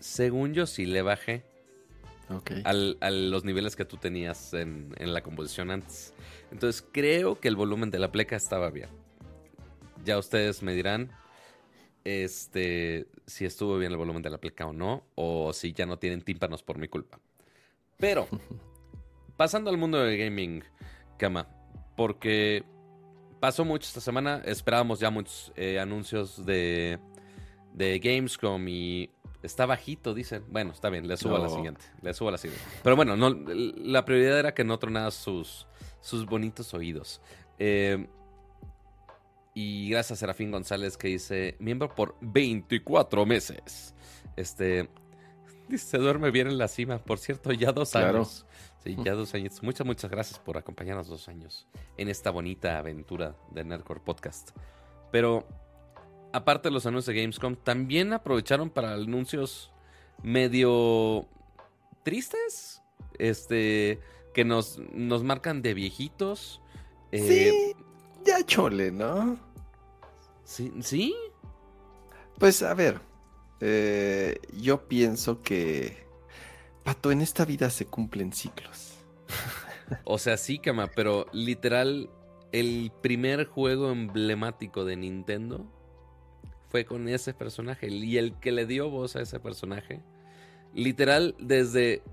Según 0.00 0.54
yo 0.54 0.66
sí 0.66 0.86
le 0.86 1.02
bajé. 1.02 1.44
a 2.64 3.10
los 3.10 3.44
niveles 3.44 3.76
que 3.76 3.84
tú 3.84 3.96
tenías 3.98 4.52
en, 4.54 4.94
la 4.98 5.22
composición 5.22 5.70
antes. 5.70 6.14
Entonces 6.50 6.84
creo 6.92 7.38
que 7.38 7.48
el 7.48 7.56
volumen 7.56 7.90
de 7.90 7.98
la 7.98 8.10
pleca 8.10 8.36
estaba 8.36 8.70
bien. 8.70 8.88
Ya 10.04 10.18
ustedes 10.18 10.62
me 10.62 10.74
dirán 10.74 11.10
este, 12.04 13.08
si 13.26 13.44
estuvo 13.44 13.78
bien 13.78 13.92
el 13.92 13.98
volumen 13.98 14.22
de 14.22 14.30
la 14.30 14.38
pleca 14.38 14.66
o 14.66 14.72
no, 14.72 15.04
o 15.16 15.52
si 15.52 15.72
ya 15.72 15.86
no 15.86 15.98
tienen 15.98 16.22
tímpanos 16.22 16.62
por 16.62 16.78
mi 16.78 16.88
culpa. 16.88 17.18
Pero, 17.98 18.28
pasando 19.36 19.70
al 19.70 19.76
mundo 19.76 19.98
del 19.98 20.16
gaming, 20.16 20.62
Cama, 21.18 21.48
porque 21.96 22.64
pasó 23.40 23.64
mucho 23.64 23.86
esta 23.86 24.00
semana, 24.00 24.42
esperábamos 24.44 25.00
ya 25.00 25.10
muchos 25.10 25.52
eh, 25.56 25.80
anuncios 25.80 26.44
de, 26.46 26.98
de 27.72 27.98
Gamescom 27.98 28.66
y 28.68 29.10
Está 29.46 29.64
bajito, 29.64 30.12
dicen. 30.12 30.42
Bueno, 30.48 30.72
está 30.72 30.90
bien, 30.90 31.06
le 31.06 31.16
subo 31.16 31.36
a 31.36 31.38
la 31.38 31.48
siguiente. 31.48 31.80
Le 32.02 32.12
subo 32.14 32.30
a 32.30 32.32
la 32.32 32.38
siguiente. 32.38 32.64
Pero 32.82 32.96
bueno, 32.96 33.16
no, 33.16 33.30
la 33.30 34.04
prioridad 34.04 34.40
era 34.40 34.54
que 34.54 34.64
no 34.64 34.76
tronara 34.80 35.12
sus, 35.12 35.68
sus 36.00 36.26
bonitos 36.26 36.74
oídos. 36.74 37.20
Eh, 37.60 38.08
y 39.54 39.88
gracias 39.88 40.18
a 40.18 40.20
Serafín 40.20 40.50
González 40.50 40.96
que 40.96 41.06
dice, 41.06 41.56
miembro 41.60 41.94
por 41.94 42.16
24 42.22 43.24
meses. 43.24 43.94
Este, 44.34 44.88
dice, 45.68 45.86
se 45.86 45.98
duerme 45.98 46.32
bien 46.32 46.48
en 46.48 46.58
la 46.58 46.66
cima. 46.66 46.98
Por 46.98 47.18
cierto, 47.18 47.52
ya 47.52 47.70
dos 47.70 47.94
años. 47.94 48.46
Sí, 48.86 48.96
ya 49.04 49.14
dos 49.14 49.34
años. 49.34 49.60
Muchas, 49.64 49.84
muchas 49.84 50.08
gracias 50.08 50.38
por 50.38 50.56
acompañarnos 50.56 51.08
dos 51.08 51.28
años 51.28 51.66
en 51.96 52.08
esta 52.08 52.30
bonita 52.30 52.78
aventura 52.78 53.34
de 53.50 53.64
Nerdcore 53.64 53.98
Podcast. 53.98 54.50
Pero 55.10 55.44
aparte 56.32 56.68
de 56.68 56.72
los 56.72 56.86
anuncios 56.86 57.12
de 57.12 57.20
Gamescom, 57.20 57.56
también 57.56 58.12
aprovecharon 58.12 58.70
para 58.70 58.92
anuncios 58.92 59.72
medio 60.22 61.26
tristes. 62.04 62.80
Este, 63.18 63.98
que 64.32 64.44
nos, 64.44 64.78
nos 64.92 65.24
marcan 65.24 65.62
de 65.62 65.74
viejitos. 65.74 66.60
Eh, 67.10 67.74
sí, 67.74 67.84
ya 68.24 68.44
chole, 68.44 68.92
¿no? 68.92 69.36
Sí, 70.44 70.72
sí. 70.80 71.16
Pues 72.38 72.62
a 72.62 72.74
ver, 72.74 73.00
eh, 73.60 74.38
yo 74.52 74.86
pienso 74.86 75.42
que, 75.42 76.05
Pato, 76.86 77.10
en 77.10 77.20
esta 77.20 77.44
vida 77.44 77.68
se 77.68 77.86
cumplen 77.86 78.32
ciclos. 78.32 78.94
o 80.04 80.18
sea, 80.18 80.36
sí, 80.36 80.60
Cama, 80.60 80.86
pero 80.94 81.26
literal, 81.32 82.08
el 82.52 82.92
primer 83.02 83.46
juego 83.46 83.90
emblemático 83.90 84.84
de 84.84 84.94
Nintendo 84.94 85.66
fue 86.68 86.84
con 86.84 87.08
ese 87.08 87.34
personaje 87.34 87.88
y 87.88 88.18
el 88.18 88.38
que 88.38 88.52
le 88.52 88.66
dio 88.66 88.88
voz 88.88 89.16
a 89.16 89.22
ese 89.22 89.40
personaje. 89.40 90.00
Literal, 90.74 91.34
desde... 91.40 92.04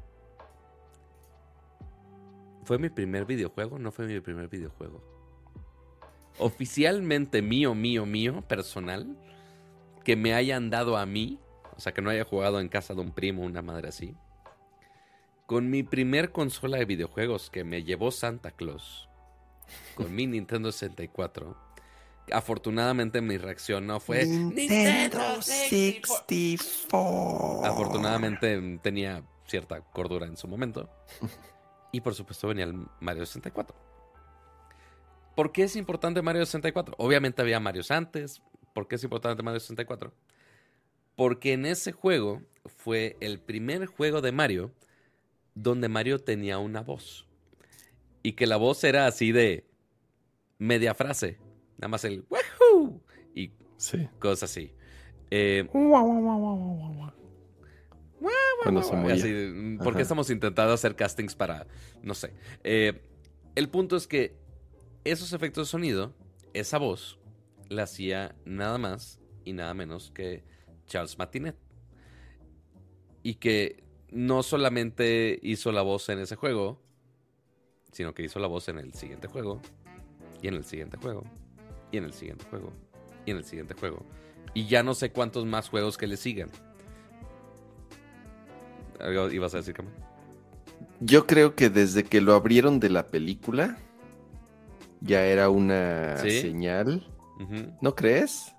¿Fue 2.63 2.79
mi 2.79 2.89
primer 2.89 3.25
videojuego? 3.25 3.77
No 3.77 3.91
fue 3.91 4.07
mi 4.07 4.19
primer 4.21 4.47
videojuego. 4.47 5.03
Oficialmente 6.39 7.43
mío, 7.43 7.75
mío, 7.75 8.07
mío, 8.07 8.41
personal, 8.47 9.15
que 10.03 10.15
me 10.15 10.33
hayan 10.33 10.71
dado 10.71 10.97
a 10.97 11.05
mí, 11.05 11.39
o 11.77 11.79
sea, 11.79 11.93
que 11.93 12.01
no 12.01 12.09
haya 12.09 12.23
jugado 12.23 12.59
en 12.59 12.69
casa 12.69 12.95
de 12.95 13.01
un 13.01 13.11
primo, 13.11 13.43
una 13.43 13.61
madre 13.61 13.89
así. 13.89 14.15
Con 15.45 15.69
mi 15.69 15.83
primer 15.83 16.31
consola 16.31 16.77
de 16.77 16.85
videojuegos 16.85 17.49
que 17.49 17.63
me 17.63 17.83
llevó 17.83 18.11
Santa 18.11 18.51
Claus, 18.51 19.09
con 19.95 20.13
mi 20.15 20.25
Nintendo 20.25 20.71
64, 20.71 21.57
afortunadamente 22.31 23.21
mi 23.21 23.37
reacción 23.37 23.85
no 23.85 23.99
fue 23.99 24.25
Nintendo 24.25 25.41
64. 25.41 27.65
Afortunadamente 27.65 28.79
tenía 28.81 29.23
cierta 29.45 29.81
cordura 29.81 30.27
en 30.27 30.37
su 30.37 30.47
momento. 30.47 30.89
Y 31.91 32.01
por 32.01 32.15
supuesto 32.15 32.47
venía 32.47 32.65
el 32.65 32.87
Mario 33.01 33.25
64. 33.25 33.75
¿Por 35.35 35.51
qué 35.51 35.63
es 35.63 35.75
importante 35.75 36.21
Mario 36.21 36.45
64? 36.45 36.95
Obviamente 36.97 37.41
había 37.41 37.59
Mario 37.59 37.83
antes. 37.89 38.41
¿Por 38.73 38.87
qué 38.87 38.95
es 38.95 39.03
importante 39.03 39.43
Mario 39.43 39.59
64? 39.59 40.13
Porque 41.15 41.53
en 41.53 41.65
ese 41.65 41.91
juego 41.91 42.41
fue 42.77 43.17
el 43.19 43.39
primer 43.39 43.87
juego 43.87 44.21
de 44.21 44.31
Mario 44.31 44.71
donde 45.55 45.89
Mario 45.89 46.19
tenía 46.19 46.57
una 46.59 46.81
voz. 46.81 47.27
Y 48.21 48.33
que 48.33 48.47
la 48.47 48.57
voz 48.57 48.83
era 48.83 49.07
así 49.07 49.31
de 49.31 49.65
media 50.57 50.93
frase. 50.93 51.37
Nada 51.77 51.89
más 51.89 52.03
el 52.05 52.25
¡Woohoo! 52.29 53.01
y 53.35 53.51
cosas 54.19 54.51
así. 54.51 54.71
Eh, 55.29 55.67
¿Por 59.83 59.95
qué 59.95 60.01
estamos 60.01 60.29
intentando 60.29 60.73
hacer 60.73 60.95
castings 60.95 61.35
para.? 61.35 61.67
No 62.01 62.13
sé. 62.13 62.33
Eh, 62.63 63.01
el 63.55 63.69
punto 63.69 63.97
es 63.97 64.07
que 64.07 64.35
esos 65.03 65.33
efectos 65.33 65.67
de 65.67 65.71
sonido, 65.71 66.13
esa 66.53 66.77
voz, 66.77 67.19
la 67.67 67.83
hacía 67.83 68.35
nada 68.45 68.77
más 68.77 69.19
y 69.43 69.53
nada 69.53 69.73
menos 69.73 70.11
que 70.11 70.43
Charles 70.87 71.17
Martinet. 71.17 71.57
Y 73.21 73.35
que 73.35 73.82
no 74.13 74.43
solamente 74.43 75.39
hizo 75.41 75.71
la 75.71 75.81
voz 75.81 76.07
en 76.09 76.19
ese 76.19 76.35
juego, 76.35 76.79
sino 77.91 78.13
que 78.13 78.23
hizo 78.23 78.39
la 78.39 78.47
voz 78.47 78.67
en 78.69 78.77
el 78.77 78.93
siguiente 78.93 79.27
juego, 79.27 79.61
y 80.41 80.47
en 80.47 80.55
el 80.55 80.65
siguiente 80.65 80.97
juego, 80.97 81.23
y 81.91 81.97
en 81.97 82.05
el 82.05 82.13
siguiente 82.13 82.45
juego, 82.49 82.71
y 83.25 83.31
en 83.31 83.37
el 83.37 83.43
siguiente 83.43 83.73
juego. 83.73 84.05
Y 84.53 84.67
ya 84.67 84.83
no 84.83 84.93
sé 84.93 85.11
cuántos 85.11 85.45
más 85.45 85.69
juegos 85.69 85.97
que 85.97 86.07
le 86.07 86.17
sigan. 86.17 86.49
¿Algo 88.99 89.31
ibas 89.31 89.53
a 89.55 89.57
decir, 89.57 89.73
Cama? 89.73 89.89
Yo 90.99 91.25
creo 91.25 91.55
que 91.55 91.69
desde 91.69 92.03
que 92.03 92.21
lo 92.21 92.33
abrieron 92.35 92.79
de 92.79 92.89
la 92.89 93.07
película, 93.07 93.77
ya 95.01 95.25
era 95.25 95.49
una 95.49 96.17
señal. 96.17 97.07
¿No 97.81 97.95
crees? 97.95 98.52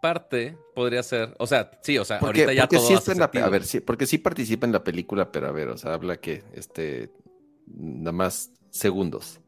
Parte 0.00 0.56
podría 0.74 1.02
ser, 1.02 1.34
o 1.38 1.46
sea, 1.46 1.70
sí, 1.82 1.98
o 1.98 2.04
sea, 2.04 2.18
ahorita 2.18 2.52
ya 2.52 2.68
todo 2.68 2.88
A 3.42 3.48
ver, 3.48 3.64
sí, 3.64 3.80
porque 3.80 4.06
sí 4.06 4.18
participa 4.18 4.66
en 4.66 4.72
la 4.72 4.84
película, 4.84 5.32
pero 5.32 5.48
a 5.48 5.52
ver, 5.52 5.68
o 5.68 5.76
sea, 5.76 5.94
habla 5.94 6.18
que 6.20 6.44
este 6.52 7.10
nada 7.66 8.12
más 8.12 8.52
segundos. 8.70 9.40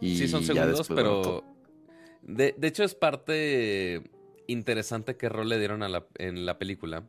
Y 0.00 0.16
sí, 0.16 0.28
son 0.28 0.44
segundos, 0.44 0.88
pero 0.88 1.44
de, 2.22 2.54
hecho 2.62 2.84
es 2.84 2.94
parte 2.94 4.02
interesante 4.46 5.16
que 5.16 5.28
rol 5.28 5.48
le 5.48 5.58
dieron 5.58 5.82
en 5.82 6.46
la 6.46 6.58
película. 6.58 7.06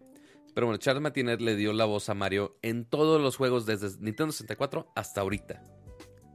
Pero 0.56 0.68
bueno, 0.68 0.78
Charles 0.78 1.04
Martinet 1.04 1.42
le 1.42 1.58
dio 1.58 1.74
la 1.74 1.84
voz 1.84 2.08
a 2.08 2.14
Mario 2.14 2.58
en 2.62 2.86
todos 2.86 3.22
los 3.22 3.36
juegos 3.36 3.66
desde 3.66 3.90
Nintendo 4.00 4.32
64 4.32 4.90
hasta 4.96 5.20
ahorita. 5.20 5.62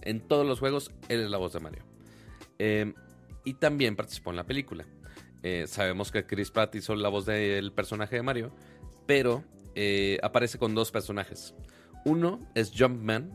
En 0.02 0.20
todos 0.20 0.46
los 0.46 0.60
juegos, 0.60 0.92
él 1.08 1.20
es 1.20 1.30
la 1.30 1.38
voz 1.38 1.54
de 1.54 1.60
Mario. 1.60 1.84
Eh, 2.58 2.92
y 3.46 3.54
también 3.54 3.96
participó 3.96 4.28
en 4.28 4.36
la 4.36 4.44
película. 4.44 4.86
Eh, 5.42 5.64
sabemos 5.66 6.10
que 6.10 6.26
Chris 6.26 6.50
Pratt 6.50 6.74
hizo 6.74 6.94
la 6.94 7.08
voz 7.08 7.26
del 7.26 7.72
personaje 7.72 8.16
de 8.16 8.22
Mario, 8.22 8.54
pero 9.06 9.44
eh, 9.74 10.18
aparece 10.22 10.58
con 10.58 10.74
dos 10.74 10.90
personajes. 10.90 11.54
Uno 12.04 12.40
es 12.54 12.72
Jumpman, 12.76 13.30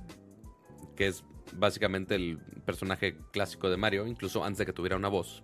que 0.95 1.07
es 1.07 1.23
básicamente 1.53 2.15
el 2.15 2.39
personaje 2.65 3.17
clásico 3.31 3.69
de 3.69 3.77
Mario, 3.77 4.07
incluso 4.07 4.43
antes 4.43 4.59
de 4.59 4.65
que 4.65 4.73
tuviera 4.73 4.95
una 4.95 5.09
voz, 5.09 5.43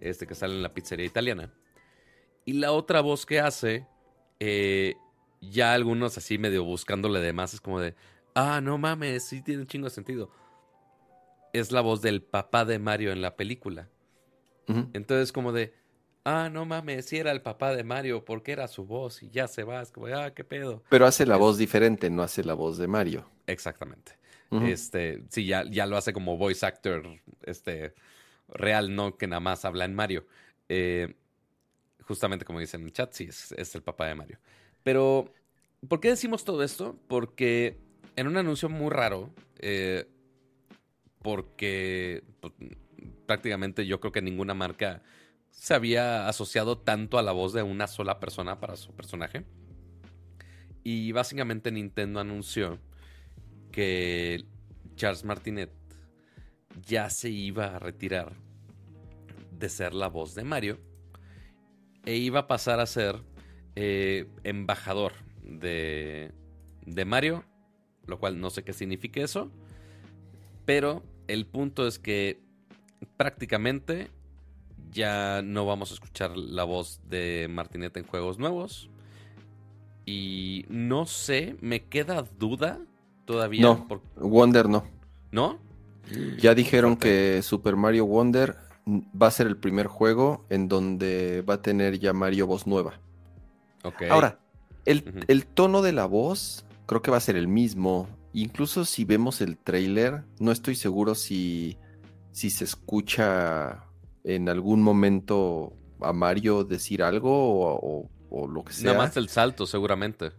este 0.00 0.26
que 0.26 0.34
sale 0.34 0.54
en 0.54 0.62
la 0.62 0.72
pizzería 0.72 1.06
italiana. 1.06 1.52
Y 2.44 2.54
la 2.54 2.72
otra 2.72 3.00
voz 3.00 3.24
que 3.26 3.40
hace, 3.40 3.86
ya 5.40 5.74
algunos 5.74 6.18
así 6.18 6.38
medio 6.38 6.64
buscándole 6.64 7.20
de 7.20 7.32
más, 7.32 7.54
es 7.54 7.60
como 7.60 7.80
de, 7.80 7.94
ah, 8.34 8.60
no 8.60 8.78
mames, 8.78 9.24
sí 9.24 9.42
tiene 9.42 9.62
un 9.62 9.68
chingo 9.68 9.84
de 9.84 9.94
sentido 9.94 10.30
es 11.52 11.70
la 11.70 11.80
voz 11.80 12.02
del 12.02 12.22
papá 12.22 12.64
de 12.64 12.78
Mario 12.78 13.12
en 13.12 13.22
la 13.22 13.36
película. 13.36 13.88
Entonces, 14.94 15.32
como 15.32 15.52
de, 15.52 15.74
ah, 16.24 16.48
no 16.52 16.64
mames, 16.64 17.06
si 17.06 17.18
era 17.18 17.32
el 17.32 17.42
papá 17.42 17.74
de 17.74 17.84
Mario, 17.84 18.24
porque 18.24 18.52
era 18.52 18.68
su 18.68 18.84
voz 18.84 19.22
y 19.22 19.30
ya 19.30 19.48
se 19.48 19.64
va, 19.64 19.82
es 19.82 19.90
como, 19.90 20.06
ah, 20.06 20.32
qué 20.34 20.44
pedo. 20.44 20.82
Pero 20.88 21.06
hace 21.06 21.26
la 21.26 21.36
voz 21.36 21.58
diferente, 21.58 22.10
no 22.10 22.22
hace 22.22 22.44
la 22.44 22.54
voz 22.54 22.78
de 22.78 22.88
Mario. 22.88 23.28
Exactamente. 23.46 24.12
Este, 24.66 25.22
sí, 25.30 25.46
ya, 25.46 25.64
ya 25.64 25.86
lo 25.86 25.96
hace 25.96 26.12
como 26.12 26.36
voice 26.36 26.66
actor, 26.66 27.02
este, 27.44 27.94
real, 28.48 28.94
no 28.94 29.16
que 29.16 29.26
nada 29.26 29.40
más 29.40 29.64
habla 29.64 29.86
en 29.86 29.94
Mario. 29.94 30.26
Eh, 30.68 31.14
justamente 32.02 32.44
como 32.44 32.60
dicen 32.60 32.82
en 32.82 32.88
el 32.88 32.92
chat, 32.92 33.12
sí, 33.12 33.28
es, 33.30 33.74
el 33.74 33.82
papá 33.82 34.06
de 34.08 34.14
Mario. 34.14 34.38
Pero, 34.82 35.32
¿por 35.88 36.00
qué 36.00 36.08
decimos 36.08 36.44
todo 36.44 36.62
esto? 36.62 36.98
Porque 37.08 37.78
en 38.14 38.26
un 38.26 38.36
anuncio 38.36 38.68
muy 38.68 38.90
raro, 38.90 39.30
eh, 39.58 40.06
porque 41.22 42.22
pues, 42.40 42.52
prácticamente 43.24 43.86
yo 43.86 44.00
creo 44.00 44.12
que 44.12 44.20
ninguna 44.20 44.52
marca 44.52 45.02
se 45.52 45.74
había 45.74 46.28
asociado 46.28 46.78
tanto 46.78 47.18
a 47.18 47.22
la 47.22 47.30
voz 47.30 47.52
de 47.52 47.62
una 47.62 47.86
sola 47.86 48.18
persona 48.18 48.58
para 48.58 48.76
su 48.76 48.92
personaje. 48.92 49.44
Y 50.82 51.12
básicamente 51.12 51.70
Nintendo 51.70 52.18
anunció 52.18 52.80
que 53.70 54.44
Charles 54.96 55.24
Martinet 55.24 55.70
ya 56.84 57.10
se 57.10 57.30
iba 57.30 57.76
a 57.76 57.78
retirar 57.78 58.32
de 59.56 59.68
ser 59.68 59.94
la 59.94 60.08
voz 60.08 60.34
de 60.34 60.42
Mario 60.42 60.80
e 62.04 62.16
iba 62.16 62.40
a 62.40 62.46
pasar 62.48 62.80
a 62.80 62.86
ser 62.86 63.22
eh, 63.76 64.26
embajador 64.42 65.12
de, 65.44 66.32
de 66.84 67.04
Mario, 67.04 67.44
lo 68.06 68.18
cual 68.18 68.40
no 68.40 68.50
sé 68.50 68.64
qué 68.64 68.72
significa 68.72 69.20
eso, 69.20 69.52
pero 70.64 71.04
el 71.28 71.46
punto 71.46 71.86
es 71.86 71.98
que 71.98 72.40
prácticamente 73.16 74.10
ya 74.92 75.42
no 75.42 75.66
vamos 75.66 75.90
a 75.90 75.94
escuchar 75.94 76.36
la 76.36 76.64
voz 76.64 77.00
de 77.08 77.48
Martineta 77.50 77.98
en 77.98 78.06
juegos 78.06 78.38
nuevos. 78.38 78.90
Y 80.04 80.66
no 80.68 81.06
sé, 81.06 81.56
me 81.60 81.84
queda 81.84 82.24
duda 82.38 82.80
todavía. 83.24 83.62
No, 83.62 83.86
Wonder 84.16 84.68
no. 84.68 84.84
¿No? 85.30 85.58
Ya 86.38 86.54
dijeron 86.54 86.96
que 86.96 87.40
Super 87.42 87.76
Mario 87.76 88.06
Wonder 88.06 88.56
va 88.86 89.28
a 89.28 89.30
ser 89.30 89.46
el 89.46 89.56
primer 89.56 89.86
juego 89.86 90.44
en 90.50 90.68
donde 90.68 91.42
va 91.42 91.54
a 91.54 91.62
tener 91.62 91.98
ya 91.98 92.12
Mario 92.12 92.46
voz 92.46 92.66
nueva. 92.66 93.00
Ahora, 94.10 94.38
el, 94.84 95.24
el 95.28 95.46
tono 95.46 95.82
de 95.82 95.92
la 95.92 96.06
voz 96.06 96.64
creo 96.86 97.02
que 97.02 97.10
va 97.10 97.16
a 97.16 97.20
ser 97.20 97.36
el 97.36 97.48
mismo. 97.48 98.08
Incluso 98.34 98.84
si 98.84 99.04
vemos 99.04 99.40
el 99.40 99.56
trailer, 99.56 100.24
no 100.38 100.52
estoy 100.52 100.74
seguro 100.74 101.14
si, 101.14 101.78
si 102.32 102.50
se 102.50 102.64
escucha 102.64 103.84
en 104.24 104.48
algún 104.48 104.82
momento 104.82 105.72
a 106.00 106.12
Mario 106.12 106.64
decir 106.64 107.02
algo 107.02 107.30
o, 108.30 108.48
lo 108.48 108.64
que 108.64 108.72
sea. 108.72 108.92
Nada 108.92 109.06
más 109.06 109.16
el 109.16 109.28
salto, 109.28 109.66
seguramente. 109.66 110.32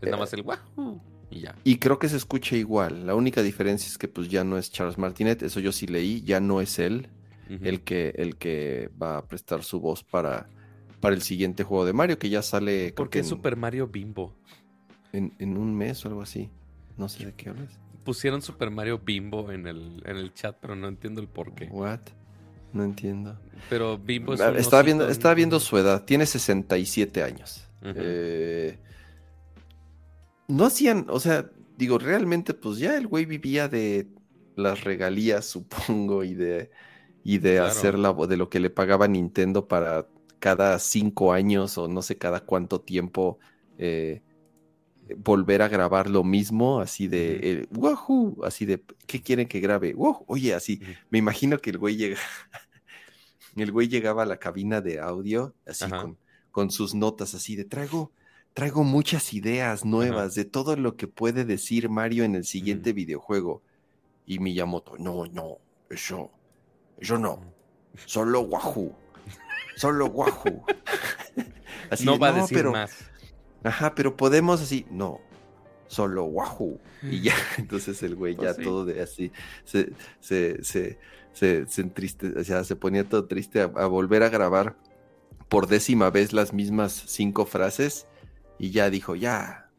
Es 0.00 0.10
nada 0.10 0.18
más 0.18 0.32
el 0.32 0.42
wahoo 0.42 1.00
y 1.30 1.40
ya. 1.40 1.56
Y 1.64 1.78
creo 1.78 1.98
que 1.98 2.08
se 2.08 2.16
escucha 2.16 2.56
igual. 2.56 3.06
La 3.06 3.14
única 3.14 3.42
diferencia 3.42 3.88
es 3.88 3.98
que 3.98 4.08
pues 4.08 4.28
ya 4.28 4.44
no 4.44 4.56
es 4.56 4.70
Charles 4.70 4.98
Martinet, 4.98 5.42
eso 5.42 5.60
yo 5.60 5.72
sí 5.72 5.86
leí, 5.86 6.22
ya 6.22 6.40
no 6.40 6.60
es 6.60 6.78
él 6.78 7.08
el, 7.48 7.82
que, 7.82 8.14
el 8.16 8.36
que 8.36 8.90
va 9.00 9.18
a 9.18 9.26
prestar 9.26 9.64
su 9.64 9.80
voz 9.80 10.04
para, 10.04 10.48
para 11.00 11.14
el 11.14 11.22
siguiente 11.22 11.64
juego 11.64 11.84
de 11.84 11.92
Mario, 11.92 12.18
que 12.18 12.28
ya 12.28 12.42
sale. 12.42 12.92
¿Por 12.92 13.10
qué 13.10 13.24
Super 13.24 13.56
Mario 13.56 13.88
Bimbo? 13.88 14.34
En, 15.12 15.34
en, 15.38 15.56
un 15.56 15.74
mes 15.74 16.04
o 16.04 16.08
algo 16.08 16.22
así. 16.22 16.50
No 16.96 17.08
sé 17.08 17.24
de 17.24 17.34
qué 17.34 17.48
hablas. 17.48 17.78
Pusieron 18.04 18.42
Super 18.42 18.70
Mario 18.70 19.00
Bimbo 19.04 19.50
en 19.50 19.66
el, 19.66 20.02
en 20.04 20.16
el 20.16 20.34
chat, 20.34 20.56
pero 20.60 20.76
no 20.76 20.88
entiendo 20.88 21.20
el 21.20 21.28
por 21.28 21.54
qué. 21.54 21.66
What? 21.66 22.00
No 22.72 22.84
entiendo. 22.84 23.38
Pero 23.70 23.98
Bimbo 23.98 24.34
es 24.34 24.40
ah, 24.40 24.52
estaba 24.56 24.82
viendo, 24.82 25.08
estaba 25.08 25.34
viendo 25.34 25.58
su 25.60 25.76
edad. 25.78 26.04
Tiene 26.04 26.26
67 26.26 27.22
años. 27.22 27.66
Eh, 27.82 28.78
no 30.48 30.66
hacían, 30.66 31.06
o 31.08 31.20
sea, 31.20 31.50
digo, 31.76 31.98
realmente, 31.98 32.54
pues 32.54 32.78
ya 32.78 32.96
el 32.96 33.06
güey 33.06 33.24
vivía 33.24 33.68
de 33.68 34.08
las 34.56 34.84
regalías, 34.84 35.46
supongo, 35.50 36.24
y 36.24 36.34
de, 36.34 36.70
y 37.24 37.38
de 37.38 37.60
hacer 37.60 37.98
la, 37.98 38.12
de 38.12 38.36
lo 38.36 38.48
que 38.48 38.60
le 38.60 38.70
pagaba 38.70 39.08
Nintendo 39.08 39.68
para 39.68 40.06
cada 40.38 40.78
cinco 40.78 41.32
años 41.32 41.78
o 41.78 41.88
no 41.88 42.00
sé 42.02 42.16
cada 42.16 42.40
cuánto 42.40 42.80
tiempo 42.80 43.38
eh, 43.76 44.22
volver 45.16 45.62
a 45.62 45.68
grabar 45.68 46.08
lo 46.08 46.24
mismo, 46.24 46.80
así 46.80 47.08
de, 47.08 47.68
uh 47.74 48.44
así 48.44 48.66
de, 48.66 48.82
¿qué 49.06 49.22
quieren 49.22 49.48
que 49.48 49.60
grabe? 49.60 49.94
oye, 49.96 50.54
así, 50.54 50.80
me 51.10 51.18
imagino 51.18 51.58
que 51.58 51.70
el 51.70 51.78
güey 51.78 51.96
llega, 51.96 52.18
el 53.56 53.72
güey 53.72 53.88
llegaba 53.88 54.22
a 54.22 54.26
la 54.26 54.38
cabina 54.38 54.80
de 54.80 55.00
audio, 55.00 55.54
así 55.66 55.86
con, 56.50 56.70
sus 56.70 56.94
notas, 56.94 57.34
así 57.34 57.56
de, 57.56 57.64
traigo, 57.64 58.12
traigo 58.52 58.84
muchas 58.84 59.32
ideas 59.32 59.84
nuevas 59.84 60.34
de 60.34 60.44
todo 60.44 60.76
lo 60.76 60.96
que 60.96 61.06
puede 61.06 61.44
decir 61.44 61.88
Mario 61.88 62.24
en 62.24 62.34
el 62.34 62.44
siguiente 62.44 62.92
videojuego. 62.92 63.62
Y 64.26 64.40
Miyamoto, 64.40 64.98
no, 64.98 65.24
no, 65.26 65.58
eso, 65.88 66.30
yo 67.00 67.16
no, 67.16 67.40
solo 68.04 68.40
Wahoo, 68.40 68.94
solo 69.76 70.06
Wahoo. 70.06 70.64
así 71.90 72.04
no 72.04 72.18
va 72.18 72.28
a 72.28 72.32
decir 72.32 72.64
más 72.66 73.08
Ajá, 73.64 73.94
pero 73.94 74.16
podemos 74.16 74.60
así, 74.60 74.86
no, 74.90 75.20
solo 75.88 76.24
Wahoo. 76.24 76.78
Y 77.02 77.20
ya, 77.22 77.34
entonces 77.58 78.02
el 78.02 78.14
güey 78.14 78.34
ya 78.34 78.54
pues 78.54 78.62
todo 78.62 78.84
de 78.84 79.02
así, 79.02 79.32
se, 79.64 79.92
se, 80.20 80.62
se, 80.62 80.98
se, 81.32 81.66
se 81.66 81.80
entriste, 81.80 82.38
o 82.38 82.44
sea, 82.44 82.64
se 82.64 82.76
ponía 82.76 83.04
todo 83.04 83.26
triste 83.26 83.60
a, 83.60 83.66
volver 83.86 84.22
a 84.22 84.28
grabar 84.28 84.76
por 85.48 85.66
décima 85.66 86.10
vez 86.10 86.32
las 86.32 86.52
mismas 86.52 86.92
cinco 87.06 87.46
frases 87.46 88.06
y 88.58 88.70
ya 88.70 88.90
dijo, 88.90 89.16
ya, 89.16 89.70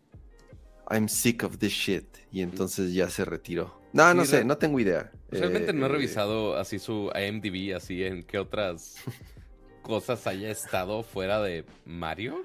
I'm 0.90 1.08
sick 1.08 1.44
of 1.44 1.58
this 1.58 1.74
shit. 1.74 2.06
Y 2.32 2.42
entonces 2.42 2.94
ya 2.94 3.10
se 3.10 3.26
retiró. 3.26 3.80
No, 3.92 4.14
no 4.14 4.24
sé, 4.26 4.44
no 4.46 4.58
tengo 4.58 4.80
idea. 4.80 5.12
Realmente 5.32 5.74
no 5.74 5.86
he 5.86 5.90
eh, 5.90 5.92
revisado 5.92 6.58
así 6.58 6.80
su 6.80 7.12
IMDb, 7.16 7.76
así 7.76 8.04
en 8.04 8.24
qué 8.24 8.38
otras 8.38 8.96
cosas 9.82 10.26
haya 10.28 10.50
estado 10.50 11.04
fuera 11.04 11.42
de 11.42 11.66
Mario. 11.86 12.44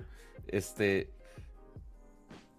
Este, 0.49 1.09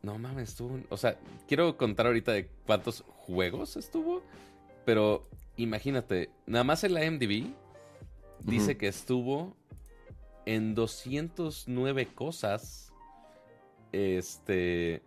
no 0.05 0.19
mames, 0.19 0.49
estuvo. 0.49 0.79
O 0.89 0.97
sea, 0.97 1.17
quiero 1.47 1.77
contar 1.77 2.05
ahorita 2.05 2.31
de 2.31 2.47
cuántos 2.67 3.03
juegos 3.07 3.75
estuvo. 3.75 4.21
Pero 4.85 5.27
imagínate, 5.57 6.29
nada 6.45 6.63
más 6.63 6.83
en 6.83 6.93
la 6.93 7.09
MDB 7.09 7.47
dice 8.43 8.77
que 8.77 8.87
estuvo 8.87 9.55
en 10.45 10.75
209 10.75 12.07
cosas. 12.13 12.93
Este. 13.91 15.01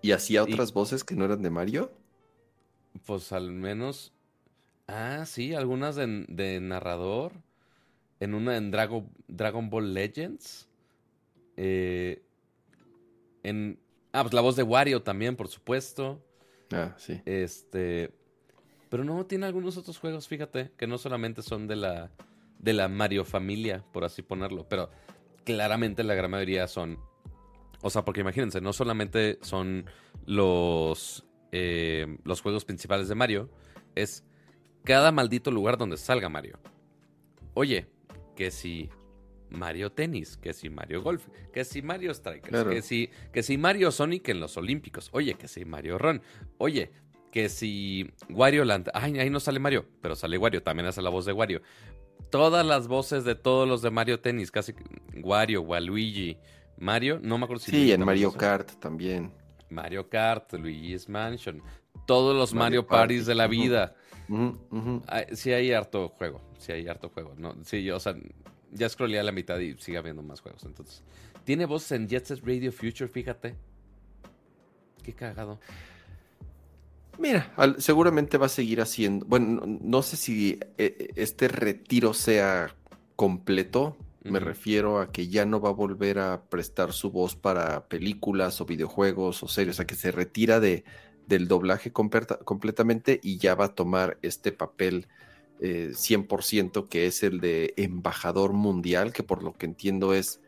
¿Y 0.00 0.12
hacía 0.12 0.42
otras 0.42 0.72
voces 0.72 1.04
que 1.04 1.14
no 1.16 1.26
eran 1.26 1.42
de 1.42 1.50
Mario? 1.50 1.92
Pues 3.04 3.30
al 3.32 3.52
menos. 3.52 4.14
Ah, 4.86 5.24
sí, 5.26 5.54
algunas 5.54 5.96
de, 5.96 6.24
de 6.28 6.60
narrador. 6.60 7.32
En 8.20 8.32
una 8.32 8.56
en 8.56 8.70
Dragon, 8.70 9.06
Dragon 9.28 9.68
Ball 9.68 9.92
Legends. 9.92 10.66
Eh, 11.58 12.22
en 13.42 13.78
Ah, 14.14 14.22
pues 14.22 14.32
la 14.32 14.42
voz 14.42 14.54
de 14.54 14.62
Wario 14.62 15.02
también, 15.02 15.34
por 15.34 15.48
supuesto. 15.48 16.24
Ah, 16.70 16.94
sí. 16.96 17.20
Este. 17.26 18.12
Pero 18.88 19.02
no, 19.02 19.26
tiene 19.26 19.44
algunos 19.46 19.76
otros 19.76 19.98
juegos, 19.98 20.28
fíjate, 20.28 20.70
que 20.76 20.86
no 20.86 20.98
solamente 20.98 21.42
son 21.42 21.66
de 21.66 21.74
la, 21.74 22.12
de 22.60 22.74
la 22.74 22.86
Mario 22.86 23.24
familia, 23.24 23.84
por 23.92 24.04
así 24.04 24.22
ponerlo, 24.22 24.68
pero 24.68 24.88
claramente 25.42 26.04
la 26.04 26.14
gran 26.14 26.30
mayoría 26.30 26.68
son... 26.68 27.00
O 27.82 27.90
sea, 27.90 28.04
porque 28.04 28.20
imagínense, 28.20 28.60
no 28.60 28.72
solamente 28.72 29.40
son 29.42 29.86
los, 30.26 31.26
eh, 31.50 32.18
los 32.22 32.40
juegos 32.40 32.64
principales 32.64 33.08
de 33.08 33.16
Mario, 33.16 33.50
es 33.96 34.22
cada 34.84 35.10
maldito 35.10 35.50
lugar 35.50 35.76
donde 35.76 35.96
salga 35.96 36.28
Mario. 36.28 36.60
Oye, 37.54 37.88
que 38.36 38.52
si 38.52 38.90
Mario 39.54 39.92
Tennis, 39.92 40.36
que 40.36 40.52
si 40.52 40.68
Mario 40.68 41.02
Golf, 41.02 41.28
que 41.52 41.64
si 41.64 41.80
Mario 41.80 42.12
Strikers, 42.12 42.64
que, 42.64 42.82
si, 42.82 43.10
que 43.32 43.42
si 43.42 43.56
Mario 43.56 43.90
Sonic 43.90 44.28
en 44.28 44.40
los 44.40 44.56
Olímpicos, 44.56 45.08
oye, 45.12 45.34
que 45.34 45.48
si 45.48 45.64
Mario 45.64 45.98
Run, 45.98 46.20
oye, 46.58 46.90
que 47.30 47.48
si 47.48 48.10
Wario 48.28 48.64
Land, 48.64 48.90
ay, 48.94 49.18
ahí 49.18 49.30
no 49.30 49.40
sale 49.40 49.58
Mario, 49.58 49.86
pero 50.00 50.14
sale 50.14 50.38
Wario, 50.38 50.62
también 50.62 50.86
hace 50.86 51.02
la 51.02 51.10
voz 51.10 51.24
de 51.24 51.32
Wario. 51.32 51.62
Todas 52.30 52.64
las 52.64 52.88
voces 52.88 53.24
de 53.24 53.34
todos 53.34 53.68
los 53.68 53.82
de 53.82 53.90
Mario 53.90 54.20
Tennis, 54.20 54.50
casi 54.50 54.74
Wario, 55.22 55.62
Waluigi, 55.62 56.36
Mario, 56.78 57.18
no 57.22 57.38
me 57.38 57.44
acuerdo 57.44 57.62
si... 57.64 57.70
Sí, 57.70 57.92
en 57.92 58.04
Mario 58.04 58.32
Kart 58.32 58.72
también. 58.80 59.32
Mario 59.68 60.08
Kart, 60.08 60.52
Luigi's 60.54 61.08
Mansion, 61.08 61.62
todos 62.06 62.36
los 62.36 62.54
Mario, 62.54 62.86
Parties 62.86 63.26
de 63.26 63.34
la 63.34 63.46
vida. 63.46 63.94
Sí 65.32 65.52
hay 65.52 65.72
harto 65.72 66.08
juego, 66.08 66.40
sí 66.58 66.72
hay 66.72 66.86
harto 66.86 67.08
juego. 67.10 67.34
No, 67.36 67.56
sí, 67.62 67.90
o 67.90 68.00
sea, 68.00 68.14
ya 68.74 68.88
scrollé 68.88 69.18
a 69.18 69.22
la 69.22 69.32
mitad 69.32 69.58
y 69.58 69.74
sigue 69.78 69.98
habiendo 69.98 70.22
más 70.22 70.40
juegos. 70.40 70.64
Entonces, 70.64 71.02
tiene 71.44 71.66
voces 71.66 71.92
en 71.92 72.08
Jet 72.08 72.26
Set 72.26 72.40
Radio 72.44 72.72
Future, 72.72 73.08
fíjate. 73.08 73.54
Qué 75.02 75.12
cagado. 75.12 75.60
Mira, 77.18 77.52
seguramente 77.78 78.38
va 78.38 78.46
a 78.46 78.50
seguir 78.50 78.80
haciendo. 78.80 79.24
Bueno, 79.26 79.62
no, 79.64 80.02
sé 80.02 80.16
si 80.16 80.58
eh, 80.78 81.10
este 81.14 81.48
retiro 81.48 82.12
sea 82.12 82.74
completo. 83.14 83.96
Me 84.22 84.40
refiero 84.40 85.00
a 85.00 85.12
que 85.12 85.28
ya 85.28 85.44
no 85.44 85.60
va 85.60 85.68
a 85.68 85.72
volver 85.72 86.18
a 86.18 86.42
prestar 86.48 86.92
su 86.92 87.10
voz 87.10 87.36
para 87.36 87.86
películas 87.86 88.60
o 88.60 88.66
videojuegos 88.66 89.42
o 89.42 89.48
series. 89.48 89.76
O 89.76 89.78
sea, 89.78 89.86
que 89.86 89.94
se 89.94 90.10
retira 90.10 90.60
de, 90.60 90.84
del 91.26 91.46
doblaje 91.46 91.92
completamente 91.92 93.20
y 93.22 93.38
ya 93.38 93.54
va 93.54 93.66
a 93.66 93.74
tomar 93.74 94.18
este 94.22 94.50
papel 94.50 95.06
100% 95.60 96.78
eh, 96.80 96.86
que 96.88 97.06
es 97.06 97.22
el 97.22 97.40
de 97.40 97.74
embajador 97.76 98.52
mundial, 98.52 99.12
que 99.12 99.22
por 99.22 99.42
lo 99.42 99.52
que 99.52 99.66
entiendo 99.66 100.14
es 100.14 100.40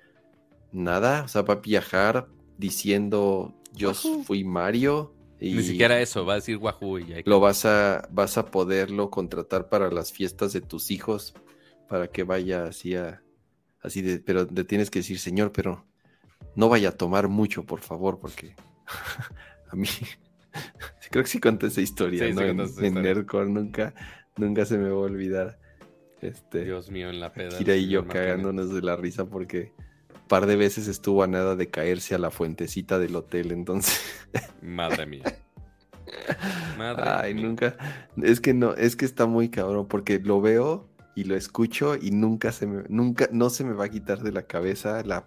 nada, 0.73 1.23
o 1.25 1.29
sea, 1.29 1.43
va 1.43 1.55
a 1.55 1.61
viajar 1.61 2.29
diciendo 2.59 3.55
yo 3.77 3.95
fui 3.95 4.45
Mario. 4.45 5.13
Y 5.39 5.53
Ni 5.53 5.63
siquiera 5.63 6.01
eso, 6.01 6.25
va 6.25 6.35
a 6.35 6.37
decir 6.37 6.57
Wahoo 6.57 6.99
y 6.99 7.23
Lo 7.27 7.41
vas 7.41 7.67
a, 7.67 8.09
vas 8.11 8.39
a 8.39 8.47
poderlo 8.47 9.11
contratar 9.11 9.69
para 9.69 9.91
las 9.91 10.11
fiestas 10.11 10.55
de 10.55 10.63
tus 10.63 10.91
hijos, 10.91 11.35
para 11.89 12.09
que 12.09 12.23
vaya 12.23 12.65
así 12.65 12.95
a, 12.95 13.23
así 13.83 14.01
de, 14.01 14.19
pero 14.19 14.47
le 14.51 14.65
tienes 14.65 14.91
que 14.91 15.01
decir, 15.01 15.19
señor, 15.19 15.53
pero 15.53 15.85
no 16.55 16.71
vaya 16.71 16.89
a 16.89 16.93
tomar 16.93 17.29
mucho, 17.29 17.65
por 17.65 17.81
favor, 17.81 18.19
porque 18.19 18.57
a 19.71 19.77
mí, 19.77 19.89
creo 21.11 21.23
que 21.23 21.31
sí 21.31 21.39
conté 21.39 21.67
esa 21.67 21.83
historia, 21.83 22.33
¿no? 22.33 22.41
en, 22.41 22.61
en 22.61 23.53
nunca, 23.53 23.95
Nunca 24.37 24.65
se 24.65 24.79
me 24.79 24.91
va 24.91 24.97
a 24.97 25.01
olvidar. 25.01 25.59
Este, 26.21 26.65
Dios 26.65 26.91
mío, 26.91 27.11
en 27.11 27.21
la 27.21 27.33
peda. 27.33 27.57
Kira 27.59 27.77
y 27.77 27.89
yo 27.89 28.07
cagándonos 28.07 28.73
de 28.75 28.83
la 28.83 28.97
risa 28.97 29.27
porque 29.27 29.73
un 30.15 30.29
par 30.29 30.47
de 30.47 30.57
veces 30.57 30.89
estuvo 30.89 31.23
a 31.23 31.27
nada 31.27 31.57
de 31.57 31.69
caerse 31.69 32.15
a 32.15 32.19
la 32.19 32.31
fuentecita 32.31 32.99
del 32.99 33.17
hotel, 33.17 33.53
entonces. 33.53 34.01
Madre 34.63 35.07
mía. 35.07 35.25
Madre 36.79 37.03
Ay, 37.07 37.35
nunca. 37.35 37.77
Es 38.23 38.41
que 38.41 38.55
no, 38.55 38.75
es 38.75 38.97
que 38.97 39.05
está 39.05 39.27
muy 39.27 39.49
cabrón 39.49 39.87
porque 39.89 40.19
lo 40.19 40.41
veo 40.41 40.89
y 41.15 41.25
lo 41.25 41.37
escucho 41.37 41.97
y 41.97 42.11
nunca 42.11 42.53
se 42.53 42.67
me, 42.67 42.85
nunca, 42.89 43.29
no 43.33 43.51
se 43.51 43.65
me 43.65 43.73
va 43.73 43.87
a 43.87 43.89
quitar 43.89 44.23
de 44.23 44.33
la 44.33 44.43
cabeza 44.43 45.03
la 45.03 45.27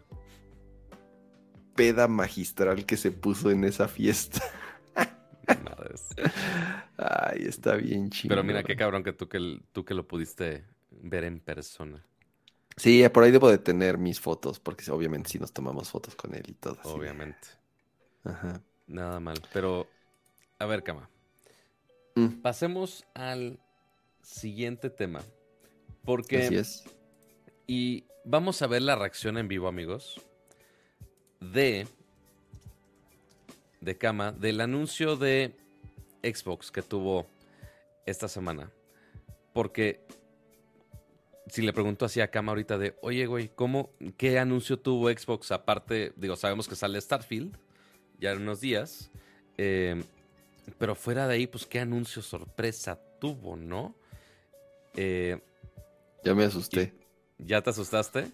peda 1.75 2.07
magistral 2.07 2.85
que 2.85 2.97
se 2.97 3.11
puso 3.11 3.51
en 3.51 3.63
esa 3.63 3.87
fiesta. 3.87 4.41
Ay, 6.97 7.45
está 7.45 7.75
bien 7.75 8.09
chido. 8.09 8.29
Pero 8.29 8.43
mira 8.43 8.63
qué 8.63 8.75
cabrón 8.75 9.03
que 9.03 9.13
tú 9.13 9.27
que, 9.27 9.59
tú 9.71 9.85
que 9.85 9.93
lo 9.93 10.07
pudiste 10.07 10.65
ver 10.91 11.23
en 11.23 11.39
persona. 11.39 12.05
Sí, 12.75 13.07
por 13.09 13.23
ahí 13.23 13.31
debo 13.31 13.49
de 13.49 13.57
tener 13.57 13.97
mis 13.97 14.19
fotos, 14.19 14.59
porque 14.59 14.89
obviamente 14.89 15.29
sí 15.29 15.39
nos 15.39 15.51
tomamos 15.51 15.89
fotos 15.89 16.15
con 16.15 16.33
él 16.33 16.43
y 16.47 16.53
todo. 16.53 16.77
Obviamente. 16.83 17.47
Ajá. 18.23 18.61
Nada 18.87 19.19
mal. 19.19 19.41
Pero, 19.51 19.87
a 20.57 20.65
ver, 20.65 20.83
Cama. 20.83 21.09
Mm. 22.15 22.41
Pasemos 22.41 23.05
al 23.13 23.59
siguiente 24.21 24.89
tema. 24.89 25.21
Porque. 26.05 26.45
Así 26.45 26.55
es. 26.55 26.83
Y 27.67 28.05
vamos 28.23 28.61
a 28.61 28.67
ver 28.67 28.81
la 28.81 28.95
reacción 28.95 29.37
en 29.37 29.47
vivo, 29.47 29.67
amigos. 29.67 30.21
De 31.41 31.85
de 33.81 33.97
cama 33.97 34.31
del 34.31 34.61
anuncio 34.61 35.15
de 35.15 35.55
Xbox 36.23 36.71
que 36.71 36.81
tuvo 36.81 37.25
esta 38.05 38.27
semana. 38.27 38.71
Porque 39.53 40.05
si 41.49 41.61
le 41.61 41.73
pregunto 41.73 42.05
así 42.05 42.21
a 42.21 42.29
Cama 42.29 42.51
ahorita 42.51 42.77
de, 42.77 42.95
oye, 43.01 43.25
güey, 43.25 43.49
¿cómo, 43.49 43.91
qué 44.17 44.39
anuncio 44.39 44.77
tuvo 44.77 45.09
Xbox? 45.09 45.51
Aparte, 45.51 46.13
digo, 46.15 46.35
sabemos 46.35 46.67
que 46.67 46.75
sale 46.75 46.99
Starfield 47.01 47.57
ya 48.19 48.31
en 48.31 48.41
unos 48.41 48.61
días. 48.61 49.11
Eh, 49.57 50.01
pero 50.77 50.95
fuera 50.95 51.27
de 51.27 51.35
ahí, 51.35 51.47
pues, 51.47 51.65
¿qué 51.65 51.79
anuncio 51.79 52.21
sorpresa 52.21 52.99
tuvo, 53.19 53.55
no? 53.55 53.95
Eh, 54.95 55.39
ya 56.23 56.35
me 56.35 56.43
asusté. 56.43 56.93
¿Ya 57.37 57.61
te 57.61 57.69
asustaste? 57.69 58.31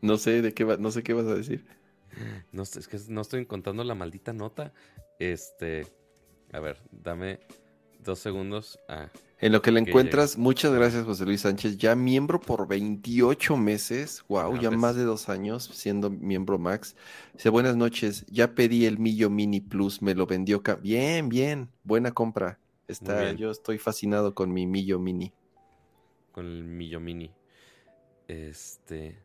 No 0.00 0.16
sé 0.16 0.42
de 0.42 0.54
qué 0.54 0.64
no 0.64 0.90
sé 0.90 1.02
qué 1.02 1.12
vas 1.12 1.26
a 1.26 1.34
decir. 1.34 1.66
No, 2.52 2.62
es 2.62 2.88
que 2.88 2.98
no 3.08 3.20
estoy 3.20 3.42
encontrando 3.42 3.84
la 3.84 3.94
maldita 3.94 4.32
nota. 4.32 4.72
Este. 5.18 5.86
A 6.52 6.60
ver, 6.60 6.80
dame 6.90 7.40
dos 8.04 8.18
segundos. 8.18 8.78
Ah, 8.88 9.08
en 9.40 9.52
lo 9.52 9.62
que 9.62 9.70
le 9.70 9.78
encuentras, 9.78 10.36
muchas 10.36 10.72
gracias, 10.72 11.04
José 11.04 11.24
Luis 11.24 11.42
Sánchez. 11.42 11.76
Ya 11.76 11.94
miembro 11.94 12.40
por 12.40 12.66
28 12.66 13.56
meses. 13.56 14.24
Wow, 14.28 14.56
ah, 14.56 14.60
ya 14.60 14.68
pues. 14.70 14.80
más 14.80 14.96
de 14.96 15.04
dos 15.04 15.28
años 15.28 15.70
siendo 15.72 16.10
miembro 16.10 16.58
Max. 16.58 16.96
Dice, 17.34 17.48
buenas 17.48 17.76
noches. 17.76 18.26
Ya 18.28 18.54
pedí 18.54 18.86
el 18.86 18.98
Millo 18.98 19.30
Mini 19.30 19.60
Plus, 19.60 20.02
me 20.02 20.16
lo 20.16 20.26
vendió. 20.26 20.60
Bien, 20.82 21.28
bien. 21.28 21.70
Buena 21.84 22.10
compra. 22.10 22.58
Está, 22.88 23.32
yo 23.32 23.50
estoy 23.50 23.78
fascinado 23.78 24.34
con 24.34 24.52
mi 24.52 24.66
Millo 24.66 24.98
Mini. 24.98 25.32
Con 26.32 26.46
el 26.46 26.64
Millo 26.64 26.98
Mini. 26.98 27.30
Este. 28.26 29.22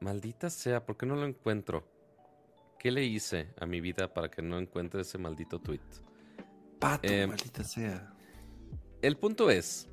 Maldita 0.00 0.50
sea, 0.50 0.84
¿por 0.84 0.96
qué 0.96 1.06
no 1.06 1.14
lo 1.14 1.24
encuentro? 1.24 1.84
¿Qué 2.86 2.92
le 2.92 3.04
hice 3.04 3.48
a 3.58 3.66
mi 3.66 3.80
vida 3.80 4.14
para 4.14 4.30
que 4.30 4.42
no 4.42 4.60
encuentre 4.60 5.00
ese 5.00 5.18
maldito 5.18 5.58
tweet? 5.58 5.80
Pato, 6.78 7.12
em, 7.12 7.28
maldita 7.28 7.64
sea. 7.64 8.14
El 9.02 9.16
punto 9.16 9.50
es, 9.50 9.88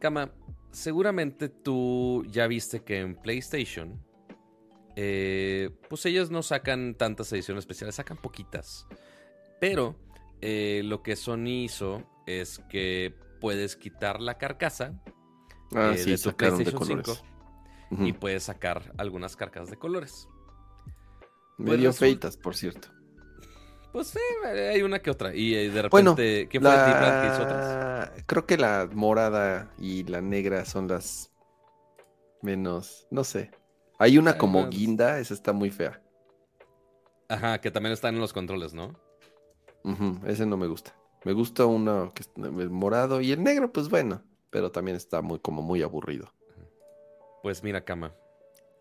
Kama, 0.00 0.32
seguramente 0.72 1.48
tú 1.48 2.24
ya 2.26 2.48
viste 2.48 2.82
que 2.82 2.98
en 2.98 3.14
PlayStation, 3.14 4.04
eh, 4.96 5.70
pues 5.88 6.04
ellos 6.06 6.28
no 6.28 6.42
sacan 6.42 6.96
tantas 6.96 7.32
ediciones 7.32 7.62
especiales, 7.62 7.94
sacan 7.94 8.16
poquitas. 8.16 8.88
Pero 9.60 9.94
eh, 10.40 10.82
lo 10.84 11.04
que 11.04 11.14
Sony 11.14 11.66
hizo 11.66 12.02
es 12.26 12.58
que 12.68 13.14
puedes 13.40 13.76
quitar 13.76 14.20
la 14.20 14.38
carcasa 14.38 15.00
ah, 15.76 15.94
eh, 15.94 16.04
de 16.04 16.18
tu 16.18 16.34
PlayStation 16.34 16.84
5 16.84 17.16
y 18.00 18.12
puedes 18.12 18.42
sacar 18.42 18.92
algunas 18.98 19.36
carcasas 19.36 19.70
de 19.70 19.76
colores. 19.76 20.26
Medio 21.58 21.92
feitas, 21.92 22.36
por 22.36 22.56
cierto. 22.56 22.88
Pues 23.92 24.08
sí, 24.08 24.18
hay 24.44 24.82
una 24.82 25.00
que 25.00 25.10
otra. 25.10 25.34
Y 25.34 25.54
eh, 25.54 25.70
de 25.70 25.82
repente, 25.82 26.48
¿qué 26.48 26.60
fue 26.60 26.68
la... 26.68 27.22
que 27.22 27.32
hizo 27.32 27.42
otras? 27.44 28.24
Creo 28.26 28.44
que 28.44 28.56
la 28.56 28.88
morada 28.92 29.72
y 29.78 30.02
la 30.04 30.20
negra 30.20 30.64
son 30.64 30.88
las 30.88 31.30
menos, 32.42 33.06
no 33.10 33.22
sé. 33.22 33.52
Hay 33.98 34.18
una 34.18 34.36
como 34.36 34.68
guinda, 34.68 35.20
esa 35.20 35.32
está 35.32 35.52
muy 35.52 35.70
fea. 35.70 36.02
Ajá, 37.28 37.60
que 37.60 37.70
también 37.70 37.92
está 37.92 38.08
en 38.08 38.18
los 38.18 38.32
controles, 38.32 38.74
¿no? 38.74 38.98
ese 40.26 40.46
no 40.46 40.56
me 40.56 40.66
gusta. 40.66 40.96
Me 41.24 41.32
gusta 41.32 41.64
uno 41.66 42.12
que 42.14 42.22
es 42.22 42.70
morado 42.70 43.20
y 43.20 43.32
el 43.32 43.42
negro, 43.42 43.72
pues 43.72 43.88
bueno, 43.88 44.22
pero 44.50 44.72
también 44.72 44.96
está 44.96 45.22
muy 45.22 45.38
como 45.38 45.62
muy 45.62 45.82
aburrido. 45.82 46.32
Pues 47.42 47.62
mira, 47.62 47.84
cama. 47.84 48.12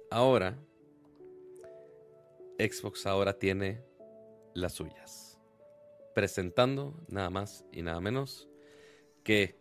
Ahora 0.10 0.58
Xbox 2.58 3.06
ahora 3.06 3.34
tiene 3.34 3.82
las 4.54 4.74
suyas. 4.74 5.40
Presentando 6.14 6.94
nada 7.08 7.30
más 7.30 7.66
y 7.72 7.82
nada 7.82 8.00
menos 8.00 8.48
que 9.24 9.58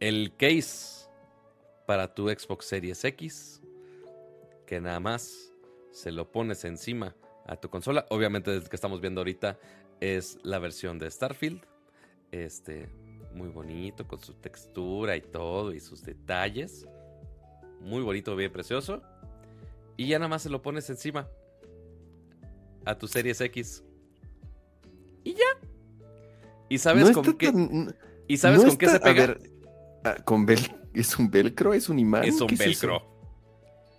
el 0.00 0.34
case 0.36 1.08
para 1.86 2.14
tu 2.14 2.28
Xbox 2.28 2.66
Series 2.66 3.04
X, 3.04 3.62
que 4.66 4.80
nada 4.80 5.00
más 5.00 5.52
se 5.92 6.12
lo 6.12 6.30
pones 6.30 6.64
encima 6.64 7.14
a 7.46 7.56
tu 7.56 7.68
consola. 7.68 8.06
Obviamente, 8.10 8.54
el 8.54 8.68
que 8.68 8.76
estamos 8.76 9.00
viendo 9.00 9.20
ahorita 9.20 9.58
es 10.00 10.38
la 10.42 10.58
versión 10.58 10.98
de 10.98 11.10
Starfield. 11.10 11.62
Este, 12.32 12.88
muy 13.32 13.48
bonito, 13.48 14.06
con 14.08 14.20
su 14.20 14.34
textura 14.34 15.16
y 15.16 15.20
todo, 15.20 15.72
y 15.72 15.80
sus 15.80 16.02
detalles. 16.02 16.86
Muy 17.80 18.02
bonito, 18.02 18.34
bien 18.34 18.52
precioso. 18.52 19.02
Y 19.96 20.08
ya 20.08 20.18
nada 20.18 20.28
más 20.28 20.42
se 20.42 20.50
lo 20.50 20.62
pones 20.62 20.90
encima 20.90 21.28
a 22.86 22.96
tu 22.96 23.06
Series 23.06 23.40
X. 23.40 23.84
Y 25.24 25.34
ya. 25.34 25.68
¿Y 26.68 26.78
sabes 26.78 27.10
con 27.10 27.36
qué? 27.36 27.52
¿Y 28.28 28.36
sabes 28.38 28.64
con 28.64 28.76
qué 28.76 28.88
se 28.88 29.00
pega? 29.00 29.36
Ah, 30.04 30.16
con 30.24 30.46
vel 30.46 30.60
¿Es 30.94 31.18
un 31.18 31.30
velcro? 31.30 31.74
¿Es 31.74 31.90
un 31.90 31.98
imán? 31.98 32.24
Es 32.24 32.40
un 32.40 32.48
velcro. 32.56 33.02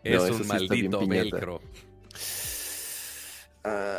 Es, 0.03 0.21
un 0.21 0.47
maldito 0.47 1.05
velcro. 1.05 1.61
Ah, 3.63 3.97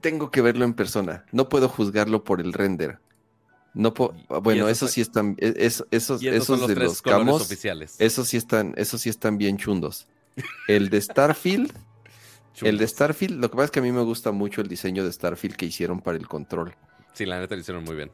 tengo 0.00 0.30
que 0.30 0.40
verlo 0.40 0.64
en 0.64 0.74
persona. 0.74 1.24
No 1.30 1.48
puedo 1.48 1.68
juzgarlo 1.68 2.24
por 2.24 2.40
el 2.40 2.52
render. 2.52 2.98
No 3.74 3.94
bueno, 4.42 4.68
eso 4.68 4.86
sí 4.88 5.00
están, 5.00 5.36
e, 5.38 5.54
esos, 5.56 5.86
esos 5.90 6.66
de 6.66 6.74
los 6.74 7.00
camos 7.00 7.42
oficiales. 7.42 7.96
Esos 7.98 8.28
sí 8.28 8.36
están, 8.36 8.74
esos 8.76 9.00
sí 9.00 9.08
están 9.08 9.38
bien 9.38 9.56
chundos. 9.56 10.08
El 10.68 10.90
de 10.90 11.00
Starfield, 11.00 11.72
el 12.60 12.78
de 12.78 12.86
Starfield, 12.86 13.40
lo 13.40 13.50
que 13.50 13.56
pasa 13.56 13.66
es 13.66 13.70
que 13.70 13.80
a 13.80 13.82
mí 13.82 13.92
me 13.92 14.02
gusta 14.02 14.32
mucho 14.32 14.60
el 14.60 14.68
diseño 14.68 15.04
de 15.04 15.12
Starfield 15.12 15.56
que 15.56 15.66
hicieron 15.66 16.00
para 16.00 16.18
el 16.18 16.28
control. 16.28 16.74
Sí, 17.14 17.26
la 17.26 17.40
neta 17.40 17.54
lo 17.54 17.60
hicieron 17.60 17.84
muy 17.84 17.96
bien. 17.96 18.10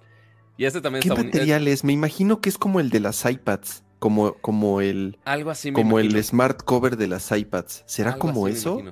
Y 0.56 0.64
este 0.64 0.80
también 0.80 1.02
¿Qué 1.02 1.10
material 1.10 1.68
es? 1.68 1.84
Me 1.84 1.92
imagino 1.92 2.40
que 2.40 2.48
es 2.48 2.58
como 2.58 2.80
el 2.80 2.90
de 2.90 3.00
las 3.00 3.24
iPads, 3.24 3.84
como, 3.98 4.34
como 4.34 4.80
el, 4.80 5.18
algo 5.24 5.50
así, 5.50 5.72
como 5.72 5.98
el 5.98 6.22
smart 6.22 6.62
cover 6.62 6.96
de 6.96 7.06
las 7.06 7.30
iPads. 7.30 7.84
¿Será 7.86 8.18
como 8.18 8.48
eso? 8.48 8.82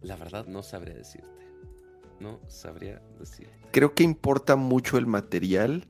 La 0.00 0.16
verdad 0.16 0.46
no 0.46 0.62
sabría 0.62 0.94
decirte. 0.94 1.28
No 2.20 2.40
sabría 2.48 3.02
decirte. 3.18 3.52
Creo 3.72 3.94
que 3.94 4.04
importa 4.04 4.56
mucho 4.56 4.96
el 4.96 5.06
material 5.06 5.84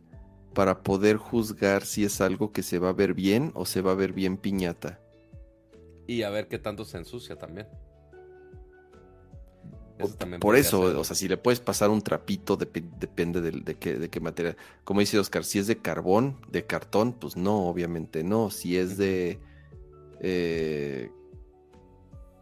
para 0.55 0.83
poder 0.83 1.19
juzgar 1.19 1.85
si 1.85 2.05
es 2.05 2.23
algo 2.23 2.51
que 2.51 2.63
se 2.63 2.79
va 2.79 2.89
a 2.89 2.95
ver 2.95 3.13
bien 3.13 3.53
o 3.55 3.67
se 3.67 3.83
va 3.83 3.93
a 3.93 3.95
ver 3.95 4.15
bien 4.15 4.39
piñata. 4.39 4.99
Y 6.07 6.23
a 6.23 6.31
ver 6.31 6.49
qué 6.49 6.59
tanto 6.59 6.87
se 6.87 6.97
ensucia 6.97 7.37
también. 7.37 7.67
Por 10.41 10.57
eso, 10.57 10.81
o 10.81 11.05
sea, 11.05 11.17
si 11.17 11.29
le 11.29 11.37
puedes 11.37 11.61
pasar 11.61 11.91
un 11.91 12.03
trapito, 12.03 12.57
depende 12.57 13.41
de, 13.41 13.75
qué, 13.77 13.95
de, 13.95 14.09
qué, 14.09 14.21
material. 14.21 14.57
Como 14.85 15.01
dice 15.01 15.19
Oscar, 15.19 15.45
si 15.45 15.59
es 15.59 15.67
de 15.67 15.79
carbón, 15.79 16.37
de 16.51 16.67
cartón, 16.67 17.13
pues 17.13 17.37
no, 17.37 17.67
obviamente 17.67 18.23
no. 18.25 18.51
Si 18.51 18.77
es 18.77 18.97
de 18.97 19.41
eh, 20.21 21.11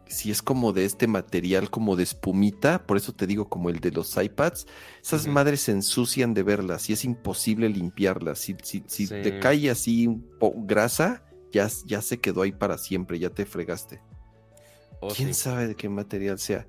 si 0.07 0.31
es 0.31 0.41
como 0.41 0.71
de 0.71 0.85
este 0.85 1.07
material, 1.07 1.69
como 1.69 1.95
de 1.95 2.03
espumita, 2.03 2.85
por 2.85 2.97
eso 2.97 3.13
te 3.13 3.27
digo 3.27 3.49
como 3.49 3.69
el 3.69 3.79
de 3.79 3.91
los 3.91 4.15
iPads, 4.15 4.67
esas 5.03 5.27
madres 5.27 5.61
se 5.61 5.71
ensucian 5.71 6.33
de 6.33 6.43
verlas 6.43 6.89
y 6.89 6.93
es 6.93 7.03
imposible 7.05 7.69
limpiarlas. 7.69 8.39
Si, 8.39 8.55
si, 8.61 9.07
te 9.07 9.39
cae 9.39 9.69
así 9.69 10.07
grasa, 10.57 11.23
ya, 11.51 11.69
ya 11.85 12.01
se 12.01 12.19
quedó 12.19 12.43
ahí 12.43 12.51
para 12.51 12.77
siempre, 12.77 13.19
ya 13.19 13.29
te 13.29 13.45
fregaste. 13.45 14.01
Oh, 15.01 15.09
¿Quién 15.09 15.33
sabe 15.33 15.67
de 15.67 15.75
qué 15.75 15.89
material 15.89 16.39
sea? 16.39 16.67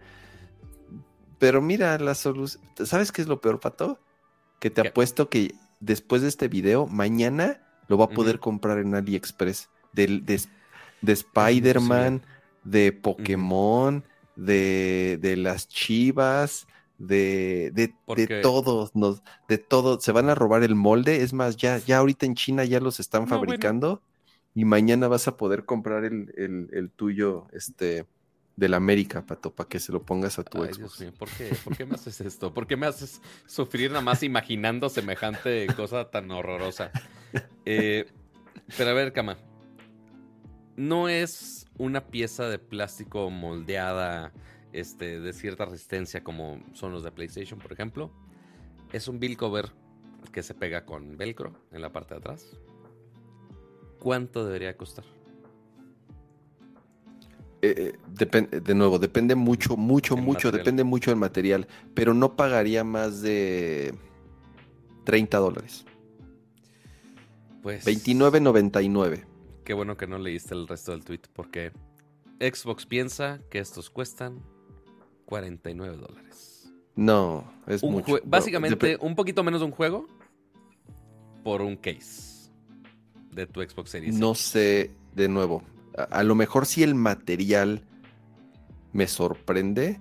Pero 1.39 1.61
mira, 1.61 1.99
la 1.99 2.15
solución. 2.15 2.63
¿Sabes 2.85 3.13
qué 3.13 3.23
es 3.23 3.29
lo 3.29 3.41
peor, 3.41 3.61
Pato? 3.61 3.99
Que 4.59 4.71
te 4.71 4.81
apuesto 4.81 5.29
que 5.29 5.55
después 5.81 6.23
de 6.23 6.29
este 6.29 6.49
video, 6.49 6.87
mañana 6.87 7.61
lo 7.89 7.99
va 7.99 8.07
a 8.07 8.11
poder 8.11 8.41
comprar 8.41 8.79
en 8.79 8.95
AliExpress. 8.95 9.69
Del, 9.93 10.27
de, 10.27 10.41
de 11.01 11.13
Spider-Man 11.13 12.23
de 12.67 12.93
Pokémon, 12.93 14.05
de, 14.35 15.19
de, 15.23 15.37
las 15.37 15.69
chivas, 15.69 16.67
de, 16.99 17.71
de, 17.73 17.95
de 18.15 18.41
todos, 18.43 18.95
nos, 18.95 19.23
de 19.49 19.59
todo. 19.59 20.01
Se 20.01 20.13
van 20.13 20.29
a 20.29 20.35
robar 20.35 20.63
el 20.65 20.75
molde. 20.75 21.23
Es 21.23 21.33
más, 21.33 21.57
ya, 21.57 21.79
ya 21.79 21.99
ahorita 21.99 22.27
en 22.27 22.35
China 22.35 22.65
ya 22.65 22.81
los 22.81 23.01
están 23.01 23.29
fabricando 23.29 24.03
y 24.55 24.65
mañana 24.65 25.09
vas 25.09 25.29
a 25.29 25.37
poder 25.37 25.65
comprar 25.65 26.05
el, 26.05 26.35
el, 26.37 26.69
el 26.73 26.91
tuyo, 26.91 27.47
este 27.53 28.07
del 28.57 28.73
América, 28.73 29.25
Pato, 29.25 29.55
para 29.55 29.69
que 29.69 29.79
se 29.79 29.93
lo 29.93 30.03
pongas 30.03 30.39
a 30.39 30.43
tu 30.43 30.63
Ay, 30.63 30.71
mío, 30.79 30.89
¿por 31.19 31.29
qué? 31.29 31.55
¿por 31.63 31.77
qué 31.77 31.85
me 31.85 31.95
haces 31.95 32.21
esto? 32.23 32.55
¿Por 32.55 32.67
qué 32.67 32.77
me 32.77 32.87
haces 32.87 33.21
sufrir 33.47 33.91
nada 33.91 34.03
más 34.03 34.23
imaginando 34.23 34.89
semejante 34.89 35.67
cosa 35.77 36.11
tan 36.11 36.31
horrorosa? 36.31 36.91
Eh, 37.67 38.07
pero 38.79 38.91
a 38.91 38.93
ver, 38.95 39.13
Cama, 39.13 39.37
no 40.77 41.09
es 41.09 41.67
una 41.77 42.07
pieza 42.07 42.49
de 42.49 42.59
plástico 42.59 43.29
moldeada 43.29 44.33
este, 44.73 45.21
de 45.21 45.33
cierta 45.33 45.67
resistencia 45.67 46.23
como 46.23 46.63
son 46.73 46.93
los 46.93 47.03
de 47.03 47.11
PlayStation, 47.11 47.59
por 47.59 47.73
ejemplo. 47.73 48.11
Es 48.93 49.09
un 49.09 49.19
bill 49.19 49.37
cover 49.37 49.73
que 50.33 50.43
se 50.43 50.55
pega 50.55 50.87
con 50.87 51.17
velcro 51.17 51.53
en 51.73 51.83
la 51.83 51.93
parte 51.93 52.15
de 52.15 52.21
atrás. 52.21 52.57
¿Cuánto 53.99 54.47
debería 54.47 54.77
costar? 54.77 55.05
Eh, 57.63 57.95
eh, 58.21 58.61
de 58.61 58.75
nuevo, 58.75 58.99
depende 58.99 59.35
mucho, 59.35 59.77
mucho, 59.77 60.17
mucho, 60.17 60.53
depende 60.53 60.85
mucho 60.85 61.11
del 61.11 61.19
material, 61.19 61.67
pero 61.95 62.15
no 62.15 62.37
pagaría 62.37 62.85
más 62.85 63.23
de 63.23 63.95
30 65.05 65.39
dólares. 65.39 65.85
Pues... 67.63 67.87
29.99. 67.87 69.25
Qué 69.65 69.75
bueno 69.75 69.97
que 69.97 70.07
no 70.07 70.19
leíste 70.19 70.55
el 70.55 70.69
resto 70.69 70.93
del 70.93 71.05
tweet 71.05 71.23
porque 71.33 71.73
Xbox 72.39 72.87
piensa 72.87 73.41
que 73.51 73.59
estos 73.59 73.91
cuestan 73.91 74.41
49 75.25 75.97
dólares. 75.97 76.73
No, 76.95 77.53
es 77.67 77.83
mucho. 77.83 78.21
Básicamente, 78.25 78.97
un 79.01 79.15
poquito 79.15 79.43
menos 79.43 79.61
de 79.61 79.67
un 79.67 79.73
juego 79.73 80.07
por 81.43 81.63
un 81.63 81.77
case 81.77 82.51
de 83.33 83.47
tu 83.47 83.61
Xbox 83.61 83.91
Series. 83.91 84.15
No 84.15 84.35
sé, 84.35 84.93
de 85.15 85.29
nuevo. 85.29 85.63
A, 85.97 86.23
lo 86.23 86.35
mejor 86.35 86.67
si 86.67 86.83
el 86.83 86.95
material 86.95 87.83
me 88.93 89.07
sorprende 89.07 90.01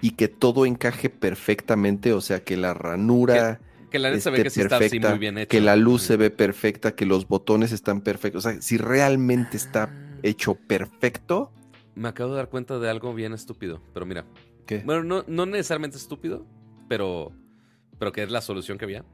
y 0.00 0.12
que 0.12 0.28
todo 0.28 0.66
encaje 0.66 1.10
perfectamente, 1.10 2.12
o 2.12 2.20
sea, 2.20 2.42
que 2.42 2.56
la 2.56 2.74
ranura 2.74 3.60
que 3.90 3.98
la 3.98 4.10
neta 4.10 4.22
se 4.22 4.30
ve 4.30 4.42
que 4.44 4.50
sí 4.50 4.60
está 4.60 4.76
así 4.76 5.00
muy 5.00 5.18
bien 5.18 5.36
hecho. 5.36 5.48
Que 5.48 5.60
la 5.60 5.76
luz 5.76 6.02
se 6.02 6.16
ve 6.16 6.30
perfecta, 6.30 6.94
que 6.94 7.04
los 7.04 7.26
botones 7.28 7.72
están 7.72 8.00
perfectos. 8.00 8.46
O 8.46 8.50
sea, 8.50 8.62
si 8.62 8.78
realmente 8.78 9.56
está 9.56 9.84
ah. 9.84 10.18
hecho 10.22 10.54
perfecto. 10.54 11.52
Me 11.94 12.08
acabo 12.08 12.30
de 12.30 12.36
dar 12.36 12.48
cuenta 12.48 12.78
de 12.78 12.88
algo 12.88 13.12
bien 13.12 13.32
estúpido, 13.32 13.82
pero 13.92 14.06
mira. 14.06 14.24
¿Qué? 14.64 14.82
Bueno, 14.84 15.02
no, 15.02 15.24
no 15.26 15.46
necesariamente 15.46 15.96
estúpido, 15.96 16.46
pero, 16.88 17.32
pero 17.98 18.12
que 18.12 18.22
es 18.22 18.30
la 18.30 18.40
solución 18.40 18.78
que 18.78 18.84
había. 18.84 19.04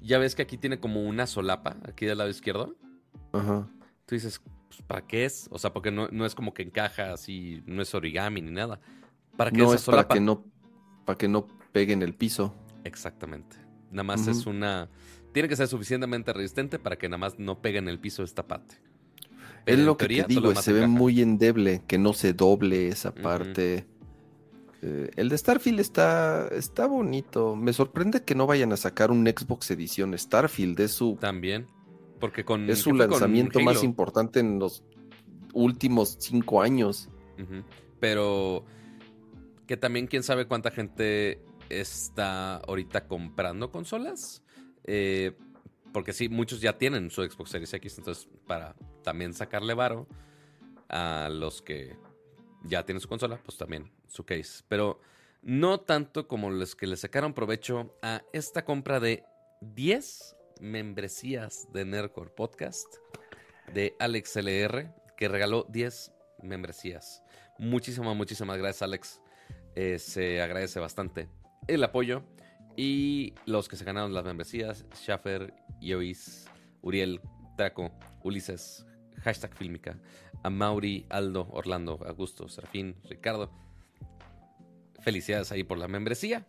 Ya 0.00 0.18
ves 0.18 0.34
que 0.34 0.42
aquí 0.42 0.56
tiene 0.56 0.78
como 0.78 1.02
una 1.02 1.26
solapa, 1.26 1.76
aquí 1.88 2.06
del 2.06 2.18
lado 2.18 2.30
izquierdo. 2.30 2.76
Ajá. 3.32 3.68
Tú 4.06 4.14
dices, 4.14 4.40
pues, 4.76 4.86
¿para 4.86 5.06
qué 5.06 5.24
es? 5.24 5.48
O 5.50 5.58
sea, 5.58 5.72
porque 5.72 5.90
no, 5.90 6.08
no, 6.08 6.24
es 6.24 6.34
como 6.34 6.54
que 6.54 6.62
encaja 6.62 7.12
así, 7.12 7.62
no 7.66 7.82
es 7.82 7.94
origami 7.94 8.40
ni 8.40 8.50
nada. 8.50 8.80
¿Para 9.36 9.50
qué 9.50 9.58
no 9.58 9.72
es 9.72 9.84
para 9.84 10.06
que 10.08 10.20
no, 10.20 10.44
para 11.04 11.18
que 11.18 11.28
no 11.28 11.46
pegue 11.72 11.92
en 11.92 12.02
el 12.02 12.14
piso. 12.14 12.54
Exactamente. 12.84 13.56
Nada 13.90 14.04
más 14.04 14.26
es 14.26 14.46
una... 14.46 14.88
Tiene 15.32 15.48
que 15.48 15.56
ser 15.56 15.68
suficientemente 15.68 16.32
resistente 16.32 16.78
para 16.78 16.96
que 16.96 17.08
nada 17.08 17.18
más 17.18 17.38
no 17.38 17.60
pegue 17.60 17.78
en 17.78 17.88
el 17.88 17.98
piso 17.98 18.22
esta 18.22 18.46
parte. 18.46 18.76
es 19.66 19.78
lo 19.78 19.96
que 19.96 20.08
te 20.08 20.24
digo, 20.24 20.54
se 20.54 20.72
ve 20.72 20.86
muy 20.86 21.20
endeble, 21.20 21.82
que 21.86 21.98
no 21.98 22.12
se 22.12 22.32
doble 22.32 22.88
esa 22.88 23.14
parte. 23.14 23.86
Eh, 24.82 25.10
el 25.16 25.28
de 25.28 25.38
Starfield 25.38 25.80
está, 25.80 26.48
está 26.48 26.86
bonito. 26.86 27.56
Me 27.56 27.72
sorprende 27.72 28.22
que 28.24 28.34
no 28.34 28.46
vayan 28.46 28.72
a 28.72 28.76
sacar 28.76 29.10
un 29.10 29.26
Xbox 29.26 29.70
edición 29.70 30.16
Starfield. 30.18 30.80
Es 30.80 30.92
su... 30.92 31.16
También. 31.20 31.66
Porque 32.22 32.44
con... 32.44 32.70
Es 32.70 32.82
su 32.82 32.94
lanzamiento 32.94 33.58
más 33.58 33.82
importante 33.82 34.38
en 34.38 34.60
los 34.60 34.84
últimos 35.52 36.18
cinco 36.20 36.62
años. 36.62 37.08
Pero 37.98 38.64
que 39.66 39.76
también 39.76 40.06
quién 40.06 40.22
sabe 40.22 40.46
cuánta 40.46 40.70
gente 40.70 41.42
está 41.68 42.58
ahorita 42.58 43.08
comprando 43.08 43.72
consolas. 43.72 44.44
Eh, 44.84 45.36
porque 45.92 46.12
sí, 46.12 46.28
muchos 46.28 46.60
ya 46.60 46.78
tienen 46.78 47.10
su 47.10 47.24
Xbox 47.28 47.50
Series 47.50 47.74
X, 47.74 47.98
entonces 47.98 48.28
para 48.46 48.76
también 49.02 49.34
sacarle 49.34 49.74
varo 49.74 50.06
a 50.88 51.28
los 51.28 51.60
que 51.60 51.96
ya 52.62 52.84
tienen 52.84 53.00
su 53.00 53.08
consola, 53.08 53.40
pues 53.44 53.58
también 53.58 53.90
su 54.06 54.24
case. 54.24 54.62
Pero 54.68 55.00
no 55.42 55.80
tanto 55.80 56.28
como 56.28 56.50
los 56.50 56.76
que 56.76 56.86
le 56.86 56.96
sacaron 56.96 57.34
provecho 57.34 57.98
a 58.00 58.22
esta 58.32 58.64
compra 58.64 59.00
de 59.00 59.24
10 59.60 60.36
membresías 60.62 61.70
de 61.72 61.84
Nerdcore 61.84 62.30
Podcast 62.30 62.86
de 63.74 63.94
Alex 63.98 64.36
LR, 64.36 64.94
que 65.16 65.28
regaló 65.28 65.66
10 65.68 66.12
membresías. 66.42 67.22
Muchísimas, 67.58 68.16
muchísimas 68.16 68.56
gracias, 68.58 68.82
Alex. 68.82 69.20
Eh, 69.74 69.98
se 69.98 70.40
agradece 70.40 70.78
bastante 70.78 71.28
el 71.66 71.82
apoyo. 71.82 72.22
Y 72.76 73.34
los 73.44 73.68
que 73.68 73.76
se 73.76 73.84
ganaron 73.84 74.14
las 74.14 74.24
membresías, 74.24 74.86
Schaffer, 74.94 75.52
Yois, 75.80 76.46
Uriel, 76.80 77.20
Taco, 77.56 77.90
Ulises, 78.22 78.86
hashtag 79.22 79.54
Filmica, 79.54 79.98
Mauri, 80.48 81.06
Aldo, 81.10 81.48
Orlando, 81.50 81.98
Augusto, 82.06 82.48
Serafín, 82.48 82.96
Ricardo. 83.04 83.50
Felicidades 85.00 85.50
ahí 85.52 85.64
por 85.64 85.76
la 85.78 85.88
membresía. 85.88 86.46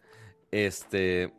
Este. 0.52 1.34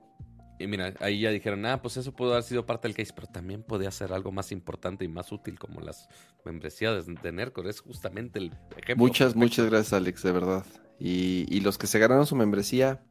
Y 0.58 0.66
mira, 0.66 0.94
ahí 1.00 1.20
ya 1.20 1.30
dijeron, 1.30 1.66
ah, 1.66 1.82
pues 1.82 1.96
eso 1.96 2.12
pudo 2.12 2.32
haber 2.32 2.44
sido 2.44 2.64
parte 2.64 2.86
del 2.86 2.96
case, 2.96 3.12
pero 3.14 3.26
también 3.26 3.62
podía 3.62 3.90
ser 3.90 4.12
algo 4.12 4.30
más 4.30 4.52
importante 4.52 5.04
y 5.04 5.08
más 5.08 5.32
útil 5.32 5.58
como 5.58 5.80
las 5.80 6.08
membresías 6.44 7.06
de 7.06 7.32
Nercor. 7.32 7.66
Es 7.66 7.80
justamente 7.80 8.38
el 8.38 8.52
ejemplo. 8.76 9.04
Muchas, 9.04 9.34
muchas 9.34 9.66
gracias, 9.66 9.92
Alex, 9.92 10.22
de 10.22 10.32
verdad. 10.32 10.64
Y, 10.98 11.60
los 11.60 11.76
que 11.76 11.88
se 11.88 11.98
ganaron 11.98 12.26
su 12.26 12.36
membresía, 12.36 13.02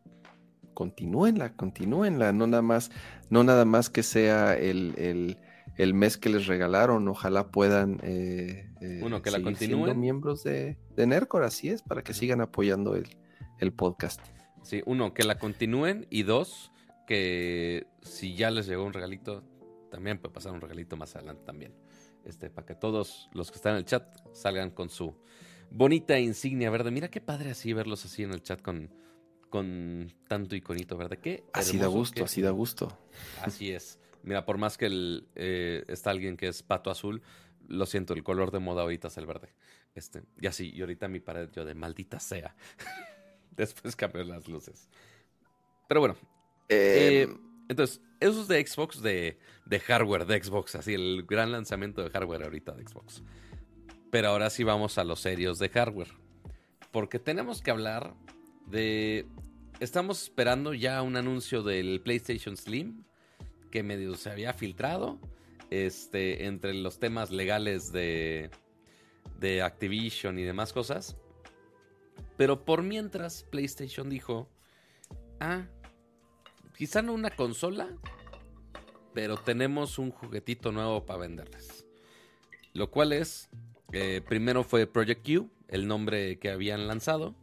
continúenla, 0.73 1.53
continúenla. 1.55 2.31
No 2.31 2.47
nada 2.47 2.61
más, 2.61 2.91
no 3.29 3.43
nada 3.43 3.65
más 3.65 3.89
que 3.89 4.03
sea 4.03 4.57
el, 4.57 5.37
mes 5.77 6.17
que 6.17 6.29
les 6.29 6.47
regalaron. 6.47 7.07
Ojalá 7.09 7.51
puedan 7.51 7.99
eh, 8.03 8.71
eh, 8.79 9.01
Uno, 9.03 9.21
que 9.21 9.31
la 9.31 9.41
continúen. 9.41 9.99
miembros 9.99 10.43
de, 10.43 10.77
de 10.95 11.07
Nercor, 11.07 11.43
así 11.43 11.67
es, 11.67 11.81
para 11.81 12.03
que 12.03 12.13
sigan 12.13 12.39
apoyando 12.39 12.95
el, 12.95 13.17
el 13.59 13.73
podcast. 13.73 14.21
Sí, 14.61 14.81
uno, 14.85 15.13
que 15.13 15.23
la 15.23 15.37
continúen 15.39 16.07
y 16.09 16.23
dos, 16.23 16.71
que 17.05 17.87
si 18.01 18.35
ya 18.35 18.51
les 18.51 18.67
llegó 18.67 18.83
un 18.83 18.93
regalito, 18.93 19.43
también 19.91 20.19
puede 20.19 20.33
pasar 20.33 20.51
un 20.51 20.61
regalito 20.61 20.97
más 20.97 21.15
adelante 21.15 21.43
también. 21.45 21.73
Este, 22.25 22.49
para 22.49 22.65
que 22.65 22.75
todos 22.75 23.29
los 23.33 23.51
que 23.51 23.57
están 23.57 23.73
en 23.73 23.79
el 23.79 23.85
chat 23.85 24.17
salgan 24.33 24.71
con 24.71 24.89
su 24.89 25.15
bonita 25.69 26.19
insignia 26.19 26.69
verde. 26.69 26.91
Mira 26.91 27.09
qué 27.09 27.19
padre 27.19 27.51
así 27.51 27.73
verlos 27.73 28.05
así 28.05 28.23
en 28.23 28.31
el 28.31 28.41
chat 28.41 28.61
con, 28.61 28.89
con 29.49 30.13
tanto 30.27 30.55
iconito 30.55 30.97
verde. 30.97 31.17
Qué 31.17 31.43
así 31.53 31.77
da 31.77 31.87
gusto, 31.87 32.23
así 32.23 32.41
da 32.41 32.51
gusto. 32.51 32.97
Así 33.41 33.71
es. 33.71 33.99
Mira, 34.23 34.45
por 34.45 34.57
más 34.57 34.77
que 34.77 34.85
el, 34.85 35.27
eh, 35.35 35.83
está 35.87 36.11
alguien 36.11 36.37
que 36.37 36.47
es 36.47 36.63
pato 36.63 36.89
azul, 36.89 37.21
lo 37.67 37.85
siento, 37.85 38.13
el 38.13 38.23
color 38.23 38.51
de 38.51 38.59
moda 38.59 38.83
ahorita 38.83 39.09
es 39.09 39.17
el 39.17 39.25
verde. 39.25 39.49
Este, 39.95 40.23
y 40.39 40.47
así, 40.47 40.71
y 40.73 40.81
ahorita 40.81 41.07
mi 41.07 41.19
pared 41.19 41.49
yo 41.51 41.65
de 41.65 41.75
maldita 41.75 42.19
sea. 42.19 42.55
Después 43.51 43.95
cambió 43.95 44.23
las 44.23 44.47
luces. 44.47 44.89
Pero 45.87 45.99
bueno, 45.99 46.15
eh, 46.69 47.27
eh, 47.29 47.37
entonces, 47.69 48.01
eso 48.19 48.41
es 48.41 48.47
de 48.47 48.65
Xbox, 48.65 49.01
de, 49.01 49.37
hardware 49.85 50.25
de 50.25 50.41
Xbox, 50.41 50.75
así 50.75 50.93
el 50.93 51.23
gran 51.23 51.51
lanzamiento 51.51 52.03
de 52.03 52.09
hardware 52.09 52.43
ahorita 52.43 52.73
de 52.73 52.87
Xbox. 52.87 53.23
Pero 54.11 54.29
ahora 54.29 54.49
sí 54.49 54.63
vamos 54.63 54.97
a 54.97 55.03
los 55.03 55.19
serios 55.19 55.59
de 55.59 55.69
hardware. 55.69 56.11
Porque 56.91 57.19
tenemos 57.19 57.61
que 57.61 57.71
hablar 57.71 58.13
de... 58.67 59.25
Estamos 59.79 60.23
esperando 60.23 60.73
ya 60.73 61.01
un 61.01 61.17
anuncio 61.17 61.63
del 61.63 61.99
PlayStation 62.01 62.55
Slim, 62.55 63.03
que 63.71 63.81
medio 63.81 64.15
se 64.15 64.29
había 64.29 64.53
filtrado, 64.53 65.19
este, 65.71 66.45
entre 66.45 66.75
los 66.75 66.99
temas 66.99 67.31
legales 67.31 67.91
de, 67.91 68.51
de 69.39 69.63
Activision 69.63 70.37
y 70.37 70.43
demás 70.43 70.71
cosas. 70.71 71.17
Pero 72.37 72.63
por 72.65 72.83
mientras, 72.83 73.43
PlayStation 73.43 74.09
dijo, 74.09 74.47
ah, 75.39 75.65
quizá 76.75 77.01
no 77.01 77.13
una 77.13 77.29
consola, 77.29 77.89
pero 79.13 79.37
tenemos 79.37 79.99
un 79.99 80.11
juguetito 80.11 80.71
nuevo 80.71 81.05
para 81.05 81.19
venderles. 81.19 81.85
Lo 82.73 82.89
cual 82.89 83.13
es, 83.13 83.49
eh, 83.91 84.21
primero 84.27 84.63
fue 84.63 84.87
Project 84.87 85.25
Q, 85.25 85.49
el 85.67 85.87
nombre 85.87 86.39
que 86.39 86.49
habían 86.49 86.87
lanzado. 86.87 87.35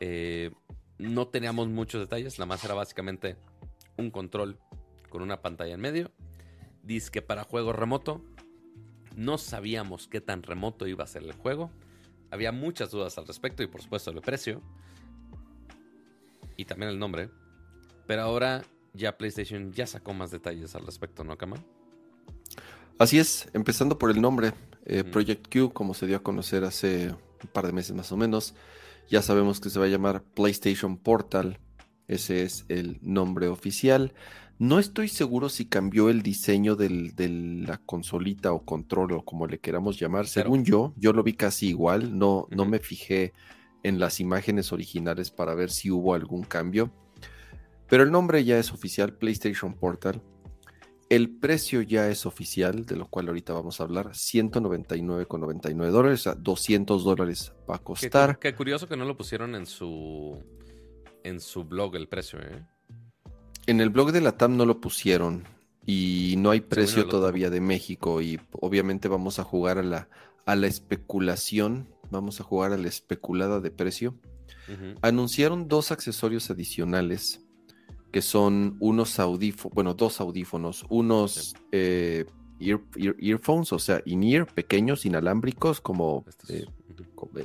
Eh, 0.00 0.52
no 0.98 1.28
teníamos 1.28 1.68
muchos 1.68 2.00
detalles, 2.00 2.38
la 2.38 2.46
más 2.46 2.64
era 2.64 2.74
básicamente 2.74 3.36
un 3.96 4.10
control 4.10 4.58
con 5.08 5.22
una 5.22 5.42
pantalla 5.42 5.74
en 5.74 5.80
medio. 5.80 6.12
Dice 6.82 7.10
que 7.10 7.22
para 7.22 7.44
juego 7.44 7.72
remoto. 7.72 8.24
No 9.16 9.36
sabíamos 9.36 10.06
qué 10.06 10.20
tan 10.20 10.44
remoto 10.44 10.86
iba 10.86 11.02
a 11.02 11.08
ser 11.08 11.24
el 11.24 11.32
juego. 11.32 11.72
Había 12.30 12.52
muchas 12.52 12.92
dudas 12.92 13.18
al 13.18 13.26
respecto 13.26 13.64
y 13.64 13.66
por 13.66 13.82
supuesto 13.82 14.10
el 14.10 14.20
precio. 14.20 14.62
Y 16.56 16.64
también 16.66 16.92
el 16.92 16.98
nombre. 16.98 17.28
Pero 18.08 18.22
ahora 18.22 18.64
ya 18.94 19.18
PlayStation 19.18 19.70
ya 19.70 19.86
sacó 19.86 20.14
más 20.14 20.30
detalles 20.30 20.74
al 20.74 20.86
respecto, 20.86 21.24
¿no, 21.24 21.36
Kama? 21.36 21.58
Así 22.98 23.18
es, 23.18 23.48
empezando 23.52 23.98
por 23.98 24.10
el 24.10 24.20
nombre, 24.20 24.54
eh, 24.86 25.04
Project 25.04 25.52
Q, 25.52 25.72
como 25.74 25.92
se 25.92 26.06
dio 26.06 26.16
a 26.16 26.22
conocer 26.22 26.64
hace 26.64 27.10
un 27.10 27.50
par 27.52 27.66
de 27.66 27.72
meses 27.72 27.94
más 27.94 28.10
o 28.10 28.16
menos, 28.16 28.54
ya 29.10 29.20
sabemos 29.20 29.60
que 29.60 29.68
se 29.68 29.78
va 29.78 29.84
a 29.84 29.88
llamar 29.88 30.22
PlayStation 30.22 30.96
Portal, 30.96 31.58
ese 32.08 32.44
es 32.44 32.64
el 32.68 32.98
nombre 33.02 33.48
oficial. 33.48 34.14
No 34.58 34.78
estoy 34.78 35.08
seguro 35.08 35.50
si 35.50 35.66
cambió 35.66 36.08
el 36.08 36.22
diseño 36.22 36.76
de 36.76 36.88
la 37.68 37.76
consolita 37.76 38.52
o 38.52 38.64
control 38.64 39.12
o 39.12 39.22
como 39.22 39.46
le 39.46 39.60
queramos 39.60 40.00
llamar. 40.00 40.26
Según 40.26 40.64
yo, 40.64 40.94
yo 40.96 41.12
lo 41.12 41.22
vi 41.22 41.34
casi 41.34 41.68
igual, 41.68 42.18
no, 42.18 42.48
no 42.50 42.64
me 42.64 42.78
fijé 42.78 43.34
en 43.82 44.00
las 44.00 44.18
imágenes 44.18 44.72
originales 44.72 45.30
para 45.30 45.54
ver 45.54 45.70
si 45.70 45.90
hubo 45.90 46.14
algún 46.14 46.42
cambio. 46.42 46.90
Pero 47.88 48.02
el 48.02 48.10
nombre 48.10 48.44
ya 48.44 48.58
es 48.58 48.72
oficial, 48.72 49.14
PlayStation 49.14 49.74
Portal. 49.74 50.22
El 51.08 51.30
precio 51.30 51.80
ya 51.80 52.08
es 52.08 52.26
oficial, 52.26 52.84
de 52.84 52.96
lo 52.96 53.08
cual 53.08 53.28
ahorita 53.28 53.54
vamos 53.54 53.80
a 53.80 53.84
hablar, 53.84 54.10
199,99 54.10 55.90
dólares, 55.90 56.20
o 56.20 56.22
sea, 56.24 56.34
200 56.34 57.02
dólares 57.02 57.54
va 57.68 57.76
a 57.76 57.78
costar. 57.78 58.38
Qué, 58.38 58.54
curioso 58.54 58.88
que 58.88 58.96
no 58.96 59.06
lo 59.06 59.16
pusieron 59.16 59.54
en 59.54 59.64
su 59.64 60.38
en 61.24 61.40
su 61.40 61.64
blog 61.64 61.96
el 61.96 62.08
precio, 62.08 62.38
¿eh? 62.40 62.62
En 63.66 63.80
el 63.80 63.88
blog 63.88 64.12
de 64.12 64.20
la 64.20 64.36
TAM 64.36 64.56
no 64.56 64.66
lo 64.66 64.80
pusieron 64.80 65.44
y 65.86 66.34
no 66.38 66.50
hay 66.50 66.60
precio 66.60 67.06
todavía 67.06 67.48
de 67.48 67.62
México 67.62 68.20
y 68.20 68.38
obviamente 68.52 69.08
vamos 69.08 69.38
a 69.38 69.44
jugar 69.44 69.78
a 69.78 69.82
la, 69.82 70.08
a 70.44 70.56
la 70.56 70.66
especulación, 70.66 71.88
vamos 72.10 72.40
a 72.40 72.44
jugar 72.44 72.72
a 72.72 72.78
la 72.78 72.88
especulada 72.88 73.60
de 73.60 73.70
precio. 73.70 74.14
Anunciaron 75.00 75.68
dos 75.68 75.90
accesorios 75.90 76.50
adicionales 76.50 77.47
que 78.12 78.22
son 78.22 78.76
unos 78.80 79.18
audífonos, 79.18 79.74
bueno, 79.74 79.94
dos 79.94 80.20
audífonos, 80.20 80.86
unos 80.88 81.54
eh, 81.72 82.24
earphones, 82.58 83.72
o 83.72 83.78
sea, 83.78 84.02
in-ear, 84.04 84.46
pequeños, 84.46 85.04
inalámbricos, 85.04 85.80
como 85.80 86.24
eh, 86.48 86.66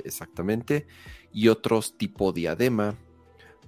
exactamente, 0.04 0.86
y 1.32 1.48
otros 1.48 1.96
tipo 1.96 2.32
diadema, 2.32 2.96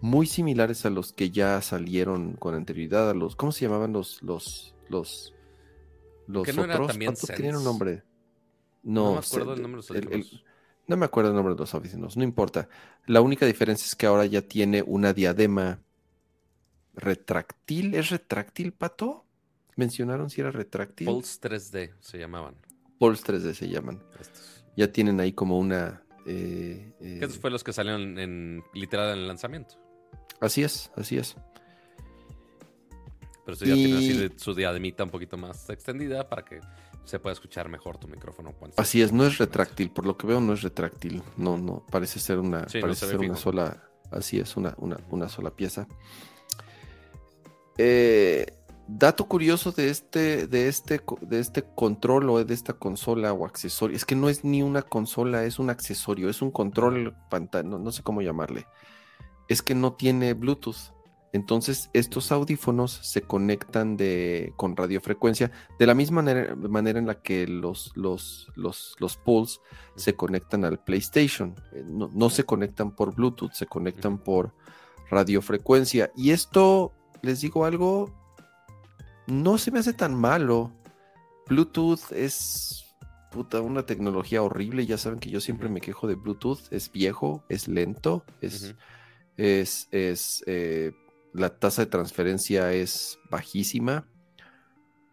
muy 0.01 0.27
similares 0.27 0.86
a 0.86 0.90
los 0.90 1.12
que 1.12 1.31
ya 1.31 1.60
salieron 1.60 2.35
con 2.35 2.55
anterioridad, 2.55 3.10
a 3.10 3.14
los, 3.14 3.36
¿cómo 3.36 3.52
se 3.52 3.66
llamaban 3.66 3.93
los, 3.93 4.23
los, 4.23 4.74
los, 4.89 5.35
los 6.27 6.48
otros? 6.48 6.97
¿Cuántos 6.97 7.28
tenían 7.28 7.56
un 7.56 7.64
nombre? 7.64 8.02
No, 8.82 9.12
me 9.12 9.18
acuerdo 9.18 9.55
el 9.55 9.62
nombre 9.62 9.82
de 9.82 10.02
los 10.02 10.47
no 10.89 10.97
me 10.97 11.05
acuerdo 11.05 11.31
el 11.31 11.36
nombre 11.36 11.55
de 11.55 11.59
los 11.60 11.74
audífonos, 11.74 12.16
no 12.16 12.23
importa. 12.23 12.68
La 13.06 13.20
única 13.20 13.44
diferencia 13.44 13.86
es 13.86 13.97
que 13.97 14.06
ahora 14.06 14.24
ya 14.24 14.43
tiene 14.43 14.82
una 14.82 15.12
diadema 15.12 15.81
retráctil. 16.97 17.94
¿Es 17.94 18.10
retráctil, 18.10 18.73
Pato? 18.73 19.24
¿Mencionaron 19.77 20.31
si 20.31 20.40
era 20.40 20.51
retráctil? 20.51 21.06
Pulse 21.06 21.40
3D 21.40 21.93
se 22.01 22.18
llamaban. 22.18 22.56
Pulse 22.98 23.24
3D 23.24 23.55
se 23.55 23.68
llaman. 23.68 24.02
Ya 24.77 24.90
tienen 24.90 25.20
ahí 25.20 25.32
como 25.32 25.59
una... 25.59 26.02
Eh, 26.27 26.93
eh 27.01 27.20
Esos 27.23 27.39
fue 27.39 27.51
los 27.51 27.62
que 27.62 27.73
salieron 27.73 28.18
en, 28.18 28.64
literal 28.74 29.12
en 29.12 29.18
el 29.20 29.28
lanzamiento. 29.28 29.77
Así 30.40 30.62
es, 30.62 30.90
así 30.97 31.18
es. 31.18 31.36
Pero 33.44 33.55
eso 33.55 33.64
ya 33.64 33.74
tiene 33.74 33.97
así 33.97 34.35
su 34.39 34.55
diademita 34.55 35.05
un 35.05 35.10
poquito 35.10 35.36
más 35.36 35.70
extendida 35.70 36.28
para 36.28 36.44
que 36.44 36.60
se 37.05 37.20
pueda 37.20 37.32
escuchar 37.32 37.68
mejor 37.68 37.97
tu 37.97 38.09
micrófono. 38.09 38.52
Así 38.77 39.01
es, 39.01 39.12
no 39.12 39.24
es 39.24 39.39
retráctil, 39.39 39.90
por 39.90 40.05
lo 40.05 40.16
que 40.16 40.27
veo 40.27 40.40
no 40.40 40.52
es 40.52 40.62
retráctil. 40.62 41.23
No, 41.36 41.56
no, 41.56 41.86
parece 41.90 42.18
ser 42.18 42.40
una, 42.40 42.66
parece 42.81 43.06
ser 43.06 43.18
una 43.18 43.36
sola, 43.36 43.85
así 44.10 44.40
es, 44.40 44.56
una, 44.56 44.74
una, 44.78 44.98
una 45.10 45.28
sola 45.28 45.51
pieza. 45.55 45.86
Eh, 47.78 48.47
dato 48.89 49.27
curioso 49.27 49.73
de 49.73 49.90
este, 49.90 50.47
de, 50.47 50.69
este, 50.69 51.01
de 51.23 51.40
este 51.40 51.62
control 51.62 52.31
o 52.31 52.44
de 52.44 52.55
esta 52.55 52.73
consola 52.73 53.32
o 53.32 53.44
accesorio, 53.44 53.97
es 53.97 54.05
que 54.05 54.15
no 54.15 54.28
es 54.28 54.44
ni 54.44 54.62
una 54.62 54.82
consola, 54.82 55.44
es 55.44 55.59
un 55.59 55.70
accesorio, 55.70 56.28
es 56.28 56.43
un 56.43 56.51
control 56.51 57.15
pantalla, 57.28 57.69
no, 57.69 57.93
sé 57.93 58.03
cómo 58.03 58.23
llamarle. 58.23 58.66
Es 59.48 59.62
que 59.62 59.74
no 59.74 59.94
tiene 59.94 60.35
Bluetooth. 60.35 60.93
Entonces, 61.32 61.90
estos 61.93 62.32
audífonos 62.32 62.93
se 62.93 63.20
conectan 63.20 63.97
de, 63.97 64.53
con 64.57 64.74
radiofrecuencia 64.74 65.51
de 65.78 65.86
la 65.86 65.94
misma 65.94 66.23
manera, 66.23 66.98
en 66.98 67.07
la 67.07 67.20
que 67.20 67.47
los, 67.47 67.93
los, 67.94 68.51
los, 68.55 68.97
los 68.98 69.20
se 69.97 70.15
conectan 70.15 70.65
al 70.65 70.82
PlayStation. 70.82 71.55
Eh, 71.73 71.85
no, 71.86 72.11
no 72.15 72.31
se 72.31 72.44
conectan 72.44 72.93
por 72.93 73.15
Bluetooth, 73.15 73.53
se 73.53 73.66
conectan 73.66 74.19
por 74.19 74.55
radiofrecuencia. 75.11 76.11
Y 76.16 76.31
esto 76.31 76.93
les 77.22 77.40
digo 77.40 77.64
algo, 77.64 78.14
no 79.26 79.59
se 79.59 79.70
me 79.70 79.78
hace 79.78 79.93
tan 79.93 80.14
malo. 80.14 80.72
Bluetooth 81.48 82.12
es 82.12 82.84
puta, 83.30 83.60
una 83.60 83.84
tecnología 83.84 84.43
horrible. 84.43 84.86
Ya 84.86 84.98
saben 84.98 85.18
que 85.18 85.30
yo 85.30 85.40
siempre 85.40 85.68
me 85.68 85.80
quejo 85.80 86.06
de 86.06 86.14
Bluetooth. 86.14 86.60
Es 86.70 86.90
viejo, 86.90 87.44
es 87.48 87.68
lento, 87.68 88.24
es, 88.40 88.74
es, 89.36 89.88
es 89.90 90.43
eh, 90.47 90.93
la 91.32 91.51
tasa 91.51 91.82
de 91.82 91.90
transferencia 91.90 92.72
es 92.72 93.18
bajísima. 93.30 94.06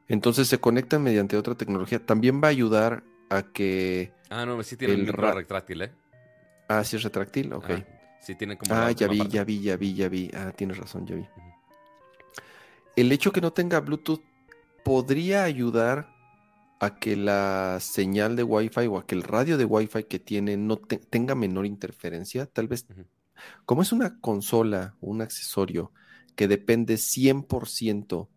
Entonces 0.07 0.47
se 0.47 0.59
conectan 0.59 1.03
mediante 1.03 1.37
otra 1.37 1.55
tecnología. 1.55 2.05
También 2.05 2.41
va 2.41 2.47
a 2.47 2.51
ayudar 2.51 3.03
a 3.29 3.43
que. 3.43 4.13
Ah, 4.29 4.45
no, 4.45 4.61
sí 4.63 4.77
tiene 4.77 4.93
el 4.93 5.07
retráctil, 5.07 5.81
¿eh? 5.83 5.91
Ah, 6.67 6.83
sí 6.83 6.95
es 6.95 7.03
retráctil, 7.03 7.53
ok. 7.53 7.71
Sí 8.21 8.35
tiene 8.35 8.57
como. 8.57 8.73
Ah, 8.73 8.91
ya 8.91 9.07
vi, 9.07 9.27
ya 9.27 9.43
vi, 9.43 9.61
ya 9.61 9.75
vi, 9.75 9.93
ya 9.93 10.09
vi. 10.09 10.31
Ah, 10.33 10.51
tienes 10.55 10.77
razón, 10.77 11.05
ya 11.05 11.15
vi. 11.15 11.25
El 12.95 13.11
hecho 13.11 13.31
que 13.31 13.41
no 13.41 13.53
tenga 13.53 13.79
Bluetooth 13.79 14.21
podría 14.83 15.43
ayudar 15.43 16.13
a 16.79 16.95
que 16.95 17.15
la 17.15 17.77
señal 17.79 18.35
de 18.35 18.43
Wi-Fi 18.43 18.87
o 18.87 18.97
a 18.97 19.05
que 19.05 19.15
el 19.15 19.23
radio 19.23 19.57
de 19.57 19.65
Wi-Fi 19.65 20.03
que 20.03 20.19
tiene 20.19 20.57
no 20.57 20.77
tenga 20.77 21.33
menor 21.33 21.65
interferencia. 21.65 22.45
Tal 22.45 22.67
vez, 22.67 22.85
como 23.65 23.81
es 23.81 23.91
una 23.93 24.19
consola, 24.19 24.95
un 24.99 25.21
accesorio 25.21 25.93
que 26.35 26.47
depende 26.47 26.95
100% 26.95 28.27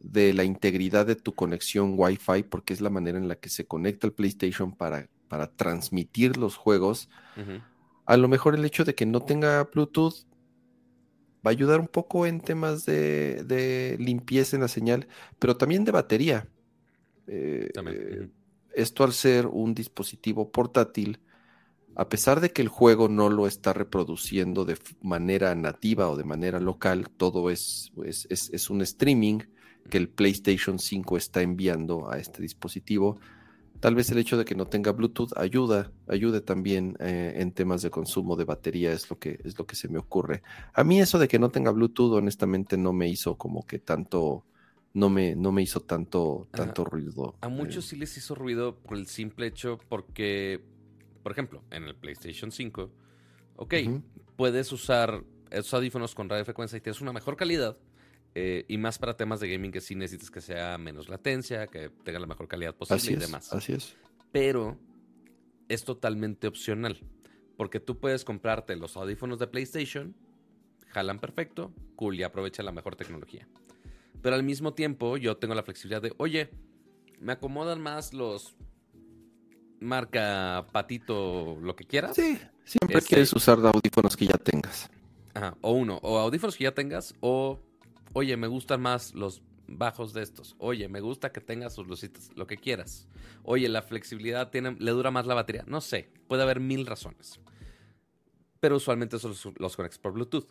de 0.00 0.34
la 0.34 0.44
integridad 0.44 1.06
de 1.06 1.16
tu 1.16 1.34
conexión 1.34 1.94
Wi-Fi, 1.96 2.42
porque 2.44 2.74
es 2.74 2.82
la 2.82 2.90
manera 2.90 3.16
en 3.16 3.26
la 3.26 3.36
que 3.36 3.48
se 3.48 3.66
conecta 3.66 4.06
el 4.06 4.12
PlayStation 4.12 4.72
para, 4.72 5.08
para 5.28 5.50
transmitir 5.50 6.36
los 6.36 6.56
juegos, 6.56 7.08
a 8.04 8.16
lo 8.18 8.28
mejor 8.28 8.54
el 8.54 8.64
hecho 8.66 8.84
de 8.84 8.94
que 8.94 9.06
no 9.06 9.22
tenga 9.22 9.64
Bluetooth 9.64 10.26
va 11.44 11.50
a 11.50 11.52
ayudar 11.52 11.80
un 11.80 11.88
poco 11.88 12.26
en 12.26 12.40
temas 12.40 12.86
de, 12.86 13.96
limpieza 13.98 14.56
en 14.56 14.62
la 14.62 14.68
señal, 14.68 15.08
pero 15.38 15.56
también 15.56 15.84
de 15.84 15.92
batería. 15.92 16.48
Eh, 17.26 17.70
eh, 17.86 18.28
esto 18.74 19.04
al 19.04 19.12
ser 19.12 19.46
un 19.46 19.74
dispositivo 19.74 20.50
portátil, 20.50 21.20
a 21.96 22.08
pesar 22.08 22.40
de 22.40 22.50
que 22.50 22.62
el 22.62 22.68
juego 22.68 23.08
no 23.08 23.30
lo 23.30 23.46
está 23.46 23.72
reproduciendo 23.72 24.64
de 24.64 24.76
manera 25.00 25.54
nativa 25.54 26.08
o 26.08 26.16
de 26.16 26.24
manera 26.24 26.58
local, 26.60 27.08
todo 27.16 27.50
es, 27.50 27.92
es 28.04 28.70
un 28.70 28.82
streaming 28.82 29.40
que 29.90 29.98
el 29.98 30.08
PlayStation 30.08 30.78
5 30.78 31.16
está 31.16 31.42
enviando 31.42 32.10
a 32.10 32.18
este 32.18 32.42
dispositivo. 32.42 33.20
Tal 33.84 33.94
vez 33.94 34.10
el 34.10 34.16
hecho 34.16 34.38
de 34.38 34.46
que 34.46 34.54
no 34.54 34.66
tenga 34.66 34.92
Bluetooth 34.92 35.36
ayuda, 35.36 35.92
ayude 36.08 36.40
también 36.40 36.96
eh, 37.00 37.34
en 37.36 37.52
temas 37.52 37.82
de 37.82 37.90
consumo 37.90 38.34
de 38.34 38.44
batería, 38.44 38.90
es 38.90 39.10
lo, 39.10 39.18
que, 39.18 39.38
es 39.44 39.58
lo 39.58 39.66
que 39.66 39.76
se 39.76 39.88
me 39.88 39.98
ocurre. 39.98 40.42
A 40.72 40.82
mí 40.84 41.02
eso 41.02 41.18
de 41.18 41.28
que 41.28 41.38
no 41.38 41.50
tenga 41.50 41.70
Bluetooth, 41.70 42.14
honestamente, 42.14 42.78
no 42.78 42.94
me 42.94 43.08
hizo 43.08 43.36
como 43.36 43.66
que 43.66 43.80
tanto, 43.80 44.46
no 44.94 45.10
me, 45.10 45.36
no 45.36 45.52
me 45.52 45.60
hizo 45.60 45.80
tanto, 45.80 46.48
tanto 46.50 46.86
ruido. 46.86 47.34
A 47.42 47.48
muchos 47.48 47.84
eh. 47.84 47.88
sí 47.90 47.96
les 47.96 48.16
hizo 48.16 48.34
ruido 48.34 48.74
por 48.74 48.96
el 48.96 49.06
simple 49.06 49.48
hecho 49.48 49.78
porque, 49.90 50.64
por 51.22 51.32
ejemplo, 51.32 51.62
en 51.70 51.84
el 51.84 51.94
PlayStation 51.94 52.52
5, 52.52 52.90
ok, 53.56 53.74
puedes 54.34 54.72
usar 54.72 55.22
esos 55.50 55.74
audífonos 55.74 56.14
con 56.14 56.30
radiofrecuencia 56.30 56.78
y 56.78 56.80
tienes 56.80 57.02
una 57.02 57.12
mejor 57.12 57.36
calidad, 57.36 57.76
eh, 58.34 58.64
y 58.66 58.78
más 58.78 58.98
para 58.98 59.16
temas 59.16 59.40
de 59.40 59.48
gaming 59.48 59.70
que 59.70 59.80
sí 59.80 59.94
necesitas 59.94 60.30
que 60.30 60.40
sea 60.40 60.76
menos 60.78 61.08
latencia, 61.08 61.68
que 61.68 61.90
tenga 62.02 62.18
la 62.18 62.26
mejor 62.26 62.48
calidad 62.48 62.74
posible 62.74 63.12
y 63.12 63.16
demás. 63.16 63.52
Así 63.52 63.72
es. 63.72 63.94
Pero 64.32 64.76
es 65.68 65.84
totalmente 65.84 66.48
opcional. 66.48 66.98
Porque 67.56 67.78
tú 67.78 68.00
puedes 68.00 68.24
comprarte 68.24 68.74
los 68.74 68.96
audífonos 68.96 69.38
de 69.38 69.46
PlayStation, 69.46 70.16
jalan 70.88 71.20
perfecto, 71.20 71.72
cool, 71.94 72.16
y 72.16 72.24
aprovecha 72.24 72.64
la 72.64 72.72
mejor 72.72 72.96
tecnología. 72.96 73.46
Pero 74.20 74.34
al 74.34 74.42
mismo 74.42 74.74
tiempo, 74.74 75.16
yo 75.16 75.36
tengo 75.36 75.54
la 75.54 75.62
flexibilidad 75.62 76.02
de, 76.02 76.12
oye, 76.16 76.50
me 77.20 77.32
acomodan 77.32 77.80
más 77.80 78.12
los 78.12 78.56
marca 79.80 80.66
patito, 80.72 81.58
lo 81.60 81.76
que 81.76 81.84
quieras. 81.84 82.16
Sí, 82.16 82.38
siempre 82.64 82.98
este 82.98 83.08
quieres 83.08 83.32
usar 83.32 83.58
audífonos 83.64 84.16
que 84.16 84.26
ya 84.26 84.38
tengas. 84.38 84.90
Ajá, 85.34 85.56
o 85.60 85.72
uno, 85.72 85.98
o 86.02 86.18
audífonos 86.18 86.56
que 86.56 86.64
ya 86.64 86.72
tengas, 86.72 87.14
o 87.20 87.60
Oye, 88.14 88.36
me 88.36 88.46
gustan 88.46 88.80
más 88.80 89.12
los 89.12 89.42
bajos 89.66 90.12
de 90.12 90.22
estos. 90.22 90.54
Oye, 90.58 90.88
me 90.88 91.00
gusta 91.00 91.32
que 91.32 91.40
tenga 91.40 91.68
sus 91.68 91.88
lucitas, 91.88 92.30
lo 92.36 92.46
que 92.46 92.56
quieras. 92.56 93.08
Oye, 93.42 93.68
la 93.68 93.82
flexibilidad 93.82 94.50
tiene, 94.50 94.76
le 94.78 94.90
dura 94.92 95.10
más 95.10 95.26
la 95.26 95.34
batería. 95.34 95.64
No 95.66 95.80
sé, 95.80 96.10
puede 96.28 96.44
haber 96.44 96.60
mil 96.60 96.86
razones. 96.86 97.40
Pero 98.60 98.76
usualmente 98.76 99.16
los, 99.20 99.48
los 99.58 99.76
conectas 99.76 99.98
por 99.98 100.12
Bluetooth. 100.12 100.46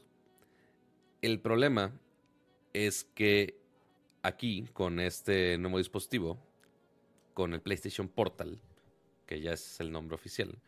El 1.22 1.40
problema 1.40 1.98
es 2.74 3.06
que 3.06 3.58
aquí, 4.24 4.68
con 4.74 5.00
este 5.00 5.58
nuevo 5.58 5.78
dispositivo, 5.78 6.38
con 7.34 7.54
el 7.54 7.62
PlayStation 7.62 8.10
Portal, 8.10 8.60
que 9.26 9.40
ya 9.40 9.54
es 9.54 9.80
el 9.80 9.90
nombre 9.90 10.16
oficial, 10.16 10.60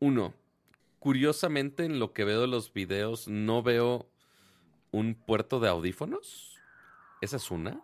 uno, 0.00 0.34
curiosamente 0.98 1.86
en 1.86 1.98
lo 1.98 2.12
que 2.12 2.24
veo 2.24 2.42
de 2.42 2.46
los 2.46 2.74
videos, 2.74 3.26
no 3.26 3.62
veo 3.62 4.09
un 4.92 5.14
puerto 5.14 5.60
de 5.60 5.68
audífonos. 5.68 6.56
Esa 7.20 7.36
es 7.36 7.50
una. 7.50 7.80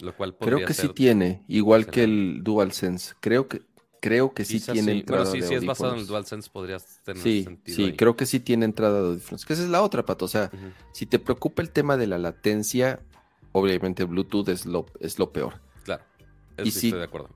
Lo 0.00 0.16
cual 0.16 0.36
Creo 0.36 0.64
que 0.64 0.74
sí 0.74 0.88
tiene, 0.88 1.42
igual 1.48 1.86
que 1.86 2.04
el 2.04 2.42
DualSense. 2.44 3.14
Creo 3.20 3.48
que 3.48 3.62
creo 4.00 4.32
que 4.32 4.44
sí 4.44 4.60
tiene 4.60 4.92
entrada 4.92 5.26
sí, 5.26 5.42
si 5.42 5.54
es 5.54 5.64
basado 5.66 5.94
en 5.94 6.00
el 6.00 6.06
DualSense 6.06 6.48
podrías 6.50 7.00
tener 7.02 7.20
sí, 7.20 7.42
sentido. 7.42 7.76
Sí, 7.76 7.92
creo 7.96 8.16
que 8.16 8.26
sí 8.26 8.38
tiene 8.38 8.64
entrada 8.64 9.02
de 9.02 9.08
audífonos. 9.08 9.44
Que 9.44 9.54
esa 9.54 9.62
es 9.62 9.68
la 9.68 9.82
otra, 9.82 10.04
Pato. 10.04 10.24
O 10.24 10.28
sea, 10.28 10.50
si 10.92 11.06
te 11.06 11.18
preocupa 11.18 11.62
el 11.62 11.70
tema 11.70 11.96
de 11.96 12.06
la 12.06 12.18
latencia, 12.18 13.00
obviamente 13.52 14.04
Bluetooth 14.04 14.48
es 14.50 14.66
lo, 14.66 14.86
es 15.00 15.18
lo 15.18 15.32
peor. 15.32 15.60
Claro, 15.84 16.04
y 16.62 16.70
sí, 16.70 16.88
estoy 16.88 17.00
de 17.00 17.04
acuerdo. 17.04 17.30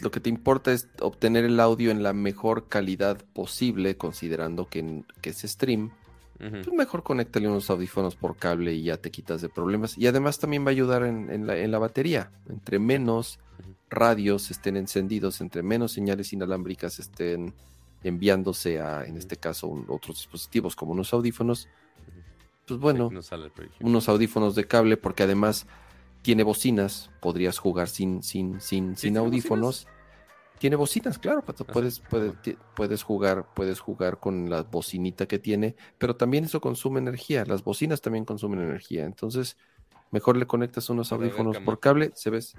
lo 0.00 0.10
que 0.10 0.20
te 0.20 0.28
importa 0.28 0.72
es 0.72 0.88
obtener 1.00 1.44
el 1.44 1.60
audio 1.60 1.92
en 1.92 2.02
la 2.02 2.12
mejor 2.12 2.68
calidad 2.68 3.24
posible, 3.32 3.96
considerando 3.96 4.68
que, 4.68 5.04
que 5.20 5.30
es 5.30 5.38
stream 5.42 5.92
pues 6.50 6.72
mejor 6.72 7.04
conéctale 7.04 7.48
unos 7.48 7.70
audífonos 7.70 8.16
por 8.16 8.36
cable 8.36 8.74
y 8.74 8.84
ya 8.84 8.96
te 8.96 9.10
quitas 9.12 9.40
de 9.42 9.48
problemas. 9.48 9.96
Y 9.96 10.08
además 10.08 10.40
también 10.40 10.64
va 10.64 10.68
a 10.68 10.72
ayudar 10.72 11.04
en, 11.04 11.46
la, 11.46 11.78
batería. 11.78 12.32
Entre 12.48 12.80
menos 12.80 13.38
radios 13.88 14.50
estén 14.50 14.76
encendidos, 14.76 15.40
entre 15.40 15.62
menos 15.62 15.92
señales 15.92 16.32
inalámbricas 16.32 16.98
estén 16.98 17.54
enviándose 18.02 18.80
a, 18.80 19.04
en 19.04 19.16
este 19.16 19.36
caso, 19.36 19.84
otros 19.86 20.16
dispositivos 20.16 20.74
como 20.74 20.92
unos 20.92 21.12
audífonos, 21.12 21.68
pues 22.66 22.80
bueno, 22.80 23.10
unos 23.80 24.08
audífonos 24.08 24.56
de 24.56 24.66
cable, 24.66 24.96
porque 24.96 25.22
además 25.22 25.66
tiene 26.22 26.42
bocinas, 26.42 27.10
podrías 27.20 27.58
jugar 27.58 27.88
sin, 27.88 28.22
sin, 28.22 28.60
sin, 28.60 28.96
sin 28.96 29.16
audífonos. 29.16 29.86
Tiene 30.62 30.76
bocinas, 30.76 31.18
claro, 31.18 31.44
Pato. 31.44 31.64
Puedes, 31.64 31.98
puedes, 31.98 32.34
puedes, 32.76 33.02
jugar, 33.02 33.52
puedes 33.52 33.80
jugar 33.80 34.20
con 34.20 34.48
la 34.48 34.62
bocinita 34.62 35.26
que 35.26 35.40
tiene, 35.40 35.74
pero 35.98 36.14
también 36.14 36.44
eso 36.44 36.60
consume 36.60 37.00
energía. 37.00 37.44
Las 37.44 37.64
bocinas 37.64 38.00
también 38.00 38.24
consumen 38.24 38.60
energía. 38.60 39.04
Entonces, 39.04 39.56
mejor 40.12 40.36
le 40.36 40.46
conectas 40.46 40.88
unos 40.88 41.10
audífonos 41.10 41.58
por 41.58 41.80
cable, 41.80 42.12
se 42.14 42.30
ves, 42.30 42.54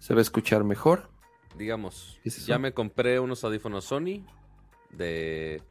se 0.00 0.14
va 0.14 0.18
a 0.18 0.22
escuchar 0.22 0.64
mejor. 0.64 1.10
Digamos, 1.56 2.18
ya 2.24 2.58
me 2.58 2.74
compré 2.74 3.20
unos 3.20 3.44
audífonos 3.44 3.84
Sony 3.84 4.26
de 4.90 5.62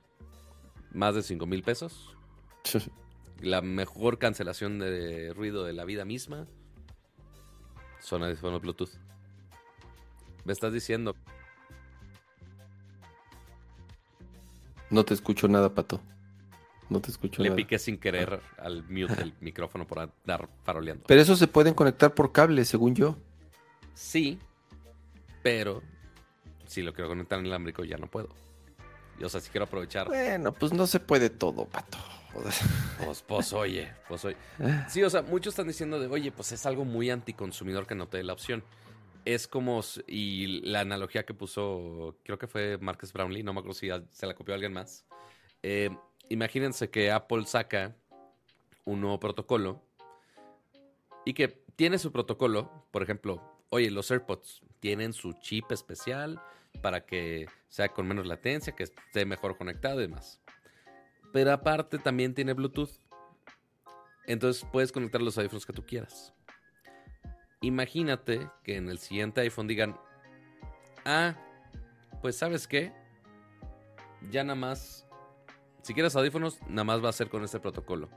más 0.93 1.15
de 1.15 1.21
5 1.21 1.45
mil 1.47 1.63
pesos. 1.63 2.15
la 3.41 3.61
mejor 3.61 4.19
cancelación 4.19 4.79
de 4.79 5.33
ruido 5.33 5.65
de 5.65 5.73
la 5.73 5.83
vida 5.83 6.05
misma 6.05 6.47
son 7.99 8.23
audífonos 8.23 8.61
Bluetooth. 8.61 8.91
Me 10.45 10.53
estás 10.53 10.71
diciendo 10.71 11.13
No 14.93 15.03
te 15.03 15.15
escucho 15.15 15.47
nada, 15.47 15.73
Pato. 15.73 15.99
No 16.87 17.01
te 17.01 17.09
escucho 17.09 17.41
Le 17.41 17.49
nada. 17.49 17.55
piqué 17.55 17.79
sin 17.79 17.97
querer 17.97 18.39
al 18.59 18.83
mute 18.83 19.15
del 19.15 19.33
micrófono 19.41 19.87
por 19.87 19.97
andar 19.97 20.47
faroleando. 20.63 21.05
Pero 21.07 21.19
eso 21.19 21.35
se 21.35 21.47
pueden 21.47 21.73
conectar 21.73 22.13
por 22.13 22.31
cable, 22.31 22.63
según 22.63 22.93
yo. 22.93 23.17
Sí, 23.95 24.37
pero 25.41 25.81
si 26.67 26.83
lo 26.83 26.93
quiero 26.93 27.09
conectar 27.09 27.39
en 27.39 27.45
inalámbrico 27.47 27.83
ya 27.83 27.97
no 27.97 28.05
puedo. 28.05 28.29
o 29.23 29.29
sea, 29.29 29.41
si 29.41 29.49
quiero 29.49 29.65
aprovechar. 29.65 30.07
Bueno, 30.07 30.51
pues 30.53 30.71
no 30.73 30.85
se 30.85 30.99
puede 30.99 31.31
todo, 31.31 31.65
pato. 31.65 31.97
Pues, 33.03 33.23
pues 33.27 33.51
oye, 33.53 33.91
pues 34.07 34.23
oye. 34.25 34.37
Ah. 34.59 34.87
Sí, 34.89 35.01
o 35.01 35.09
sea, 35.09 35.23
muchos 35.23 35.53
están 35.53 35.67
diciendo 35.67 35.99
de, 35.99 36.05
oye, 36.05 36.31
pues 36.31 36.51
es 36.51 36.67
algo 36.67 36.85
muy 36.85 37.09
anticonsumidor 37.09 37.87
que 37.87 37.95
no 37.95 38.07
te 38.07 38.17
dé 38.17 38.23
la 38.23 38.33
opción 38.33 38.63
es 39.25 39.47
como, 39.47 39.81
y 40.07 40.61
la 40.61 40.81
analogía 40.81 41.25
que 41.25 41.33
puso, 41.33 42.17
creo 42.23 42.37
que 42.37 42.47
fue 42.47 42.77
Marcus 42.79 43.13
Brownlee, 43.13 43.43
no 43.43 43.53
me 43.53 43.59
acuerdo 43.59 43.79
si 43.79 43.89
se 44.11 44.25
la 44.25 44.33
copió 44.33 44.53
alguien 44.53 44.73
más. 44.73 45.05
Eh, 45.61 45.89
imagínense 46.29 46.89
que 46.89 47.11
Apple 47.11 47.45
saca 47.45 47.95
un 48.85 49.01
nuevo 49.01 49.19
protocolo 49.19 49.81
y 51.25 51.33
que 51.33 51.47
tiene 51.75 51.97
su 51.97 52.11
protocolo, 52.11 52.85
por 52.91 53.03
ejemplo, 53.03 53.41
oye, 53.69 53.89
los 53.89 54.11
AirPods 54.11 54.61
tienen 54.79 55.13
su 55.13 55.33
chip 55.33 55.71
especial 55.71 56.41
para 56.81 57.05
que 57.05 57.47
sea 57.69 57.89
con 57.89 58.07
menos 58.07 58.27
latencia, 58.27 58.75
que 58.75 58.83
esté 58.83 59.25
mejor 59.25 59.57
conectado 59.57 59.99
y 59.99 60.03
demás. 60.03 60.41
Pero 61.31 61.51
aparte 61.51 61.97
también 61.97 62.33
tiene 62.33 62.53
Bluetooth. 62.53 62.91
Entonces 64.25 64.65
puedes 64.71 64.91
conectar 64.91 65.21
los 65.21 65.37
audífonos 65.37 65.65
que 65.65 65.73
tú 65.73 65.83
quieras. 65.85 66.33
Imagínate 67.63 68.49
que 68.61 68.75
en 68.75 68.89
el 68.89 68.99
siguiente 68.99 69.39
iPhone 69.39 69.67
digan, 69.67 69.97
ah, 71.05 71.33
pues 72.21 72.35
sabes 72.35 72.67
qué, 72.67 72.91
ya 74.29 74.43
nada 74.43 74.55
más, 74.55 75.07
si 75.81 75.93
quieres 75.93 76.13
audífonos, 76.17 76.59
nada 76.67 76.83
más 76.83 77.01
va 77.01 77.07
a 77.07 77.13
ser 77.13 77.29
con 77.29 77.41
este 77.41 77.61
protocolo. 77.61 78.09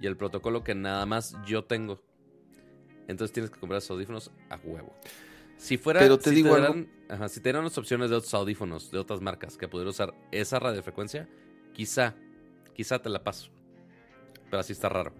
Y 0.00 0.08
el 0.08 0.16
protocolo 0.16 0.64
que 0.64 0.74
nada 0.74 1.06
más 1.06 1.36
yo 1.46 1.64
tengo. 1.64 2.02
Entonces 3.06 3.32
tienes 3.32 3.52
que 3.52 3.60
comprar 3.60 3.78
esos 3.78 3.92
audífonos 3.92 4.32
a 4.50 4.56
huevo. 4.56 4.92
Si 5.56 5.78
fuera, 5.78 6.00
Pero 6.00 6.18
te 6.18 6.30
digo 6.30 6.56
si 7.28 7.40
te 7.40 7.44
dieran 7.44 7.64
las 7.64 7.78
opciones 7.78 8.10
de 8.10 8.16
otros 8.16 8.34
audífonos 8.34 8.90
de 8.90 8.98
otras 8.98 9.20
marcas 9.20 9.56
que 9.56 9.68
pudieran 9.68 9.90
usar 9.90 10.12
esa 10.32 10.58
radiofrecuencia, 10.58 11.28
quizá, 11.72 12.16
quizá 12.74 13.00
te 13.00 13.08
la 13.08 13.22
paso. 13.22 13.50
Pero 14.50 14.58
así 14.58 14.72
está 14.72 14.88
raro. 14.88 15.12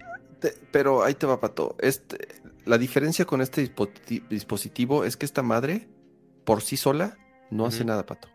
pero 0.72 1.04
ahí 1.04 1.14
te 1.14 1.26
va, 1.26 1.40
Pato. 1.40 1.76
Este, 1.78 2.28
la 2.68 2.76
diferencia 2.76 3.24
con 3.24 3.40
este 3.40 3.72
dispositivo 4.28 5.04
es 5.04 5.16
que 5.16 5.24
esta 5.24 5.42
madre, 5.42 5.88
por 6.44 6.60
sí 6.60 6.76
sola, 6.76 7.16
no 7.50 7.64
hace 7.64 7.82
nada, 7.82 8.04
Pato. 8.04 8.28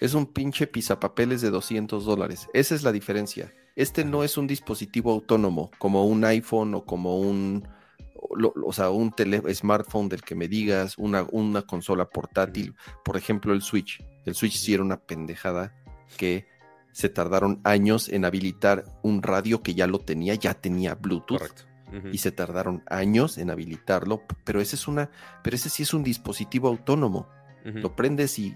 Es 0.00 0.14
un 0.14 0.26
pinche 0.26 0.66
pisapapeles 0.66 1.40
de 1.42 1.50
200 1.50 2.04
dólares. 2.04 2.48
Esa 2.54 2.74
es 2.74 2.82
la 2.82 2.90
diferencia. 2.90 3.54
Este 3.76 4.04
no 4.04 4.24
es 4.24 4.36
un 4.36 4.48
dispositivo 4.48 5.12
autónomo, 5.12 5.70
como 5.78 6.04
un 6.06 6.24
iPhone 6.24 6.74
o 6.74 6.84
como 6.84 7.20
un, 7.20 7.68
o, 8.14 8.72
sea, 8.72 8.90
un 8.90 9.14
smartphone 9.54 10.08
del 10.08 10.22
que 10.22 10.34
me 10.34 10.48
digas, 10.48 10.98
una, 10.98 11.24
una 11.30 11.62
consola 11.62 12.08
portátil. 12.10 12.74
Por 13.04 13.16
ejemplo, 13.16 13.52
el 13.52 13.62
Switch. 13.62 14.04
El 14.24 14.34
Switch 14.34 14.56
sí 14.56 14.74
era 14.74 14.82
una 14.82 14.98
pendejada 14.98 15.72
que 16.16 16.48
se 16.90 17.08
tardaron 17.08 17.60
años 17.62 18.08
en 18.08 18.24
habilitar 18.24 18.84
un 19.04 19.22
radio 19.22 19.62
que 19.62 19.74
ya 19.74 19.86
lo 19.86 20.00
tenía, 20.00 20.34
ya 20.34 20.54
tenía 20.54 20.96
Bluetooth. 20.96 21.38
Correcto. 21.38 21.67
Y 22.12 22.18
se 22.18 22.32
tardaron 22.32 22.82
años 22.88 23.38
en 23.38 23.50
habilitarlo, 23.50 24.22
pero 24.44 24.60
ese 24.60 24.76
es 24.76 24.88
una, 24.88 25.10
pero 25.42 25.56
ese 25.56 25.70
sí 25.70 25.82
es 25.82 25.94
un 25.94 26.02
dispositivo 26.02 26.68
autónomo. 26.68 27.28
Lo 27.64 27.94
prendes 27.94 28.38
y, 28.38 28.54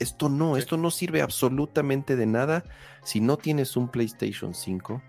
esto 0.00 0.28
no, 0.28 0.56
esto 0.56 0.76
no 0.76 0.90
sirve 0.90 1.22
absolutamente 1.22 2.16
de 2.16 2.26
nada 2.26 2.64
si 3.04 3.20
no 3.20 3.36
tienes 3.36 3.76
un 3.76 3.88
PlayStation 3.88 4.54
5. 4.54 5.00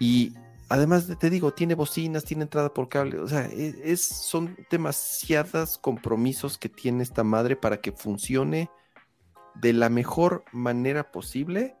Y 0.00 0.34
además 0.68 1.06
te 1.18 1.28
digo, 1.28 1.52
tiene 1.52 1.74
bocinas, 1.74 2.24
tiene 2.24 2.44
entrada 2.44 2.72
por 2.72 2.88
cable, 2.88 3.18
o 3.18 3.28
sea, 3.28 3.46
e, 3.46 3.74
es, 3.84 4.02
son 4.02 4.56
demasiados 4.70 5.76
compromisos 5.76 6.56
que 6.56 6.70
tiene 6.70 7.02
esta 7.02 7.24
madre 7.24 7.56
para 7.56 7.80
que 7.80 7.92
funcione 7.92 8.70
de 9.54 9.74
la 9.74 9.90
mejor 9.90 10.44
manera 10.50 11.12
posible, 11.12 11.76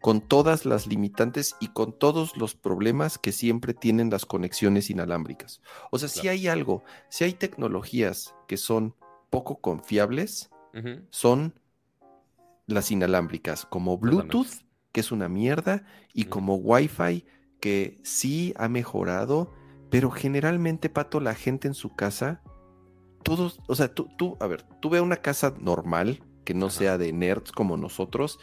con 0.00 0.20
todas 0.20 0.64
las 0.64 0.86
limitantes 0.86 1.56
y 1.60 1.68
con 1.68 1.92
todos 1.92 2.36
los 2.36 2.54
problemas 2.54 3.18
que 3.18 3.32
siempre 3.32 3.74
tienen 3.74 4.10
las 4.10 4.24
conexiones 4.24 4.90
inalámbricas. 4.90 5.60
O 5.90 5.98
sea, 5.98 6.08
si 6.08 6.28
hay 6.28 6.48
algo, 6.48 6.84
si 7.08 7.24
hay 7.24 7.34
tecnologías 7.34 8.34
que 8.46 8.56
son 8.56 8.94
poco 9.30 9.60
confiables, 9.60 10.50
son 11.10 11.54
las 12.66 12.90
inalámbricas, 12.90 13.66
como 13.66 13.98
Bluetooth, 13.98 14.62
que 14.92 15.00
es 15.00 15.10
una 15.12 15.28
mierda, 15.28 15.84
y 16.12 16.24
como 16.24 16.56
Wi-Fi, 16.56 17.24
que 17.60 17.98
sí 18.04 18.54
ha 18.56 18.68
mejorado, 18.68 19.52
pero 19.90 20.10
generalmente, 20.10 20.88
Pato, 20.88 21.20
la 21.20 21.34
gente 21.34 21.66
en 21.66 21.74
su 21.74 21.94
casa, 21.94 22.42
todos, 23.22 23.60
o 23.66 23.74
sea, 23.74 23.92
tú, 23.92 24.08
tú 24.16 24.36
a 24.40 24.46
ver, 24.46 24.64
tú 24.80 24.90
ve 24.90 25.00
una 25.00 25.16
casa 25.16 25.54
normal, 25.58 26.22
que 26.44 26.54
no 26.54 26.70
sea 26.70 26.96
de 26.96 27.12
nerds 27.12 27.52
como 27.52 27.76
nosotros. 27.76 28.38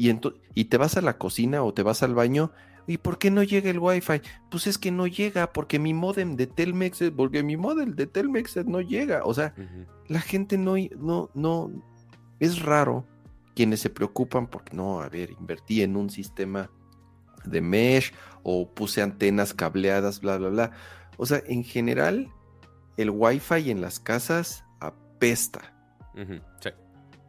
Y, 0.00 0.18
y 0.54 0.64
te 0.64 0.78
vas 0.78 0.96
a 0.96 1.02
la 1.02 1.18
cocina 1.18 1.62
o 1.62 1.74
te 1.74 1.82
vas 1.82 2.02
al 2.02 2.14
baño. 2.14 2.52
¿Y 2.86 2.96
por 2.96 3.18
qué 3.18 3.30
no 3.30 3.42
llega 3.42 3.68
el 3.68 3.78
Wi-Fi? 3.78 4.22
Pues 4.50 4.66
es 4.66 4.78
que 4.78 4.90
no 4.90 5.06
llega 5.06 5.52
porque 5.52 5.78
mi 5.78 5.92
modem 5.92 6.36
de 6.36 6.46
Telmex, 6.46 7.12
porque 7.14 7.42
mi 7.42 7.58
modem 7.58 7.94
de 7.94 8.06
Telmex 8.06 8.64
no 8.64 8.80
llega. 8.80 9.24
O 9.26 9.34
sea, 9.34 9.54
la 10.08 10.22
gente 10.22 10.56
no, 10.56 10.76
no, 10.96 11.28
no, 11.34 11.70
es 12.38 12.62
raro 12.62 13.04
quienes 13.54 13.80
se 13.80 13.90
preocupan 13.90 14.46
porque 14.46 14.74
no, 14.74 15.02
a 15.02 15.10
ver, 15.10 15.32
invertí 15.38 15.82
en 15.82 15.94
un 15.96 16.08
sistema 16.08 16.70
de 17.44 17.60
mesh 17.60 18.14
o 18.42 18.70
puse 18.70 19.02
antenas 19.02 19.52
cableadas, 19.52 20.20
bla, 20.22 20.38
bla, 20.38 20.48
bla. 20.48 20.70
O 21.18 21.26
sea, 21.26 21.42
en 21.46 21.62
general, 21.62 22.32
el 22.96 23.10
Wi-Fi 23.10 23.70
en 23.70 23.82
las 23.82 24.00
casas 24.00 24.64
apesta. 24.80 25.74
sí. 26.60 26.70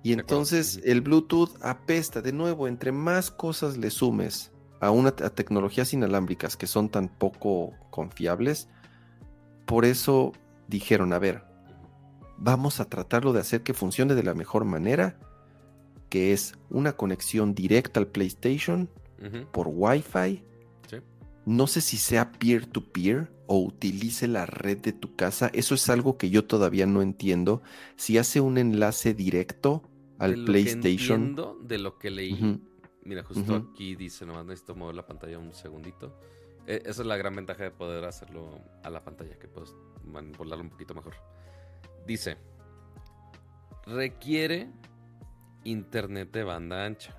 Y 0.04 0.14
entonces 0.14 0.82
el 0.84 1.02
Bluetooth 1.02 1.52
apesta 1.62 2.22
de 2.22 2.34
nuevo, 2.34 2.68
entre 2.68 2.92
más 2.92 3.30
cosas 3.30 3.78
le 3.78 3.92
sumes 3.92 4.52
a 4.80 4.90
una 4.90 5.12
tecnologías 5.12 5.94
inalámbricas 5.94 6.58
que 6.58 6.66
son 6.66 6.90
tan 6.90 7.08
poco 7.08 7.74
confiables, 7.92 8.68
por 9.66 9.86
eso 9.86 10.34
dijeron, 10.68 11.14
a 11.14 11.20
ver, 11.20 11.44
vamos 12.38 12.80
a 12.80 12.86
tratarlo 12.86 13.32
de 13.32 13.42
hacer 13.42 13.62
que 13.62 13.76
funcione 13.76 14.16
de 14.16 14.24
la 14.24 14.34
mejor 14.34 14.66
manera, 14.66 15.20
que 16.10 16.34
es 16.34 16.56
una 16.70 16.94
conexión 16.94 17.54
directa 17.54 18.00
al 18.00 18.08
PlayStation 18.08 18.90
por 19.52 19.68
Wi-Fi. 19.70 20.44
No 21.46 21.68
sé 21.68 21.82
si 21.82 21.98
sea 21.98 22.32
peer-to-peer 22.32 23.32
o 23.48 23.60
utilice 23.60 24.28
la 24.28 24.46
red 24.46 24.78
de 24.78 24.94
tu 24.94 25.16
casa. 25.16 25.50
Eso 25.54 25.74
es 25.74 25.90
algo 25.90 26.18
que 26.18 26.30
yo 26.30 26.46
todavía 26.46 26.86
no 26.86 27.02
entiendo. 27.02 27.62
Si 27.96 28.18
hace 28.18 28.42
un 28.42 28.58
enlace 28.58 29.14
directo 29.14 29.84
al 30.22 30.46
PlayStation. 30.46 31.36
de 31.62 31.78
lo 31.78 31.98
que 31.98 32.12
leí. 32.12 32.62
Mira, 33.04 33.24
justo 33.24 33.56
aquí 33.56 33.96
dice, 33.96 34.26
nomás 34.26 34.46
necesito 34.46 34.76
mover 34.76 34.96
la 34.96 35.06
pantalla 35.06 35.40
un 35.40 35.54
segundito. 35.54 36.16
E, 36.68 36.84
esa 36.86 37.02
es 37.02 37.08
la 37.08 37.18
gran 37.18 37.36
ventaja 37.36 37.64
de 37.64 37.72
poder 37.72 38.06
hacerlo 38.06 38.62
a 38.84 38.90
la 38.90 39.04
pantalla, 39.04 39.38
que 39.40 39.48
puedes 39.48 39.74
manipularlo 40.06 40.64
un 40.64 40.70
poquito 40.70 40.94
mejor. 40.94 41.16
Dice, 42.06 42.38
requiere 43.86 44.70
internet 45.64 46.32
de 46.32 46.44
banda 46.44 46.86
ancha. 46.86 47.18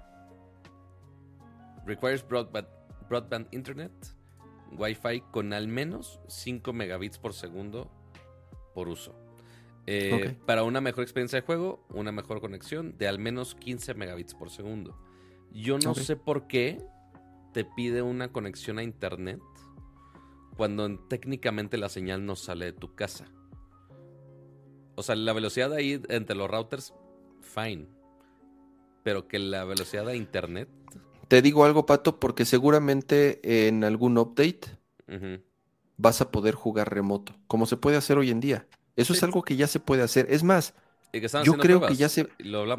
Requires 1.84 2.26
broadband, 2.26 2.68
broadband 3.08 3.52
internet, 3.52 3.92
Wi-Fi 4.70 5.22
con 5.32 5.52
al 5.52 5.66
menos 5.66 6.20
5 6.28 6.72
megabits 6.72 7.18
por 7.18 7.34
segundo 7.34 7.90
por 8.74 8.88
uso. 8.88 9.21
Eh, 9.86 10.36
para 10.46 10.62
una 10.62 10.80
mejor 10.80 11.02
experiencia 11.02 11.40
de 11.40 11.46
juego, 11.46 11.84
una 11.90 12.12
mejor 12.12 12.40
conexión 12.40 12.96
de 12.98 13.08
al 13.08 13.18
menos 13.18 13.54
15 13.54 13.94
megabits 13.94 14.34
por 14.34 14.50
segundo. 14.50 14.96
Yo 15.52 15.78
no 15.78 15.94
sé 15.94 16.16
por 16.16 16.46
qué 16.46 16.80
te 17.52 17.64
pide 17.64 18.02
una 18.02 18.32
conexión 18.32 18.78
a 18.78 18.82
internet 18.82 19.40
cuando 20.56 20.98
técnicamente 21.08 21.76
la 21.76 21.88
señal 21.88 22.24
no 22.24 22.36
sale 22.36 22.66
de 22.66 22.72
tu 22.72 22.94
casa. 22.94 23.26
O 24.94 25.02
sea, 25.02 25.16
la 25.16 25.32
velocidad 25.32 25.72
ahí 25.72 26.00
entre 26.08 26.36
los 26.36 26.50
routers, 26.50 26.94
fine. 27.40 27.88
Pero 29.02 29.26
que 29.26 29.38
la 29.38 29.64
velocidad 29.64 30.06
de 30.06 30.16
internet. 30.16 30.68
Te 31.28 31.42
digo 31.42 31.64
algo, 31.64 31.86
Pato, 31.86 32.20
porque 32.20 32.44
seguramente 32.44 33.66
en 33.66 33.84
algún 33.84 34.18
update 34.18 34.60
vas 35.96 36.20
a 36.20 36.30
poder 36.30 36.54
jugar 36.54 36.94
remoto, 36.94 37.34
como 37.46 37.66
se 37.66 37.76
puede 37.76 37.96
hacer 37.96 38.18
hoy 38.18 38.30
en 38.30 38.40
día. 38.40 38.66
Eso 38.96 39.12
es 39.12 39.22
algo 39.22 39.42
que 39.42 39.56
ya 39.56 39.66
se 39.66 39.80
puede 39.80 40.02
hacer. 40.02 40.26
Es 40.30 40.42
más, 40.42 40.74
yo 41.44 41.56
creo 41.58 41.86
que 41.86 41.96
ya 41.96 42.08
se, 42.08 42.28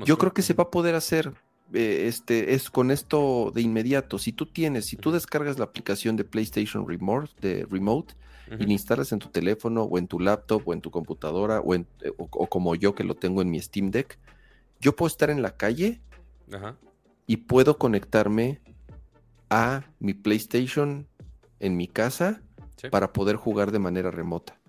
yo 0.06 0.18
creo 0.18 0.34
que 0.34 0.42
se 0.42 0.54
va 0.54 0.66
a 0.66 0.72
poder 0.72 0.96
hacer. 0.96 1.34
Eh, 1.74 2.06
este 2.08 2.54
es 2.54 2.70
con 2.70 2.92
esto 2.92 3.52
de 3.54 3.62
inmediato. 3.62 4.20
Si 4.20 4.32
tú 4.32 4.46
tienes, 4.46 4.86
si 4.86 4.96
tú 4.96 5.12
descargas 5.12 5.58
la 5.58 5.66
aplicación 5.66 6.16
de 6.16 6.24
PlayStation 6.24 6.88
Remote, 6.88 7.32
de 7.42 7.66
Remote 7.70 8.14
y 8.60 8.66
la 8.66 8.74
instalas 8.74 9.12
en 9.12 9.20
tu 9.20 9.30
teléfono 9.30 9.84
o 9.84 9.98
en 9.98 10.08
tu 10.08 10.20
laptop 10.20 10.62
o 10.68 10.74
en 10.74 10.82
tu 10.82 10.92
computadora 10.92 11.60
o, 11.62 11.74
en, 11.74 11.88
eh, 12.02 12.12
o, 12.18 12.28
como 12.48 12.76
yo 12.76 12.94
que 12.94 13.04
lo 13.04 13.16
tengo 13.16 13.42
en 13.42 13.50
mi 13.50 13.60
Steam 13.60 13.90
Deck, 13.90 14.20
yo 14.80 14.96
puedo 14.96 15.08
estar 15.08 15.30
en 15.30 15.42
la 15.42 15.56
calle 15.56 16.02
y 17.26 17.38
puedo 17.38 17.78
conectarme 17.78 18.62
a 19.50 19.84
mi 20.00 20.14
PlayStation 20.14 21.08
en 21.60 21.78
mi 21.78 21.88
casa 21.88 22.42
para 22.92 23.14
poder 23.14 23.38
jugar 23.38 23.72
de 23.72 23.80
manera 23.80 24.12
remota. 24.12 24.60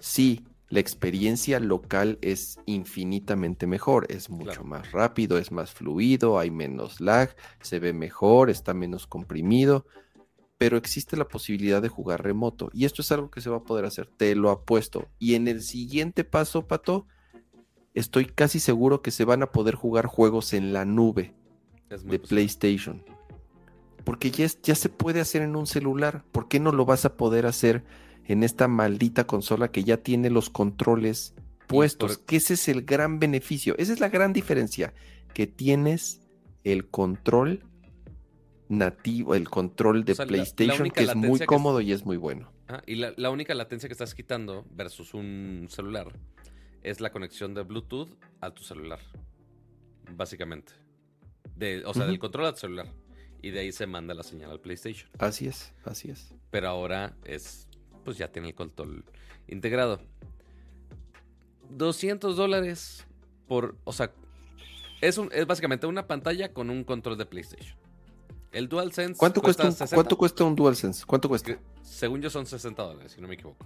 Sí, 0.00 0.44
la 0.70 0.78
experiencia 0.78 1.58
local 1.58 2.18
es 2.22 2.58
infinitamente 2.64 3.66
mejor, 3.66 4.06
es 4.08 4.30
mucho 4.30 4.62
más 4.62 4.92
rápido, 4.92 5.36
es 5.36 5.50
más 5.50 5.72
fluido, 5.72 6.38
hay 6.38 6.52
menos 6.52 7.00
lag, 7.00 7.34
se 7.60 7.80
ve 7.80 7.92
mejor, 7.92 8.50
está 8.50 8.72
menos 8.72 9.08
comprimido, 9.08 9.84
pero 10.58 10.76
existe 10.76 11.16
la 11.16 11.26
posibilidad 11.26 11.82
de 11.82 11.88
jugar 11.88 12.22
remoto 12.22 12.70
y 12.72 12.84
esto 12.84 13.02
es 13.02 13.10
algo 13.10 13.32
que 13.32 13.40
se 13.40 13.50
va 13.50 13.56
a 13.56 13.64
poder 13.64 13.84
hacer, 13.84 14.06
te 14.06 14.36
lo 14.36 14.48
apuesto. 14.50 15.08
Y 15.18 15.34
en 15.34 15.48
el 15.48 15.60
siguiente 15.62 16.22
paso, 16.22 16.68
Pato, 16.68 17.08
estoy 17.92 18.26
casi 18.26 18.60
seguro 18.60 19.02
que 19.02 19.10
se 19.10 19.24
van 19.24 19.42
a 19.42 19.50
poder 19.50 19.74
jugar 19.74 20.06
juegos 20.06 20.52
en 20.52 20.72
la 20.72 20.84
nube 20.84 21.34
de 21.88 22.18
PlayStation. 22.20 23.02
Porque 24.04 24.30
ya, 24.30 24.46
ya 24.62 24.76
se 24.76 24.88
puede 24.88 25.20
hacer 25.20 25.42
en 25.42 25.56
un 25.56 25.66
celular, 25.66 26.24
¿por 26.30 26.46
qué 26.46 26.60
no 26.60 26.70
lo 26.70 26.84
vas 26.84 27.04
a 27.04 27.16
poder 27.16 27.46
hacer? 27.46 27.82
En 28.26 28.42
esta 28.42 28.68
maldita 28.68 29.26
consola 29.26 29.70
que 29.70 29.84
ya 29.84 29.98
tiene 29.98 30.30
los 30.30 30.50
controles 30.50 31.34
puestos, 31.66 32.18
que 32.18 32.36
ese 32.36 32.54
es 32.54 32.68
el 32.68 32.82
gran 32.82 33.18
beneficio, 33.18 33.74
esa 33.78 33.92
es 33.92 34.00
la 34.00 34.08
gran 34.08 34.32
diferencia, 34.32 34.92
que 35.34 35.46
tienes 35.46 36.20
el 36.64 36.88
control 36.88 37.64
nativo, 38.68 39.34
el 39.34 39.48
control 39.48 40.04
de 40.04 40.14
PlayStation, 40.14 40.90
que 40.90 41.04
es 41.04 41.14
muy 41.14 41.40
cómodo 41.40 41.80
y 41.80 41.92
es 41.92 42.04
muy 42.04 42.16
bueno. 42.16 42.52
y 42.86 42.96
la, 42.96 43.30
única 43.30 43.54
latencia 43.54 43.88
que 43.88 43.92
estás 43.92 44.14
quitando 44.14 44.64
versus 44.70 45.14
un 45.14 45.66
celular 45.68 46.12
es 46.82 47.00
la 47.00 47.10
conexión 47.10 47.54
de 47.54 47.62
Bluetooth 47.62 48.08
a 48.40 48.52
tu 48.52 48.62
celular, 48.62 49.00
básicamente. 50.16 50.72
De, 51.56 51.84
o 51.84 51.92
sea, 51.92 52.06
del 52.06 52.18
control 52.18 52.46
a 52.46 52.52
tu 52.52 52.60
celular. 52.60 52.86
Y 53.42 53.50
de 53.50 53.60
ahí 53.60 53.72
se 53.72 53.86
manda 53.86 54.14
la 54.14 54.22
señal 54.22 54.50
al 54.50 54.60
PlayStation. 54.60 55.10
Así 55.18 55.46
es, 55.46 55.72
así 55.84 56.10
es. 56.10 56.34
Pero 56.50 56.68
ahora 56.68 57.16
es 57.24 57.68
pues 58.00 58.18
ya 58.18 58.28
tiene 58.28 58.48
el 58.48 58.54
control 58.54 59.04
integrado. 59.48 60.00
200 61.70 62.36
dólares 62.36 63.06
por, 63.46 63.76
o 63.84 63.92
sea, 63.92 64.12
es, 65.00 65.18
un, 65.18 65.30
es 65.32 65.46
básicamente 65.46 65.86
una 65.86 66.06
pantalla 66.06 66.52
con 66.52 66.70
un 66.70 66.84
control 66.84 67.16
de 67.16 67.26
PlayStation. 67.26 67.78
El 68.52 68.68
DualSense. 68.68 69.16
¿Cuánto 69.16 69.40
cuesta, 69.40 69.68
un, 69.68 69.74
¿Cuánto 69.74 70.16
cuesta 70.16 70.44
un 70.44 70.56
DualSense? 70.56 71.04
¿Cuánto 71.06 71.28
cuesta? 71.28 71.58
según 71.82 72.20
yo 72.20 72.30
son 72.30 72.46
60 72.46 72.82
dólares, 72.82 73.12
si 73.12 73.20
no 73.20 73.28
me 73.28 73.34
equivoco. 73.34 73.64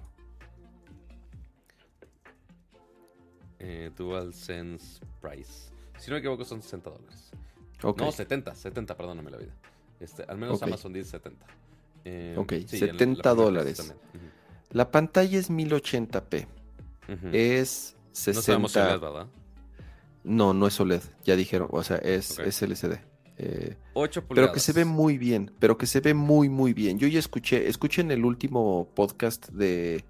Eh, 3.58 3.90
DualSense 3.96 5.00
Price. 5.20 5.70
Si 5.98 6.10
no 6.10 6.14
me 6.14 6.18
equivoco, 6.18 6.44
son 6.44 6.60
60 6.60 6.90
dólares. 6.90 7.30
No, 7.82 8.12
70, 8.12 8.54
70, 8.54 8.96
perdóname 8.96 9.30
la 9.30 9.38
vida. 9.38 9.54
Este, 10.00 10.22
al 10.24 10.38
menos 10.38 10.62
Amazon 10.62 10.92
dice 10.92 11.10
70. 11.10 11.46
Eh, 12.04 12.34
ok, 12.36 12.52
70 12.66 13.34
dólares. 13.34 13.94
La 14.70 14.90
pantalla 14.90 15.38
es 15.38 15.50
1080p. 15.50 16.46
Es 17.32 17.96
60. 18.12 18.38
No 18.38 18.42
sabemos 18.42 18.76
OLED, 18.76 19.00
¿verdad? 19.00 19.26
No, 20.24 20.54
no 20.54 20.66
es 20.66 20.80
OLED. 20.80 21.02
Ya 21.24 21.36
dijeron, 21.36 21.68
o 21.70 21.82
sea, 21.82 21.96
es, 21.98 22.38
es 22.38 22.62
LCD. 22.62 22.94
8 22.94 24.20
eh, 24.20 24.22
pulgadas. 24.22 24.26
Pero 24.28 24.52
que 24.52 24.60
se 24.60 24.72
ve 24.72 24.84
muy 24.84 25.18
bien, 25.18 25.50
pero 25.58 25.76
que 25.76 25.86
se 25.86 26.00
ve 26.00 26.14
muy, 26.14 26.48
muy 26.48 26.72
bien. 26.72 26.98
Yo 26.98 27.08
ya 27.08 27.18
escuché, 27.18 27.68
escuché 27.68 28.02
en 28.02 28.10
el 28.10 28.24
último 28.24 28.88
podcast 28.94 29.48
de... 29.50 30.04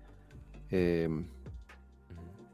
Em, 0.71 1.27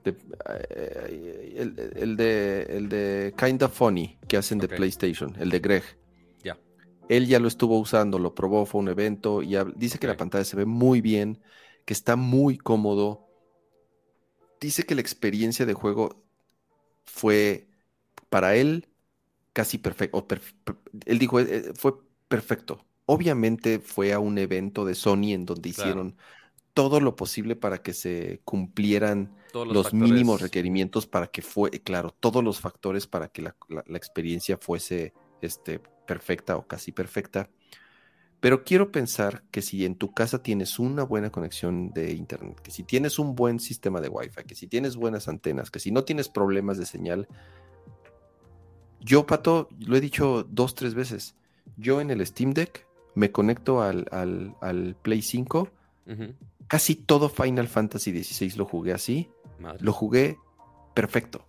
eh, 0.05 1.57
el, 1.97 2.17
de 2.17 2.62
el 2.62 2.89
de 2.89 3.35
Kinda 3.37 3.69
Funny 3.69 4.17
que 4.27 4.39
hacen 4.39 4.59
de 4.59 4.69
PlayStation, 4.69 5.35
el 5.39 5.51
de 5.51 5.59
Greg. 5.59 5.83
Él 7.11 7.27
ya 7.27 7.41
lo 7.41 7.49
estuvo 7.49 7.77
usando, 7.77 8.20
lo 8.20 8.37
probó, 8.37 8.66
fue 8.66 8.81
un 8.81 8.89
evento 8.89 9.43
y 9.43 9.57
dice 9.74 9.99
que 9.99 10.07
la 10.07 10.16
pantalla 10.16 10.45
se 10.45 10.55
ve 10.55 10.65
muy 10.65 11.01
bien, 11.01 11.43
que 11.85 11.93
está 11.93 12.15
muy 12.15 12.57
cómodo. 12.57 13.27
Dice 14.61 14.85
que 14.85 14.95
la 14.95 15.01
experiencia 15.01 15.66
de 15.66 15.74
juego 15.74 16.23
fue 17.05 17.66
para 18.28 18.55
él 18.55 18.87
casi 19.53 19.78
perfecto. 19.78 20.24
él 21.05 21.19
dijo, 21.19 21.41
eh, 21.41 21.47
eh, 21.51 21.73
fue 21.74 21.95
perfecto. 22.28 22.85
Obviamente 23.07 23.81
fue 23.81 24.12
a 24.12 24.20
un 24.20 24.39
evento 24.39 24.85
de 24.85 24.95
Sony 24.95 25.32
en 25.32 25.47
donde 25.47 25.70
hicieron 25.70 26.16
todo 26.74 27.01
lo 27.01 27.16
posible 27.16 27.57
para 27.57 27.82
que 27.82 27.93
se 27.93 28.41
cumplieran 28.45 29.35
los, 29.53 29.93
mínimos 29.93 30.41
requerimientos 30.41 31.09
para 31.09 31.27
que 31.27 31.43
fue, 31.43 31.70
claro, 31.70 32.15
todos 32.20 32.45
los 32.45 32.61
factores 32.61 33.09
para 33.09 33.27
que 33.27 33.43
la, 33.43 33.57
experiencia 33.97 34.57
fuese 34.59 35.12
este, 35.41 35.81
perfecta 36.11 36.57
o 36.57 36.66
casi 36.66 36.91
perfecta. 36.91 37.49
Pero 38.41 38.65
quiero 38.65 38.91
pensar 38.91 39.45
que 39.53 39.62
si 39.62 39.85
en 39.85 39.95
tu 39.95 40.12
casa 40.12 40.43
tienes 40.43 40.81
una 40.81 41.05
buena 41.05 41.31
conexión 41.31 41.93
de 41.93 42.11
internet, 42.15 42.59
que 42.61 42.73
si 42.73 42.82
tienes 42.82 43.20
un 43.20 43.37
buen 43.37 43.61
sistema 43.61 44.01
de 44.01 44.09
Wi-Fi, 44.09 44.43
que 44.45 44.57
si 44.57 44.66
tienes 44.66 44.97
buenas 44.97 45.28
antenas, 45.28 45.70
que 45.70 45.78
si 45.78 45.93
no 45.93 46.03
tienes 46.03 46.28
problemas 46.28 46.78
de 46.78 46.87
señal, 46.87 47.28
yo, 48.99 49.24
Pato, 49.24 49.69
lo 49.78 49.95
he 49.97 50.01
dicho 50.01 50.43
dos, 50.43 50.74
tres 50.74 50.95
veces. 50.95 51.37
Yo 51.77 52.01
en 52.01 52.11
el 52.11 52.27
Steam 52.27 52.55
Deck 52.55 52.89
me 53.15 53.31
conecto 53.31 53.81
al, 53.81 54.97
Play 55.03 55.23
5. 55.23 55.69
Casi 56.66 56.97
todo 56.97 57.28
Final 57.28 57.69
Fantasy 57.69 58.11
XVI 58.24 58.57
lo 58.57 58.65
jugué 58.65 58.93
así. 58.95 59.31
Lo 59.78 59.93
jugué 59.93 60.39
perfecto. 60.93 61.47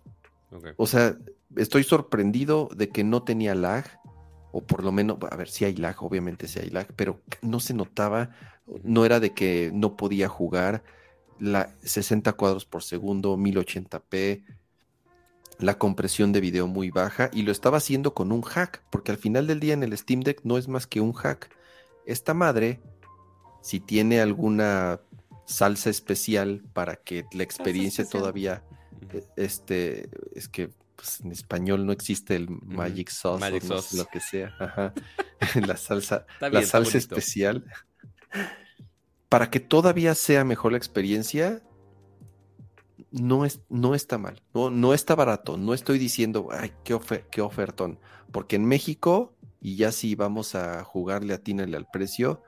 O 0.76 0.86
sea, 0.86 1.16
estoy 1.56 1.82
sorprendido 1.82 2.68
de 2.76 2.90
que 2.90 3.02
no 3.02 3.24
tenía 3.24 3.56
lag. 3.56 3.84
O 4.52 4.60
por 4.62 4.84
lo 4.84 4.92
menos, 4.92 5.18
a 5.30 5.36
ver, 5.36 5.48
si 5.48 5.64
hay 5.64 5.74
lag, 5.74 5.96
obviamente 6.02 6.46
si 6.46 6.60
hay 6.60 6.70
lag, 6.70 6.86
pero 6.94 7.20
no 7.40 7.58
se 7.58 7.74
notaba. 7.74 8.30
No 8.84 9.04
era 9.04 9.18
de 9.18 9.32
que 9.32 9.70
no 9.74 9.96
podía 9.96 10.28
jugar. 10.28 10.84
La 11.38 11.74
60 11.82 12.32
cuadros 12.34 12.64
por 12.66 12.82
segundo, 12.82 13.36
1080p 13.36 14.42
la 15.62 15.78
compresión 15.78 16.32
de 16.32 16.40
video 16.40 16.66
muy 16.66 16.90
baja 16.90 17.30
y 17.32 17.42
lo 17.42 17.52
estaba 17.52 17.78
haciendo 17.78 18.14
con 18.14 18.32
un 18.32 18.42
hack, 18.42 18.82
porque 18.90 19.12
al 19.12 19.18
final 19.18 19.46
del 19.46 19.60
día 19.60 19.74
en 19.74 19.82
el 19.82 19.96
Steam 19.96 20.20
Deck 20.20 20.40
no 20.44 20.58
es 20.58 20.68
más 20.68 20.86
que 20.86 21.00
un 21.00 21.12
hack. 21.12 21.50
Esta 22.04 22.34
madre, 22.34 22.80
si 23.62 23.80
tiene 23.80 24.20
alguna 24.20 25.00
salsa 25.46 25.90
especial 25.90 26.62
para 26.72 26.96
que 26.96 27.26
la 27.32 27.42
experiencia 27.42 28.04
todavía, 28.04 28.64
e, 29.12 29.24
este, 29.36 30.10
es 30.34 30.48
que 30.48 30.70
pues, 30.96 31.20
en 31.20 31.32
español 31.32 31.86
no 31.86 31.92
existe 31.92 32.36
el 32.36 32.48
Magic 32.48 33.10
Sauce, 33.10 33.44
o 33.44 33.96
lo 33.96 34.06
que 34.06 34.20
sea, 34.20 34.54
la 35.66 35.76
salsa, 35.76 36.26
la 36.40 36.62
salsa 36.62 36.98
especial, 36.98 37.64
para 39.28 39.50
que 39.50 39.60
todavía 39.60 40.14
sea 40.14 40.44
mejor 40.44 40.72
la 40.72 40.78
experiencia, 40.78 41.62
no, 43.10 43.44
es, 43.44 43.60
no 43.68 43.94
está 43.94 44.18
mal, 44.18 44.42
no, 44.54 44.70
no 44.70 44.94
está 44.94 45.14
barato, 45.14 45.56
no 45.56 45.74
estoy 45.74 45.98
diciendo, 45.98 46.48
ay, 46.50 46.72
qué, 46.84 46.98
qué 47.30 47.40
ofertón, 47.40 47.98
porque 48.30 48.56
en 48.56 48.64
México, 48.64 49.34
y 49.60 49.76
ya 49.76 49.92
si 49.92 50.14
vamos 50.14 50.54
a 50.54 50.84
jugarle, 50.84 51.34
atínale 51.34 51.76
al 51.76 51.86
precio, 51.92 52.42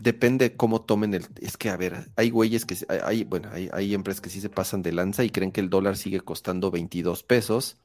depende 0.00 0.56
cómo 0.56 0.82
tomen 0.82 1.14
el, 1.14 1.26
es 1.40 1.56
que 1.56 1.70
a 1.70 1.76
ver, 1.76 2.10
hay 2.16 2.30
güeyes 2.30 2.64
que, 2.64 2.76
hay, 3.02 3.24
bueno, 3.24 3.48
hay, 3.52 3.68
hay, 3.72 3.94
empresas 3.94 4.20
que 4.20 4.30
sí 4.30 4.40
se 4.40 4.48
pasan 4.48 4.82
de 4.82 4.92
lanza 4.92 5.24
y 5.24 5.30
creen 5.30 5.52
que 5.52 5.60
el 5.60 5.70
dólar 5.70 5.96
sigue 5.96 6.20
costando 6.20 6.70
22 6.70 7.22
pesos. 7.22 7.76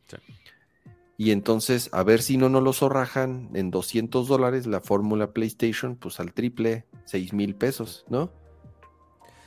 Y 1.18 1.32
entonces, 1.32 1.90
a 1.92 2.04
ver 2.04 2.22
si 2.22 2.38
no 2.38 2.50
nos 2.50 2.64
lo 2.64 2.74
zorrajan 2.74 3.50
en 3.54 3.70
200 3.70 4.28
dólares 4.28 4.66
la 4.66 4.82
fórmula 4.82 5.34
PlayStation, 5.34 5.96
pues 5.96 6.20
al 6.20 6.34
triple, 6.34 6.86
6 7.06 7.34
mil 7.34 7.56
pesos, 7.56 8.06
¿no? 8.10 8.32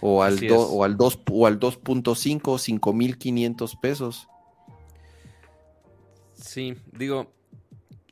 o 0.07 0.23
al, 0.23 0.39
o 0.53 0.85
al 0.85 0.99
2 0.99 1.20
o 1.31 1.47
al 1.47 1.59
2.5 1.59 2.43
5.500 2.43 3.81
pesos. 3.81 4.28
Sí, 6.35 6.77
digo, 6.93 7.32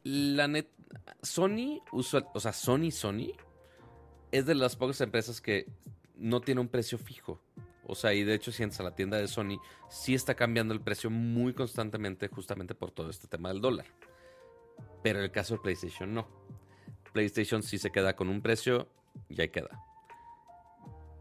la 0.03 0.49
net 0.49 0.69
Sony 1.23 1.83
usual, 1.93 2.27
o 2.33 2.41
sea, 2.41 2.55
Sony 2.55 2.91
Sony 2.91 3.33
es 4.33 4.47
de 4.47 4.55
las 4.55 4.77
pocas 4.77 5.01
empresas 5.01 5.41
que 5.41 5.67
no 6.17 6.41
tiene 6.41 6.61
un 6.61 6.69
precio 6.69 6.99
fijo. 6.99 7.41
O 7.87 7.95
sea, 7.95 8.15
y 8.15 8.25
de 8.25 8.35
hecho, 8.35 8.53
si 8.53 8.63
entras 8.63 8.81
a 8.81 8.85
la 8.85 8.95
tienda 8.95 9.19
de 9.19 9.29
Sony, 9.29 9.61
sí 9.91 10.15
está 10.15 10.35
cambiando 10.35 10.73
el 10.73 10.81
precio 10.81 11.11
muy 11.11 11.53
constantemente, 11.53 12.29
justamente 12.29 12.75
por 12.75 12.91
todo 12.91 13.11
este 13.11 13.29
tema 13.29 13.51
del 13.51 13.61
dólar. 13.61 13.87
Pero 15.03 15.19
en 15.19 15.27
el 15.27 15.31
caso 15.31 15.55
de 15.55 15.61
PlayStation, 15.61 16.15
no. 16.15 16.27
PlayStation 17.13 17.63
sí 17.63 17.79
se 17.79 17.91
queda 17.91 18.17
con 18.17 18.29
un 18.29 18.41
precio 18.41 18.89
y 19.29 19.41
ahí 19.41 19.49
queda. 19.51 19.85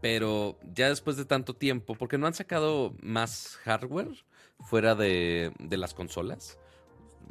Pero 0.00 0.58
ya 0.74 0.88
después 0.88 1.16
de 1.16 1.24
tanto 1.24 1.54
tiempo, 1.54 1.94
porque 1.94 2.16
no 2.16 2.26
han 2.26 2.34
sacado 2.34 2.94
más 3.02 3.56
hardware 3.64 4.24
fuera 4.60 4.94
de, 4.94 5.52
las 5.70 5.94
consolas. 5.94 6.58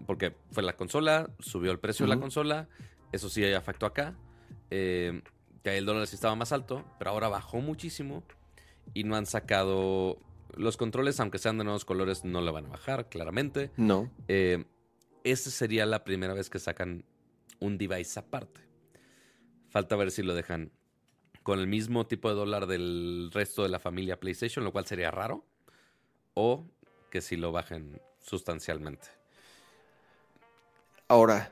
Porque 0.05 0.35
fue 0.51 0.61
la 0.61 0.75
consola, 0.77 1.29
subió 1.39 1.71
el 1.71 1.79
precio 1.79 2.05
de 2.05 2.15
la 2.15 2.19
consola, 2.19 2.69
eso 3.11 3.29
sí 3.29 3.41
ya 3.41 3.57
afectó 3.57 3.85
acá. 3.85 4.15
Eh, 4.69 5.21
que 5.63 5.77
el 5.77 5.85
dólar 5.85 6.07
sí 6.07 6.15
estaba 6.15 6.35
más 6.35 6.51
alto, 6.51 6.83
pero 6.97 7.11
ahora 7.11 7.27
bajó 7.27 7.61
muchísimo 7.61 8.23
y 8.93 9.03
no 9.03 9.15
han 9.15 9.25
sacado 9.25 10.19
los 10.55 10.77
controles, 10.77 11.19
aunque 11.19 11.38
sean 11.38 11.57
de 11.57 11.63
nuevos 11.63 11.85
colores, 11.85 12.25
no 12.25 12.41
le 12.41 12.51
van 12.51 12.65
a 12.65 12.69
bajar, 12.69 13.09
claramente. 13.09 13.71
No. 13.77 14.11
Eh, 14.27 14.65
esta 15.23 15.49
sería 15.49 15.85
la 15.85 16.03
primera 16.03 16.33
vez 16.33 16.49
que 16.49 16.59
sacan 16.59 17.05
un 17.59 17.77
device 17.77 18.19
aparte. 18.19 18.61
Falta 19.69 19.95
ver 19.95 20.11
si 20.11 20.23
lo 20.23 20.35
dejan 20.35 20.71
con 21.43 21.59
el 21.59 21.67
mismo 21.67 22.05
tipo 22.05 22.29
de 22.29 22.35
dólar 22.35 22.67
del 22.67 23.29
resto 23.31 23.63
de 23.63 23.69
la 23.69 23.79
familia 23.79 24.19
PlayStation, 24.19 24.65
lo 24.65 24.71
cual 24.71 24.85
sería 24.85 25.11
raro, 25.11 25.45
o 26.33 26.65
que 27.09 27.21
si 27.21 27.38
lo 27.38 27.51
bajen 27.51 28.01
sustancialmente. 28.19 29.07
Ahora, 31.07 31.51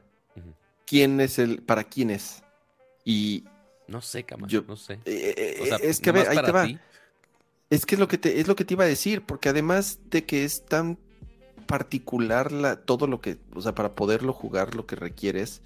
¿quién 0.85 1.19
es 1.19 1.39
el, 1.39 1.61
para 1.61 1.83
quién 1.83 2.09
es? 2.09 2.43
Y 3.03 3.45
no 3.89 4.01
sé, 4.01 4.23
Camacho, 4.23 4.63
no 4.67 4.75
sé. 4.75 4.99
Eh, 5.05 5.33
eh, 5.37 5.79
es 5.81 5.99
que 5.99 6.11
ahí 6.11 6.37
te 6.43 6.51
va. 6.51 6.67
Es 7.69 7.85
que 7.85 7.95
es 7.95 7.99
lo 7.99 8.07
que 8.07 8.17
te, 8.17 8.39
es 8.39 8.47
lo 8.47 8.55
que 8.55 8.65
te 8.65 8.73
iba 8.73 8.83
a 8.83 8.87
decir, 8.87 9.21
porque 9.21 9.49
además 9.49 9.99
de 10.09 10.25
que 10.25 10.43
es 10.43 10.65
tan 10.65 10.97
particular 11.67 12.51
la, 12.51 12.77
todo 12.77 13.05
lo 13.05 13.21
que, 13.21 13.37
o 13.53 13.61
sea, 13.61 13.75
para 13.75 13.93
poderlo 13.93 14.33
jugar 14.33 14.73
lo 14.73 14.87
que 14.87 14.95
requieres, 14.95 15.61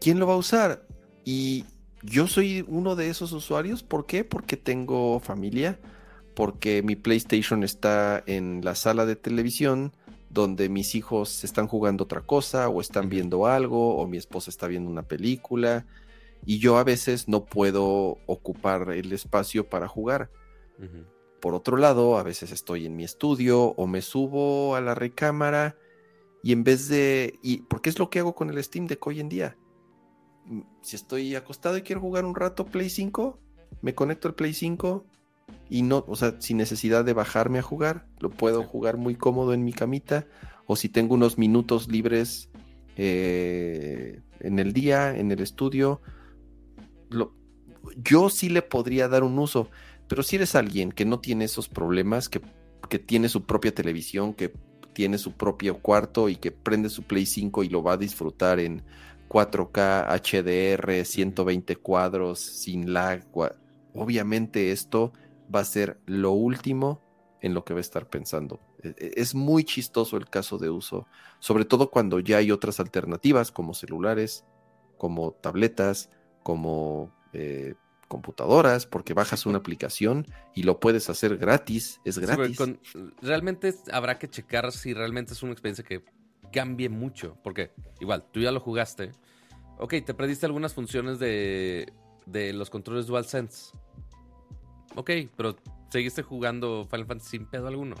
¿quién 0.00 0.18
lo 0.18 0.26
va 0.26 0.34
a 0.34 0.38
usar? 0.38 0.84
Y 1.24 1.64
yo 2.02 2.26
soy 2.26 2.64
uno 2.66 2.96
de 2.96 3.08
esos 3.10 3.32
usuarios. 3.32 3.82
¿Por 3.82 4.06
qué? 4.06 4.24
Porque 4.24 4.56
tengo 4.56 5.20
familia, 5.20 5.78
porque 6.34 6.82
mi 6.82 6.96
PlayStation 6.96 7.62
está 7.62 8.22
en 8.26 8.64
la 8.64 8.74
sala 8.74 9.06
de 9.06 9.14
televisión 9.14 9.92
donde 10.30 10.68
mis 10.68 10.94
hijos 10.94 11.44
están 11.44 11.66
jugando 11.66 12.04
otra 12.04 12.20
cosa 12.20 12.68
o 12.68 12.80
están 12.80 13.08
viendo 13.08 13.46
algo 13.46 13.96
o 13.96 14.06
mi 14.06 14.16
esposa 14.16 14.50
está 14.50 14.66
viendo 14.66 14.90
una 14.90 15.02
película 15.02 15.86
y 16.46 16.60
yo 16.60 16.78
a 16.78 16.84
veces 16.84 17.28
no 17.28 17.44
puedo 17.44 18.18
ocupar 18.26 18.92
el 18.92 19.12
espacio 19.12 19.68
para 19.68 19.88
jugar. 19.88 20.30
Por 21.40 21.54
otro 21.54 21.76
lado, 21.76 22.18
a 22.18 22.22
veces 22.22 22.52
estoy 22.52 22.86
en 22.86 22.96
mi 22.96 23.02
estudio 23.02 23.60
o 23.60 23.86
me 23.88 24.00
subo 24.00 24.76
a 24.76 24.80
la 24.80 24.94
recámara 24.94 25.76
y 26.44 26.52
en 26.52 26.62
vez 26.62 26.88
de... 26.88 27.38
Y, 27.42 27.58
porque 27.62 27.90
es 27.90 27.98
lo 27.98 28.08
que 28.08 28.20
hago 28.20 28.36
con 28.36 28.48
el 28.48 28.62
Steam 28.62 28.86
Deck 28.86 29.04
hoy 29.04 29.18
en 29.18 29.28
día. 29.28 29.56
Si 30.82 30.94
estoy 30.94 31.34
acostado 31.34 31.76
y 31.76 31.82
quiero 31.82 32.00
jugar 32.00 32.24
un 32.24 32.36
rato 32.36 32.64
Play 32.64 32.90
5, 32.90 33.40
me 33.82 33.96
conecto 33.96 34.28
al 34.28 34.34
Play 34.34 34.54
5 34.54 35.04
y 35.68 35.82
no, 35.82 36.04
o 36.06 36.14
sea, 36.14 36.40
sin 36.40 36.58
necesidad 36.58 37.04
de 37.04 37.12
bajarme 37.12 37.58
a 37.58 37.62
jugar, 37.62 38.06
lo 38.20 38.30
puedo 38.30 38.62
jugar 38.62 38.96
muy 38.96 39.16
cómodo 39.16 39.52
en 39.52 39.64
mi 39.64 39.72
camita 39.72 40.26
o 40.66 40.76
si 40.76 40.88
tengo 40.88 41.14
unos 41.14 41.38
minutos 41.38 41.88
libres 41.88 42.50
eh, 42.96 44.20
en 44.38 44.60
el 44.60 44.72
día, 44.72 45.16
en 45.16 45.32
el 45.32 45.40
estudio, 45.40 46.00
yo 47.96 48.30
sí 48.30 48.48
le 48.48 48.62
podría 48.62 49.08
dar 49.08 49.22
un 49.22 49.38
uso, 49.38 49.68
pero 50.08 50.22
si 50.22 50.36
eres 50.36 50.54
alguien 50.54 50.92
que 50.92 51.04
no 51.04 51.20
tiene 51.20 51.44
esos 51.44 51.68
problemas, 51.68 52.28
que, 52.28 52.40
que 52.88 52.98
tiene 52.98 53.28
su 53.28 53.44
propia 53.44 53.74
televisión, 53.74 54.34
que 54.34 54.52
tiene 54.92 55.18
su 55.18 55.32
propio 55.32 55.78
cuarto 55.78 56.28
y 56.28 56.36
que 56.36 56.52
prende 56.52 56.88
su 56.88 57.02
Play 57.02 57.26
5 57.26 57.64
y 57.64 57.68
lo 57.68 57.82
va 57.82 57.92
a 57.92 57.96
disfrutar 57.98 58.60
en 58.60 58.82
4K, 59.28 60.06
HDR, 60.08 61.04
120 61.04 61.76
cuadros, 61.76 62.40
sin 62.40 62.92
lag. 62.92 63.26
Obviamente 63.94 64.72
esto 64.72 65.12
va 65.54 65.60
a 65.60 65.64
ser 65.64 66.00
lo 66.06 66.32
último 66.32 67.02
en 67.40 67.54
lo 67.54 67.64
que 67.64 67.74
va 67.74 67.78
a 67.78 67.82
estar 67.82 68.08
pensando. 68.08 68.60
E, 68.82 68.94
e, 68.96 69.12
es 69.16 69.34
muy 69.34 69.64
chistoso 69.64 70.16
el 70.16 70.28
caso 70.28 70.58
de 70.58 70.70
uso, 70.70 71.06
sobre 71.40 71.64
todo 71.64 71.90
cuando 71.90 72.20
ya 72.20 72.38
hay 72.38 72.50
otras 72.50 72.80
alternativas 72.80 73.52
como 73.52 73.74
celulares, 73.74 74.44
como 74.96 75.32
tabletas, 75.32 76.10
como 76.46 77.10
eh, 77.32 77.74
computadoras, 78.06 78.86
porque 78.86 79.14
bajas 79.14 79.46
una 79.46 79.58
aplicación 79.58 80.24
y 80.54 80.62
lo 80.62 80.78
puedes 80.78 81.10
hacer 81.10 81.38
gratis, 81.38 82.00
es 82.04 82.20
gratis. 82.20 82.56
realmente 83.20 83.74
habrá 83.90 84.16
que 84.20 84.30
checar 84.30 84.70
si 84.70 84.94
realmente 84.94 85.32
es 85.32 85.42
una 85.42 85.50
experiencia 85.50 85.82
que 85.82 86.04
cambie 86.52 86.88
mucho, 86.88 87.36
porque 87.42 87.72
igual, 87.98 88.24
tú 88.30 88.38
ya 88.38 88.52
lo 88.52 88.60
jugaste. 88.60 89.10
Ok, 89.78 89.94
te 90.06 90.14
perdiste 90.14 90.46
algunas 90.46 90.72
funciones 90.72 91.18
de, 91.18 91.92
de 92.26 92.52
los 92.52 92.70
controles 92.70 93.08
DualSense. 93.08 93.76
Ok, 94.94 95.10
pero 95.36 95.56
seguiste 95.90 96.22
jugando 96.22 96.86
Final 96.88 97.06
Fantasy 97.06 97.38
sin 97.38 97.46
pedo 97.46 97.66
alguno. 97.66 97.96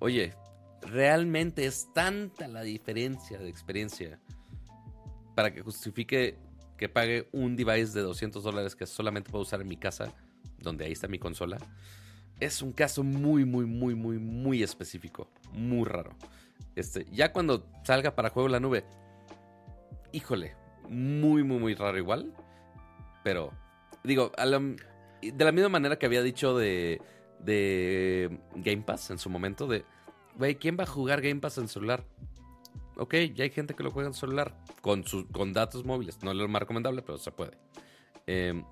Oye, 0.00 0.34
realmente 0.82 1.64
es 1.64 1.92
tanta 1.94 2.48
la 2.48 2.62
diferencia 2.62 3.38
de 3.38 3.48
experiencia 3.48 4.18
para 5.36 5.54
que 5.54 5.62
justifique 5.62 6.36
que 6.78 6.88
pague 6.88 7.28
un 7.32 7.56
device 7.56 7.92
de 7.92 8.00
200 8.00 8.42
dólares 8.42 8.74
que 8.74 8.86
solamente 8.86 9.30
puedo 9.30 9.42
usar 9.42 9.60
en 9.60 9.68
mi 9.68 9.76
casa, 9.76 10.14
donde 10.58 10.86
ahí 10.86 10.92
está 10.92 11.08
mi 11.08 11.18
consola. 11.18 11.58
Es 12.40 12.62
un 12.62 12.72
caso 12.72 13.02
muy, 13.02 13.44
muy, 13.44 13.66
muy, 13.66 13.94
muy, 13.94 14.18
muy 14.18 14.62
específico. 14.62 15.28
Muy 15.52 15.84
raro. 15.84 16.12
Este, 16.76 17.04
ya 17.10 17.32
cuando 17.32 17.66
salga 17.82 18.14
para 18.14 18.30
juego 18.30 18.48
la 18.48 18.60
nube, 18.60 18.84
híjole, 20.12 20.54
muy, 20.88 21.42
muy, 21.42 21.58
muy 21.58 21.74
raro 21.74 21.98
igual. 21.98 22.32
Pero, 23.24 23.52
digo, 24.04 24.30
de 24.36 25.44
la 25.44 25.52
misma 25.52 25.68
manera 25.68 25.98
que 25.98 26.06
había 26.06 26.22
dicho 26.22 26.56
de, 26.56 27.02
de 27.40 28.38
Game 28.54 28.82
Pass 28.82 29.10
en 29.10 29.18
su 29.18 29.28
momento, 29.28 29.66
de, 29.66 29.84
güey, 30.36 30.54
¿quién 30.54 30.76
va 30.78 30.84
a 30.84 30.86
jugar 30.86 31.20
Game 31.20 31.40
Pass 31.40 31.58
en 31.58 31.66
celular? 31.66 32.04
Ok, 32.98 33.14
ya 33.34 33.44
hay 33.44 33.50
gente 33.50 33.74
que 33.74 33.82
lo 33.82 33.90
juega 33.90 34.08
en 34.08 34.14
celular 34.14 34.56
con, 34.82 35.04
con 35.32 35.52
datos 35.52 35.84
móviles. 35.84 36.22
No 36.22 36.30
es 36.30 36.36
lo 36.36 36.48
más 36.48 36.60
recomendable, 36.60 37.02
pero 37.02 37.18
se 37.18 37.30
puede. 37.32 37.58
Em, 38.26 38.64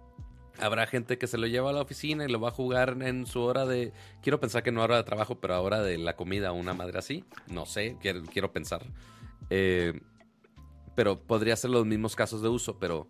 habrá 0.59 0.87
gente 0.87 1.19
que 1.19 1.27
se 1.27 1.39
lo 1.39 1.47
lleva 1.47 1.71
a 1.71 1.73
la 1.73 1.83
oficina 1.83 2.25
y 2.25 2.29
lo 2.29 2.41
va 2.41 2.49
a 2.49 2.53
jugar 2.53 2.99
en 3.01 3.27
su 3.27 3.41
hora 3.41 3.65
de. 3.67 3.93
Quiero 4.23 4.41
pensar 4.41 4.63
que 4.63 4.73
no 4.73 4.83
hora 4.83 4.97
de 4.97 5.05
trabajo, 5.05 5.41
pero 5.41 5.63
hora 5.63 5.83
de 5.83 5.99
la 5.99 6.17
comida, 6.17 6.53
una 6.53 6.75
madre 6.75 6.99
así. 6.99 7.25
No 7.49 7.67
sé, 7.67 7.97
quiero, 8.01 8.23
quiero 8.25 8.53
pensar. 8.53 8.85
Em, 9.49 10.01
pero 10.95 11.21
podría 11.21 11.57
ser 11.57 11.71
los 11.71 11.87
mismos 11.87 12.17
casos 12.17 12.43
de 12.43 12.49
uso, 12.49 12.79
pero 12.79 13.09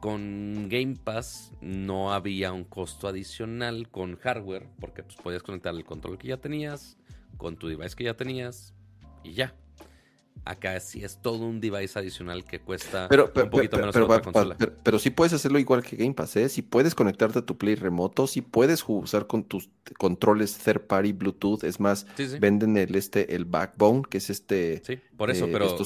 con 0.00 0.68
Game 0.70 0.96
Pass 0.96 1.52
no 1.60 2.12
había 2.12 2.52
un 2.52 2.64
costo 2.64 3.06
adicional 3.06 3.90
con 3.90 4.16
hardware, 4.16 4.68
porque 4.80 5.02
pues, 5.02 5.16
podías 5.16 5.42
conectar 5.42 5.74
el 5.74 5.84
control 5.84 6.16
que 6.16 6.28
ya 6.28 6.38
tenías, 6.38 6.96
con 7.36 7.56
tu 7.56 7.68
device 7.68 7.94
que 7.94 8.04
ya 8.04 8.14
tenías, 8.14 8.74
y 9.22 9.32
ya. 9.32 9.54
Acá 10.44 10.80
sí 10.80 11.04
es 11.04 11.20
todo 11.20 11.44
un 11.44 11.60
device 11.60 11.98
adicional 11.98 12.44
que 12.44 12.60
cuesta 12.60 13.08
un 13.10 13.50
poquito 13.50 13.76
menos 13.76 13.92
pero, 13.92 14.08
que 14.08 14.20
consola. 14.22 14.56
Pero, 14.82 14.98
sí 14.98 15.10
puedes 15.10 15.34
hacerlo 15.34 15.58
igual 15.58 15.82
que 15.82 15.96
Game 15.96 16.14
Pass, 16.14 16.36
¿eh? 16.36 16.48
Si 16.48 16.62
puedes 16.62 16.94
conectarte 16.94 17.40
a 17.40 17.42
tu 17.42 17.58
Play 17.58 17.74
remoto, 17.74 18.26
si 18.26 18.40
puedes 18.40 18.82
usar 18.86 19.26
con 19.26 19.44
tus 19.44 19.68
controles 19.98 20.56
third 20.56 20.86
party 20.86 21.12
Bluetooth. 21.12 21.62
Es 21.62 21.78
más, 21.78 22.06
venden 22.40 22.76
el 22.78 22.94
este 22.94 23.34
el 23.34 23.44
Backbone, 23.44 24.02
que 24.08 24.18
es 24.18 24.30
este. 24.30 24.82
Sí, 24.84 24.98
por 25.16 25.30
eso, 25.30 25.44
eh, 25.44 25.50
pero. 25.52 25.76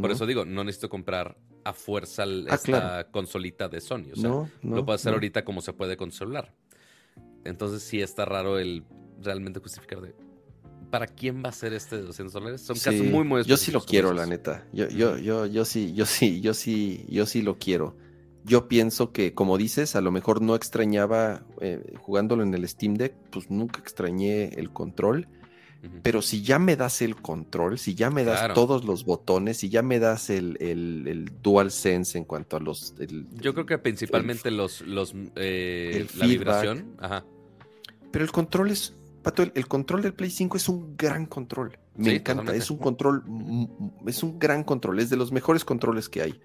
Por 0.00 0.10
eso 0.10 0.26
digo, 0.26 0.44
no 0.44 0.64
necesito 0.64 0.88
comprar 0.88 1.36
a 1.64 1.72
fuerza 1.72 2.24
ah, 2.24 2.54
esta 2.54 3.08
consolita 3.10 3.68
de 3.68 3.80
Sony. 3.80 4.12
O 4.12 4.16
sea, 4.16 4.30
lo 4.62 4.84
puedo 4.84 4.92
hacer 4.92 5.12
ahorita 5.14 5.44
como 5.44 5.60
se 5.60 5.72
puede 5.72 5.96
con 5.96 6.12
celular. 6.12 6.52
Entonces 7.44 7.82
sí 7.82 8.00
está 8.00 8.24
raro 8.24 8.58
el 8.58 8.84
realmente 9.20 9.60
justificar 9.60 10.00
de 10.00 10.14
¿para 10.94 11.08
quién 11.08 11.42
va 11.44 11.48
a 11.48 11.52
ser 11.52 11.72
este 11.72 11.96
de 11.96 12.02
200 12.02 12.32
dólares? 12.32 12.60
Son 12.60 12.76
casos 12.76 13.04
muy, 13.04 13.24
muy 13.24 13.42
Yo 13.42 13.56
sí 13.56 13.72
lo 13.72 13.80
quiero, 13.80 14.12
la 14.12 14.26
neta. 14.26 14.64
Yo, 14.72 14.86
yo, 14.86 15.18
yo, 15.18 15.44
yo 15.44 15.64
sí, 15.64 15.92
yo 15.92 16.06
sí, 16.06 16.40
yo 16.40 16.54
sí, 16.54 17.04
yo 17.08 17.26
sí 17.26 17.42
lo 17.42 17.58
quiero. 17.58 17.96
Yo 18.44 18.68
pienso 18.68 19.10
que, 19.10 19.34
como 19.34 19.58
dices, 19.58 19.96
a 19.96 20.00
lo 20.00 20.12
mejor 20.12 20.40
no 20.40 20.54
extrañaba 20.54 21.42
eh, 21.60 21.94
jugándolo 21.98 22.44
en 22.44 22.54
el 22.54 22.68
Steam 22.68 22.94
Deck, 22.94 23.12
pues 23.32 23.50
nunca 23.50 23.80
extrañé 23.80 24.50
el 24.54 24.70
control. 24.70 25.26
Pero 26.04 26.22
si 26.22 26.42
ya 26.42 26.60
me 26.60 26.76
das 26.76 27.02
el 27.02 27.16
control, 27.16 27.76
si 27.76 27.96
ya 27.96 28.08
me 28.10 28.22
das 28.22 28.54
todos 28.54 28.84
los 28.84 29.04
botones, 29.04 29.56
si 29.56 29.70
ya 29.70 29.82
me 29.82 29.98
das 29.98 30.30
el, 30.30 30.56
el, 30.60 31.28
Dual 31.42 31.72
Sense 31.72 32.16
en 32.16 32.24
cuanto 32.24 32.56
a 32.56 32.60
los. 32.60 32.94
Yo 33.32 33.52
creo 33.52 33.66
que 33.66 33.78
principalmente 33.78 34.52
los, 34.52 34.80
los 34.82 35.12
eh, 35.34 36.06
la 36.14 36.26
vibración. 36.26 36.94
Ajá. 37.00 37.24
Pero 38.12 38.24
el 38.24 38.30
control 38.30 38.70
es 38.70 38.94
Pato, 39.24 39.42
el, 39.42 39.66
control 39.66 40.02
del 40.02 40.12
Play 40.12 40.30
5 40.30 40.58
es 40.58 40.68
un 40.68 40.96
gran 40.98 41.24
control. 41.24 41.78
Me 41.96 42.16
encanta. 42.16 42.54
Es 42.54 42.70
un 42.70 42.76
control, 42.76 43.24
es 44.06 44.22
un 44.22 44.38
gran 44.38 44.62
control. 44.64 45.00
Es 45.00 45.08
de 45.08 45.16
los 45.16 45.32
mejores 45.32 45.64
controles 45.64 46.10
que 46.10 46.20
hay. 46.20 46.40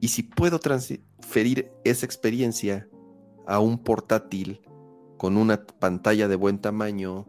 Y 0.00 0.08
si 0.08 0.22
puedo 0.22 0.58
transferir 0.58 1.70
esa 1.84 2.06
experiencia 2.06 2.88
a 3.46 3.60
un 3.60 3.78
portátil 3.78 4.62
con 5.18 5.36
una 5.36 5.62
pantalla 5.62 6.26
de 6.26 6.36
buen 6.36 6.58
tamaño 6.58 7.26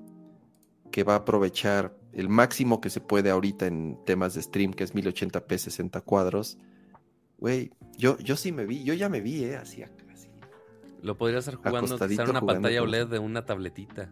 que 0.90 1.04
va 1.04 1.16
a 1.16 1.18
aprovechar 1.18 1.96
el 2.14 2.30
máximo 2.30 2.80
que 2.80 2.90
se 2.90 3.02
puede 3.02 3.30
ahorita 3.30 3.66
en 3.66 4.00
temas 4.06 4.36
de 4.36 4.42
stream, 4.42 4.74
que 4.74 4.86
es 4.86 4.96
1080p 4.96 5.58
60 5.58 6.00
cuadros. 6.02 6.58
Güey, 7.40 7.72
yo, 7.98 8.18
yo 8.20 8.38
sí 8.38 8.54
me 8.54 8.66
vi, 8.66 8.84
yo 8.84 8.94
ya 8.94 9.10
me 9.10 9.20
vi, 9.20 9.44
¿eh? 9.44 9.58
Así 9.58 9.84
acá. 9.84 10.03
Lo 11.04 11.18
podría 11.18 11.40
hacer 11.40 11.56
jugando 11.56 11.98
en 12.02 12.30
una 12.30 12.42
pantalla 12.42 12.82
OLED 12.82 13.08
de 13.08 13.20
una 13.20 13.46
tabletita. 13.46 14.10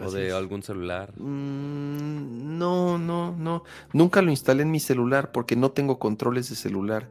o 0.00 0.10
de 0.10 0.32
algún 0.32 0.62
celular. 0.62 1.12
Mm, 1.18 2.56
no, 2.58 2.98
no, 2.98 3.36
no. 3.36 3.64
Nunca 3.92 4.22
lo 4.22 4.30
instalé 4.30 4.62
en 4.62 4.70
mi 4.70 4.80
celular 4.80 5.32
porque 5.32 5.56
no 5.56 5.72
tengo 5.72 5.98
controles 5.98 6.48
de 6.48 6.54
celular. 6.56 7.08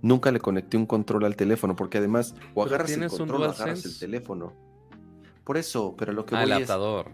Nunca 0.00 0.30
le 0.30 0.38
conecté 0.38 0.76
un 0.76 0.86
control 0.86 1.24
al 1.24 1.34
teléfono 1.34 1.74
porque 1.74 1.98
además 1.98 2.34
o 2.54 2.62
agarras 2.62 2.92
el 2.92 3.08
control 3.08 3.42
o 3.42 3.44
agarras 3.50 3.84
el 3.84 3.98
teléfono. 3.98 4.52
Por 5.42 5.56
eso, 5.56 5.94
pero 5.98 6.12
lo 6.12 6.24
que 6.24 6.36
ah, 6.36 6.38
voy 6.38 6.46
el 6.46 6.52
adaptador. 6.52 7.10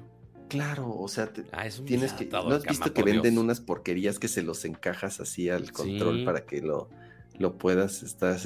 Claro, 0.49 0.91
o 0.91 1.09
sea, 1.09 1.31
ah, 1.53 1.65
tienes 1.87 2.13
que. 2.13 2.27
¿No 2.27 2.51
has 2.51 2.65
visto 2.65 2.93
que 2.93 3.03
venden 3.03 3.39
unas 3.39 3.61
porquerías 3.61 4.19
que 4.19 4.29
se 4.29 4.43
los 4.43 4.65
encajas 4.67 5.21
así 5.21 5.49
al 5.49 5.73
control 5.73 6.25
para 6.25 6.45
que 6.45 6.61
lo, 6.61 6.91
lo 7.39 7.57
puedas 7.57 8.03
estar. 8.03 8.39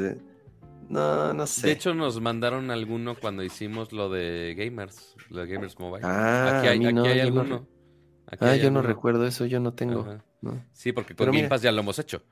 No, 0.89 1.33
no 1.33 1.47
sé. 1.47 1.69
De 1.69 1.73
hecho, 1.73 1.95
nos 1.95 2.21
mandaron 2.21 2.71
alguno 2.71 3.15
cuando 3.15 3.43
hicimos 3.43 3.93
lo 3.93 4.09
de 4.09 4.55
Gamers, 4.57 5.15
lo 5.29 5.41
de 5.41 5.47
Gamers 5.53 5.79
Mobile. 5.79 6.05
Ah, 6.07 6.59
aquí 6.59 6.69
hay, 6.69 6.87
aquí 6.87 6.99
hay 7.09 7.21
alguno. 7.21 7.67
ah, 8.41 8.57
yo 8.57 8.71
no 8.71 8.83
recuerdo 8.83 9.27
eso, 9.27 9.47
yo 9.47 9.61
no 9.61 9.73
tengo. 9.73 10.19
Sí, 10.73 10.93
porque 10.93 11.15
con 11.15 11.27
Game 11.27 11.49
Pass 11.49 11.63
ya 11.63 11.73
lo 11.73 11.81
hemos 11.81 11.99
hecho. 11.99 12.23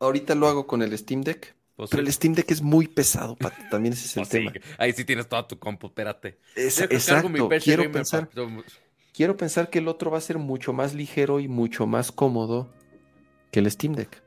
Ahorita 0.00 0.34
lo 0.34 0.48
hago 0.48 0.66
con 0.66 0.82
el 0.82 0.96
Steam 0.98 1.22
Deck. 1.22 1.54
Pues 1.76 1.90
pero 1.90 2.02
el 2.02 2.12
Steam 2.12 2.34
Deck 2.34 2.50
es 2.50 2.60
muy 2.60 2.86
pesado, 2.86 3.36
También 3.70 3.94
ese 3.94 4.06
es 4.06 4.16
el 4.16 4.22
pues 4.22 4.28
tema. 4.28 4.52
Ahí 4.78 4.92
sí 4.92 5.04
tienes 5.04 5.28
toda 5.28 5.46
tu 5.46 5.58
compu, 5.58 5.86
espérate. 5.86 6.38
exacto. 6.54 7.48
quiero 7.62 7.90
pensar, 7.90 8.28
quiero 9.14 9.36
pensar 9.36 9.70
que 9.70 9.78
el 9.78 9.88
otro 9.88 10.10
va 10.10 10.18
a 10.18 10.20
ser 10.20 10.38
mucho 10.38 10.72
más 10.72 10.94
ligero 10.94 11.40
y 11.40 11.48
mucho 11.48 11.86
más 11.86 12.12
cómodo 12.12 12.72
que 13.50 13.60
el 13.60 13.70
Steam 13.70 13.94
Deck. 13.94 14.22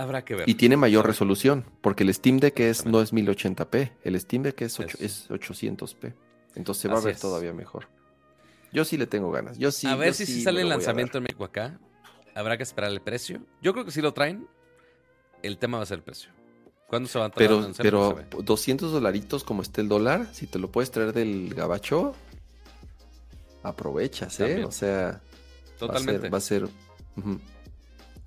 Habrá 0.00 0.24
que 0.24 0.34
ver. 0.34 0.48
Y 0.48 0.54
tiene 0.54 0.76
mayor 0.76 1.06
resolución, 1.06 1.64
porque 1.82 2.04
el 2.04 2.14
Steam 2.14 2.38
Deck 2.38 2.58
es, 2.60 2.86
no 2.86 3.02
es 3.02 3.12
1080p, 3.12 3.92
el 4.02 4.18
Steam 4.18 4.42
Deck 4.42 4.62
es, 4.62 4.80
es... 4.80 5.28
800p. 5.28 6.14
Entonces 6.54 6.82
se 6.82 6.88
va 6.88 6.98
a 6.98 7.00
ver 7.02 7.16
todavía 7.16 7.52
mejor. 7.52 7.88
Yo 8.72 8.84
sí 8.84 8.96
le 8.96 9.06
tengo 9.06 9.30
ganas. 9.30 9.58
Yo 9.58 9.70
sí. 9.70 9.86
A 9.86 9.96
ver 9.96 10.14
si, 10.14 10.42
sale 10.42 10.62
el 10.62 10.68
lanzamiento 10.68 11.18
en 11.18 11.24
México 11.24 11.44
acá. 11.44 11.78
Habrá 12.34 12.56
que 12.56 12.62
esperar 12.62 12.90
el 12.90 13.00
precio. 13.00 13.42
Yo 13.60 13.72
creo 13.72 13.84
que 13.84 13.90
si 13.90 14.00
lo 14.00 14.14
traen, 14.14 14.48
el 15.42 15.58
tema 15.58 15.76
va 15.76 15.82
a 15.82 15.86
ser 15.86 15.98
el 15.98 16.04
precio. 16.04 16.30
¿Cuándo 16.86 17.08
se 17.08 17.18
va 17.18 17.26
a 17.26 17.30
traer? 17.30 17.50
Pero, 17.76 18.16
pero 18.30 18.42
200 18.42 18.90
dolaritos 18.90 19.44
como 19.44 19.60
esté 19.62 19.82
el 19.82 19.88
dólar, 19.88 20.28
si 20.32 20.46
te 20.46 20.58
lo 20.58 20.72
puedes 20.72 20.90
traer 20.90 21.12
del 21.12 21.52
gabacho, 21.54 22.14
aprovechas, 23.62 24.40
¿eh? 24.40 24.64
O 24.64 24.72
sea, 24.72 25.20
totalmente. 25.78 26.30
Va 26.30 26.38
a 26.38 26.40
ser. 26.40 26.68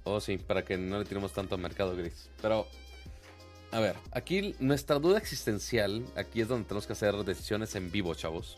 Oh, 0.03 0.19
sí, 0.19 0.37
para 0.37 0.65
que 0.65 0.77
no 0.77 0.99
le 0.99 1.05
tiremos 1.05 1.31
tanto 1.31 1.55
al 1.55 1.61
mercado 1.61 1.95
gris. 1.95 2.29
Pero, 2.41 2.67
a 3.71 3.79
ver, 3.79 3.95
aquí 4.11 4.55
nuestra 4.59 4.99
duda 4.99 5.17
existencial, 5.17 6.05
aquí 6.15 6.41
es 6.41 6.47
donde 6.47 6.67
tenemos 6.67 6.85
que 6.85 6.93
hacer 6.93 7.15
decisiones 7.23 7.75
en 7.75 7.91
vivo, 7.91 8.13
chavos. 8.13 8.57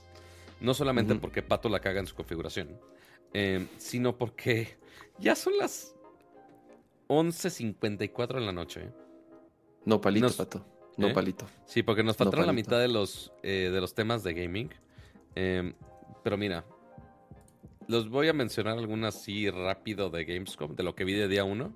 No 0.60 0.74
solamente 0.74 1.14
porque 1.16 1.44
Pato 1.44 1.70
la 1.70 1.80
caga 1.80 2.00
en 2.00 2.08
su 2.08 2.16
configuración, 2.16 2.80
em, 3.34 3.68
sino 3.78 4.18
porque 4.18 4.78
ya 5.20 5.36
son 5.36 5.58
las 5.58 5.96
11.54 7.08 8.36
de 8.36 8.42
la 8.42 8.52
noche. 8.52 8.90
No 9.86 10.02
palito, 10.02 10.32
Pato. 10.34 10.66
No 10.98 11.10
¿Eh? 11.10 11.14
palito. 11.14 11.46
Sí, 11.66 11.84
porque 11.84 12.04
nos 12.04 12.16
faltaron 12.16 12.48
la 12.48 12.54
mitad 12.54 12.80
de 12.80 12.88
los, 12.88 13.32
eh, 13.44 13.70
de 13.72 13.82
los 13.82 13.94
temas 13.94 14.24
de 14.24 14.34
gaming. 14.34 14.70
Em, 15.36 15.74
pero 16.24 16.38
mira, 16.38 16.66
los 17.88 18.10
voy 18.10 18.28
a 18.28 18.34
mencionar 18.34 18.78
algunas 18.78 19.16
así 19.16 19.50
rápido 19.50 20.10
de 20.10 20.26
Gamescom, 20.26 20.76
de 20.76 20.84
lo 20.84 20.96
que 20.96 21.04
vi 21.04 21.14
de 21.14 21.28
día 21.28 21.44
1. 21.44 21.74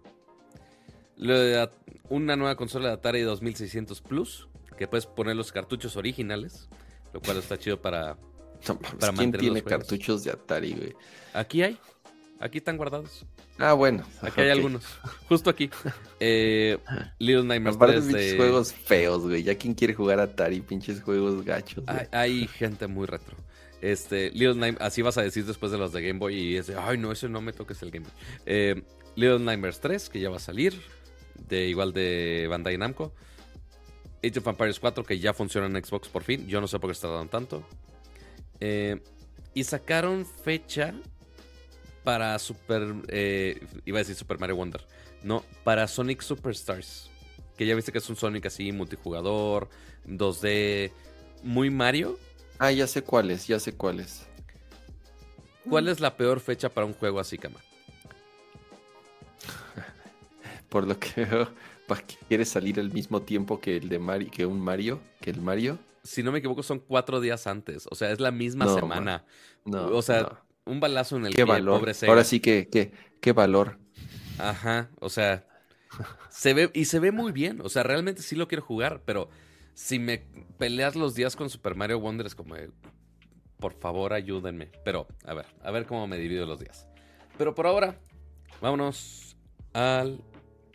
Una 2.09 2.35
nueva 2.35 2.55
consola 2.55 2.87
de 2.89 2.93
Atari 2.93 3.21
2600 3.21 4.01
Plus, 4.01 4.47
que 4.77 4.87
puedes 4.87 5.05
poner 5.05 5.35
los 5.35 5.51
cartuchos 5.51 5.97
originales, 5.97 6.69
lo 7.13 7.21
cual 7.21 7.37
está 7.37 7.57
chido 7.57 7.81
para, 7.81 8.17
para 8.99 9.13
¿Quién 9.13 9.31
tiene 9.33 9.61
cartuchos 9.61 10.23
de 10.23 10.31
Atari, 10.31 10.73
güey? 10.73 10.95
Aquí 11.33 11.61
hay. 11.61 11.77
Aquí 12.39 12.59
están 12.59 12.77
guardados. 12.77 13.25
Ah, 13.57 13.73
bueno. 13.73 14.05
Aquí 14.21 14.39
hay 14.39 14.49
algunos. 14.49 14.83
Justo 15.27 15.49
aquí. 15.49 15.69
Eh, 16.21 16.77
Little 17.17 17.45
Nightmares 17.45 17.77
3 17.77 18.07
de... 18.07 18.35
juegos 18.35 18.73
feos, 18.73 19.21
güey. 19.23 19.41
Ya 19.41 19.55
quien 19.55 19.73
quiere 19.73 19.93
jugar 19.93 20.19
Atari, 20.19 20.59
pinches 20.59 21.01
juegos 21.01 21.45
gachos. 21.45 21.85
Hay, 22.11 22.45
gente 22.47 22.87
muy 22.87 23.07
retro. 23.07 23.37
Este, 23.81 24.31
Little 24.31 24.55
Nightmares, 24.55 24.81
así 24.81 25.01
vas 25.01 25.17
a 25.17 25.21
decir 25.21 25.45
después 25.45 25.71
de 25.71 25.77
los 25.77 25.93
de 25.93 26.01
Game 26.01 26.19
Boy 26.19 26.35
y 26.35 26.57
es 26.57 26.67
de, 26.67 26.75
ay, 26.77 26.97
no, 26.97 27.11
eso 27.11 27.29
no 27.29 27.41
me 27.41 27.53
toques 27.53 27.81
el 27.81 27.91
Game 27.91 28.05
Boy. 28.05 28.13
Eh, 28.45 28.83
Little 29.15 29.39
Nightmares 29.39 29.79
3, 29.79 30.09
que 30.09 30.19
ya 30.19 30.29
va 30.29 30.37
a 30.37 30.39
salir, 30.39 30.79
de 31.47 31.67
igual 31.67 31.93
de 31.93 32.47
Bandai 32.49 32.77
Namco. 32.77 33.13
Age 34.23 34.39
of 34.39 34.47
Empires 34.47 34.79
4, 34.79 35.03
que 35.03 35.19
ya 35.19 35.33
funciona 35.33 35.67
en 35.67 35.83
Xbox 35.83 36.09
por 36.09 36.23
fin. 36.23 36.45
Yo 36.47 36.59
no 36.59 36.67
sé 36.67 36.79
por 36.79 36.89
qué 36.89 36.93
está 36.93 37.07
dando 37.07 37.29
tanto. 37.29 37.63
Eh, 38.59 39.01
y 39.53 39.63
sacaron 39.63 40.25
fecha 40.25 40.93
para 42.03 42.37
Super. 42.39 42.95
Eh, 43.07 43.65
iba 43.85 43.97
a 43.97 44.01
decir 44.01 44.15
Super 44.15 44.39
Mario 44.39 44.57
Wonder. 44.57 44.85
No, 45.23 45.43
para 45.63 45.87
Sonic 45.87 46.21
Superstars. 46.21 47.09
Que 47.57 47.65
ya 47.65 47.75
viste 47.75 47.91
que 47.91 47.97
es 47.97 48.09
un 48.09 48.15
Sonic 48.15 48.45
así, 48.45 48.71
multijugador, 48.71 49.69
2D, 50.07 50.91
muy 51.43 51.69
Mario. 51.69 52.17
Ah, 52.59 52.71
ya 52.71 52.87
sé 52.87 53.01
cuál 53.01 53.31
es, 53.31 53.47
ya 53.47 53.57
sé 53.59 53.73
cuál 53.73 54.01
es. 54.01 54.27
¿Cuál 55.67 55.87
es 55.87 56.01
la 56.01 56.17
peor 56.17 56.41
fecha 56.41 56.69
para 56.69 56.85
un 56.85 56.93
juego 56.93 57.19
así, 57.19 57.37
Kama? 57.37 57.59
Por 60.69 60.85
lo 60.85 60.99
que 60.99 61.23
veo, 61.23 61.49
¿para 61.87 62.01
qué 62.01 62.15
quiere 62.27 62.43
salir 62.43 62.79
al 62.79 62.91
mismo 62.91 63.21
tiempo 63.21 63.61
que 63.61 63.77
el 63.77 63.87
de 63.87 63.97
Mario, 63.97 64.29
que 64.29 64.45
un 64.45 64.59
Mario, 64.59 64.99
que 65.21 65.29
el 65.29 65.41
Mario? 65.41 65.79
Si 66.03 66.21
no 66.21 66.33
me 66.33 66.39
equivoco, 66.39 66.61
son 66.61 66.79
cuatro 66.79 67.21
días 67.21 67.47
antes. 67.47 67.87
O 67.89 67.95
sea, 67.95 68.11
es 68.11 68.19
la 68.19 68.31
misma 68.31 68.73
semana. 68.73 69.25
No. 69.63 69.87
O 69.87 70.01
sea, 70.01 70.43
un 70.65 70.81
balazo 70.81 71.15
en 71.15 71.27
el 71.27 71.35
¿Qué 71.35 71.45
valor? 71.45 71.89
Ahora 72.07 72.23
sí 72.25 72.41
que, 72.41 72.67
qué, 72.67 72.91
qué 73.21 73.31
valor. 73.31 73.77
Ajá, 74.37 74.89
o 74.99 75.09
sea, 75.09 75.47
se 76.29 76.53
ve, 76.53 76.71
y 76.73 76.85
se 76.85 76.99
ve 76.99 77.11
muy 77.11 77.31
bien. 77.31 77.61
O 77.61 77.69
sea, 77.69 77.83
realmente 77.83 78.21
sí 78.21 78.35
lo 78.35 78.47
quiero 78.47 78.63
jugar, 78.63 79.01
pero 79.05 79.29
si 79.79 79.97
me 79.97 80.17
peleas 80.57 80.97
los 80.97 81.15
días 81.15 81.37
con 81.37 81.49
Super 81.49 81.73
Mario 81.73 82.01
Wonder 82.01 82.27
es 82.27 82.35
como, 82.35 82.53
por 83.59 83.73
favor, 83.73 84.11
ayúdenme. 84.11 84.69
Pero, 84.83 85.07
a 85.23 85.33
ver, 85.33 85.45
a 85.63 85.71
ver 85.71 85.85
cómo 85.85 86.05
me 86.05 86.17
divido 86.17 86.45
los 86.45 86.59
días. 86.59 86.85
Pero 87.37 87.55
por 87.55 87.65
ahora, 87.65 87.97
vámonos 88.59 89.37
al. 89.71 90.21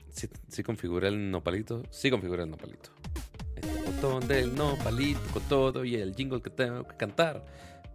¿Sí, 0.09 0.27
sí 0.49 0.63
configuré 0.63 1.09
el 1.09 1.31
nopalito? 1.31 1.83
Sí 1.91 2.11
configuré 2.11 2.45
el 2.45 2.51
nopalito. 2.51 2.91
Este 3.55 3.91
botón 3.91 4.27
del 4.27 4.55
nopalito 4.55 5.21
con 5.35 5.43
todo 5.43 5.85
y 5.85 5.97
el 5.97 6.15
jingle 6.15 6.41
que 6.41 6.51
tengo 6.51 6.89
que 6.89 6.97
cantar 6.97 7.45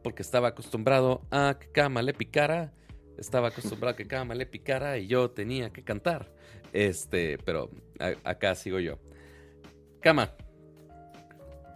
porque 0.03 0.22
estaba 0.22 0.49
acostumbrado 0.49 1.23
a 1.31 1.57
que 1.60 1.72
Kama 1.72 2.03
le 2.03 2.14
picara. 2.14 2.72
Estaba 3.18 3.48
acostumbrado 3.48 3.94
a 3.94 3.95
que 3.95 4.07
Kama 4.07 4.36
le 4.36 4.45
picara 4.45 4.99
y 4.99 5.07
yo 5.07 5.31
tenía 5.31 5.72
que 5.72 5.84
cantar. 5.84 6.31
Este, 6.72 7.40
pero 7.40 7.72
acá 8.23 8.53
sigo 8.53 8.80
yo. 8.80 8.99
Kama, 10.02 10.31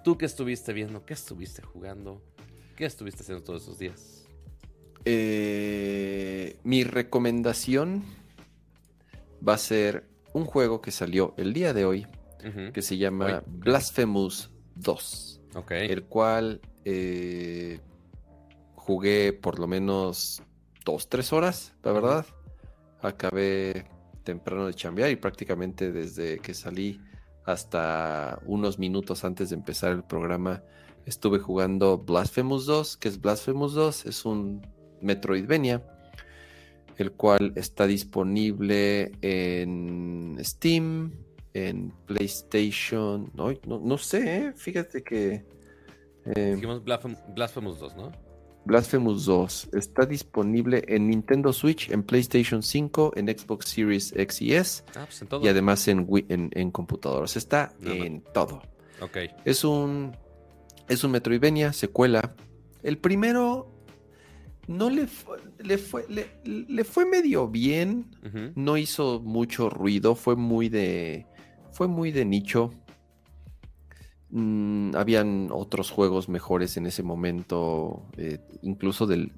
¿tú 0.03 0.17
qué 0.17 0.25
estuviste 0.25 0.73
viendo? 0.73 1.05
¿Qué 1.05 1.13
estuviste 1.13 1.61
jugando? 1.61 2.21
¿Qué 2.75 2.85
estuviste 2.85 3.23
haciendo 3.23 3.43
todos 3.43 3.63
esos 3.63 3.79
días? 3.79 4.27
Eh, 5.05 6.57
mi 6.63 6.83
recomendación 6.83 8.03
va 9.47 9.53
a 9.53 9.57
ser 9.57 10.05
un 10.33 10.45
juego 10.45 10.81
que 10.81 10.91
salió 10.91 11.33
el 11.37 11.53
día 11.53 11.73
de 11.73 11.85
hoy, 11.85 12.07
que 12.73 12.81
se 12.81 12.97
llama 12.97 13.43
Blasphemous 13.45 14.51
2. 14.75 15.41
El 15.69 16.03
cual 16.05 16.61
eh, 16.83 17.79
jugué 18.75 19.33
por 19.33 19.59
lo 19.59 19.67
menos 19.67 20.41
dos, 20.83 21.07
tres 21.07 21.31
horas, 21.31 21.73
la 21.83 21.91
verdad. 21.91 22.25
Acabé 23.01 23.85
temprano 24.23 24.65
de 24.65 24.73
chambear 24.73 25.11
y 25.11 25.15
prácticamente 25.15 25.91
desde 25.91 26.39
que 26.39 26.53
salí 26.53 26.99
hasta 27.45 28.39
unos 28.45 28.79
minutos 28.79 29.23
antes 29.25 29.49
de 29.49 29.55
empezar 29.55 29.91
el 29.91 30.03
programa 30.03 30.63
estuve 31.05 31.39
jugando 31.39 31.97
Blasphemous 31.97 32.65
2, 32.65 32.97
que 32.97 33.09
es 33.09 33.19
Blasphemous 33.19 33.73
2, 33.73 34.05
es 34.05 34.25
un 34.25 34.65
Metroidvania, 35.01 35.83
el 36.97 37.11
cual 37.11 37.53
está 37.55 37.87
disponible 37.87 39.11
en 39.21 40.37
Steam, 40.41 41.11
en 41.53 41.93
PlayStation, 42.05 43.31
no, 43.33 43.51
no, 43.65 43.97
sé, 43.97 44.37
¿eh? 44.37 44.53
fíjate 44.55 45.03
que... 45.03 45.45
Eh, 46.25 46.61
Blasphemous 47.35 47.79
2, 47.79 47.95
¿no? 47.97 48.11
Blasphemous 48.65 49.25
2 49.25 49.69
está 49.73 50.05
disponible 50.05 50.83
en 50.87 51.07
Nintendo 51.07 51.51
Switch, 51.51 51.89
en 51.91 52.03
PlayStation 52.03 52.63
5, 52.63 53.13
en 53.15 53.27
Xbox 53.27 53.67
Series 53.67 54.13
X 54.15 54.41
y 54.41 54.53
S 54.53 54.83
ah, 54.95 55.05
pues 55.05 55.43
y 55.43 55.47
además 55.47 55.87
en, 55.87 56.07
en, 56.29 56.71
computadoras. 56.71 57.35
Está 57.35 57.73
en 57.83 58.23
todo. 58.33 58.61
Okay. 59.01 59.29
Es 59.43 59.63
un 59.63 60.15
es 60.87 61.03
un 61.03 61.11
Metroidvania, 61.11 61.73
secuela. 61.73 62.35
El 62.83 62.97
primero 62.97 63.73
no 64.67 64.89
le, 64.89 65.07
le, 65.59 65.77
fue, 65.77 66.05
le, 66.43 66.83
fue 66.83 67.05
medio 67.05 67.47
bien, 67.47 68.15
no 68.55 68.77
hizo 68.77 69.19
mucho 69.21 69.69
ruido, 69.69 70.15
fue 70.15 70.35
muy 70.35 70.69
de 70.69 71.25
fue 71.71 71.87
muy 71.87 72.11
de 72.11 72.25
nicho. 72.25 72.71
Mm, 74.35 74.95
habían 74.95 75.49
otros 75.51 75.91
juegos 75.91 76.27
mejores 76.27 76.75
en 76.77 76.87
ese 76.87 77.03
momento, 77.03 78.03
eh, 78.17 78.39
incluso 78.63 79.05
del, 79.05 79.31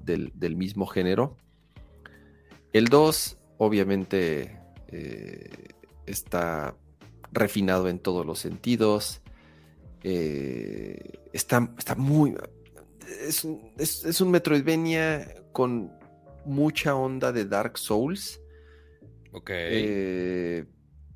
mismo 0.56 0.86
género. 0.86 1.36
El 2.72 2.86
2, 2.86 3.36
obviamente, 3.58 4.58
eh, 4.88 5.50
está 6.06 6.74
refinado 7.30 7.90
en 7.90 7.98
todos 7.98 8.24
los 8.24 8.38
sentidos. 8.38 9.20
Eh, 10.02 11.18
está, 11.34 11.70
está, 11.76 11.94
muy. 11.94 12.34
Es, 13.20 13.46
es, 13.76 14.20
un 14.22 14.30
Metroidvania 14.30 15.42
con 15.52 15.92
mucha 16.46 16.94
onda 16.94 17.32
de 17.32 17.44
Dark 17.44 17.76
Souls. 17.76 18.40
Ok 19.32 19.50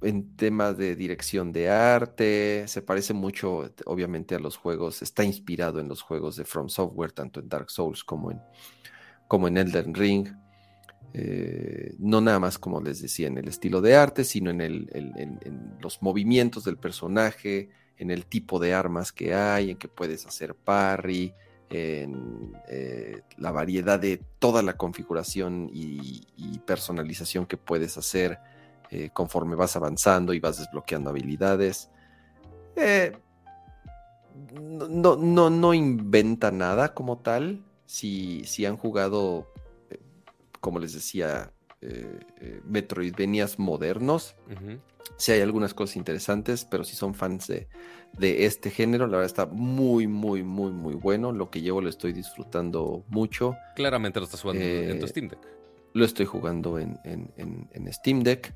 en 0.03 0.37
temas 0.37 0.79
de 0.79 0.97
dirección 0.97 1.53
de 1.53 1.69
arte, 1.69 2.65
se 2.67 2.83
parece 2.83 3.13
mucho, 3.13 3.71
obviamente, 3.85 4.35
a 4.35 4.39
los 4.39 4.57
juegos, 4.57 5.03
está 5.03 5.25
inspirado 5.25 5.79
en 5.79 5.89
los 5.89 6.01
juegos 6.03 6.37
de 6.37 6.45
From 6.45 6.69
Software, 6.69 7.13
tanto 7.13 7.41
en 7.41 7.49
Dark 7.49 7.71
Souls 7.71 8.03
como 8.03 8.31
en, 8.31 8.41
como 9.29 9.49
en 9.49 9.59
Elden 9.59 9.95
Ring. 9.95 10.29
Eh, 11.13 11.95
no 11.99 12.21
nada 12.21 12.39
más, 12.39 12.59
como 12.59 12.81
les 12.81 13.03
decía, 13.03 13.27
en 13.27 13.37
el 13.37 13.49
estilo 13.49 13.81
de 13.83 13.97
arte, 13.97 14.25
sino 14.25 14.51
en, 14.51 14.61
el, 14.61 14.89
en, 14.93 15.77
los 15.81 16.01
movimientos 16.03 16.65
del 16.65 16.79
personaje, 16.79 17.69
en 17.99 18.11
el 18.11 18.25
tipo 18.25 18.59
de 18.59 18.73
armas 18.73 19.13
que 19.13 19.35
hay, 19.35 19.71
en 19.71 19.77
que 19.77 19.89
puedes 19.89 20.25
hacer 20.27 20.55
parry, 20.55 21.35
en 21.69 22.53
eh, 22.69 23.21
la 23.37 23.53
variedad 23.53 24.01
de 24.01 24.21
toda 24.39 24.63
la 24.63 24.77
configuración 24.77 25.71
y 25.73 26.59
personalización 26.67 27.47
que 27.47 27.57
puedes 27.57 27.97
hacer 27.97 28.39
eh, 28.91 29.11
conforme 29.13 29.55
vas 29.55 29.77
avanzando 29.77 30.33
y 30.33 30.41
vas 30.41 30.59
desbloqueando 30.59 31.11
habilidades. 31.11 31.91
Eh, 32.77 33.13
no, 34.53 35.17
no, 35.17 35.51
no 35.51 35.75
inventa 35.75 36.51
nada 36.51 36.93
como 36.95 37.19
tal. 37.19 37.65
Si, 37.87 38.45
si 38.45 38.67
han 38.67 38.77
jugado, 38.77 39.53
eh, 39.91 40.01
como 40.61 40.79
les 40.79 40.93
decía, 40.93 41.53
Metroidvanias 42.65 43.59
modernos, 43.59 44.37
si 45.17 45.33
hay 45.33 45.41
algunas 45.41 45.73
cosas 45.73 45.97
interesantes, 45.97 46.67
pero 46.67 46.85
si 46.85 46.95
son 46.95 47.15
fans 47.15 47.47
de, 47.47 47.69
de, 48.19 48.45
este 48.45 48.71
género, 48.71 49.07
la 49.07 49.19
verdad 49.19 49.27
está 49.27 49.47
muy, 49.47 50.07
muy, 50.07 50.43
muy, 50.43 50.73
muy 50.73 50.95
bueno. 50.95 51.33
Lo 51.33 51.49
que 51.49 51.63
llevo 51.63 51.81
lo 51.81 51.89
estoy 51.89 52.13
disfrutando 52.13 53.05
mucho. 53.09 53.57
Claramente 53.77 54.21
lo 54.21 54.25
estás 54.25 54.43
jugando 54.43 54.63
en 54.63 55.01
tu 55.01 55.07
Steam 55.07 55.29
Deck. 55.29 55.60
Lo 55.93 56.05
estoy 56.05 56.27
jugando 56.27 56.79
en, 56.79 56.99
Steam 57.93 58.23
Deck. 58.23 58.55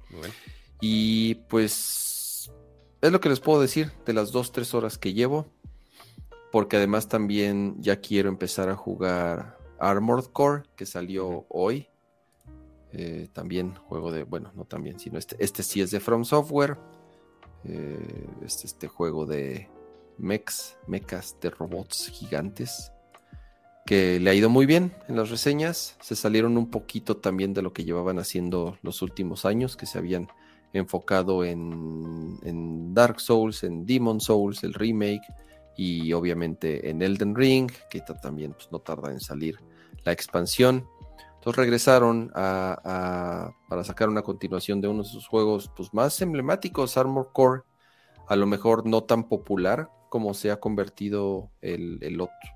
Y 0.80 1.36
pues 1.48 2.50
es 3.00 3.12
lo 3.12 3.20
que 3.20 3.28
les 3.28 3.40
puedo 3.40 3.60
decir 3.60 3.92
de 4.06 4.12
las 4.12 4.32
dos, 4.32 4.52
tres 4.52 4.74
horas 4.74 4.98
que 4.98 5.12
llevo. 5.12 5.46
porque 6.52 6.76
además 6.76 7.08
también 7.08 7.74
ya 7.80 8.00
quiero 8.00 8.28
empezar 8.28 8.68
a 8.68 8.76
jugar 8.76 9.58
Armored 9.80 10.26
Core, 10.26 10.62
que 10.76 10.86
salió 10.86 11.46
hoy. 11.48 11.88
Eh, 12.92 13.28
también 13.32 13.74
juego 13.74 14.12
de, 14.12 14.22
bueno, 14.22 14.52
no 14.54 14.64
también, 14.64 15.00
sino 15.00 15.18
este, 15.18 15.36
este 15.40 15.64
sí 15.64 15.80
es 15.80 15.90
de 15.90 15.98
From 15.98 16.24
Software. 16.24 16.78
Eh, 17.64 18.28
es 18.44 18.64
este 18.64 18.86
juego 18.86 19.26
de 19.26 19.68
mechs, 20.16 20.78
mechas 20.86 21.36
de 21.40 21.50
robots 21.50 22.08
gigantes 22.08 22.93
que 23.84 24.18
le 24.18 24.30
ha 24.30 24.34
ido 24.34 24.48
muy 24.48 24.66
bien 24.66 24.92
en 25.08 25.16
las 25.16 25.30
reseñas. 25.30 25.96
Se 26.00 26.16
salieron 26.16 26.56
un 26.56 26.70
poquito 26.70 27.16
también 27.18 27.52
de 27.52 27.62
lo 27.62 27.72
que 27.72 27.84
llevaban 27.84 28.18
haciendo 28.18 28.78
los 28.82 29.02
últimos 29.02 29.44
años, 29.44 29.76
que 29.76 29.86
se 29.86 29.98
habían 29.98 30.28
enfocado 30.72 31.44
en, 31.44 32.94
Dark 32.94 33.20
Souls, 33.20 33.62
en 33.64 33.86
Demon 33.86 34.20
Souls, 34.20 34.62
el 34.64 34.74
remake, 34.74 35.22
y 35.76 36.12
obviamente 36.12 36.88
en 36.88 37.02
Elden 37.02 37.34
Ring, 37.34 37.70
que 37.90 38.00
también 38.22 38.52
pues, 38.52 38.70
no 38.70 38.78
tarda 38.78 39.10
en 39.10 39.20
salir 39.20 39.58
la 40.04 40.12
expansión. 40.12 40.86
Entonces 41.34 41.56
regresaron 41.56 42.30
para 42.32 43.84
sacar 43.84 44.08
una 44.08 44.22
continuación 44.22 44.80
de 44.80 44.88
uno 44.88 45.02
de 45.02 45.08
sus 45.08 45.26
juegos 45.26 45.70
pues, 45.76 45.92
más 45.92 46.20
emblemáticos, 46.22 46.96
Armor 46.96 47.30
Core, 47.32 47.62
a 48.28 48.36
lo 48.36 48.46
mejor 48.46 48.86
no 48.86 49.02
tan 49.02 49.28
popular 49.28 49.90
como 50.14 50.32
se 50.32 50.52
ha 50.52 50.60
convertido 50.60 51.50
el, 51.60 51.98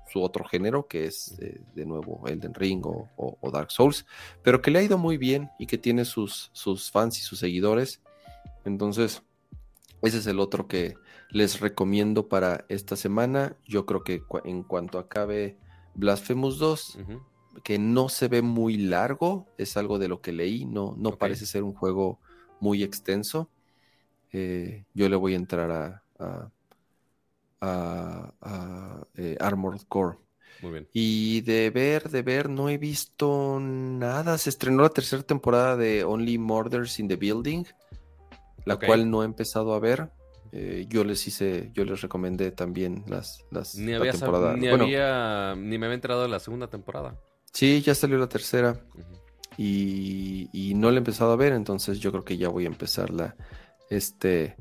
su 0.09 0.23
otro 0.23 0.45
género, 0.45 0.87
que 0.87 1.03
es 1.03 1.37
eh, 1.41 1.59
de 1.75 1.85
nuevo 1.85 2.25
Elden 2.25 2.53
Ring 2.53 2.85
o, 2.85 3.49
Dark 3.51 3.69
Souls, 3.69 4.05
pero 4.41 4.61
que 4.61 4.71
le 4.71 4.79
ha 4.79 4.83
ido 4.83 4.97
muy 4.97 5.17
bien 5.17 5.49
y 5.59 5.67
que 5.67 5.77
tiene 5.77 6.05
sus, 6.05 6.51
sus 6.53 6.89
fans 6.89 7.17
y 7.17 7.21
sus 7.21 7.39
seguidores. 7.39 8.01
Entonces, 8.63 9.23
ese 10.01 10.19
es 10.19 10.27
el 10.27 10.39
otro 10.39 10.69
que 10.69 10.95
les 11.31 11.59
recomiendo 11.59 12.29
para 12.29 12.63
esta 12.69 12.95
semana. 12.95 13.57
Yo 13.67 13.85
creo 13.85 14.05
que 14.05 14.23
en 14.45 14.63
cuanto 14.63 14.97
acabe 14.97 15.57
Blasphemous 15.95 16.59
2, 16.59 16.97
que 17.61 17.77
no 17.77 18.07
se 18.07 18.29
ve 18.29 18.41
muy 18.41 18.77
largo, 18.77 19.47
es 19.57 19.75
algo 19.75 19.99
de 19.99 20.07
lo 20.07 20.21
que 20.21 20.31
leí, 20.31 20.63
no, 20.63 20.95
no 20.97 21.17
parece 21.17 21.45
ser 21.45 21.63
un 21.63 21.73
juego 21.73 22.21
muy 22.61 22.83
extenso. 22.83 23.49
Eh, 24.31 24.85
yo 24.93 25.09
le 25.09 25.17
voy 25.17 25.33
a 25.33 25.35
entrar 25.35 25.71
a 25.71 26.03
a, 26.19 26.51
eh, 27.61 29.37
Armored 29.39 29.81
Core. 29.87 30.17
Muy 30.61 30.71
bien. 30.71 30.87
Y 30.93 31.41
de 31.41 31.69
ver, 31.69 32.09
de 32.09 32.21
ver, 32.21 32.49
no 32.49 32.69
he 32.69 32.77
visto 32.77 33.59
nada. 33.61 34.37
Se 34.37 34.49
estrenó 34.49 34.83
la 34.83 34.89
tercera 34.89 35.23
temporada 35.23 35.77
de 35.77 36.03
Only 36.03 36.37
Murders 36.37 36.99
in 36.99 37.07
the 37.07 37.15
Building, 37.15 37.63
la 38.65 38.77
cual 38.77 39.09
no 39.09 39.23
he 39.23 39.25
empezado 39.25 39.73
a 39.73 39.79
ver. 39.79 40.09
Eh, 40.51 40.87
yo 40.89 41.03
les 41.03 41.27
hice, 41.27 41.71
yo 41.73 41.85
les 41.85 42.01
recomendé 42.01 42.51
también 42.51 43.03
las, 43.07 43.45
las 43.51 43.75
ni 43.75 43.93
había, 43.93 44.11
temporada. 44.11 44.55
Ni, 44.57 44.67
había, 44.67 45.55
ni 45.55 45.77
me 45.77 45.85
había 45.85 45.95
enterado 45.95 46.23
de 46.23 46.29
la 46.29 46.39
segunda 46.39 46.67
temporada. 46.67 47.15
Sí, 47.53 47.81
ya 47.81 47.93
salió 47.93 48.17
la 48.17 48.27
tercera. 48.27 48.81
y, 49.57 50.49
y, 50.51 50.73
no 50.73 50.89
la 50.89 50.95
he 50.95 50.97
empezado 50.99 51.31
a 51.31 51.35
ver, 51.35 51.53
entonces 51.53 51.99
yo 51.99 52.11
creo 52.11 52.23
que 52.23 52.37
ya 52.37 52.49
voy 52.49 52.63
a 52.63 52.67
empezarla 52.67 53.35
este, 53.89 54.55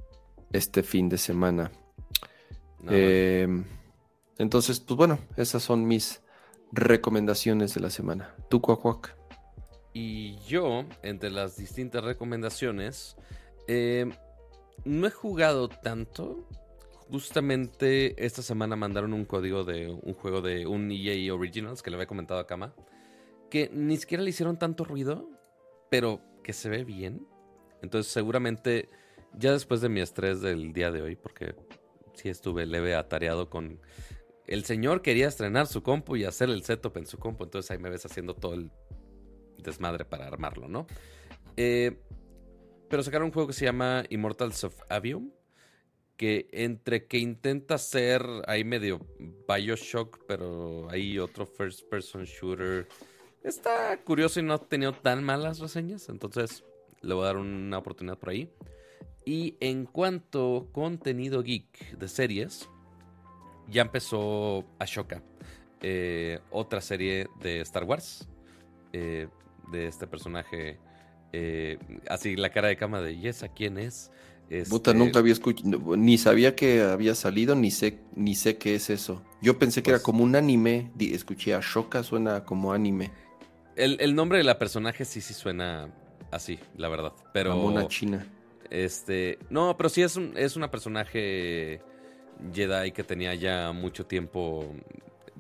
este 0.53 0.83
fin 0.83 1.09
de 1.09 1.19
semana. 1.19 1.70
Em, 2.86 3.64
entonces, 4.38 4.80
pues 4.80 4.96
bueno, 4.96 5.18
esas 5.36 5.62
son 5.62 5.86
mis 5.86 6.22
recomendaciones 6.72 7.74
de 7.74 7.80
la 7.80 7.90
semana. 7.90 8.34
¿Tú, 8.48 8.60
Cuacuac? 8.60 9.16
Y 9.92 10.38
yo, 10.46 10.84
entre 11.02 11.30
las 11.30 11.56
distintas 11.56 12.05
recomendaciones, 12.05 13.16
em, 13.66 14.12
no 14.84 15.06
he 15.06 15.10
jugado 15.10 15.68
tanto. 15.68 16.46
Justamente 17.10 18.24
esta 18.24 18.42
semana 18.42 18.76
mandaron 18.76 19.14
un 19.14 19.24
código 19.24 19.64
de 19.64 19.88
un 19.88 20.14
juego 20.14 20.42
de 20.42 20.66
un 20.66 20.90
EA 20.92 21.34
Originals 21.34 21.82
que 21.82 21.90
le 21.90 21.96
había 21.96 22.06
comentado 22.06 22.38
a 22.38 22.46
Kama. 22.46 22.74
Que 23.50 23.70
ni 23.72 23.96
siquiera 23.96 24.22
le 24.22 24.30
hicieron 24.30 24.59
tanto 24.59 24.84
ruido, 24.84 25.28
pero 25.90 26.20
que 26.44 26.52
se 26.52 26.68
ve 26.68 26.84
bien. 26.84 27.26
Entonces, 27.82 28.12
seguramente, 28.12 28.90
ya 29.36 29.52
después 29.52 29.80
de 29.80 29.88
mi 29.88 30.00
estrés 30.00 30.40
del 30.42 30.72
día 30.72 30.90
de 30.90 31.02
hoy, 31.02 31.16
porque 31.16 31.55
sí 32.19 32.28
estuve 32.28 32.66
leve 32.66 32.95
atareado 32.95 33.49
con... 33.49 33.81
El 34.47 34.65
señor 34.65 35.03
quería 35.03 35.28
estrenar 35.28 35.66
su 35.66 35.82
compu 35.82 36.16
y 36.16 36.24
hacer 36.24 36.49
el 36.49 36.62
setup 36.62 36.97
en 36.97 37.07
su 37.07 37.19
compu, 37.19 37.45
entonces 37.45 37.70
ahí 37.70 37.78
me 37.78 37.90
ves 37.90 38.07
haciendo 38.07 38.35
todo 38.35 38.55
el 38.55 38.70
desmadre 39.59 40.05
para 40.05 40.27
armarlo, 40.27 40.69
¿no? 40.69 40.86
Eh, 41.57 41.99
pero 42.89 43.03
sacaron 43.03 43.27
un 43.27 43.32
juego 43.32 43.49
que 43.49 43.55
se 43.55 43.66
llama 43.66 44.05
Immortals 44.09 44.65
of 44.65 44.81
Avium, 44.89 45.31
que 46.16 46.49
entre 46.53 47.07
que 47.07 47.19
intenta 47.19 47.78
ser 47.78 48.24
ahí 48.47 48.65
medio 48.65 49.01
Bioshock, 49.47 50.24
pero 50.27 50.90
hay 50.90 51.19
otro 51.19 51.47
first 51.47 51.89
person 51.89 52.24
shooter, 52.24 52.89
está 53.43 53.97
curioso 54.03 54.40
y 54.40 54.43
no 54.43 54.55
ha 54.55 54.59
tenido 54.59 54.93
tan 54.93 55.23
malas 55.23 55.59
reseñas, 55.59 56.09
entonces 56.09 56.65
le 57.03 57.15
voy 57.15 57.24
a 57.24 57.27
dar 57.27 57.36
una 57.36 57.78
oportunidad 57.78 58.19
por 58.19 58.31
ahí. 58.31 58.51
Y 59.28 59.59
en 59.60 59.84
cuanto 59.84 60.70
contenido 60.72 61.42
geek 61.42 61.98
de 61.98 62.09
series, 62.09 62.66
ya 63.68 63.82
empezó 63.82 64.64
Ashoka, 64.78 65.22
eh, 65.82 66.38
otra 66.50 66.80
serie 66.80 67.28
de 67.38 67.60
Star 67.60 67.84
Wars, 67.84 68.26
eh, 68.94 69.28
de 69.70 69.86
este 69.86 70.06
personaje, 70.06 70.78
eh, 71.34 71.76
así 72.09 72.36
la 72.36 72.48
cara 72.48 72.68
de 72.68 72.78
cama 72.78 73.02
de, 73.02 73.12
¿y 73.12 73.28
esa 73.28 73.48
quién 73.48 73.76
es? 73.76 74.10
Este 74.48 74.94
nunca 74.94 75.18
había 75.18 75.34
escuchado, 75.34 75.94
ni 75.98 76.16
sabía 76.16 76.56
que 76.56 76.80
había 76.80 77.14
salido, 77.14 77.55
ni 77.55 77.70
sé, 77.70 77.98
ni 78.16 78.34
sé 78.34 78.56
qué 78.56 78.76
es 78.76 78.88
eso. 78.88 79.22
Yo 79.42 79.59
pensé 79.59 79.82
que 79.82 79.90
era 79.90 79.98
pues 79.98 80.05
como 80.05 80.24
un 80.24 80.36
anime, 80.36 80.90
escuché 80.98 81.52
Ashoka, 81.52 82.02
suena 82.02 82.46
como 82.46 82.72
anime. 82.72 83.10
El, 83.76 84.00
el, 84.00 84.14
nombre 84.14 84.38
de 84.38 84.44
la 84.44 84.59
personaje 84.59 85.05
sí, 85.05 85.20
sí 85.20 85.34
suena 85.34 85.92
así, 86.30 86.59
la 86.78 86.88
verdad, 86.88 87.12
pero... 87.34 87.50
Como 87.50 87.66
una 87.66 87.86
china. 87.88 88.26
Este, 88.70 89.39
no, 89.51 89.77
pero 89.77 89.89
sí 89.89 90.03
es, 90.03 90.16
un, 90.16 90.36
es 90.36 90.57
una 90.57 90.70
personaje 90.70 91.81
Jedi 92.53 92.93
que 92.93 93.03
tenía 93.05 93.35
ya 93.35 93.73
mucho 93.73 94.07
tiempo 94.07 94.74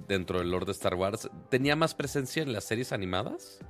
dentro 0.06 0.38
del 0.38 0.50
Lord 0.50 0.66
de 0.66 0.72
Star 0.72 0.94
Wars. 0.94 1.28
Tenía 1.50 1.76
más 1.76 1.94
presencia 1.94 2.42
en 2.42 2.52
las 2.52 2.64
series 2.64 2.92
animadas. 2.92 3.60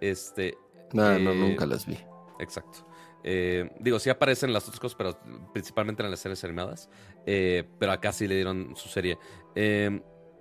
Este. 0.00 0.56
No, 0.92 1.18
no, 1.18 1.32
eh, 1.32 1.36
nunca 1.36 1.66
las 1.66 1.86
vi. 1.86 1.98
Exacto. 2.40 2.86
Eh, 3.22 3.70
digo, 3.80 3.98
sí 3.98 4.10
aparecen 4.10 4.52
las 4.52 4.64
otras 4.64 4.80
cosas, 4.80 4.96
pero 4.96 5.18
principalmente 5.52 6.02
en 6.02 6.10
las 6.10 6.20
series 6.20 6.42
animadas. 6.44 6.90
Eh, 7.26 7.64
pero 7.78 7.92
acá 7.92 8.12
sí 8.12 8.26
le 8.26 8.34
dieron 8.34 8.74
su 8.76 8.88
serie. 8.88 9.18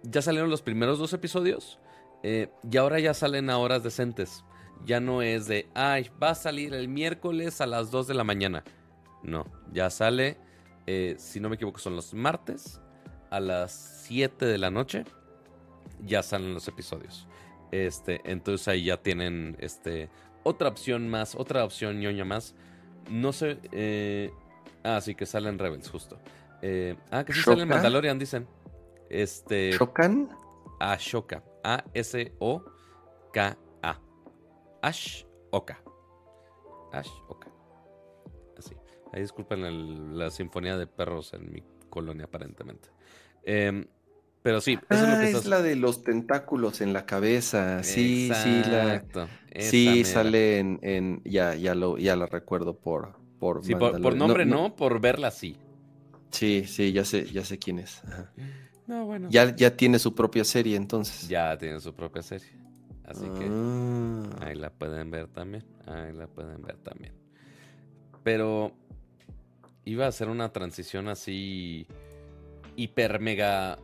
ya 0.04 0.22
salieron 0.22 0.50
los 0.50 0.62
primeros 0.62 1.00
dos 1.00 1.14
episodios. 1.14 1.80
y 2.24 2.78
ahora 2.78 3.00
ya 3.00 3.14
salen 3.14 3.50
a 3.50 3.58
horas 3.58 3.84
decentes 3.84 4.44
ya 4.86 5.00
no 5.00 5.22
es 5.22 5.48
de, 5.48 5.68
ay, 5.74 6.10
va 6.22 6.32
a 6.32 6.36
salir 6.36 6.74
el 6.74 6.88
miércoles 6.88 7.62
a 7.62 7.68
las 7.68 7.92
2 7.92 8.08
de 8.08 8.14
la 8.14 8.24
mañana. 8.24 8.64
No, 9.24 9.46
ya 9.72 9.90
sale, 9.90 10.38
eh, 10.88 11.16
si 11.18 11.40
no 11.40 11.50
me 11.50 11.56
equivoco, 11.56 11.80
son 11.80 11.96
los 11.96 12.14
martes 12.14 12.82
a 13.30 13.40
las 13.40 13.72
7 14.06 14.46
de 14.46 14.58
la 14.58 14.70
noche. 14.70 15.06
Ya 16.06 16.22
salen 16.22 16.54
los 16.54 16.68
episodios. 16.68 17.28
Este, 17.72 18.22
entonces 18.26 18.68
ahí 18.68 18.84
ya 18.86 18.98
tienen 18.98 19.56
este, 19.60 20.10
otra 20.44 20.68
opción 20.68 21.08
más, 21.10 21.36
otra 21.36 21.64
opción 21.64 22.00
ñoña 22.00 22.26
más. 22.26 22.56
No 23.10 23.32
sé. 23.32 23.58
Eh, 23.72 24.32
ah, 24.84 25.00
sí, 25.02 25.16
que 25.16 25.26
salen 25.26 25.58
Rebels, 25.58 25.90
justo. 25.90 26.20
Eh, 26.62 26.96
ah, 27.12 27.24
que 27.24 27.34
sí 27.34 27.42
salen 27.42 27.68
Mandalorian, 27.68 28.20
dicen. 28.20 28.48
Este. 29.10 29.72
¿Shokan? 29.72 30.30
Ashoka. 30.80 31.44
A-S-O-K 31.64 33.58
Ash 34.84 35.24
Oka. 35.52 35.82
Ash 36.92 37.10
Oka. 37.30 37.50
Así. 38.58 38.76
Ahí 39.14 39.22
disculpen 39.22 40.18
la 40.18 40.30
sinfonía 40.30 40.78
de 40.78 40.88
perros 40.88 41.34
en 41.34 41.52
mi 41.52 41.64
colonia, 41.90 42.26
aparentemente. 42.26 42.90
Em, 43.46 43.86
pero 44.42 44.60
sí, 44.60 44.78
eso 44.90 45.04
es, 45.04 45.10
lo 45.10 45.20
que 45.20 45.26
ah, 45.26 45.30
es 45.30 45.46
la 45.46 45.62
de 45.62 45.78
los 45.78 46.04
tentáculos 46.04 46.82
en 46.82 46.92
la 46.92 47.06
cabeza. 47.06 47.82
Sí, 47.82 48.30
sí, 48.34 48.62
la. 48.70 49.06
Sí, 49.58 50.04
sale 50.04 50.60
en, 50.60 51.22
ya, 51.24 51.56
ya 51.56 51.76
lo, 51.76 51.98
ya 51.98 52.18
la 52.18 52.26
recuerdo 52.26 52.78
por, 52.78 53.16
por. 53.40 53.64
Sí, 53.64 53.76
por, 53.76 54.18
nombre 54.18 54.46
no, 54.46 54.76
por 54.76 55.00
verla 55.00 55.32
sí. 55.32 55.56
Sí, 56.30 56.66
sí, 56.68 56.92
ya 56.92 57.06
sé, 57.06 57.32
ya 57.32 57.46
sé 57.46 57.58
quién 57.58 57.80
es. 57.80 58.02
No, 58.86 59.06
bueno. 59.06 59.30
Ya, 59.32 59.56
ya 59.56 59.78
tiene 59.78 59.98
su 59.98 60.14
propia 60.14 60.44
serie 60.44 60.76
entonces. 60.76 61.30
Ya 61.30 61.58
tiene 61.58 61.80
su 61.80 61.94
propia 61.96 62.22
serie. 62.22 62.63
Así 63.06 63.26
que 63.38 63.48
ah. 63.50 64.46
ahí 64.46 64.56
la 64.56 64.70
pueden 64.70 65.12
ver 65.12 65.28
también. 65.28 65.66
Ahí 65.86 66.14
la 66.14 66.28
pueden 66.28 66.62
ver 66.62 66.78
también. 66.78 67.14
Pero 68.24 68.72
iba 69.86 70.08
a 70.08 70.12
ser 70.12 70.30
una 70.30 70.54
transición 70.54 71.10
así 71.10 71.88
hiper 72.76 73.20
mega 73.20 73.80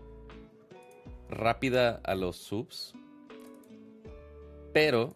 rápida 1.30 2.02
a 2.04 2.16
los 2.16 2.38
subs. 2.38 2.94
Pero 4.74 5.14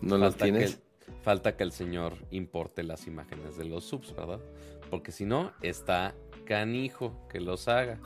no 0.00 0.18
los 0.18 0.36
tienes. 0.36 0.80
falta 1.22 1.56
que 1.56 1.62
el 1.62 1.72
señor 1.72 2.16
importe 2.30 2.82
las 2.82 3.06
imágenes 3.06 3.56
de 3.56 3.64
los 3.64 3.84
subs, 3.84 4.14
¿verdad? 4.16 4.40
Porque 4.90 5.12
si 5.12 5.24
no, 5.24 5.52
está 5.62 6.14
canijo 6.44 7.26
que 7.28 7.40
los 7.40 7.68
haga. 7.68 7.98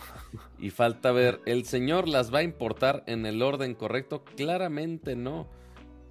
Y 0.59 0.71
falta 0.71 1.13
ver, 1.13 1.41
¿el 1.47 1.65
señor 1.65 2.09
las 2.09 2.33
va 2.33 2.39
a 2.39 2.43
importar 2.43 3.05
en 3.07 3.27
el 3.27 3.43
orden 3.43 3.75
correcto? 3.75 4.25
Claramente 4.25 5.17
no, 5.17 5.49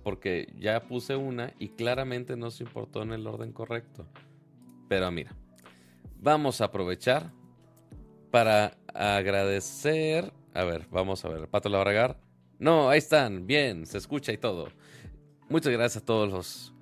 porque 0.04 0.54
ya 0.60 0.88
puse 0.88 1.16
una 1.16 1.54
y 1.60 1.70
claramente 1.70 2.36
no 2.36 2.52
se 2.52 2.64
importó 2.64 3.02
en 3.02 3.12
el 3.14 3.26
orden 3.26 3.52
correcto. 3.52 4.06
Pero 4.88 5.12
mira, 5.12 5.36
vamos 6.20 6.62
a 6.62 6.66
aprovechar 6.66 7.32
para 8.32 8.78
agradecer. 8.94 10.32
A 10.54 10.64
ver, 10.64 10.88
vamos 10.92 11.26
a 11.26 11.30
ver, 11.30 11.48
Pato 11.48 11.70
Labragar. 11.70 12.20
No, 12.60 12.90
ahí 12.90 13.00
están, 13.00 13.48
bien, 13.48 13.86
se 13.86 13.98
escucha 13.98 14.32
y 14.32 14.38
todo. 14.38 14.70
Muchas 15.50 15.74
gracias 15.74 16.04
a 16.04 16.06
todos 16.06 16.32
los 16.32 16.74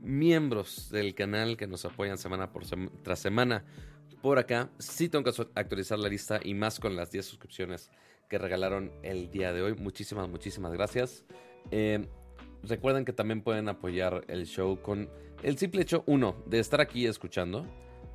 miembros 0.00 0.90
del 0.90 1.14
canal 1.14 1.56
que 1.56 1.66
nos 1.66 1.84
apoyan 1.84 2.18
semana 2.18 2.52
por 2.52 2.64
tras 3.02 3.18
semana 3.18 3.64
por 4.22 4.38
acá. 4.38 4.70
Sí 4.78 5.08
tengo 5.08 5.24
que 5.24 5.46
actualizar 5.54 5.98
la 5.98 6.08
lista 6.08 6.40
y 6.42 6.54
más 6.54 6.80
con 6.80 6.96
las 6.96 7.10
10 7.10 7.24
suscripciones 7.24 7.90
que 8.28 8.38
regalaron 8.38 8.92
el 9.02 9.30
día 9.30 9.52
de 9.52 9.62
hoy. 9.62 9.74
Muchísimas, 9.74 10.28
muchísimas 10.28 10.72
gracias. 10.72 11.24
Eh, 11.70 12.06
recuerden 12.62 13.04
que 13.04 13.12
también 13.12 13.42
pueden 13.42 13.68
apoyar 13.68 14.24
el 14.28 14.46
show 14.46 14.80
con 14.80 15.08
el 15.42 15.56
simple 15.56 15.82
hecho, 15.82 16.02
uno, 16.06 16.42
de 16.46 16.58
estar 16.58 16.80
aquí 16.80 17.06
escuchando. 17.06 17.66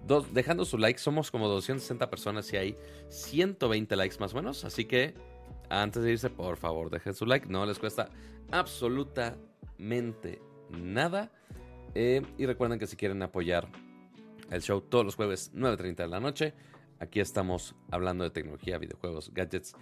Dos, 0.06 0.34
dejando 0.34 0.66
su 0.66 0.78
like. 0.78 1.00
Somos 1.00 1.32
como 1.32 1.48
260 1.48 2.10
personas 2.10 2.52
y 2.52 2.58
hay 2.58 2.78
120 3.10 3.96
likes 3.96 4.18
más 4.20 4.34
o 4.34 4.36
menos. 4.36 4.66
Así 4.66 4.86
que 4.86 5.14
antes 5.70 6.04
de 6.04 6.12
irse, 6.12 6.30
por 6.30 6.58
favor, 6.58 6.90
dejen 6.90 7.14
su 7.14 7.26
like. 7.26 7.48
No 7.48 7.66
les 7.66 7.80
cuesta 7.80 8.10
absolutamente 8.52 10.42
nada. 10.70 11.32
Eh, 11.96 12.22
y 12.38 12.46
recuerden 12.46 12.80
que 12.80 12.88
si 12.88 12.96
quieren 12.98 13.22
apoyar 13.22 13.70
el 14.52 14.62
show 14.62 14.82
todos 14.82 15.06
los 15.06 15.16
jueves 15.16 15.52
9.30 15.54 15.96
de 15.96 16.08
la 16.08 16.20
noche, 16.20 16.54
aquí 17.00 17.20
estamos 17.20 17.76
hablando 17.92 18.24
de 18.24 18.30
tecnología, 18.30 18.78
videojuegos, 18.78 19.34
gadgets 19.34 19.76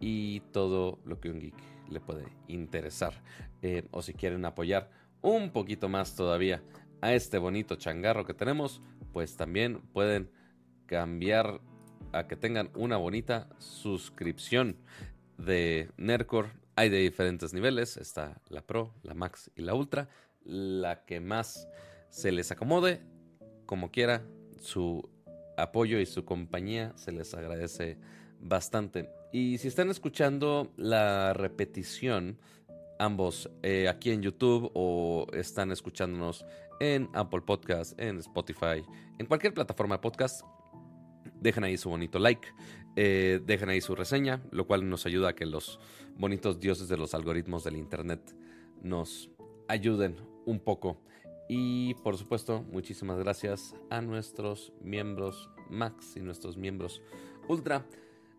y 0.00 0.40
todo 0.52 0.98
lo 1.04 1.20
que 1.20 1.30
un 1.30 1.40
geek 1.40 1.54
le 1.88 2.00
puede 2.00 2.24
interesar. 2.48 3.22
Eh, 3.62 3.86
o 3.90 4.02
si 4.02 4.14
quieren 4.14 4.44
apoyar 4.44 4.90
un 5.22 5.50
poquito 5.50 5.88
más 5.88 6.14
todavía 6.14 6.62
a 7.00 7.12
este 7.12 7.38
bonito 7.38 7.76
changarro 7.76 8.24
que 8.24 8.34
tenemos, 8.34 8.82
pues 9.12 9.36
también 9.36 9.80
pueden 9.92 10.30
cambiar 10.86 11.60
a 12.12 12.26
que 12.26 12.36
tengan 12.36 12.70
una 12.74 12.96
bonita 12.96 13.48
suscripción 13.58 14.76
de 15.38 15.90
Nercor. 15.96 16.50
Hay 16.76 16.88
de 16.88 16.98
diferentes 16.98 17.54
niveles, 17.54 17.96
está 17.96 18.40
la 18.48 18.62
Pro, 18.62 18.94
la 19.02 19.14
Max 19.14 19.50
y 19.54 19.62
la 19.62 19.74
Ultra 19.74 20.08
la 20.44 21.04
que 21.04 21.20
más 21.20 21.68
se 22.10 22.30
les 22.30 22.50
acomode. 22.52 23.00
Como 23.66 23.90
quiera, 23.90 24.22
su 24.60 25.08
apoyo 25.56 25.98
y 25.98 26.06
su 26.06 26.24
compañía 26.24 26.92
se 26.96 27.12
les 27.12 27.34
agradece 27.34 27.98
bastante. 28.40 29.08
Y 29.32 29.58
si 29.58 29.68
están 29.68 29.90
escuchando 29.90 30.72
la 30.76 31.32
repetición, 31.32 32.38
ambos 32.98 33.50
eh, 33.62 33.88
aquí 33.88 34.10
en 34.10 34.22
YouTube 34.22 34.70
o 34.74 35.26
están 35.32 35.72
escuchándonos 35.72 36.44
en 36.80 37.08
Apple 37.14 37.40
Podcast, 37.40 37.98
en 38.00 38.18
Spotify, 38.18 38.84
en 39.18 39.26
cualquier 39.26 39.54
plataforma 39.54 39.96
de 39.96 40.02
podcast, 40.02 40.42
dejen 41.40 41.64
ahí 41.64 41.76
su 41.76 41.88
bonito 41.88 42.18
like, 42.18 42.48
eh, 42.96 43.40
dejen 43.44 43.68
ahí 43.68 43.80
su 43.80 43.94
reseña, 43.94 44.42
lo 44.50 44.66
cual 44.66 44.88
nos 44.88 45.06
ayuda 45.06 45.30
a 45.30 45.34
que 45.34 45.46
los 45.46 45.80
bonitos 46.16 46.60
dioses 46.60 46.88
de 46.88 46.96
los 46.96 47.14
algoritmos 47.14 47.64
del 47.64 47.76
Internet 47.76 48.34
nos 48.82 49.30
ayuden 49.68 50.16
un 50.46 50.60
poco. 50.60 51.00
Y 51.48 51.94
por 51.94 52.16
supuesto, 52.16 52.62
muchísimas 52.70 53.18
gracias 53.18 53.74
a 53.90 54.00
nuestros 54.00 54.72
miembros 54.80 55.50
Max 55.70 56.16
y 56.16 56.20
nuestros 56.20 56.56
miembros 56.56 57.02
Ultra. 57.48 57.86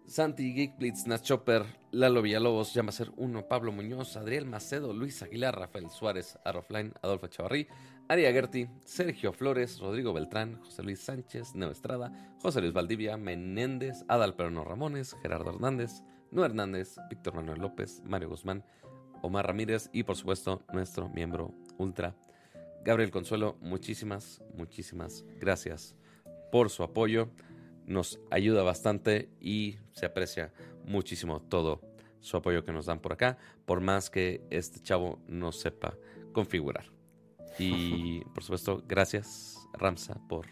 Santi 0.07 0.53
Geekblitz, 0.53 1.07
Nath 1.07 1.23
Chopper, 1.23 1.65
Lalo 1.91 2.21
Villalobos, 2.21 2.69
ser 2.69 3.11
Uno, 3.17 3.47
Pablo 3.47 3.71
Muñoz, 3.71 4.15
Adriel 4.17 4.45
Macedo, 4.45 4.93
Luis 4.93 5.23
Aguilar, 5.23 5.57
Rafael 5.57 5.89
Suárez, 5.89 6.37
Arrofline, 6.45 6.93
Adolfo 7.01 7.25
Chavarrí, 7.25 7.67
Aria 8.07 8.31
Gerti, 8.31 8.67
Sergio 8.83 9.33
Flores, 9.33 9.79
Rodrigo 9.79 10.13
Beltrán, 10.13 10.61
José 10.61 10.83
Luis 10.83 10.99
Sánchez, 10.99 11.55
Neo 11.55 11.71
Estrada, 11.71 12.11
José 12.39 12.61
Luis 12.61 12.73
Valdivia, 12.73 13.17
Menéndez, 13.17 14.05
Adal 14.07 14.35
Perono 14.35 14.63
Ramones, 14.63 15.15
Gerardo 15.23 15.49
Hernández, 15.49 16.03
No 16.29 16.45
Hernández, 16.45 16.97
Víctor 17.09 17.33
Manuel 17.33 17.61
López, 17.61 18.03
Mario 18.05 18.29
Guzmán, 18.29 18.63
Omar 19.23 19.47
Ramírez 19.47 19.89
y 19.91 20.03
por 20.03 20.15
supuesto 20.15 20.61
nuestro 20.71 21.09
miembro 21.09 21.51
Ultra, 21.79 22.15
Gabriel 22.85 23.09
Consuelo. 23.09 23.57
Muchísimas, 23.61 24.41
muchísimas 24.53 25.25
gracias 25.39 25.95
por 26.51 26.69
su 26.69 26.83
apoyo. 26.83 27.29
Nos 27.87 28.19
ayuda 28.29 28.61
bastante 28.61 29.29
y 29.41 29.79
se 29.91 30.05
aprecia 30.05 30.53
muchísimo 30.85 31.41
todo 31.41 31.81
su 32.19 32.37
apoyo 32.37 32.63
que 32.63 32.71
nos 32.71 32.85
dan 32.85 32.99
por 32.99 33.13
acá, 33.13 33.37
por 33.65 33.81
más 33.81 34.09
que 34.09 34.41
este 34.51 34.79
chavo 34.81 35.19
no 35.27 35.51
sepa 35.51 35.97
configurar. 36.31 36.85
Y 37.57 38.23
por 38.33 38.43
supuesto, 38.43 38.83
gracias 38.87 39.57
Ramsa 39.73 40.19
por 40.29 40.45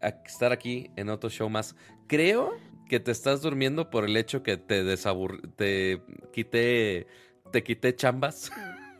estar 0.00 0.52
aquí 0.52 0.90
en 0.96 1.08
otro 1.08 1.30
show 1.30 1.48
más. 1.48 1.76
Creo 2.08 2.56
que 2.88 2.98
te 2.98 3.12
estás 3.12 3.40
durmiendo 3.40 3.88
por 3.88 4.04
el 4.04 4.16
hecho 4.16 4.42
que 4.42 4.56
te 4.56 4.82
desabur 4.82 5.42
te 5.56 6.02
quité 6.32 7.06
te 7.52 7.62
quité 7.62 7.94
chambas 7.94 8.50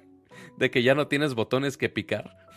de 0.59 0.71
que 0.71 0.83
ya 0.83 0.95
no 0.95 1.09
tienes 1.09 1.35
botones 1.35 1.77
que 1.77 1.89
picar. 1.89 2.48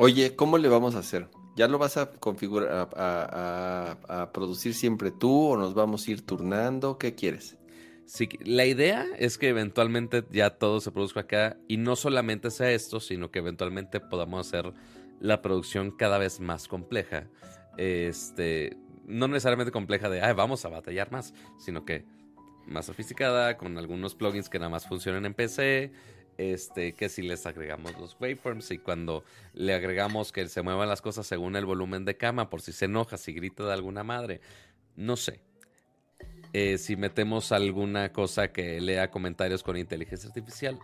Oye, 0.00 0.36
¿cómo 0.36 0.58
le 0.58 0.68
vamos 0.68 0.94
a 0.94 1.00
hacer? 1.00 1.28
¿Ya 1.56 1.66
lo 1.66 1.76
vas 1.76 1.96
a 1.96 2.12
configurar, 2.12 2.88
a, 2.94 4.30
producir 4.32 4.72
siempre 4.72 5.10
tú 5.10 5.48
o 5.48 5.56
nos 5.56 5.74
vamos 5.74 6.06
a 6.06 6.10
ir 6.12 6.24
turnando? 6.24 6.98
¿Qué 6.98 7.16
quieres? 7.16 7.56
Sí, 8.06 8.28
la 8.44 8.64
idea 8.64 9.04
es 9.18 9.38
que 9.38 9.48
eventualmente 9.48 10.24
ya 10.30 10.50
todo 10.50 10.80
se 10.80 10.92
produzca 10.92 11.20
acá 11.22 11.56
y 11.66 11.78
no 11.78 11.96
solamente 11.96 12.52
sea 12.52 12.70
esto, 12.70 13.00
sino 13.00 13.32
que 13.32 13.40
eventualmente 13.40 13.98
podamos 13.98 14.46
hacer 14.46 14.72
la 15.18 15.42
producción 15.42 15.90
cada 15.90 16.18
vez 16.18 16.38
más 16.38 16.68
compleja. 16.68 17.26
Este, 17.76 18.76
no 19.04 19.26
necesariamente 19.26 19.72
compleja 19.72 20.08
de, 20.08 20.20
vamos 20.32 20.64
a 20.64 20.68
batallar 20.68 21.10
más, 21.10 21.34
sino 21.58 21.84
que 21.84 22.04
más 22.66 22.86
sofisticada, 22.86 23.56
con 23.56 23.76
algunos 23.78 24.14
plugins 24.14 24.48
que 24.48 24.60
nada 24.60 24.70
más 24.70 24.86
funcionan 24.86 25.26
en 25.26 25.34
PC. 25.34 25.90
Este, 26.38 26.92
que 26.92 27.08
si 27.08 27.22
les 27.22 27.46
agregamos 27.46 27.98
los 27.98 28.16
waveforms 28.20 28.70
y 28.70 28.78
cuando 28.78 29.24
le 29.54 29.74
agregamos 29.74 30.30
que 30.30 30.46
se 30.48 30.62
muevan 30.62 30.88
las 30.88 31.02
cosas 31.02 31.26
según 31.26 31.56
el 31.56 31.66
volumen 31.66 32.04
de 32.04 32.16
cama, 32.16 32.48
por 32.48 32.62
si 32.62 32.70
se 32.70 32.84
enoja, 32.84 33.16
si 33.16 33.32
grita 33.32 33.64
de 33.64 33.72
alguna 33.72 34.04
madre. 34.04 34.40
No 34.94 35.16
sé. 35.16 35.40
Eh, 36.52 36.78
si 36.78 36.96
metemos 36.96 37.50
alguna 37.50 38.12
cosa 38.12 38.52
que 38.52 38.80
lea 38.80 39.10
comentarios 39.10 39.64
con 39.64 39.76
inteligencia 39.76 40.28
artificial. 40.28 40.78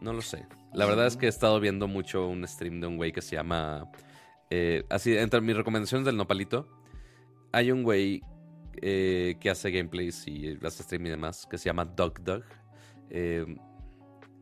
No 0.00 0.12
lo 0.12 0.20
sé. 0.20 0.44
La 0.74 0.84
verdad 0.84 1.06
es 1.06 1.16
que 1.16 1.26
he 1.26 1.28
estado 1.28 1.60
viendo 1.60 1.86
mucho 1.86 2.26
un 2.26 2.46
stream 2.46 2.80
de 2.80 2.88
un 2.88 2.96
güey 2.96 3.12
que 3.12 3.22
se 3.22 3.36
llama. 3.36 3.88
Eh, 4.50 4.84
así, 4.90 5.16
entre 5.16 5.40
mis 5.40 5.56
recomendaciones 5.56 6.04
del 6.04 6.16
nopalito, 6.16 6.68
hay 7.52 7.70
un 7.70 7.84
güey 7.84 8.20
eh, 8.82 9.36
que 9.40 9.48
hace 9.48 9.70
gameplays 9.70 10.26
y 10.26 10.58
hace 10.62 10.82
stream 10.82 11.06
y 11.06 11.10
demás, 11.10 11.46
que 11.48 11.56
se 11.56 11.66
llama 11.66 11.84
Dog 11.84 12.20
Dog. 12.22 12.44
Eh, 13.10 13.46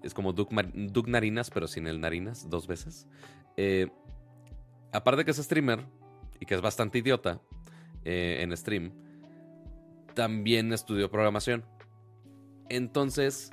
es 0.04 0.14
como 0.14 0.32
Doug, 0.32 1.08
Narinas, 1.08 1.50
pero 1.50 1.66
sin 1.66 1.86
el 1.86 2.00
Narinas, 2.00 2.48
dos 2.48 2.66
veces. 2.66 3.08
Eh, 3.56 3.90
aparte 4.92 5.24
que 5.24 5.32
es 5.32 5.38
streamer 5.38 5.80
y 6.38 6.46
que 6.46 6.54
es 6.54 6.60
bastante 6.60 6.98
idiota 6.98 7.40
en 8.04 8.54
stream, 8.56 8.92
también 10.14 10.72
estudió 10.72 11.10
programación. 11.10 11.64
Entonces, 12.68 13.50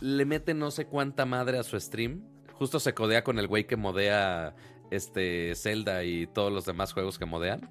le 0.00 0.24
mete 0.24 0.54
no 0.54 0.70
sé 0.70 0.86
cuánta 0.86 1.26
madre 1.26 1.58
a 1.58 1.62
su 1.62 1.78
stream. 1.78 2.22
Justo 2.54 2.80
se 2.80 2.94
codea 2.94 3.24
con 3.24 3.38
el 3.38 3.46
güey 3.46 3.66
que 3.66 3.76
modea 3.76 4.54
este 4.90 5.54
Zelda 5.54 6.04
y 6.04 6.26
todos 6.26 6.52
los 6.52 6.64
demás 6.64 6.92
juegos 6.92 7.18
que 7.18 7.26
modean. 7.26 7.70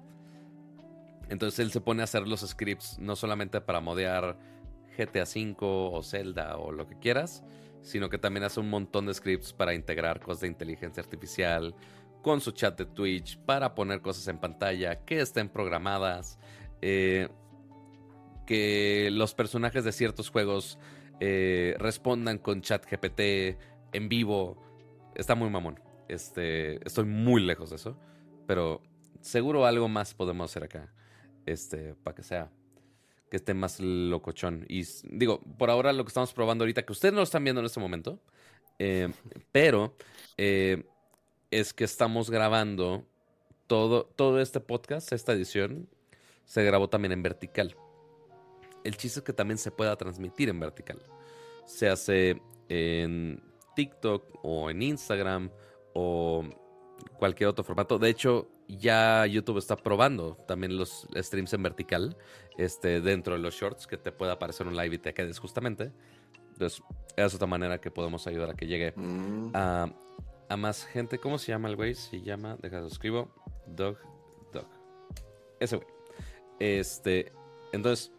Entonces 1.28 1.58
él 1.60 1.70
se 1.72 1.80
pone 1.80 2.02
a 2.02 2.04
hacer 2.04 2.26
los 2.26 2.40
scripts 2.40 2.98
no 2.98 3.16
solamente 3.16 3.60
para 3.60 3.80
modear 3.80 4.38
GTA 4.96 5.24
V 5.24 5.56
o 5.60 6.02
Zelda 6.02 6.56
o 6.56 6.72
lo 6.72 6.86
que 6.86 6.98
quieras, 6.98 7.44
sino 7.82 8.08
que 8.08 8.18
también 8.18 8.44
hace 8.44 8.60
un 8.60 8.70
montón 8.70 9.06
de 9.06 9.14
scripts 9.14 9.52
para 9.52 9.74
integrar 9.74 10.20
cosas 10.20 10.42
de 10.42 10.48
inteligencia 10.48 11.02
artificial 11.02 11.74
con 12.22 12.40
su 12.40 12.50
chat 12.50 12.76
de 12.76 12.86
Twitch, 12.86 13.38
para 13.38 13.74
poner 13.74 14.00
cosas 14.00 14.26
en 14.28 14.38
pantalla 14.38 15.04
que 15.04 15.20
estén 15.20 15.48
programadas, 15.48 16.38
eh, 16.82 17.28
que 18.46 19.10
los 19.12 19.34
personajes 19.34 19.84
de 19.84 19.92
ciertos 19.92 20.30
juegos 20.30 20.78
eh, 21.20 21.76
respondan 21.78 22.38
con 22.38 22.60
chat 22.60 22.84
GPT 22.90 23.58
en 23.92 24.08
vivo. 24.08 24.62
Está 25.14 25.34
muy 25.34 25.50
mamón. 25.50 25.80
Este, 26.08 26.84
estoy 26.86 27.04
muy 27.04 27.42
lejos 27.42 27.70
de 27.70 27.76
eso, 27.76 27.98
pero 28.46 28.82
seguro 29.20 29.66
algo 29.66 29.88
más 29.88 30.14
podemos 30.14 30.50
hacer 30.50 30.64
acá 30.64 30.92
este, 31.48 31.94
para 31.94 32.14
que 32.14 32.22
sea, 32.22 32.50
que 33.30 33.36
esté 33.36 33.54
más 33.54 33.80
locochón. 33.80 34.64
Y 34.68 34.84
digo, 35.04 35.40
por 35.58 35.70
ahora 35.70 35.92
lo 35.92 36.04
que 36.04 36.08
estamos 36.08 36.32
probando 36.32 36.64
ahorita, 36.64 36.84
que 36.84 36.92
ustedes 36.92 37.12
no 37.12 37.20
lo 37.20 37.24
están 37.24 37.44
viendo 37.44 37.60
en 37.60 37.66
este 37.66 37.80
momento, 37.80 38.20
eh, 38.78 39.12
pero 39.52 39.94
eh, 40.36 40.84
es 41.50 41.72
que 41.72 41.84
estamos 41.84 42.30
grabando 42.30 43.06
todo, 43.66 44.04
todo 44.04 44.40
este 44.40 44.60
podcast, 44.60 45.12
esta 45.12 45.32
edición, 45.32 45.88
se 46.44 46.64
grabó 46.64 46.88
también 46.88 47.12
en 47.12 47.22
vertical. 47.22 47.76
El 48.84 48.96
chiste 48.96 49.20
es 49.20 49.24
que 49.24 49.32
también 49.32 49.58
se 49.58 49.70
pueda 49.70 49.96
transmitir 49.96 50.48
en 50.48 50.60
vertical. 50.60 51.02
Se 51.66 51.88
hace 51.88 52.40
en 52.68 53.42
TikTok 53.76 54.38
o 54.42 54.70
en 54.70 54.82
Instagram 54.82 55.50
o 55.92 56.44
cualquier 57.18 57.48
otro 57.50 57.64
formato. 57.64 57.98
De 57.98 58.08
hecho, 58.08 58.48
ya 58.68 59.26
YouTube 59.26 59.58
está 59.58 59.76
probando 59.76 60.36
también 60.46 60.76
los 60.76 61.08
streams 61.16 61.52
en 61.54 61.62
vertical 61.62 62.16
este, 62.58 63.00
dentro 63.00 63.34
de 63.34 63.40
los 63.40 63.54
shorts, 63.54 63.86
que 63.86 63.96
te 63.96 64.12
pueda 64.12 64.32
aparecer 64.32 64.66
un 64.66 64.76
live 64.76 64.96
y 64.96 64.98
te 64.98 65.14
quedes 65.14 65.38
justamente. 65.38 65.92
Entonces, 66.52 66.82
es 67.16 67.34
otra 67.34 67.46
manera 67.46 67.80
que 67.80 67.90
podemos 67.90 68.26
ayudar 68.26 68.50
a 68.50 68.54
que 68.54 68.66
llegue 68.66 68.92
mm. 68.94 69.52
a, 69.54 69.88
más 70.56 70.84
gente. 70.84 71.18
¿Cómo 71.18 71.38
se 71.38 71.52
llama 71.52 71.68
el 71.68 71.76
güey? 71.76 71.94
Se 71.94 72.20
llama, 72.20 72.56
déjame 72.60 72.88
escribo, 72.88 73.32
Dog, 73.66 73.96
Dog. 74.52 74.66
Ese 75.60 75.76
güey. 75.76 75.88
Este, 76.58 77.32
entonces, 77.72 78.12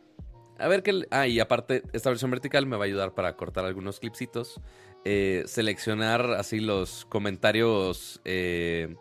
a 0.58 0.68
ver 0.68 0.84
qué... 0.84 1.06
Ah, 1.12 1.28
y 1.28 1.40
aparte, 1.40 1.84
esta 1.94 2.10
versión 2.10 2.32
vertical 2.32 2.66
me 2.66 2.78
va 2.78 2.86
a 2.86 2.88
ayudar 2.88 3.14
para 3.14 3.36
cortar 3.36 3.66
algunos 3.66 4.00
clipsitos. 4.00 4.62
Eh, 5.06 5.44
seleccionar 5.48 6.32
así 6.32 6.60
los 6.60 7.06
comentarios 7.06 8.22
eh, 8.26 8.96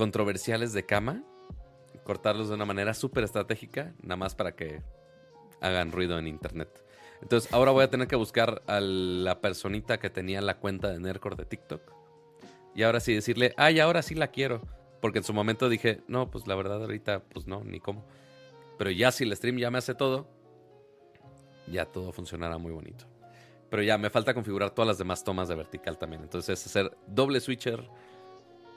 controversiales 0.00 0.72
de 0.72 0.86
cama. 0.86 1.22
Cortarlos 2.04 2.48
de 2.48 2.54
una 2.54 2.64
manera 2.64 2.94
súper 2.94 3.22
estratégica, 3.22 3.92
nada 4.00 4.16
más 4.16 4.34
para 4.34 4.56
que 4.56 4.80
hagan 5.60 5.92
ruido 5.92 6.18
en 6.18 6.26
internet. 6.26 6.70
Entonces, 7.20 7.52
ahora 7.52 7.70
voy 7.70 7.84
a 7.84 7.90
tener 7.90 8.08
que 8.08 8.16
buscar 8.16 8.62
a 8.66 8.80
la 8.80 9.42
personita 9.42 10.00
que 10.00 10.08
tenía 10.08 10.40
la 10.40 10.56
cuenta 10.56 10.88
de 10.88 10.98
Nercor 11.00 11.36
de 11.36 11.44
TikTok. 11.44 11.82
Y 12.74 12.82
ahora 12.82 13.00
sí 13.00 13.12
decirle, 13.12 13.52
ay, 13.58 13.78
ahora 13.78 14.00
sí 14.00 14.14
la 14.14 14.28
quiero. 14.28 14.62
Porque 15.02 15.18
en 15.18 15.24
su 15.24 15.34
momento 15.34 15.68
dije, 15.68 16.00
no, 16.08 16.30
pues 16.30 16.46
la 16.46 16.54
verdad 16.54 16.80
ahorita, 16.80 17.22
pues 17.24 17.46
no, 17.46 17.62
ni 17.62 17.78
cómo. 17.78 18.06
Pero 18.78 18.90
ya 18.90 19.12
si 19.12 19.24
el 19.24 19.36
stream 19.36 19.58
ya 19.58 19.70
me 19.70 19.76
hace 19.76 19.94
todo, 19.94 20.30
ya 21.70 21.84
todo 21.84 22.10
funcionará 22.12 22.56
muy 22.56 22.72
bonito. 22.72 23.04
Pero 23.68 23.82
ya 23.82 23.98
me 23.98 24.08
falta 24.08 24.32
configurar 24.32 24.70
todas 24.70 24.88
las 24.88 24.96
demás 24.96 25.22
tomas 25.24 25.48
de 25.48 25.56
vertical 25.56 25.98
también. 25.98 26.22
Entonces 26.22 26.64
hacer 26.64 26.90
doble 27.06 27.38
switcher 27.38 27.86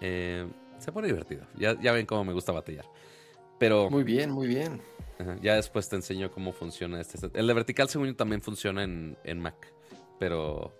eh, 0.01 0.45
se 0.83 0.91
pone 0.91 1.07
divertido. 1.07 1.45
Ya, 1.57 1.79
ya 1.79 1.91
ven 1.91 2.05
cómo 2.05 2.23
me 2.23 2.33
gusta 2.33 2.51
batallar. 2.51 2.85
Pero... 3.57 3.89
Muy 3.89 4.03
bien, 4.03 4.31
muy 4.31 4.47
bien. 4.47 4.81
ya 5.41 5.55
después 5.55 5.87
te 5.89 5.95
enseño 5.95 6.31
cómo 6.31 6.53
funciona 6.53 6.99
este. 6.99 7.17
El 7.33 7.47
de 7.47 7.53
vertical, 7.53 7.89
según 7.89 8.07
yo, 8.07 8.15
también 8.15 8.41
funciona 8.41 8.83
en, 8.83 9.17
en 9.23 9.39
Mac. 9.39 9.73
Pero 10.19 10.73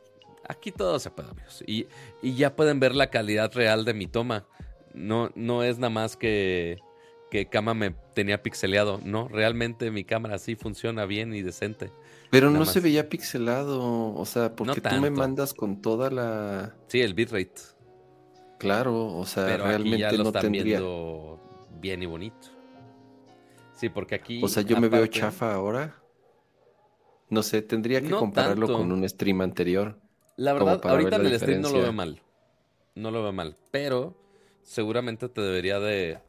aquí 0.48 0.72
todo 0.72 1.00
se 1.00 1.10
puede, 1.10 1.30
amigos. 1.30 1.64
Y, 1.66 1.88
y, 2.22 2.36
ya 2.36 2.56
pueden 2.56 2.80
ver 2.80 2.96
la 2.96 3.10
calidad 3.10 3.54
real 3.54 3.86
de 3.86 3.94
mi 3.94 4.08
toma. 4.08 4.46
No, 4.94 5.32
no 5.36 5.64
es 5.64 5.80
nada 5.80 5.90
más 5.90 6.18
que, 6.18 6.80
que 7.32 7.48
Kama 7.48 7.74
me 7.74 7.96
tenía 8.14 8.44
pixeleado. 8.44 9.00
No, 9.04 9.28
realmente 9.28 9.90
mi 9.90 10.04
cámara 10.04 10.38
sí 10.38 10.56
funciona 10.56 11.06
bien 11.06 11.34
y 11.34 11.42
decente. 11.42 11.92
Pero 12.30 12.50
no 12.50 12.66
se 12.66 12.80
veía 12.80 13.10
pixelado, 13.10 14.14
o 14.16 14.26
sea, 14.26 14.56
porque 14.56 14.82
tú 14.82 14.96
me 14.96 15.12
mandas 15.12 15.54
con 15.54 15.82
toda 15.82 16.10
la... 16.10 16.76
Sí, 16.88 17.00
el 17.02 17.14
bitrate. 17.14 17.73
Claro, 18.64 19.16
o 19.16 19.26
sea, 19.26 19.58
realmente 19.58 20.00
ya 20.00 20.12
lo 20.12 20.24
no 20.24 20.30
están 20.30 20.52
viendo 20.52 21.40
bien 21.80 22.02
y 22.04 22.06
bonito. 22.06 22.50
Sí, 23.76 23.90
porque 23.90 24.16
aquí... 24.16 24.42
O 24.44 24.48
sea, 24.48 24.64
yo 24.64 24.80
me 24.80 24.88
veo 24.88 25.06
chafa 25.08 25.54
ahora. 25.54 25.96
No 27.30 27.44
sé, 27.44 27.62
tendría 27.62 28.02
que 28.02 28.12
compararlo 28.12 28.68
con 28.68 28.92
un 28.92 29.08
stream 29.08 29.42
anterior. 29.42 30.00
La 30.38 30.54
verdad, 30.54 30.80
ahorita 30.84 31.18
en 31.18 31.26
el 31.26 31.40
stream 31.40 31.62
no 31.62 31.70
lo 31.70 31.82
veo 31.82 31.94
mal. 31.94 32.22
No 32.96 33.12
lo 33.12 33.24
veo 33.24 33.34
mal, 33.34 33.58
pero 33.72 34.16
seguramente 34.62 35.30
te 35.30 35.42
debería 35.42 35.80
de 35.80 36.20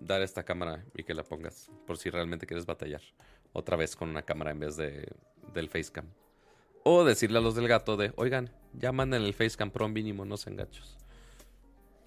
dar 0.00 0.22
esta 0.22 0.44
cámara 0.44 0.84
y 0.94 1.04
que 1.04 1.14
la 1.14 1.22
pongas 1.22 1.70
por 1.86 1.98
si 1.98 2.10
realmente 2.10 2.46
quieres 2.46 2.66
batallar 2.66 3.02
otra 3.52 3.76
vez 3.76 3.96
con 3.96 4.08
una 4.08 4.22
cámara 4.22 4.50
en 4.50 4.60
vez 4.60 4.76
de 4.76 5.06
del 5.52 5.68
Facecam. 5.68 6.06
O 6.84 7.04
decirle 7.04 7.38
a 7.38 7.40
los 7.40 7.54
del 7.54 7.68
gato 7.68 7.96
de, 7.96 8.12
oigan, 8.16 8.50
ya 8.72 8.92
manden 8.92 9.22
el 9.22 9.34
Facecam 9.34 9.70
Pro 9.70 9.88
mínimo, 9.88 10.24
no 10.24 10.36
sean 10.36 10.56
gachos. 10.56 10.96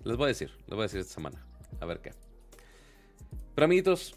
Les 0.03 0.17
voy 0.17 0.25
a 0.25 0.27
decir, 0.30 0.51
les 0.61 0.69
voy 0.69 0.80
a 0.80 0.83
decir 0.83 0.99
esta 0.99 1.13
semana. 1.13 1.45
A 1.80 1.85
ver 1.85 2.01
qué. 2.01 2.13
Pero 3.53 3.65
amiguitos, 3.65 4.15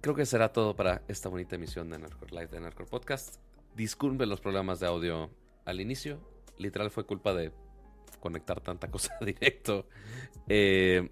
creo 0.00 0.14
que 0.14 0.26
será 0.26 0.52
todo 0.52 0.76
para 0.76 1.02
esta 1.08 1.28
bonita 1.28 1.56
emisión 1.56 1.88
de 1.90 1.98
Nerdcore 1.98 2.32
Live 2.32 2.48
de 2.48 2.60
Nerdcore 2.60 2.88
Podcast. 2.88 3.36
Disculpen 3.74 4.28
los 4.28 4.40
problemas 4.40 4.80
de 4.80 4.86
audio 4.86 5.30
al 5.64 5.80
inicio. 5.80 6.20
Literal 6.58 6.90
fue 6.90 7.04
culpa 7.04 7.32
de 7.32 7.52
conectar 8.20 8.60
tanta 8.60 8.90
cosa 8.90 9.16
directo. 9.24 9.86
Eh, 10.48 11.08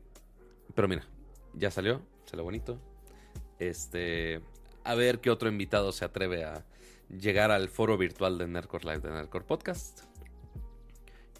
pero 0.74 0.88
mira, 0.88 1.06
ya 1.54 1.70
salió, 1.70 2.02
salió 2.26 2.44
bonito. 2.44 2.78
Este, 3.58 4.40
a 4.84 4.94
ver 4.94 5.20
qué 5.20 5.30
otro 5.30 5.48
invitado 5.48 5.92
se 5.92 6.04
atreve 6.04 6.44
a 6.44 6.64
llegar 7.08 7.50
al 7.50 7.68
foro 7.68 7.96
virtual 7.96 8.36
de 8.36 8.48
Nerdcore 8.48 8.84
Live 8.84 9.08
de 9.08 9.14
Nerdcore 9.14 9.44
Podcast. 9.44 10.02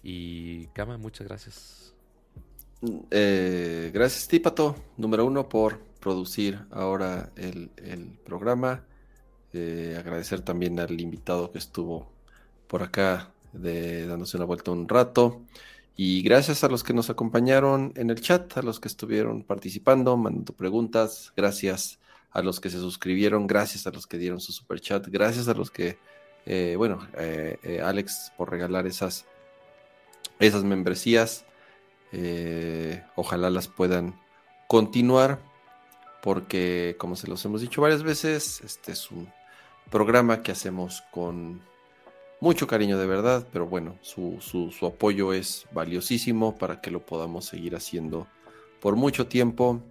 Y 0.07 0.67
Kama, 0.67 0.99
muchas 0.99 1.27
gracias. 1.27 1.93
Eh, 3.09 3.89
gracias, 3.91 4.27
Típato, 4.27 4.75
número 4.97 5.25
uno, 5.25 5.49
por 5.49 5.79
producir 5.99 6.59
ahora 6.69 7.31
el, 7.35 7.71
programa. 8.23 8.85
Eh, 9.51 9.95
agradecer 9.97 10.41
también 10.41 10.79
al 10.79 11.01
invitado 11.01 11.51
que 11.51 11.57
estuvo 11.57 12.07
por 12.67 12.83
acá 12.83 13.31
de, 13.51 14.05
dándose 14.05 14.37
una 14.37 14.45
vuelta 14.45 14.69
un 14.69 14.87
rato. 14.87 15.41
Y 15.97 16.21
gracias 16.21 16.63
a 16.63 16.67
los 16.67 16.83
que 16.83 16.93
nos 16.93 17.09
acompañaron 17.09 17.91
en 17.95 18.11
el 18.11 18.21
chat, 18.21 18.55
a 18.59 18.61
los 18.61 18.79
que 18.79 18.89
estuvieron 18.89 19.41
participando, 19.41 20.15
mandando 20.17 20.53
preguntas. 20.53 21.33
Gracias 21.35 21.97
a 22.29 22.43
los 22.43 22.59
que 22.59 22.69
se 22.69 22.77
suscribieron, 22.77 23.47
gracias 23.47 23.87
a 23.87 23.91
los 23.91 24.05
que 24.05 24.19
dieron 24.19 24.39
su 24.39 24.51
super 24.51 24.79
chat, 24.79 25.07
gracias 25.07 25.47
a 25.47 25.55
los 25.55 25.71
que, 25.71 25.97
eh, 26.45 26.75
bueno, 26.77 27.07
eh, 27.17 27.57
eh, 27.63 27.81
Alex 27.81 28.33
por 28.37 28.51
regalar 28.51 28.85
esas, 28.85 29.25
esas 30.39 30.63
membresías. 30.63 31.45
ojalá 33.15 33.49
las 33.49 33.67
puedan 33.67 34.19
continuar, 34.67 35.39
porque 36.21 36.95
como 36.97 37.15
se 37.15 37.27
los 37.27 37.43
hemos 37.45 37.61
dicho 37.61 37.81
varias 37.81 38.03
veces, 38.03 38.61
este 38.61 38.93
es 38.93 39.11
un 39.11 39.31
programa 39.89 40.41
que 40.41 40.51
hacemos 40.51 41.03
con 41.11 41.61
mucho 42.39 42.67
cariño 42.67 42.97
de 42.97 43.07
verdad, 43.07 43.47
pero 43.51 43.65
bueno, 43.67 43.97
su, 44.01 44.37
su, 44.39 44.71
su 44.71 44.85
apoyo 44.85 45.33
es 45.33 45.65
valiosísimo 45.71 46.57
para 46.57 46.81
que 46.81 46.91
lo 46.91 47.05
podamos 47.05 47.45
seguir 47.45 47.75
haciendo 47.75 48.27
por 48.79 48.95
mucho 48.95 49.27
tiempo 49.27 49.81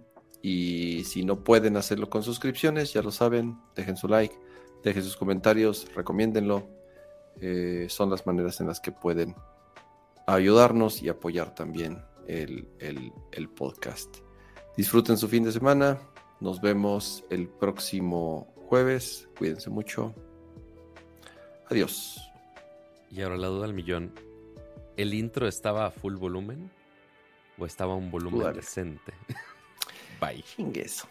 y 0.41 1.03
si 1.05 1.25
no 1.25 1.43
pueden 1.43 1.75
hacerlo 1.75 2.09
con 2.09 2.23
suscripciones, 2.23 2.93
ya 2.93 3.01
lo 3.01 3.11
saben, 3.11 3.57
dejen 3.75 3.97
su 3.97 4.07
like, 4.07 4.35
dejen 4.83 5.03
sus 5.03 5.17
comentarios, 5.17 5.87
recomiéndenlo. 5.95 6.67
Eh, 7.41 7.87
son 7.89 8.09
las 8.09 8.25
maneras 8.25 8.61
en 8.61 8.67
las 8.67 8.79
que 8.79 8.91
pueden 8.91 9.35
ayudarnos 10.27 11.01
y 11.01 11.09
apoyar 11.09 11.53
también 11.55 12.03
el, 12.27 12.67
el 12.79 13.49
podcast. 13.49 14.17
Disfruten 14.77 15.17
su 15.17 15.27
fin 15.27 15.43
de 15.43 15.51
semana. 15.51 15.99
Nos 16.39 16.59
vemos 16.59 17.23
el 17.29 17.47
próximo 17.47 18.53
jueves. 18.67 19.29
Cuídense 19.37 19.69
mucho. 19.69 20.13
Adiós. 21.69 22.19
Y 23.09 23.21
ahora 23.21 23.37
la 23.37 23.47
duda 23.47 23.65
al 23.65 23.73
millón. 23.73 24.13
¿El 24.97 25.13
intro 25.13 25.47
estaba 25.47 25.85
a 25.85 25.91
full 25.91 26.15
volumen? 26.15 26.71
¿O 27.57 27.65
estaba 27.65 27.93
a 27.93 27.95
un 27.95 28.11
volumen 28.11 28.53
decente? 28.53 29.13
Bye. 30.19 30.43
Chingue 30.43 30.81
eso. 30.81 31.07